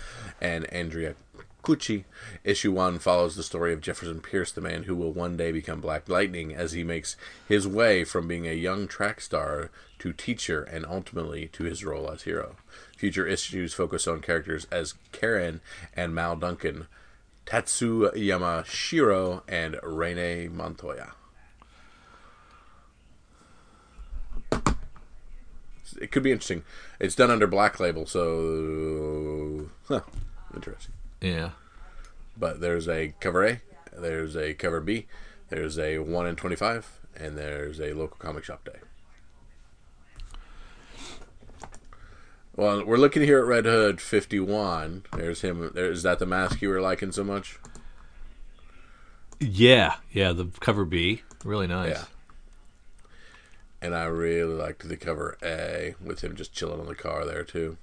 and 0.40 0.72
Andrea 0.72 1.14
Cucchi. 1.62 2.04
Issue 2.44 2.72
1 2.72 2.98
follows 2.98 3.36
the 3.36 3.42
story 3.42 3.72
of 3.72 3.80
Jefferson 3.80 4.20
Pierce, 4.20 4.52
the 4.52 4.60
man 4.60 4.82
who 4.82 4.94
will 4.94 5.12
one 5.12 5.36
day 5.36 5.50
become 5.50 5.80
Black 5.80 6.08
Lightning 6.08 6.54
as 6.54 6.72
he 6.72 6.84
makes 6.84 7.16
his 7.48 7.66
way 7.66 8.04
from 8.04 8.28
being 8.28 8.46
a 8.46 8.52
young 8.52 8.86
track 8.86 9.20
star 9.20 9.70
to 9.98 10.12
teacher 10.12 10.62
and 10.62 10.84
ultimately 10.84 11.48
to 11.48 11.64
his 11.64 11.84
role 11.84 12.10
as 12.10 12.22
hero. 12.22 12.56
Future 12.96 13.26
issues 13.26 13.72
focus 13.72 14.06
on 14.06 14.20
characters 14.20 14.66
as 14.70 14.94
Karen 15.12 15.60
and 15.94 16.14
Mal 16.14 16.36
Duncan, 16.36 16.86
Tatsu 17.46 18.10
Yamashiro, 18.12 19.42
and 19.48 19.78
Renee 19.82 20.48
Montoya. 20.48 21.12
It 26.00 26.10
could 26.12 26.22
be 26.22 26.32
interesting. 26.32 26.64
It's 27.00 27.14
done 27.14 27.30
under 27.30 27.46
Black 27.46 27.78
Label, 27.80 28.06
so 28.06 29.70
huh, 29.88 30.00
interesting. 30.54 30.94
Yeah, 31.20 31.50
But 32.36 32.60
there's 32.60 32.88
a 32.88 33.14
cover 33.20 33.44
A, 33.46 33.60
there's 33.96 34.36
a 34.36 34.54
cover 34.54 34.80
B, 34.80 35.06
there's 35.48 35.78
a 35.78 35.98
one 35.98 36.26
in 36.26 36.36
twenty-five, 36.36 37.00
and 37.16 37.38
there's 37.38 37.80
a 37.80 37.92
local 37.94 38.16
comic 38.18 38.44
shop 38.44 38.64
day. 38.64 38.78
Well, 42.56 42.84
we're 42.84 42.98
looking 42.98 43.22
here 43.22 43.38
at 43.38 43.46
Red 43.46 43.64
Hood 43.64 44.00
fifty-one. 44.00 45.04
There's 45.16 45.40
him. 45.40 45.70
There, 45.74 45.90
is 45.90 46.02
that 46.04 46.18
the 46.18 46.26
mask 46.26 46.62
you 46.62 46.68
were 46.68 46.80
liking 46.80 47.10
so 47.12 47.24
much? 47.24 47.58
yeah, 49.40 49.96
yeah. 50.12 50.32
The 50.32 50.46
cover 50.60 50.84
B, 50.84 51.22
really 51.44 51.66
nice. 51.66 51.90
Yeah. 51.90 52.04
And 53.84 53.94
I 53.94 54.04
really 54.06 54.54
liked 54.54 54.88
the 54.88 54.96
cover 54.96 55.36
A 55.42 55.94
with 56.02 56.22
him 56.24 56.34
just 56.36 56.54
chilling 56.54 56.80
on 56.80 56.86
the 56.86 56.94
car 56.94 57.26
there 57.26 57.44
too. 57.44 57.76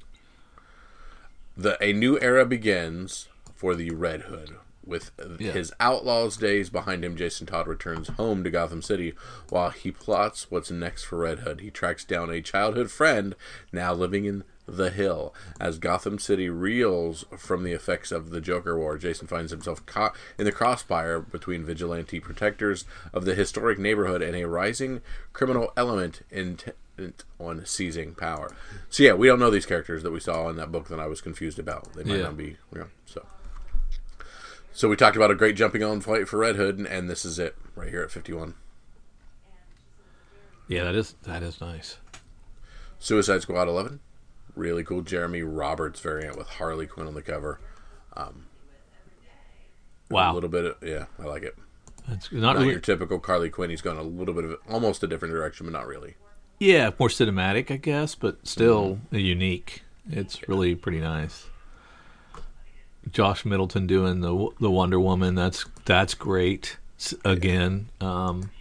The 1.56 1.78
a 1.84 1.94
new 1.94 2.20
era 2.20 2.44
begins 2.44 3.28
for 3.54 3.76
the 3.76 3.92
Red 3.92 4.22
Hood. 4.24 4.56
With 4.84 5.12
Yeah. 5.38 5.52
his 5.52 5.72
outlaws 5.80 6.38
days 6.38 6.72
behind 6.72 7.06
him, 7.06 7.16
Jason 7.16 7.46
Todd 7.46 7.68
returns 7.68 8.08
home 8.08 8.44
to 8.44 8.50
Gotham 8.50 8.82
City 8.82 9.14
while 9.50 9.70
he 9.70 9.92
plots 9.92 10.50
what's 10.50 10.72
next 10.72 11.04
for 11.04 11.20
Red 11.20 11.42
Hood. 11.42 11.62
He 11.62 11.70
tracks 11.70 12.04
down 12.04 12.32
a 12.32 12.42
childhood 12.42 12.90
friend 12.90 13.36
now 13.72 13.94
living 13.94 14.26
in 14.26 14.44
the 14.78 14.90
Hill. 14.90 15.34
As 15.60 15.78
Gotham 15.80 16.18
City 16.20 16.50
reels 16.50 17.26
from 17.38 17.64
the 17.64 17.74
effects 17.74 18.12
of 18.12 18.30
the 18.30 18.42
Joker 18.42 18.78
War, 18.78 18.98
Jason 18.98 19.28
finds 19.28 19.52
himself 19.52 19.86
caught 19.86 20.16
in 20.38 20.46
the 20.46 20.52
crossfire 20.52 21.20
between 21.20 21.66
vigilante 21.66 22.20
protectors 22.20 22.86
of 23.14 23.26
the 23.26 23.36
historic 23.36 23.78
neighborhood 23.78 24.22
and 24.22 24.36
a 24.36 24.48
rising 24.48 25.02
criminal 25.34 25.72
element 25.76 26.22
intent 26.32 26.76
on 27.40 27.66
seizing 27.66 28.14
power. 28.16 28.56
So 28.90 29.04
yeah, 29.04 29.14
we 29.14 29.28
don't 29.28 29.40
know 29.40 29.50
these 29.50 29.66
characters 29.66 30.04
that 30.04 30.12
we 30.12 30.20
saw 30.20 30.50
in 30.50 30.56
that 30.58 30.72
book 30.72 30.88
that 30.90 31.00
I 31.00 31.08
was 31.08 31.20
confused 31.22 31.58
about. 31.60 31.94
They 31.94 32.04
might 32.04 32.18
Yeah. 32.18 32.24
not 32.24 32.38
be, 32.38 32.58
so. 33.06 33.26
So 34.74 34.88
we 34.88 34.96
talked 34.96 35.16
about 35.18 35.32
a 35.32 35.36
great 35.36 35.56
jumping 35.56 35.84
on 35.84 36.00
fight 36.00 36.28
for 36.30 36.38
Red 36.38 36.56
Hood, 36.56 36.78
and, 36.78 36.88
and 36.88 37.10
this 37.10 37.26
is 37.26 37.38
it 37.40 37.56
right 37.76 37.90
here 37.90 38.04
at 38.04 38.12
51. 38.12 38.54
yeah. 40.68 40.84
That 40.86 40.96
is 40.96 41.16
that 41.24 41.44
is 41.44 41.60
nice. 41.60 41.98
Suicide 43.00 43.42
Squad 43.42 43.68
11. 43.68 44.00
Really 44.56 44.84
cool 44.84 45.02
Jeremy 45.02 45.44
Roberts 45.44 46.00
variant 46.00 46.38
with 46.38 46.48
Harley 46.48 46.88
Quinn 46.88 47.08
on 47.08 47.14
the 47.14 47.22
cover. 47.22 47.60
A 48.14 48.30
Wow, 50.10 50.34
a 50.34 50.36
little 50.36 50.50
bit 50.50 50.66
of, 50.66 50.76
yeah, 50.84 51.06
I 51.20 51.24
like 51.24 51.44
it. 51.44 51.56
it's 52.10 52.32
not 52.34 52.42
Not 52.42 52.56
really. 52.58 52.72
your 52.72 52.80
typical 52.82 53.22
Harley 53.26 53.50
Quinn. 53.50 53.70
He's 53.70 53.82
gone 53.82 53.98
a 53.98 54.04
little 54.04 54.34
bit 54.34 54.44
of 54.44 54.58
almost 54.70 55.04
a 55.04 55.08
different 55.08 55.34
direction, 55.34 55.66
but 55.66 55.72
not 55.74 55.88
really. 55.88 56.16
Yeah, 56.60 56.92
more 57.00 57.08
cinematic, 57.08 57.72
I 57.72 57.78
guess, 57.78 58.14
but 58.16 58.46
still 58.46 58.96
Mm-hmm. 59.12 59.16
unique. 59.16 59.84
It's 60.10 60.48
really 60.50 60.76
pretty 60.76 61.00
nice. 61.00 61.46
Josh 63.10 63.46
Middleton 63.46 63.88
doing 63.88 64.20
the 64.22 64.50
the 64.60 64.70
Wonder 64.70 65.00
Woman. 65.00 65.34
That's 65.36 65.66
that's 65.86 66.14
great. 66.14 66.78
Again, 67.26 67.88
um, 68.02 68.52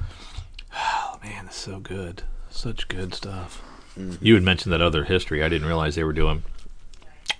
oh 0.76 1.18
man, 1.24 1.46
it's 1.46 1.56
so 1.56 1.80
good. 1.80 2.22
Such 2.50 2.86
good 2.88 3.14
stuff. 3.14 3.62
Mm-hmm. 3.98 4.24
You 4.24 4.34
had 4.34 4.42
mentioned 4.42 4.72
that 4.72 4.82
other 4.82 5.04
history. 5.04 5.42
I 5.42 5.48
didn't 5.48 5.66
realize 5.66 5.94
they 5.94 6.04
were 6.04 6.12
doing 6.12 6.42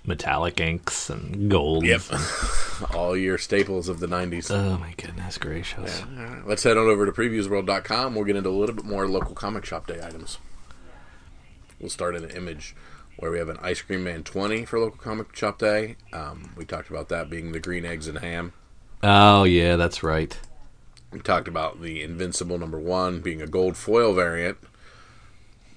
metallic 0.05 0.59
inks 0.59 1.09
and 1.09 1.49
gold. 1.49 1.85
Yep. 1.85 2.01
All 2.93 3.15
your 3.17 3.37
staples 3.37 3.89
of 3.89 3.99
the 3.99 4.07
90s. 4.07 4.51
Oh 4.51 4.77
my 4.77 4.93
goodness 4.97 5.37
gracious. 5.37 6.03
Alright, 6.03 6.47
Let's 6.47 6.63
head 6.63 6.77
on 6.77 6.87
over 6.87 7.05
to 7.05 7.11
previewsworld.com. 7.11 8.15
We'll 8.15 8.25
get 8.25 8.35
into 8.35 8.49
a 8.49 8.51
little 8.51 8.75
bit 8.75 8.85
more 8.85 9.07
local 9.07 9.35
comic 9.35 9.65
shop 9.65 9.87
day 9.87 10.01
items. 10.03 10.37
We'll 11.79 11.89
start 11.89 12.15
in 12.15 12.23
an 12.23 12.31
image 12.31 12.75
where 13.17 13.31
we 13.31 13.39
have 13.39 13.49
an 13.49 13.57
Ice 13.61 13.81
Cream 13.81 14.03
Man 14.03 14.23
20 14.23 14.65
for 14.65 14.79
local 14.79 14.97
comic 14.97 15.35
shop 15.35 15.59
day. 15.59 15.95
Um, 16.13 16.51
we 16.55 16.65
talked 16.65 16.89
about 16.89 17.09
that 17.09 17.29
being 17.29 17.51
the 17.51 17.59
green 17.59 17.85
eggs 17.85 18.07
and 18.07 18.19
ham. 18.19 18.53
Oh 19.03 19.43
yeah, 19.43 19.75
that's 19.75 20.03
right. 20.03 20.37
We 21.11 21.19
talked 21.19 21.47
about 21.47 21.81
the 21.81 22.01
Invincible 22.01 22.57
number 22.57 22.79
one 22.79 23.19
being 23.21 23.41
a 23.41 23.47
gold 23.47 23.77
foil 23.77 24.13
variant. 24.13 24.57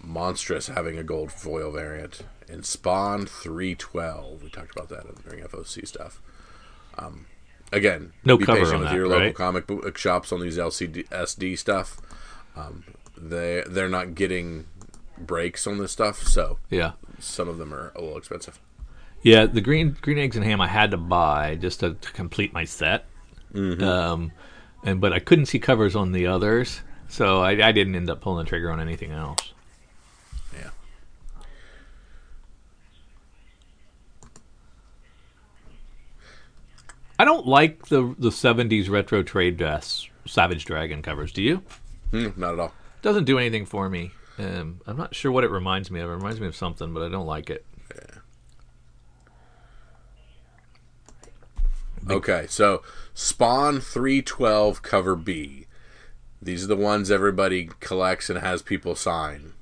Monstrous 0.02 0.68
having 0.68 0.98
a 0.98 1.02
gold 1.02 1.32
foil 1.32 1.70
variant. 1.72 2.22
In 2.48 2.62
Spawn 2.62 3.26
312. 3.26 4.42
We 4.42 4.48
talked 4.48 4.74
about 4.74 4.88
that 4.88 5.22
during 5.24 5.44
FOC 5.44 5.86
stuff. 5.86 6.20
Um, 6.96 7.26
again, 7.72 8.12
No 8.24 8.38
be 8.38 8.46
cover 8.46 8.60
patient 8.60 8.74
on 8.76 8.80
with 8.80 8.88
that, 8.90 8.96
your 8.96 9.06
local 9.08 9.26
right? 9.26 9.34
comic 9.34 9.66
book 9.66 9.98
shops 9.98 10.32
on 10.32 10.40
these 10.40 10.56
LCD 10.56 11.06
SD 11.08 11.58
stuff. 11.58 11.98
Um, 12.56 12.84
they 13.16 13.62
they're 13.68 13.88
not 13.88 14.14
getting 14.14 14.66
breaks 15.18 15.66
on 15.66 15.78
this 15.78 15.92
stuff, 15.92 16.22
so 16.22 16.58
Yeah. 16.70 16.92
some 17.18 17.48
of 17.48 17.58
them 17.58 17.74
are 17.74 17.92
a 17.94 18.00
little 18.00 18.16
expensive. 18.16 18.58
Yeah, 19.22 19.46
the 19.46 19.60
green 19.60 19.96
green 20.00 20.18
eggs 20.18 20.36
and 20.36 20.44
ham 20.44 20.60
I 20.60 20.68
had 20.68 20.90
to 20.92 20.96
buy 20.96 21.56
just 21.56 21.80
to, 21.80 21.94
to 21.94 22.12
complete 22.12 22.52
my 22.54 22.64
set. 22.64 23.04
Um, 23.54 24.32
and 24.84 25.00
but 25.00 25.12
I 25.12 25.18
couldn't 25.18 25.46
see 25.46 25.58
covers 25.58 25.94
on 25.96 26.12
the 26.12 26.26
others, 26.26 26.80
so 27.08 27.42
I, 27.42 27.50
I 27.68 27.72
didn't 27.72 27.94
end 27.96 28.08
up 28.08 28.20
pulling 28.20 28.44
the 28.44 28.48
trigger 28.48 28.70
on 28.70 28.80
anything 28.80 29.10
else. 29.12 29.52
Yeah. 30.54 30.70
I 37.19 37.24
don't 37.24 37.47
like 37.47 37.86
the 37.86 38.15
the 38.19 38.31
'70s 38.31 38.89
retro 38.89 39.23
trade 39.23 39.57
dress 39.57 40.07
Savage 40.27 40.65
Dragon 40.65 41.03
covers. 41.03 41.32
Do 41.32 41.43
you? 41.43 41.62
Hmm, 42.11 42.28
not 42.36 42.55
at 42.55 42.61
all. 42.61 42.73
Doesn't 43.03 43.24
do 43.24 43.39
anything 43.39 43.66
for 43.66 43.89
me. 43.89 44.12
Um, 44.39 44.81
I'm 44.86 44.97
not 44.97 45.15
sure 45.15 45.32
what 45.32 45.45
it 45.45 45.51
reminds 45.51 45.90
me 45.90 46.01
of. 46.01 46.09
It 46.11 46.15
reminds 46.15 46.40
me 46.40 46.47
of 46.47 46.55
something, 46.57 46.93
but 46.95 47.03
I 47.03 47.09
don't 47.09 47.27
like 47.27 47.51
it. 47.51 47.65
Yeah. 47.95 48.20
Okay, 52.11 52.47
so 52.49 52.82
Spawn 53.15 53.81
312 53.81 54.82
cover 54.82 55.16
B. 55.16 55.66
These 56.40 56.65
are 56.65 56.69
the 56.69 56.77
ones 56.77 57.11
everybody 57.11 57.69
collects 57.81 58.31
and 58.31 58.39
has 58.39 58.62
people 58.62 58.95
sign 58.95 59.55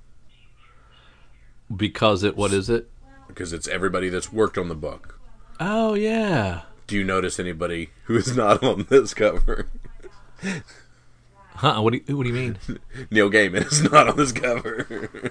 Because 1.74 2.22
it, 2.22 2.36
what 2.36 2.52
is 2.52 2.68
it? 2.68 2.90
because 3.28 3.52
it's 3.52 3.66
everybody 3.68 4.08
that's 4.08 4.32
worked 4.32 4.56
on 4.56 4.68
the 4.68 4.74
book. 4.74 5.18
Oh 5.58 5.94
yeah. 5.94 6.62
Do 6.86 6.96
you 6.96 7.04
notice 7.04 7.38
anybody 7.40 7.90
who 8.04 8.16
is 8.16 8.36
not 8.36 8.62
on 8.62 8.86
this 8.88 9.12
cover? 9.14 9.68
Huh? 11.56 11.80
What 11.80 11.92
do 11.94 12.00
you, 12.06 12.16
what 12.16 12.24
do 12.24 12.28
you 12.28 12.34
mean? 12.34 12.58
Neil 13.10 13.30
Gaiman 13.30 13.66
is 13.66 13.90
not 13.90 14.08
on 14.08 14.16
this 14.16 14.32
cover. 14.32 15.30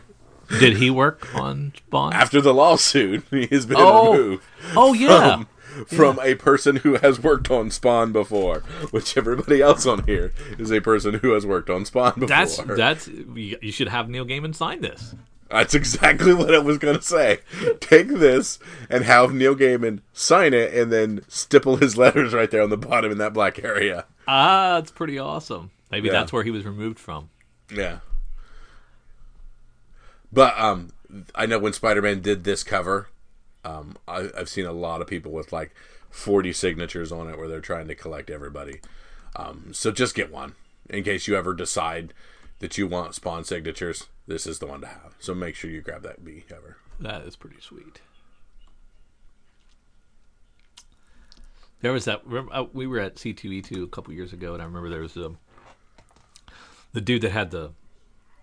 Did 0.60 0.78
he 0.78 0.90
work 0.90 1.34
on 1.36 1.74
Spawn? 1.78 2.14
After 2.14 2.42
the 2.42 2.54
lawsuit, 2.54 3.24
he 3.32 3.48
has 3.48 3.66
been 3.66 3.78
Oh. 3.80 4.12
removed 4.14 4.44
oh 4.76 4.94
yeah. 4.94 5.36
from, 5.38 5.48
from 5.86 6.20
a 6.22 6.36
person 6.36 6.78
who 6.78 6.96
has 6.96 7.20
worked 7.22 7.50
on 7.50 7.72
Spawn 7.72 8.12
before, 8.12 8.60
which 8.92 9.16
everybody 9.18 9.62
else 9.62 9.86
on 9.86 10.04
here 10.06 10.34
is 10.58 10.72
a 10.72 10.82
person 10.82 11.16
who 11.16 11.34
has 11.34 11.46
worked 11.46 11.70
on 11.70 11.86
Spawn 11.86 12.14
before. 12.14 12.28
That's 12.28 12.58
that's 12.58 13.08
you 13.08 13.72
should 13.72 13.88
have 13.90 14.10
Neil 14.10 14.26
Gaiman 14.26 14.54
sign 14.56 14.82
this. 14.82 15.16
That's 15.50 15.76
exactly 15.76 16.34
what 16.34 16.54
I 16.56 16.58
was 16.60 16.78
going 16.80 16.96
to 16.98 17.02
say. 17.02 17.40
Take 17.80 18.08
this 18.08 18.58
and 18.90 19.04
have 19.04 19.32
Neil 19.34 19.56
Gaiman 19.56 20.02
sign 20.12 20.54
it 20.54 20.74
and 20.74 20.92
then 20.92 21.22
stipple 21.28 21.76
his 21.78 21.96
letters 21.98 22.34
right 22.34 22.50
there 22.50 22.64
on 22.64 22.72
the 22.72 22.78
bottom 22.78 23.12
in 23.12 23.20
that 23.20 23.34
black 23.34 23.64
area. 23.64 24.06
Ah, 24.28 24.80
that's 24.80 24.92
pretty 24.92 25.20
awesome. 25.20 25.70
Maybe 25.92 26.08
Yeah. 26.08 26.14
that's 26.14 26.34
where 26.34 26.44
he 26.44 26.50
was 26.52 26.66
removed 26.66 26.98
from. 27.00 27.30
Yeah. 27.72 28.00
But 30.32 30.58
um 30.60 30.90
I 31.34 31.46
know 31.46 31.60
when 31.60 31.74
Spider-Man 31.74 32.22
did 32.22 32.44
this 32.44 32.64
cover, 32.64 33.10
um 33.64 33.98
I, 34.08 34.30
I've 34.38 34.50
seen 34.50 34.66
a 34.66 34.72
lot 34.74 35.02
of 35.02 35.08
people 35.08 35.32
with 35.32 35.54
like 35.54 35.74
40 36.10 36.54
signatures 36.54 37.12
on 37.12 37.30
it 37.30 37.38
where 37.38 37.48
they're 37.48 37.62
trying 37.62 37.88
to 37.88 37.96
collect 37.96 38.30
everybody. 38.30 38.82
Um 39.36 39.74
so 39.74 39.92
just 39.92 40.16
get 40.16 40.32
one 40.32 40.56
in 40.90 41.04
case 41.04 41.28
you 41.28 41.36
ever 41.36 41.54
decide 41.54 42.14
that 42.60 42.78
you 42.78 42.88
want 42.88 43.16
Spawn 43.16 43.44
signatures. 43.44 44.08
This 44.28 44.48
is 44.48 44.60
the 44.60 44.68
one 44.68 44.82
to 44.82 44.88
have. 44.88 45.16
So 45.20 45.36
make 45.36 45.56
sure 45.56 45.70
you 45.70 45.82
grab 45.82 46.04
that 46.04 46.24
B 46.24 46.44
cover. 46.48 46.78
That 47.00 47.22
is 47.24 47.36
pretty 47.36 47.60
sweet. 47.60 48.02
There 51.82 51.92
was 51.92 52.06
that. 52.06 52.26
Remember, 52.26 52.54
uh, 52.54 52.64
we 52.74 52.88
were 52.88 53.00
at 53.00 53.16
C2E2 53.16 53.84
a 53.84 53.88
couple 53.88 54.14
years 54.14 54.34
ago, 54.34 54.54
and 54.54 54.62
I 54.62 54.66
remember 54.66 54.90
there 54.90 55.02
was 55.02 55.18
a 55.18 55.34
the 56.94 57.02
dude 57.02 57.22
that 57.22 57.32
had 57.32 57.52
the 57.52 57.72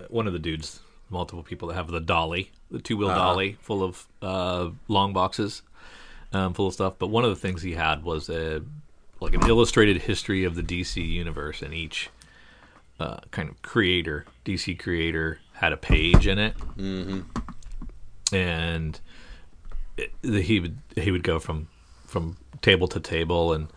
one 0.08 0.26
of 0.26 0.32
the 0.32 0.38
dudes, 0.38 0.80
multiple 1.10 1.42
people 1.42 1.68
that 1.68 1.74
have 1.74 1.88
the 1.88 2.00
dolly, 2.00 2.52
the 2.70 2.78
two 2.78 2.96
wheel 2.96 3.08
dolly, 3.08 3.56
full 3.60 3.82
of 3.82 4.06
uh, 4.20 4.70
long 4.88 5.12
boxes, 5.12 5.62
um, 6.32 6.54
full 6.54 6.68
of 6.68 6.74
stuff. 6.74 6.94
But 6.98 7.08
one 7.08 7.24
of 7.24 7.30
the 7.30 7.36
things 7.36 7.62
he 7.62 7.72
had 7.72 8.04
was 8.04 8.28
a 8.28 8.62
like 9.20 9.34
an 9.34 9.48
illustrated 9.48 10.02
history 10.02 10.44
of 10.44 10.54
the 10.54 10.62
DC 10.62 11.04
universe, 11.04 11.62
and 11.62 11.72
each 11.72 12.10
uh, 13.02 13.20
kind 13.32 13.48
of 13.48 13.60
creator, 13.62 14.24
DC 14.44 14.78
creator, 14.78 15.40
had 15.54 15.72
a 15.72 15.76
page 15.76 16.26
in 16.26 16.38
it. 16.38 16.54
And 18.32 19.00
it, 19.96 20.12
he 20.22 20.60
would 20.60 20.78
he 20.96 21.10
would 21.10 21.22
go 21.22 21.38
from 21.38 21.68
from 22.06 22.36
table 22.62 22.86
to 22.88 23.00
table 23.00 23.52
and 23.52 23.68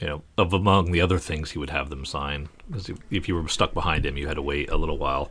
you 0.00 0.06
know 0.06 0.22
of 0.38 0.52
among 0.52 0.92
the 0.92 1.00
other 1.00 1.18
things 1.18 1.50
he 1.50 1.58
would 1.58 1.70
have 1.70 1.90
them 1.90 2.04
sign. 2.04 2.48
Because 2.68 2.88
if, 2.88 2.98
if 3.10 3.28
you 3.28 3.34
were 3.34 3.48
stuck 3.48 3.74
behind 3.74 4.06
him 4.06 4.16
you 4.16 4.28
had 4.28 4.36
to 4.36 4.42
wait 4.42 4.70
a 4.70 4.76
little 4.76 4.98
while. 4.98 5.30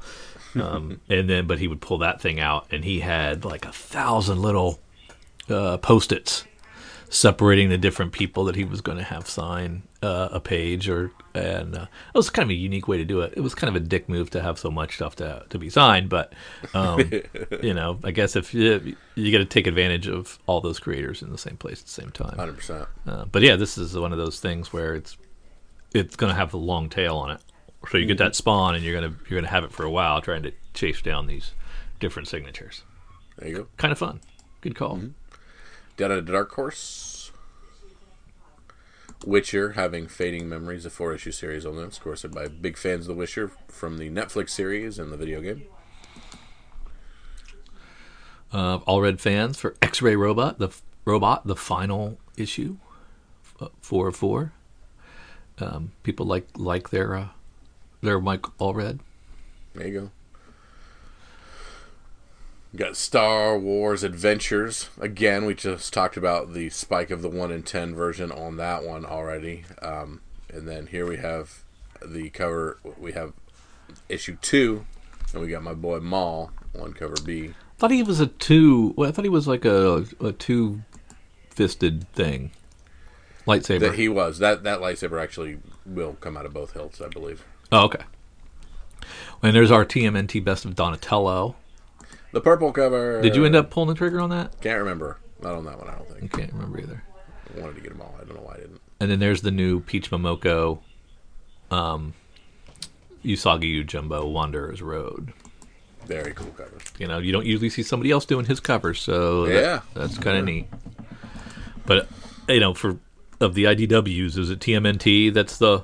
Um, 0.55 0.99
and 1.09 1.29
then 1.29 1.47
but 1.47 1.59
he 1.59 1.67
would 1.67 1.81
pull 1.81 1.99
that 1.99 2.21
thing 2.21 2.39
out 2.39 2.67
and 2.69 2.83
he 2.83 2.99
had 2.99 3.45
like 3.45 3.65
a 3.65 3.71
thousand 3.71 4.41
little 4.41 4.79
uh, 5.49 5.77
post-its 5.77 6.45
separating 7.11 7.67
the 7.67 7.77
different 7.77 8.13
people 8.13 8.45
that 8.45 8.55
he 8.55 8.63
was 8.63 8.79
going 8.79 8.97
to 8.97 9.03
have 9.03 9.27
sign 9.27 9.83
uh, 10.01 10.29
a 10.31 10.39
page 10.39 10.87
or 10.87 11.11
and 11.35 11.75
uh, 11.75 11.85
it 12.13 12.17
was 12.17 12.29
kind 12.29 12.47
of 12.47 12.49
a 12.51 12.57
unique 12.57 12.87
way 12.87 12.97
to 12.97 13.03
do 13.03 13.19
it. 13.19 13.33
It 13.35 13.41
was 13.41 13.53
kind 13.53 13.67
of 13.73 13.75
a 13.75 13.85
dick 13.85 14.07
move 14.07 14.29
to 14.31 14.41
have 14.41 14.57
so 14.57 14.71
much 14.71 14.95
stuff 14.95 15.17
to 15.17 15.45
to 15.49 15.59
be 15.59 15.69
signed, 15.69 16.09
but 16.09 16.33
um, 16.73 17.11
you 17.61 17.73
know, 17.73 17.99
I 18.03 18.11
guess 18.11 18.35
if 18.35 18.53
you 18.53 18.95
you 19.15 19.31
got 19.31 19.39
to 19.39 19.45
take 19.45 19.67
advantage 19.67 20.07
of 20.07 20.39
all 20.47 20.61
those 20.61 20.79
creators 20.79 21.21
in 21.21 21.31
the 21.31 21.37
same 21.37 21.57
place 21.57 21.79
at 21.79 21.85
the 21.85 21.91
same 21.91 22.11
time. 22.11 22.37
100%. 22.37 22.87
Uh, 23.05 23.25
but 23.25 23.41
yeah, 23.41 23.57
this 23.57 23.77
is 23.77 23.95
one 23.95 24.13
of 24.13 24.17
those 24.17 24.39
things 24.39 24.71
where 24.71 24.95
it's 24.95 25.17
it's 25.93 26.15
going 26.15 26.31
to 26.31 26.37
have 26.37 26.53
a 26.53 26.57
long 26.57 26.89
tail 26.89 27.17
on 27.17 27.31
it. 27.31 27.41
So 27.89 27.97
you 27.97 28.05
get 28.05 28.19
that 28.19 28.35
spawn, 28.35 28.75
and 28.75 28.85
you're 28.85 28.93
gonna 28.93 29.15
you're 29.29 29.39
gonna 29.39 29.51
have 29.51 29.65
it 29.65 29.73
for 29.73 29.83
a 29.83 29.91
while, 29.91 30.21
trying 30.21 30.43
to 30.43 30.53
chase 30.73 31.01
down 31.01 31.27
these 31.27 31.51
different 31.99 32.29
signatures. 32.29 32.83
There 33.37 33.49
you 33.49 33.55
go. 33.57 33.67
Kind 33.77 33.91
of 33.91 33.97
fun. 33.97 34.21
Good 34.61 34.75
call. 34.75 35.01
Down 35.97 36.11
at 36.11 36.25
Dark 36.25 36.51
Horse. 36.53 37.31
Witcher 39.25 39.71
having 39.73 40.07
fading 40.07 40.49
memories, 40.49 40.85
a 40.85 40.89
four 40.89 41.13
issue 41.13 41.31
series 41.31 41.63
on 41.65 41.75
this, 41.75 41.95
scored 41.95 42.19
by 42.33 42.47
big 42.47 42.75
fans 42.75 43.01
of 43.01 43.09
The 43.09 43.13
Witcher 43.19 43.51
from 43.67 43.99
the 43.99 44.09
Netflix 44.09 44.49
series 44.49 44.97
and 44.97 45.11
the 45.11 45.17
video 45.17 45.41
game. 45.41 45.63
uh, 48.51 48.79
Allred 48.79 49.19
fans 49.19 49.57
for 49.59 49.75
X-Ray 49.81 50.15
Robot, 50.15 50.57
the 50.57 50.67
f- 50.69 50.81
robot, 51.05 51.45
the 51.45 51.55
final 51.55 52.17
issue, 52.35 52.77
uh, 53.59 53.67
four 53.79 54.07
of 54.07 54.15
four. 54.15 54.53
Um, 55.59 55.91
people 56.01 56.25
like 56.25 56.47
like 56.57 56.89
their 56.89 57.15
uh, 57.15 57.27
their 58.01 58.19
Mike 58.19 58.41
Allred. 58.59 58.99
There 59.75 59.87
you 59.87 59.99
go. 59.99 60.11
Got 62.75 62.95
Star 62.95 63.59
Wars 63.59 64.03
Adventures. 64.03 64.89
Again, 64.99 65.45
we 65.45 65.53
just 65.53 65.93
talked 65.93 66.15
about 66.15 66.53
the 66.53 66.69
spike 66.69 67.11
of 67.11 67.21
the 67.21 67.27
1 67.29 67.51
in 67.51 67.63
10 67.63 67.93
version 67.93 68.31
on 68.31 68.55
that 68.57 68.83
one 68.83 69.05
already. 69.05 69.65
Um, 69.81 70.21
and 70.49 70.67
then 70.67 70.87
here 70.87 71.05
we 71.05 71.17
have 71.17 71.63
the 72.01 72.29
cover. 72.29 72.77
We 72.97 73.11
have 73.11 73.33
issue 74.07 74.37
2. 74.41 74.85
And 75.33 75.41
we 75.41 75.49
got 75.49 75.63
my 75.63 75.73
boy 75.73 75.99
Maul 75.99 76.51
on 76.79 76.93
cover 76.93 77.15
B. 77.23 77.53
thought 77.77 77.91
he 77.91 78.03
was 78.03 78.19
a 78.19 78.27
two. 78.27 78.93
Well, 78.97 79.09
I 79.09 79.11
thought 79.11 79.25
he 79.25 79.29
was 79.29 79.47
like 79.47 79.65
a 79.65 80.05
a 80.19 80.31
two 80.31 80.81
fisted 81.49 82.07
thing, 82.13 82.51
lightsaber. 83.47 83.79
That 83.79 83.95
he 83.95 84.09
was. 84.09 84.39
That, 84.39 84.63
that 84.63 84.79
lightsaber 84.79 85.21
actually 85.21 85.59
will 85.85 86.13
come 86.19 86.35
out 86.35 86.45
of 86.45 86.53
both 86.53 86.73
hilts, 86.73 87.01
I 87.01 87.07
believe. 87.07 87.45
oh, 87.71 87.85
okay. 87.85 88.03
And 89.41 89.55
there's 89.55 89.71
our 89.71 89.85
TMNT 89.85 90.43
Best 90.43 90.65
of 90.65 90.75
Donatello. 90.75 91.55
The 92.31 92.41
purple 92.41 92.71
cover. 92.71 93.21
Did 93.21 93.35
you 93.35 93.45
end 93.45 93.55
up 93.55 93.69
pulling 93.69 93.89
the 93.89 93.95
trigger 93.95 94.21
on 94.21 94.29
that? 94.29 94.59
Can't 94.61 94.79
remember. 94.79 95.17
Not 95.41 95.55
on 95.55 95.65
that 95.65 95.77
one, 95.79 95.89
I 95.89 95.95
don't 95.97 96.11
I 96.11 96.19
think. 96.19 96.31
can't 96.33 96.53
remember 96.53 96.79
either. 96.79 97.03
I 97.55 97.59
wanted 97.59 97.75
to 97.75 97.81
get 97.81 97.89
them 97.91 98.01
all. 98.01 98.15
I 98.21 98.23
don't 98.23 98.35
know 98.35 98.43
why 98.43 98.53
I 98.53 98.57
didn't. 98.57 98.79
And 98.99 99.09
then 99.11 99.19
there's 99.19 99.41
the 99.41 99.51
new 99.51 99.79
Peach 99.81 100.11
Momoko, 100.11 100.79
um, 101.71 102.13
Usagi 103.25 103.83
Yojimbo 103.83 104.31
Wanderer's 104.31 104.81
Road. 104.81 105.33
Very 106.05 106.33
cool 106.33 106.51
cover. 106.57 106.77
You 106.99 107.07
know, 107.07 107.17
you 107.17 107.31
don't 107.31 107.45
usually 107.45 107.69
see 107.69 107.83
somebody 107.83 108.11
else 108.11 108.25
doing 108.25 108.45
his 108.45 108.59
covers, 108.59 108.99
so 109.01 109.45
that- 109.47 109.53
Yeah. 109.53 109.81
that's 109.93 110.17
kind 110.17 110.37
of 110.37 110.45
neat. 110.45 110.67
but 111.85 112.07
you 112.47 112.59
know, 112.59 112.73
for 112.73 112.97
of 113.39 113.55
the 113.55 113.63
IDWs, 113.65 114.37
is 114.37 114.49
it 114.51 114.59
TMNT 114.59 115.33
that's 115.33 115.57
the 115.57 115.83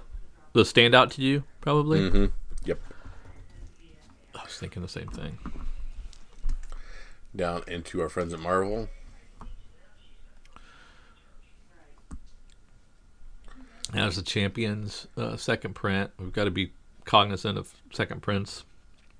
the 0.54 0.62
standout 0.64 1.12
to 1.14 1.22
you? 1.22 1.44
Probably. 1.62 2.00
Mm-hmm. 2.02 2.26
Yep. 2.66 2.80
I 4.36 4.44
was 4.44 4.58
thinking 4.58 4.82
the 4.84 4.88
same 4.88 5.08
thing. 5.08 5.38
Down 7.38 7.64
into 7.68 8.02
our 8.02 8.10
friends 8.10 8.34
at 8.34 8.40
Marvel. 8.40 8.90
Now 13.94 14.08
as 14.08 14.16
the 14.16 14.24
champions, 14.24 15.08
uh, 15.16 15.38
second 15.38 15.76
print, 15.76 16.10
we've 16.20 16.34
got 16.34 16.46
to 16.46 16.52
be 16.52 16.74
cognizant 17.06 17.58
of 17.60 17.74
second 17.94 18.22
prints, 18.24 18.66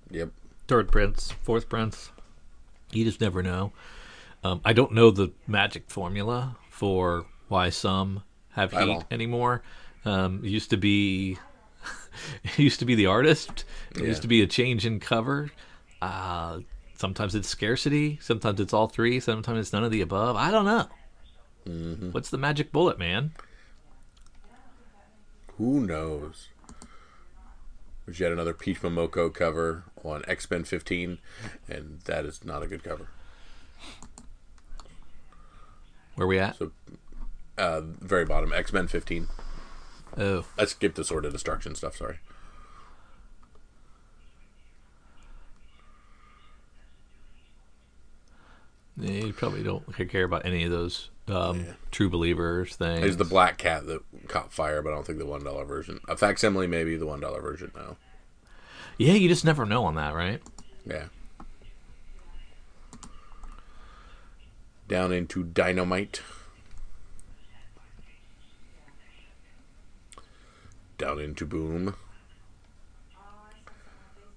Yep. 0.10 0.32
third 0.68 0.92
prints, 0.92 1.32
fourth 1.32 1.70
prints. 1.70 2.12
You 2.92 3.06
just 3.06 3.22
never 3.22 3.44
know. 3.44 3.72
Um, 4.44 4.62
I 4.66 4.74
don't 4.74 4.92
know 4.94 5.12
the 5.12 5.32
magic 5.46 5.90
formula 5.90 6.58
for 6.70 7.28
why 7.50 7.70
some 7.70 8.24
have 8.54 8.74
At 8.74 8.88
heat 8.88 9.04
anymore. 9.12 9.62
Um, 10.06 10.42
it 10.44 10.50
used 10.50 10.72
to 10.72 10.78
be, 10.78 11.38
it 12.44 12.58
used 12.60 12.80
to 12.80 12.86
be 12.86 12.96
the 12.96 13.06
artist. 13.06 13.64
It 13.92 14.02
Yeah. 14.02 14.08
used 14.08 14.24
to 14.24 14.28
be 14.28 14.42
a 14.42 14.48
change 14.48 14.86
in 14.88 15.00
cover. 15.00 15.52
Uh, 16.02 16.60
sometimes 16.98 17.36
it's 17.36 17.48
scarcity. 17.48 18.20
Sometimes 18.22 18.60
it's 18.60 18.74
all 18.74 18.88
three. 18.88 19.20
Sometimes 19.20 19.60
it's 19.60 19.74
none 19.74 19.84
of 19.84 19.92
the 19.92 20.02
above. 20.02 20.36
I 20.36 20.52
don't 20.52 20.66
know. 20.66 20.88
Mm-hmm. 21.66 22.12
What's 22.12 22.30
the 22.30 22.38
magic 22.38 22.72
bullet, 22.72 23.00
man? 23.00 23.32
Who 25.58 25.86
knows? 25.86 26.50
There's 28.06 28.20
yet 28.20 28.32
another 28.32 28.54
Peach 28.54 28.82
Momoko 28.82 29.34
cover 29.34 29.84
on 30.04 30.24
X 30.28 30.50
Men 30.50 30.64
15, 30.64 31.18
and 31.68 32.00
that 32.06 32.26
is 32.26 32.46
not 32.46 32.64
a 32.64 32.68
good 32.68 32.84
cover. 32.84 33.10
Where 36.16 36.28
we 36.28 36.40
at? 36.40 36.58
So, 36.58 36.72
uh, 37.58 37.82
very 37.82 38.26
bottom, 38.26 38.54
X 38.54 38.72
Men 38.72 38.88
15. 38.88 39.28
Oh, 40.18 40.46
I 40.58 40.66
skipped 40.66 40.96
the 40.96 41.04
Sword 41.04 41.26
of 41.26 41.34
Destruction 41.34 41.76
stuff. 41.76 41.98
Sorry. 41.98 42.20
You 49.00 49.32
probably 49.34 49.64
don't 49.64 49.86
care 50.10 50.24
about 50.24 50.46
any 50.46 50.64
of 50.64 50.72
those 50.72 51.10
um, 51.28 51.66
true 51.92 52.10
believers 52.10 52.76
things. 52.76 53.02
There's 53.02 53.18
the 53.18 53.26
Black 53.26 53.58
Cat 53.58 53.86
that 53.86 54.02
caught 54.28 54.52
fire, 54.52 54.82
but 54.82 54.92
I 54.92 54.96
don't 54.96 55.06
think 55.06 55.20
the 55.20 55.26
one 55.26 55.44
dollar 55.44 55.66
version. 55.66 56.00
A 56.08 56.18
facsimile, 56.18 56.68
maybe 56.68 56.98
the 56.98 57.06
one 57.06 57.20
dollar 57.20 57.42
version. 57.42 57.72
No. 57.76 57.98
yeah, 58.98 59.14
you 59.14 59.28
just 59.30 59.46
never 59.46 59.66
know 59.66 59.86
on 59.86 59.96
that, 59.96 60.16
right? 60.16 60.42
Yeah. 60.86 61.06
Down 64.88 65.12
into 65.12 65.44
Dynamite. 65.44 66.22
Down 70.98 71.20
into 71.20 71.46
Boom. 71.46 71.96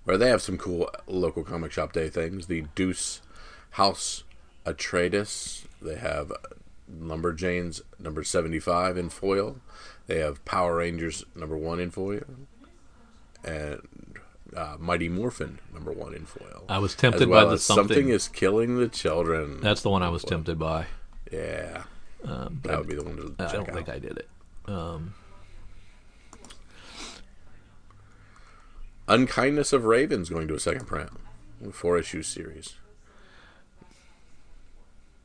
Where 0.05 0.19
they 0.19 0.28
have 0.28 0.43
some 0.43 0.59
cool 0.59 0.91
local 1.07 1.45
comic 1.45 1.73
shop 1.73 1.93
day 1.93 2.11
things. 2.11 2.47
The 2.47 2.65
Dune 2.74 2.97
House 3.70 4.24
Atreides. 4.73 5.65
They 5.83 5.97
have 5.97 6.33
Lumberjanes 6.93 7.81
number 7.99 8.23
75 8.25 8.97
in 8.97 9.09
foil. 9.11 9.57
They 10.07 10.19
have 10.19 10.45
Power 10.45 10.77
Rangers 10.77 11.25
number 11.35 11.57
1 11.57 11.81
in 11.81 11.91
foil. 11.91 12.23
And 13.45 13.81
uh, 14.57 14.77
Mighty 14.79 15.09
Morphin 15.09 15.59
number 15.73 15.93
1 15.93 16.15
in 16.15 16.27
foil. 16.27 16.65
I 16.69 16.79
was 16.79 16.93
As 16.93 16.97
tempted 16.97 17.29
well 17.29 17.47
by 17.47 17.51
the 17.53 17.59
something. 17.59 17.87
something 17.89 18.09
is 18.09 18.29
killing 18.29 18.77
the 18.79 18.89
children. 18.89 19.61
That's 19.61 19.83
the 19.83 19.91
one 19.91 20.03
I 20.03 20.09
was 20.09 20.25
tempted 20.25 20.59
by. 20.59 20.87
yeah, 21.33 21.85
Um, 22.25 22.61
that 22.65 22.79
would 22.79 22.89
be 22.89 22.97
the 22.97 23.05
one 23.05 23.17
to 23.17 23.35
I 23.39 23.53
don't 23.53 23.69
out. 23.69 23.75
think 23.75 23.89
I 23.89 23.99
did 23.99 24.19
it. 24.19 24.29
Um, 24.67 25.15
Unkindness 29.09 29.73
of 29.73 29.85
Ravens 29.85 30.29
going 30.29 30.47
to 30.49 30.55
a 30.55 30.61
second 30.61 30.87
print, 30.87 31.11
four 31.73 31.99
issue 31.99 32.23
series. 32.23 32.75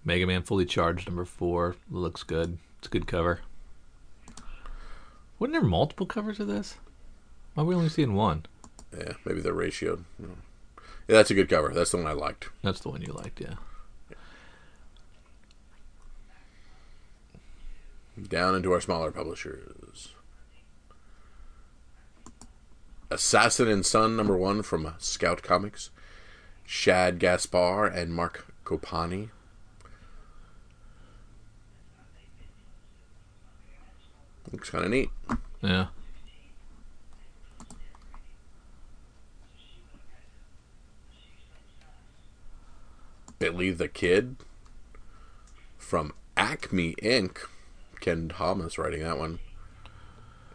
Mega 0.06 0.28
Man 0.28 0.44
Fully 0.44 0.66
Charged 0.66 1.08
number 1.08 1.26
four 1.26 1.76
looks 1.90 2.22
good. 2.22 2.60
It's 2.78 2.88
a 2.88 2.92
good 2.92 3.08
cover. 3.08 3.42
Wasn't 5.40 5.54
there 5.54 5.64
multiple 5.64 6.06
covers 6.06 6.40
of 6.40 6.48
this? 6.48 6.76
Why 7.56 7.64
are 7.64 7.66
we 7.66 7.76
only 7.76 7.90
seeing 7.90 8.14
one? 8.14 8.46
Yeah, 8.96 9.14
maybe 9.26 9.42
they're 9.42 9.54
ratioed. 9.54 10.04
Yeah, 10.20 10.28
that's 11.08 11.32
a 11.32 11.36
good 11.36 11.50
cover. 11.50 11.74
That's 11.74 11.92
the 11.92 11.98
one 11.98 12.08
I 12.08 12.14
liked. 12.14 12.50
That's 12.62 12.80
the 12.80 12.90
one 12.90 13.02
you 13.02 13.14
liked, 13.14 13.42
yeah. 13.42 13.56
Down 18.30 18.56
into 18.56 18.72
our 18.72 18.80
smaller 18.80 19.12
publishers. 19.12 20.14
Assassin 23.12 23.68
and 23.68 23.86
Son 23.86 24.16
number 24.16 24.38
one 24.38 24.62
from 24.62 24.94
Scout 25.00 25.42
Comics. 25.42 25.90
Shad 26.64 27.20
Gaspard 27.20 27.94
and 27.94 28.14
Mark 28.14 28.46
Kopani. 28.64 29.30
Looks 34.52 34.70
kind 34.70 34.86
of 34.86 34.92
neat. 34.92 35.10
Yeah. 35.62 35.88
Billy 43.40 43.72
the 43.72 43.88
Kid 43.88 44.38
from 45.78 46.14
Acme 46.38 46.96
Inc. 47.02 47.38
Ken 48.00 48.30
Thomas 48.30 48.78
writing 48.78 49.02
that 49.02 49.18
one, 49.18 49.40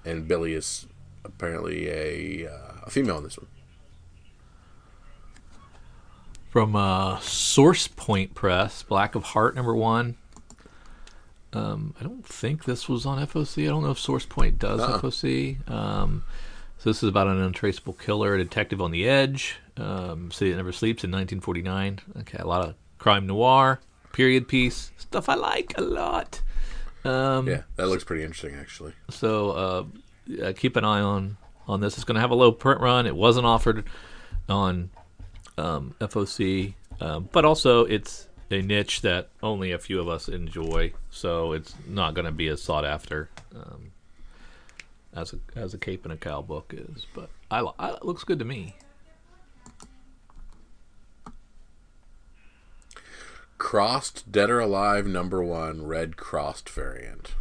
and 0.05 0.29
Billy 0.29 0.55
is 0.55 0.87
apparently 1.25 1.89
a 1.89 2.49
uh, 2.49 2.73
a 2.85 2.91
female 2.91 3.19
in 3.19 3.25
this 3.25 3.39
one. 3.39 3.49
From 6.49 6.75
uh, 6.75 7.21
Source 7.21 7.89
Point 7.89 8.35
Press, 8.35 8.83
Black 8.83 9.15
of 9.15 9.23
Heart 9.25 9.55
number 9.55 9.75
one. 9.75 10.17
Um, 11.53 11.95
I 12.01 12.05
don't 12.05 12.25
think 12.25 12.65
this 12.65 12.89
was 12.89 13.07
on 13.07 13.19
FOC. 13.27 13.65
I 13.65 13.69
don't 13.69 13.83
know 13.83 13.91
if 13.91 13.99
SourcePoint 13.99 14.59
does 14.59 14.81
Uh-uh. 14.81 15.01
FOC. 15.01 15.69
Um, 15.71 16.23
so 16.79 16.91
this 16.91 17.03
is 17.03 17.09
about 17.09 17.27
an 17.27 17.41
untraceable 17.41 17.93
killer, 17.95 18.35
a 18.35 18.39
detective 18.39 18.81
on 18.81 18.91
the 18.91 19.09
edge, 19.09 19.57
um, 19.77 20.31
city 20.31 20.51
that 20.53 20.57
never 20.57 20.73
sleeps 20.73 21.03
in 21.05 21.11
1949. 21.11 21.99
Okay, 22.21 22.39
a 22.39 22.47
lot 22.47 22.67
of 22.67 22.75
crime 22.99 23.27
noir, 23.27 23.81
period 24.13 24.47
piece 24.49 24.93
stuff 24.97 25.29
I 25.29 25.35
like 25.35 25.75
a 25.77 25.83
lot. 25.83 26.41
Um, 27.05 27.49
Yeah, 27.49 27.63
that 27.77 27.89
looks 27.89 28.05
pretty 28.05 28.23
interesting 28.23 28.55
actually. 28.59 28.93
so 29.11 29.51
uh, 30.43 30.53
keep 30.55 30.77
an 30.77 30.85
eye 30.85 31.01
on 31.01 31.37
on 31.67 31.81
this. 31.81 31.95
It's 31.97 32.05
going 32.05 32.15
to 32.17 32.21
have 32.21 32.31
a 32.31 32.35
low 32.35 32.53
print 32.53 32.81
run. 32.81 33.07
It 33.07 33.15
wasn't 33.17 33.47
offered 33.47 33.85
on 34.49 34.91
um, 35.59 35.95
FOC, 36.01 36.75
um, 37.01 37.29
but 37.33 37.45
also 37.45 37.85
it's 37.85 38.29
a 38.51 38.63
niche 38.63 39.03
that 39.03 39.29
only 39.43 39.73
a 39.73 39.79
few 39.79 40.01
of 40.01 40.09
us 40.09 40.29
enjoy. 40.29 40.93
So 41.11 41.53
it's 41.53 41.75
not 41.87 42.15
going 42.15 42.25
to 42.25 42.33
be 42.33 42.49
as 42.49 42.63
sought 42.63 42.85
after 42.85 43.31
um, 43.55 43.93
as 45.15 45.33
a 45.33 45.59
as 45.59 45.75
a 45.75 45.79
cape 45.79 46.05
and 46.05 46.13
a 46.13 46.17
cow 46.17 46.43
book 46.43 46.75
is. 46.77 47.07
But 47.15 47.31
I, 47.51 47.61
I 47.79 47.95
it 47.95 48.05
looks 48.05 48.25
good 48.25 48.39
to 48.41 48.45
me. 48.45 48.77
Crossed 53.59 54.33
Dead 54.33 54.49
or 54.49 54.59
Alive 54.59 55.07
number 55.07 55.43
one 55.43 55.87
red 55.87 56.17
crossed 56.17 56.69
variant. 56.69 57.35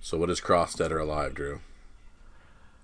So 0.00 0.16
what 0.16 0.30
is 0.30 0.40
Crossed 0.40 0.78
Dead 0.78 0.92
or 0.92 1.00
Alive, 1.00 1.34
Drew? 1.34 1.60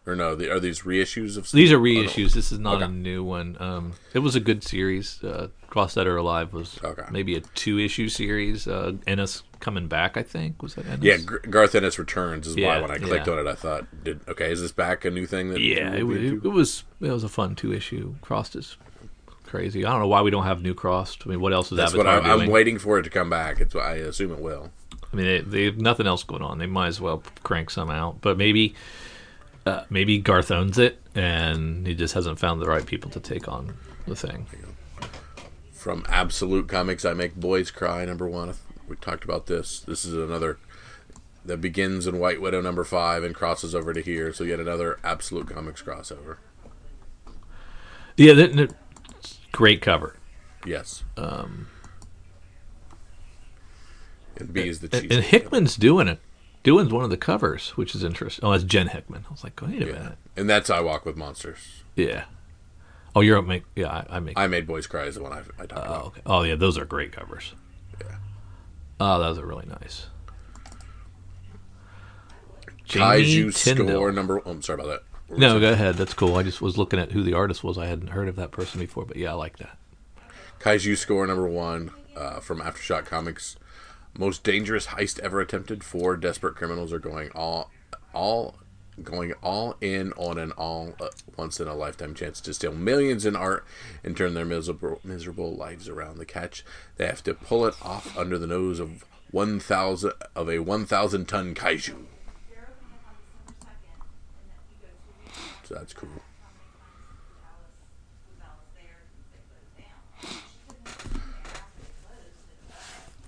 Or 0.06 0.14
no, 0.14 0.34
the, 0.34 0.50
are 0.52 0.60
these 0.60 0.80
reissues 0.82 1.38
of? 1.38 1.50
These 1.50 1.72
are 1.72 1.76
Oh, 1.76 1.78
no. 1.78 1.84
reissues. 1.84 2.34
This 2.34 2.52
is 2.52 2.58
not 2.58 2.82
a 2.82 2.88
new 2.88 3.24
one. 3.24 3.56
Um, 3.58 3.92
it 4.12 4.18
was 4.18 4.36
a 4.36 4.40
good 4.40 4.62
series. 4.62 5.22
Uh, 5.24 5.48
Crossed 5.68 5.94
Dead 5.94 6.06
or 6.06 6.18
Alive 6.18 6.52
was 6.52 6.78
Okay. 6.84 7.04
maybe 7.10 7.34
a 7.36 7.40
two 7.40 7.78
issue 7.78 8.10
series. 8.10 8.68
Uh, 8.68 8.92
Ennis 9.06 9.42
coming 9.60 9.88
back, 9.88 10.18
I 10.18 10.22
think. 10.22 10.62
Was 10.62 10.74
that 10.74 10.84
Ennis? 10.86 11.02
Yeah, 11.04 11.16
G- 11.16 11.48
Garth 11.48 11.74
Ennis 11.74 11.98
returns 11.98 12.46
is 12.46 12.54
Yeah, 12.54 12.66
why 12.68 12.80
when 12.82 12.90
I 12.90 12.98
clicked 12.98 13.26
yeah. 13.26 13.32
on 13.32 13.38
it, 13.38 13.46
I 13.50 13.54
thought, 13.54 13.86
"Did 14.04 14.20
okay? 14.28 14.52
Is 14.52 14.60
this 14.60 14.72
back 14.72 15.06
a 15.06 15.10
new 15.10 15.26
thing?" 15.26 15.48
That 15.48 15.60
Yeah, 15.60 15.94
it, 15.94 16.02
we'll 16.06 16.16
wa- 16.18 16.20
be 16.22 16.28
it, 16.28 16.44
it 16.44 16.48
was 16.52 16.84
it 17.00 17.10
was 17.10 17.24
a 17.24 17.28
fun 17.30 17.54
two 17.54 17.72
issue. 17.72 18.14
Crossed 18.20 18.54
is 18.56 18.76
crazy. 19.44 19.86
I 19.86 19.90
don't 19.90 20.00
know 20.00 20.08
why 20.08 20.20
we 20.20 20.30
don't 20.30 20.44
have 20.44 20.60
new 20.62 20.74
Crossed. 20.74 21.22
I 21.24 21.30
mean, 21.30 21.40
what 21.40 21.54
else 21.54 21.72
is 21.72 21.78
That's 21.78 21.94
what 21.94 22.06
I, 22.06 22.18
I'm 22.18 22.50
waiting 22.50 22.78
for 22.78 22.98
it 22.98 23.04
to 23.04 23.10
come 23.10 23.30
back. 23.30 23.58
It's 23.58 23.74
I 23.74 23.94
assume 23.94 24.32
it 24.32 24.40
will. 24.40 24.70
I 25.12 25.16
mean, 25.16 25.26
they, 25.26 25.40
they 25.40 25.64
have 25.64 25.78
nothing 25.78 26.06
else 26.06 26.24
going 26.24 26.42
on. 26.42 26.58
They 26.58 26.66
might 26.66 26.88
as 26.88 27.00
well 27.00 27.22
crank 27.42 27.70
some 27.70 27.88
out. 27.88 28.20
But 28.20 28.36
maybe 28.36 28.74
uh, 29.66 29.84
maybe 29.90 30.18
Garth 30.18 30.50
owns 30.50 30.78
it, 30.78 31.00
and 31.14 31.86
he 31.86 31.94
just 31.94 32.14
hasn't 32.14 32.38
found 32.38 32.60
the 32.60 32.66
right 32.66 32.84
people 32.84 33.10
to 33.12 33.20
take 33.20 33.48
on 33.48 33.74
the 34.06 34.16
thing. 34.16 34.46
From 35.72 36.04
Absolute 36.08 36.68
Comics, 36.68 37.04
I 37.04 37.12
make 37.14 37.34
boys 37.36 37.70
cry. 37.70 38.04
Number 38.04 38.28
one, 38.28 38.54
we 38.88 38.96
talked 38.96 39.24
about 39.24 39.46
this. 39.46 39.80
This 39.80 40.04
is 40.04 40.14
another 40.14 40.58
that 41.44 41.60
begins 41.60 42.06
in 42.06 42.18
White 42.18 42.40
Widow 42.40 42.62
number 42.62 42.84
five 42.84 43.22
and 43.22 43.34
crosses 43.34 43.74
over 43.74 43.92
to 43.92 44.00
here. 44.00 44.32
So 44.32 44.44
yet 44.44 44.60
another 44.60 44.98
Absolute 45.04 45.46
Comics 45.48 45.82
crossover. 45.82 46.38
Yeah, 48.16 48.32
th- 48.34 48.54
th- 48.54 48.70
great 49.52 49.82
cover. 49.82 50.16
Yes. 50.64 51.04
Um, 51.18 51.66
And 54.38 54.52
B 54.54 54.68
is 54.68 54.80
the 54.80 54.88
And, 54.92 55.02
cheese. 55.02 55.10
and 55.16 55.24
Hickman's 55.24 55.76
doing 55.76 56.08
it. 56.08 56.18
Doing 56.64 56.88
one 56.88 57.04
of 57.04 57.10
the 57.10 57.16
covers, 57.16 57.70
which 57.76 57.94
is 57.94 58.02
interesting. 58.02 58.44
Oh, 58.44 58.50
that's 58.50 58.64
Jen 58.64 58.88
Hickman. 58.88 59.24
I 59.28 59.32
was 59.32 59.44
like, 59.44 59.60
wait 59.62 59.82
a 59.82 59.86
Yeah. 59.86 59.92
minute. 59.92 60.18
And 60.36 60.50
that's 60.50 60.70
I 60.70 60.80
Walk 60.80 61.04
with 61.04 61.16
Monsters. 61.16 61.84
Yeah. 61.94 62.24
Oh, 63.14 63.20
you're 63.20 63.40
make. 63.42 63.62
Yeah, 63.76 63.88
I, 63.88 64.16
I 64.16 64.20
make. 64.20 64.36
I 64.38 64.46
Made 64.48 64.66
Boys 64.66 64.86
Cry 64.86 65.04
is 65.04 65.14
the 65.14 65.22
one 65.22 65.32
I, 65.32 65.40
I 65.62 65.66
talked 65.66 65.72
oh, 65.74 65.76
about. 65.82 66.06
okay. 66.06 66.20
Oh, 66.26 66.42
yeah, 66.42 66.56
those 66.56 66.76
are 66.76 66.84
great 66.84 67.12
covers. 67.12 67.52
Yeah. 68.00 68.16
Oh, 68.98 69.18
those 69.20 69.38
are 69.38 69.46
really 69.46 69.66
nice. 69.66 70.06
Kaiju 72.88 73.54
Tyndall. 73.62 73.88
Score 73.88 74.12
number. 74.12 74.40
Oh, 74.44 74.50
I'm 74.50 74.62
sorry 74.62 74.80
about 74.82 75.02
that. 75.28 75.38
No, 75.38 75.60
go 75.60 75.72
ahead. 75.72 75.96
That's 75.96 76.14
cool. 76.14 76.36
I 76.36 76.42
just 76.42 76.60
was 76.60 76.76
looking 76.76 76.98
at 76.98 77.12
who 77.12 77.22
the 77.22 77.34
artist 77.34 77.62
was. 77.62 77.78
I 77.78 77.86
hadn't 77.86 78.08
heard 78.08 78.28
of 78.28 78.36
that 78.36 78.50
person 78.52 78.80
before, 78.80 79.04
but 79.04 79.16
yeah, 79.16 79.30
I 79.30 79.34
like 79.34 79.58
that. 79.58 79.78
Kaiju 80.60 80.96
Score 80.96 81.26
number 81.26 81.46
one 81.46 81.90
uh, 82.16 82.40
from 82.40 82.60
Aftershock 82.60 83.06
Comics. 83.06 83.56
Most 84.16 84.44
dangerous 84.44 84.88
heist 84.88 85.18
ever 85.20 85.40
attempted. 85.40 85.82
Four 85.82 86.16
desperate 86.16 86.54
criminals 86.54 86.92
are 86.92 87.00
going 87.00 87.30
all, 87.34 87.70
all, 88.12 88.56
going 89.02 89.32
all 89.42 89.74
in 89.80 90.12
on 90.12 90.38
an 90.38 90.52
all 90.52 90.94
uh, 91.00 91.08
once 91.36 91.58
in 91.58 91.66
a 91.66 91.74
lifetime 91.74 92.14
chance 92.14 92.40
to 92.42 92.54
steal 92.54 92.72
millions 92.72 93.26
in 93.26 93.34
art 93.34 93.64
and 94.04 94.16
turn 94.16 94.34
their 94.34 94.44
miserable 94.44 95.00
miserable 95.02 95.56
lives 95.56 95.88
around. 95.88 96.18
The 96.18 96.24
catch: 96.24 96.64
they 96.96 97.06
have 97.06 97.24
to 97.24 97.34
pull 97.34 97.66
it 97.66 97.74
off 97.82 98.16
under 98.16 98.38
the 98.38 98.46
nose 98.46 98.78
of 98.78 99.04
one 99.32 99.58
thousand 99.58 100.12
of 100.36 100.48
a 100.48 100.60
one 100.60 100.86
thousand 100.86 101.26
ton 101.26 101.54
kaiju. 101.54 102.04
So 105.64 105.74
that's 105.74 105.92
cool. 105.92 106.22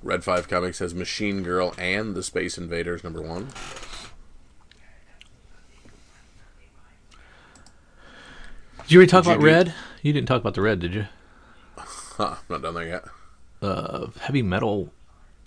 Red 0.07 0.23
Five 0.25 0.49
Comics 0.49 0.79
has 0.79 0.95
Machine 0.95 1.43
Girl 1.43 1.75
and 1.77 2.15
the 2.15 2.23
Space 2.23 2.57
Invaders 2.57 3.03
number 3.03 3.21
one. 3.21 3.49
Did 8.83 8.93
you 8.93 8.99
already 8.99 9.11
talk 9.11 9.25
Did 9.25 9.31
you 9.31 9.35
about 9.37 9.41
do- 9.41 9.47
Red? 9.47 9.75
You 10.03 10.13
didn't 10.13 10.29
talk 10.29 10.41
about 10.41 10.55
the 10.55 10.63
Red, 10.63 10.79
did 10.81 10.95
you? 10.95 11.07
Huh, 12.17 12.37
not 12.49 12.63
done 12.63 12.73
there 12.73 12.87
yet. 12.89 13.05
Uh, 13.61 14.07
heavy 14.21 14.41
metal. 14.41 14.91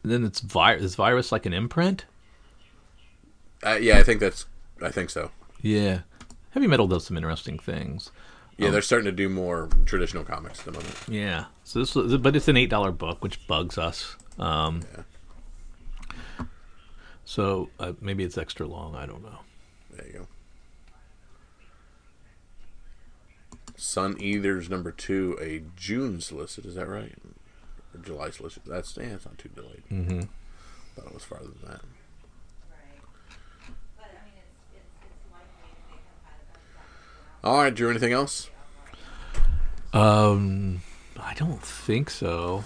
Then 0.04 0.24
it's 0.24 0.40
vi- 0.40 0.76
is 0.76 0.94
virus 0.94 1.32
like 1.32 1.48
an 1.48 1.54
imprint? 1.54 2.06
Uh, 3.66 3.80
yeah, 3.82 3.98
I 3.98 4.04
think 4.04 4.20
that's. 4.20 4.46
I 4.80 4.90
think 4.90 5.10
so. 5.10 5.32
Yeah. 5.64 6.02
Heavy 6.52 6.68
metal 6.68 6.86
does 6.88 7.06
some 7.08 7.18
interesting 7.18 7.58
things. 7.58 8.12
Yeah, 8.60 8.70
they're 8.70 8.84
starting 8.84 9.06
to 9.06 9.12
do 9.12 9.30
more 9.30 9.68
traditional 9.86 10.24
comics 10.24 10.60
at 10.60 10.66
the 10.66 10.72
moment. 10.74 10.96
Yeah. 11.08 11.46
So 11.64 11.80
this, 11.80 11.96
was- 11.96 12.16
but 12.18 12.36
it's 12.36 12.48
an 12.48 12.56
eight 12.58 12.70
dollar 12.70 12.92
book, 12.92 13.24
which 13.24 13.48
bugs 13.48 13.80
us. 13.80 14.16
Um, 14.40 14.82
So 17.30 17.70
uh, 17.80 17.94
maybe 18.02 18.24
it's 18.24 18.40
extra 18.40 18.66
long. 18.66 18.96
I 18.96 19.06
don't 19.06 19.22
know. 19.22 19.38
There 19.92 20.08
you 20.08 20.14
go. 20.14 20.28
Sun 23.76 24.18
Eaters 24.20 24.68
number 24.68 24.92
two, 24.92 25.38
a 25.40 25.62
June 25.76 26.22
solicit. 26.22 26.66
Is 26.66 26.74
that 26.74 26.88
right? 26.88 27.16
Or 27.94 28.02
July 28.02 28.32
solicit. 28.32 28.66
That's 28.66 28.98
yeah, 28.98 29.14
it's 29.14 29.26
not 29.26 29.38
too 29.38 29.50
delayed. 29.50 29.84
Mm-hmm. 29.92 30.22
Thought 30.96 31.06
it 31.06 31.14
was 31.14 31.24
farther 31.24 31.50
than 31.62 31.70
that. 31.70 31.82
All 37.44 37.58
right, 37.58 37.74
Drew. 37.74 37.92
Anything 37.92 38.12
else? 38.12 38.50
Um, 39.94 40.82
I 41.18 41.36
don't 41.36 41.62
think 41.62 42.10
so. 42.10 42.66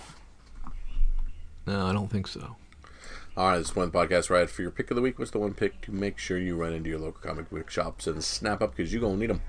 No, 1.65 1.87
I 1.87 1.93
don't 1.93 2.09
think 2.09 2.27
so. 2.27 2.55
All 3.35 3.47
right, 3.47 3.57
this 3.57 3.69
is 3.69 3.75
one 3.75 3.89
podcast 3.89 4.29
right 4.29 4.49
for 4.49 4.61
your 4.61 4.71
pick 4.71 4.91
of 4.91 4.95
the 4.95 5.01
week. 5.01 5.17
What's 5.17 5.31
the 5.31 5.39
one 5.39 5.53
pick 5.53 5.81
to 5.81 5.91
make 5.91 6.19
sure 6.19 6.37
you 6.37 6.55
run 6.55 6.73
into 6.73 6.89
your 6.89 6.99
local 6.99 7.21
comic 7.21 7.49
book 7.49 7.69
shops 7.69 8.05
and 8.05 8.23
snap 8.23 8.61
up 8.61 8.75
because 8.75 8.93
you're 8.93 9.01
gonna 9.01 9.17
need 9.17 9.29
them. 9.31 9.41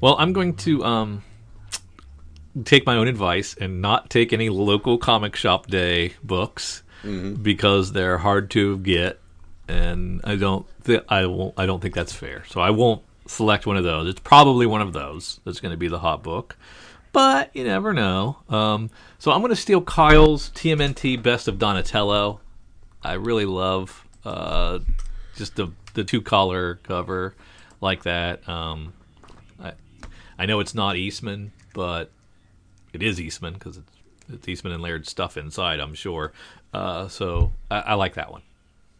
Well, 0.00 0.16
I'm 0.18 0.32
going 0.32 0.54
to 0.56 0.84
um 0.84 1.22
take 2.64 2.86
my 2.86 2.96
own 2.96 3.06
advice 3.06 3.54
and 3.60 3.82
not 3.82 4.08
take 4.08 4.32
any 4.32 4.48
local 4.48 4.96
comic 4.96 5.36
shop 5.36 5.66
day 5.66 6.14
books 6.24 6.82
because 7.42 7.92
they're 7.92 8.18
hard 8.18 8.50
to 8.52 8.78
get, 8.78 9.20
and 9.68 10.20
I 10.24 10.36
don't 10.36 10.66
th- 10.84 11.04
I 11.08 11.26
won't 11.26 11.54
I 11.58 11.66
don't 11.66 11.80
think 11.80 11.94
that's 11.94 12.12
fair. 12.12 12.44
So 12.48 12.60
I 12.60 12.70
won't 12.70 13.02
select 13.26 13.66
one 13.66 13.76
of 13.76 13.84
those. 13.84 14.08
It's 14.08 14.20
probably 14.20 14.66
one 14.66 14.80
of 14.80 14.92
those 14.92 15.38
that's 15.44 15.60
going 15.60 15.70
to 15.72 15.76
be 15.76 15.88
the 15.88 15.98
hot 15.98 16.22
book, 16.22 16.56
but 17.16 17.56
you 17.56 17.64
never 17.64 17.94
know. 17.94 18.36
Um, 18.50 18.90
so 19.18 19.32
I'm 19.32 19.40
going 19.40 19.48
to 19.48 19.56
steal 19.56 19.80
Kyle's 19.80 20.50
TMNT 20.50 21.22
Best 21.22 21.48
of 21.48 21.58
Donatello. 21.58 22.42
I 23.02 23.14
really 23.14 23.46
love 23.46 24.06
uh, 24.22 24.80
just 25.34 25.56
the 25.56 25.72
the 25.94 26.04
two 26.04 26.20
color 26.20 26.74
cover 26.82 27.34
like 27.80 28.02
that. 28.02 28.46
Um, 28.46 28.92
I 29.58 29.72
I 30.38 30.44
know 30.44 30.60
it's 30.60 30.74
not 30.74 30.96
Eastman, 30.96 31.52
but 31.72 32.10
it 32.92 33.02
is 33.02 33.18
Eastman 33.18 33.54
because 33.54 33.78
it's, 33.78 33.92
it's 34.30 34.46
Eastman 34.46 34.74
and 34.74 34.82
Laird 34.82 35.06
stuff 35.06 35.38
inside. 35.38 35.80
I'm 35.80 35.94
sure. 35.94 36.34
Uh, 36.74 37.08
so 37.08 37.50
I, 37.70 37.78
I 37.78 37.94
like 37.94 38.12
that 38.16 38.30
one. 38.30 38.42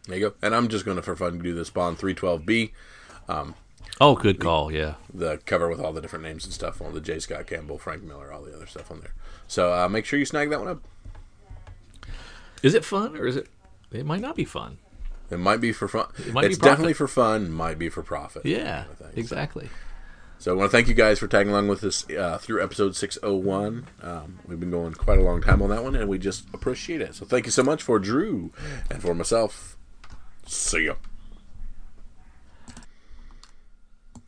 There 0.07 0.17
you 0.17 0.29
go. 0.29 0.35
And 0.41 0.55
I'm 0.55 0.69
just 0.69 0.85
gonna 0.85 1.03
for 1.03 1.15
fun 1.15 1.37
do 1.37 1.53
this 1.53 1.67
Spawn 1.67 1.95
312B, 1.95 2.71
Oh, 3.99 4.15
good 4.15 4.39
call. 4.39 4.71
Yeah. 4.71 4.95
the 5.13 5.37
cover 5.45 5.67
with 5.67 5.79
all 5.79 5.91
the 5.91 6.01
different 6.01 6.23
names 6.23 6.45
and 6.45 6.53
stuff 6.53 6.81
on 6.81 6.93
the 6.93 7.01
J. 7.01 7.19
Scott 7.19 7.47
Campbell, 7.47 7.77
Frank 7.79 8.03
Miller, 8.03 8.31
all 8.31 8.43
the 8.43 8.55
other 8.55 8.67
stuff 8.67 8.91
on 8.91 8.99
there. 8.99 9.13
So 9.47 9.73
uh, 9.73 9.89
make 9.89 10.05
sure 10.05 10.19
you 10.19 10.25
snag 10.25 10.49
that 10.51 10.59
one 10.59 10.67
up. 10.67 10.81
Is 12.61 12.73
it 12.73 12.85
fun 12.85 13.15
or 13.15 13.25
is 13.25 13.35
it? 13.35 13.47
It 13.91 14.05
might 14.05 14.21
not 14.21 14.35
be 14.35 14.45
fun. 14.45 14.77
It 15.29 15.39
might 15.39 15.61
be 15.61 15.71
for 15.71 15.87
fun. 15.87 16.07
might 16.31 16.45
it's 16.45 16.57
definitely 16.57 16.93
for 16.93 17.07
fun. 17.07 17.51
Might 17.51 17.77
be 17.79 17.89
for 17.89 18.01
profit. 18.03 18.45
Yeah. 18.45 18.85
I 18.91 19.03
think. 19.03 19.17
Exactly. 19.17 19.69
So 20.39 20.51
I 20.51 20.55
want 20.55 20.69
to 20.69 20.77
thank 20.77 20.87
you 20.87 20.93
guys 20.93 21.17
for 21.17 21.27
tagging 21.27 21.51
along 21.51 21.67
with 21.67 21.83
us 21.83 22.07
uh, 22.11 22.37
through 22.37 22.63
episode 22.63 22.95
601. 22.95 23.87
Um, 24.03 24.39
we've 24.47 24.59
been 24.59 24.69
going 24.69 24.93
quite 24.93 25.17
a 25.17 25.23
long 25.23 25.41
time 25.41 25.61
on 25.63 25.69
that 25.69 25.83
one, 25.83 25.95
and 25.95 26.07
we 26.07 26.19
just 26.19 26.45
appreciate 26.53 27.01
it. 27.01 27.15
So 27.15 27.25
thank 27.25 27.45
you 27.45 27.51
so 27.51 27.63
much 27.63 27.81
for 27.81 27.97
Drew 27.97 28.51
and 28.91 29.01
for 29.01 29.15
myself. 29.15 29.77
See 30.45 30.85
ya. 30.85 30.93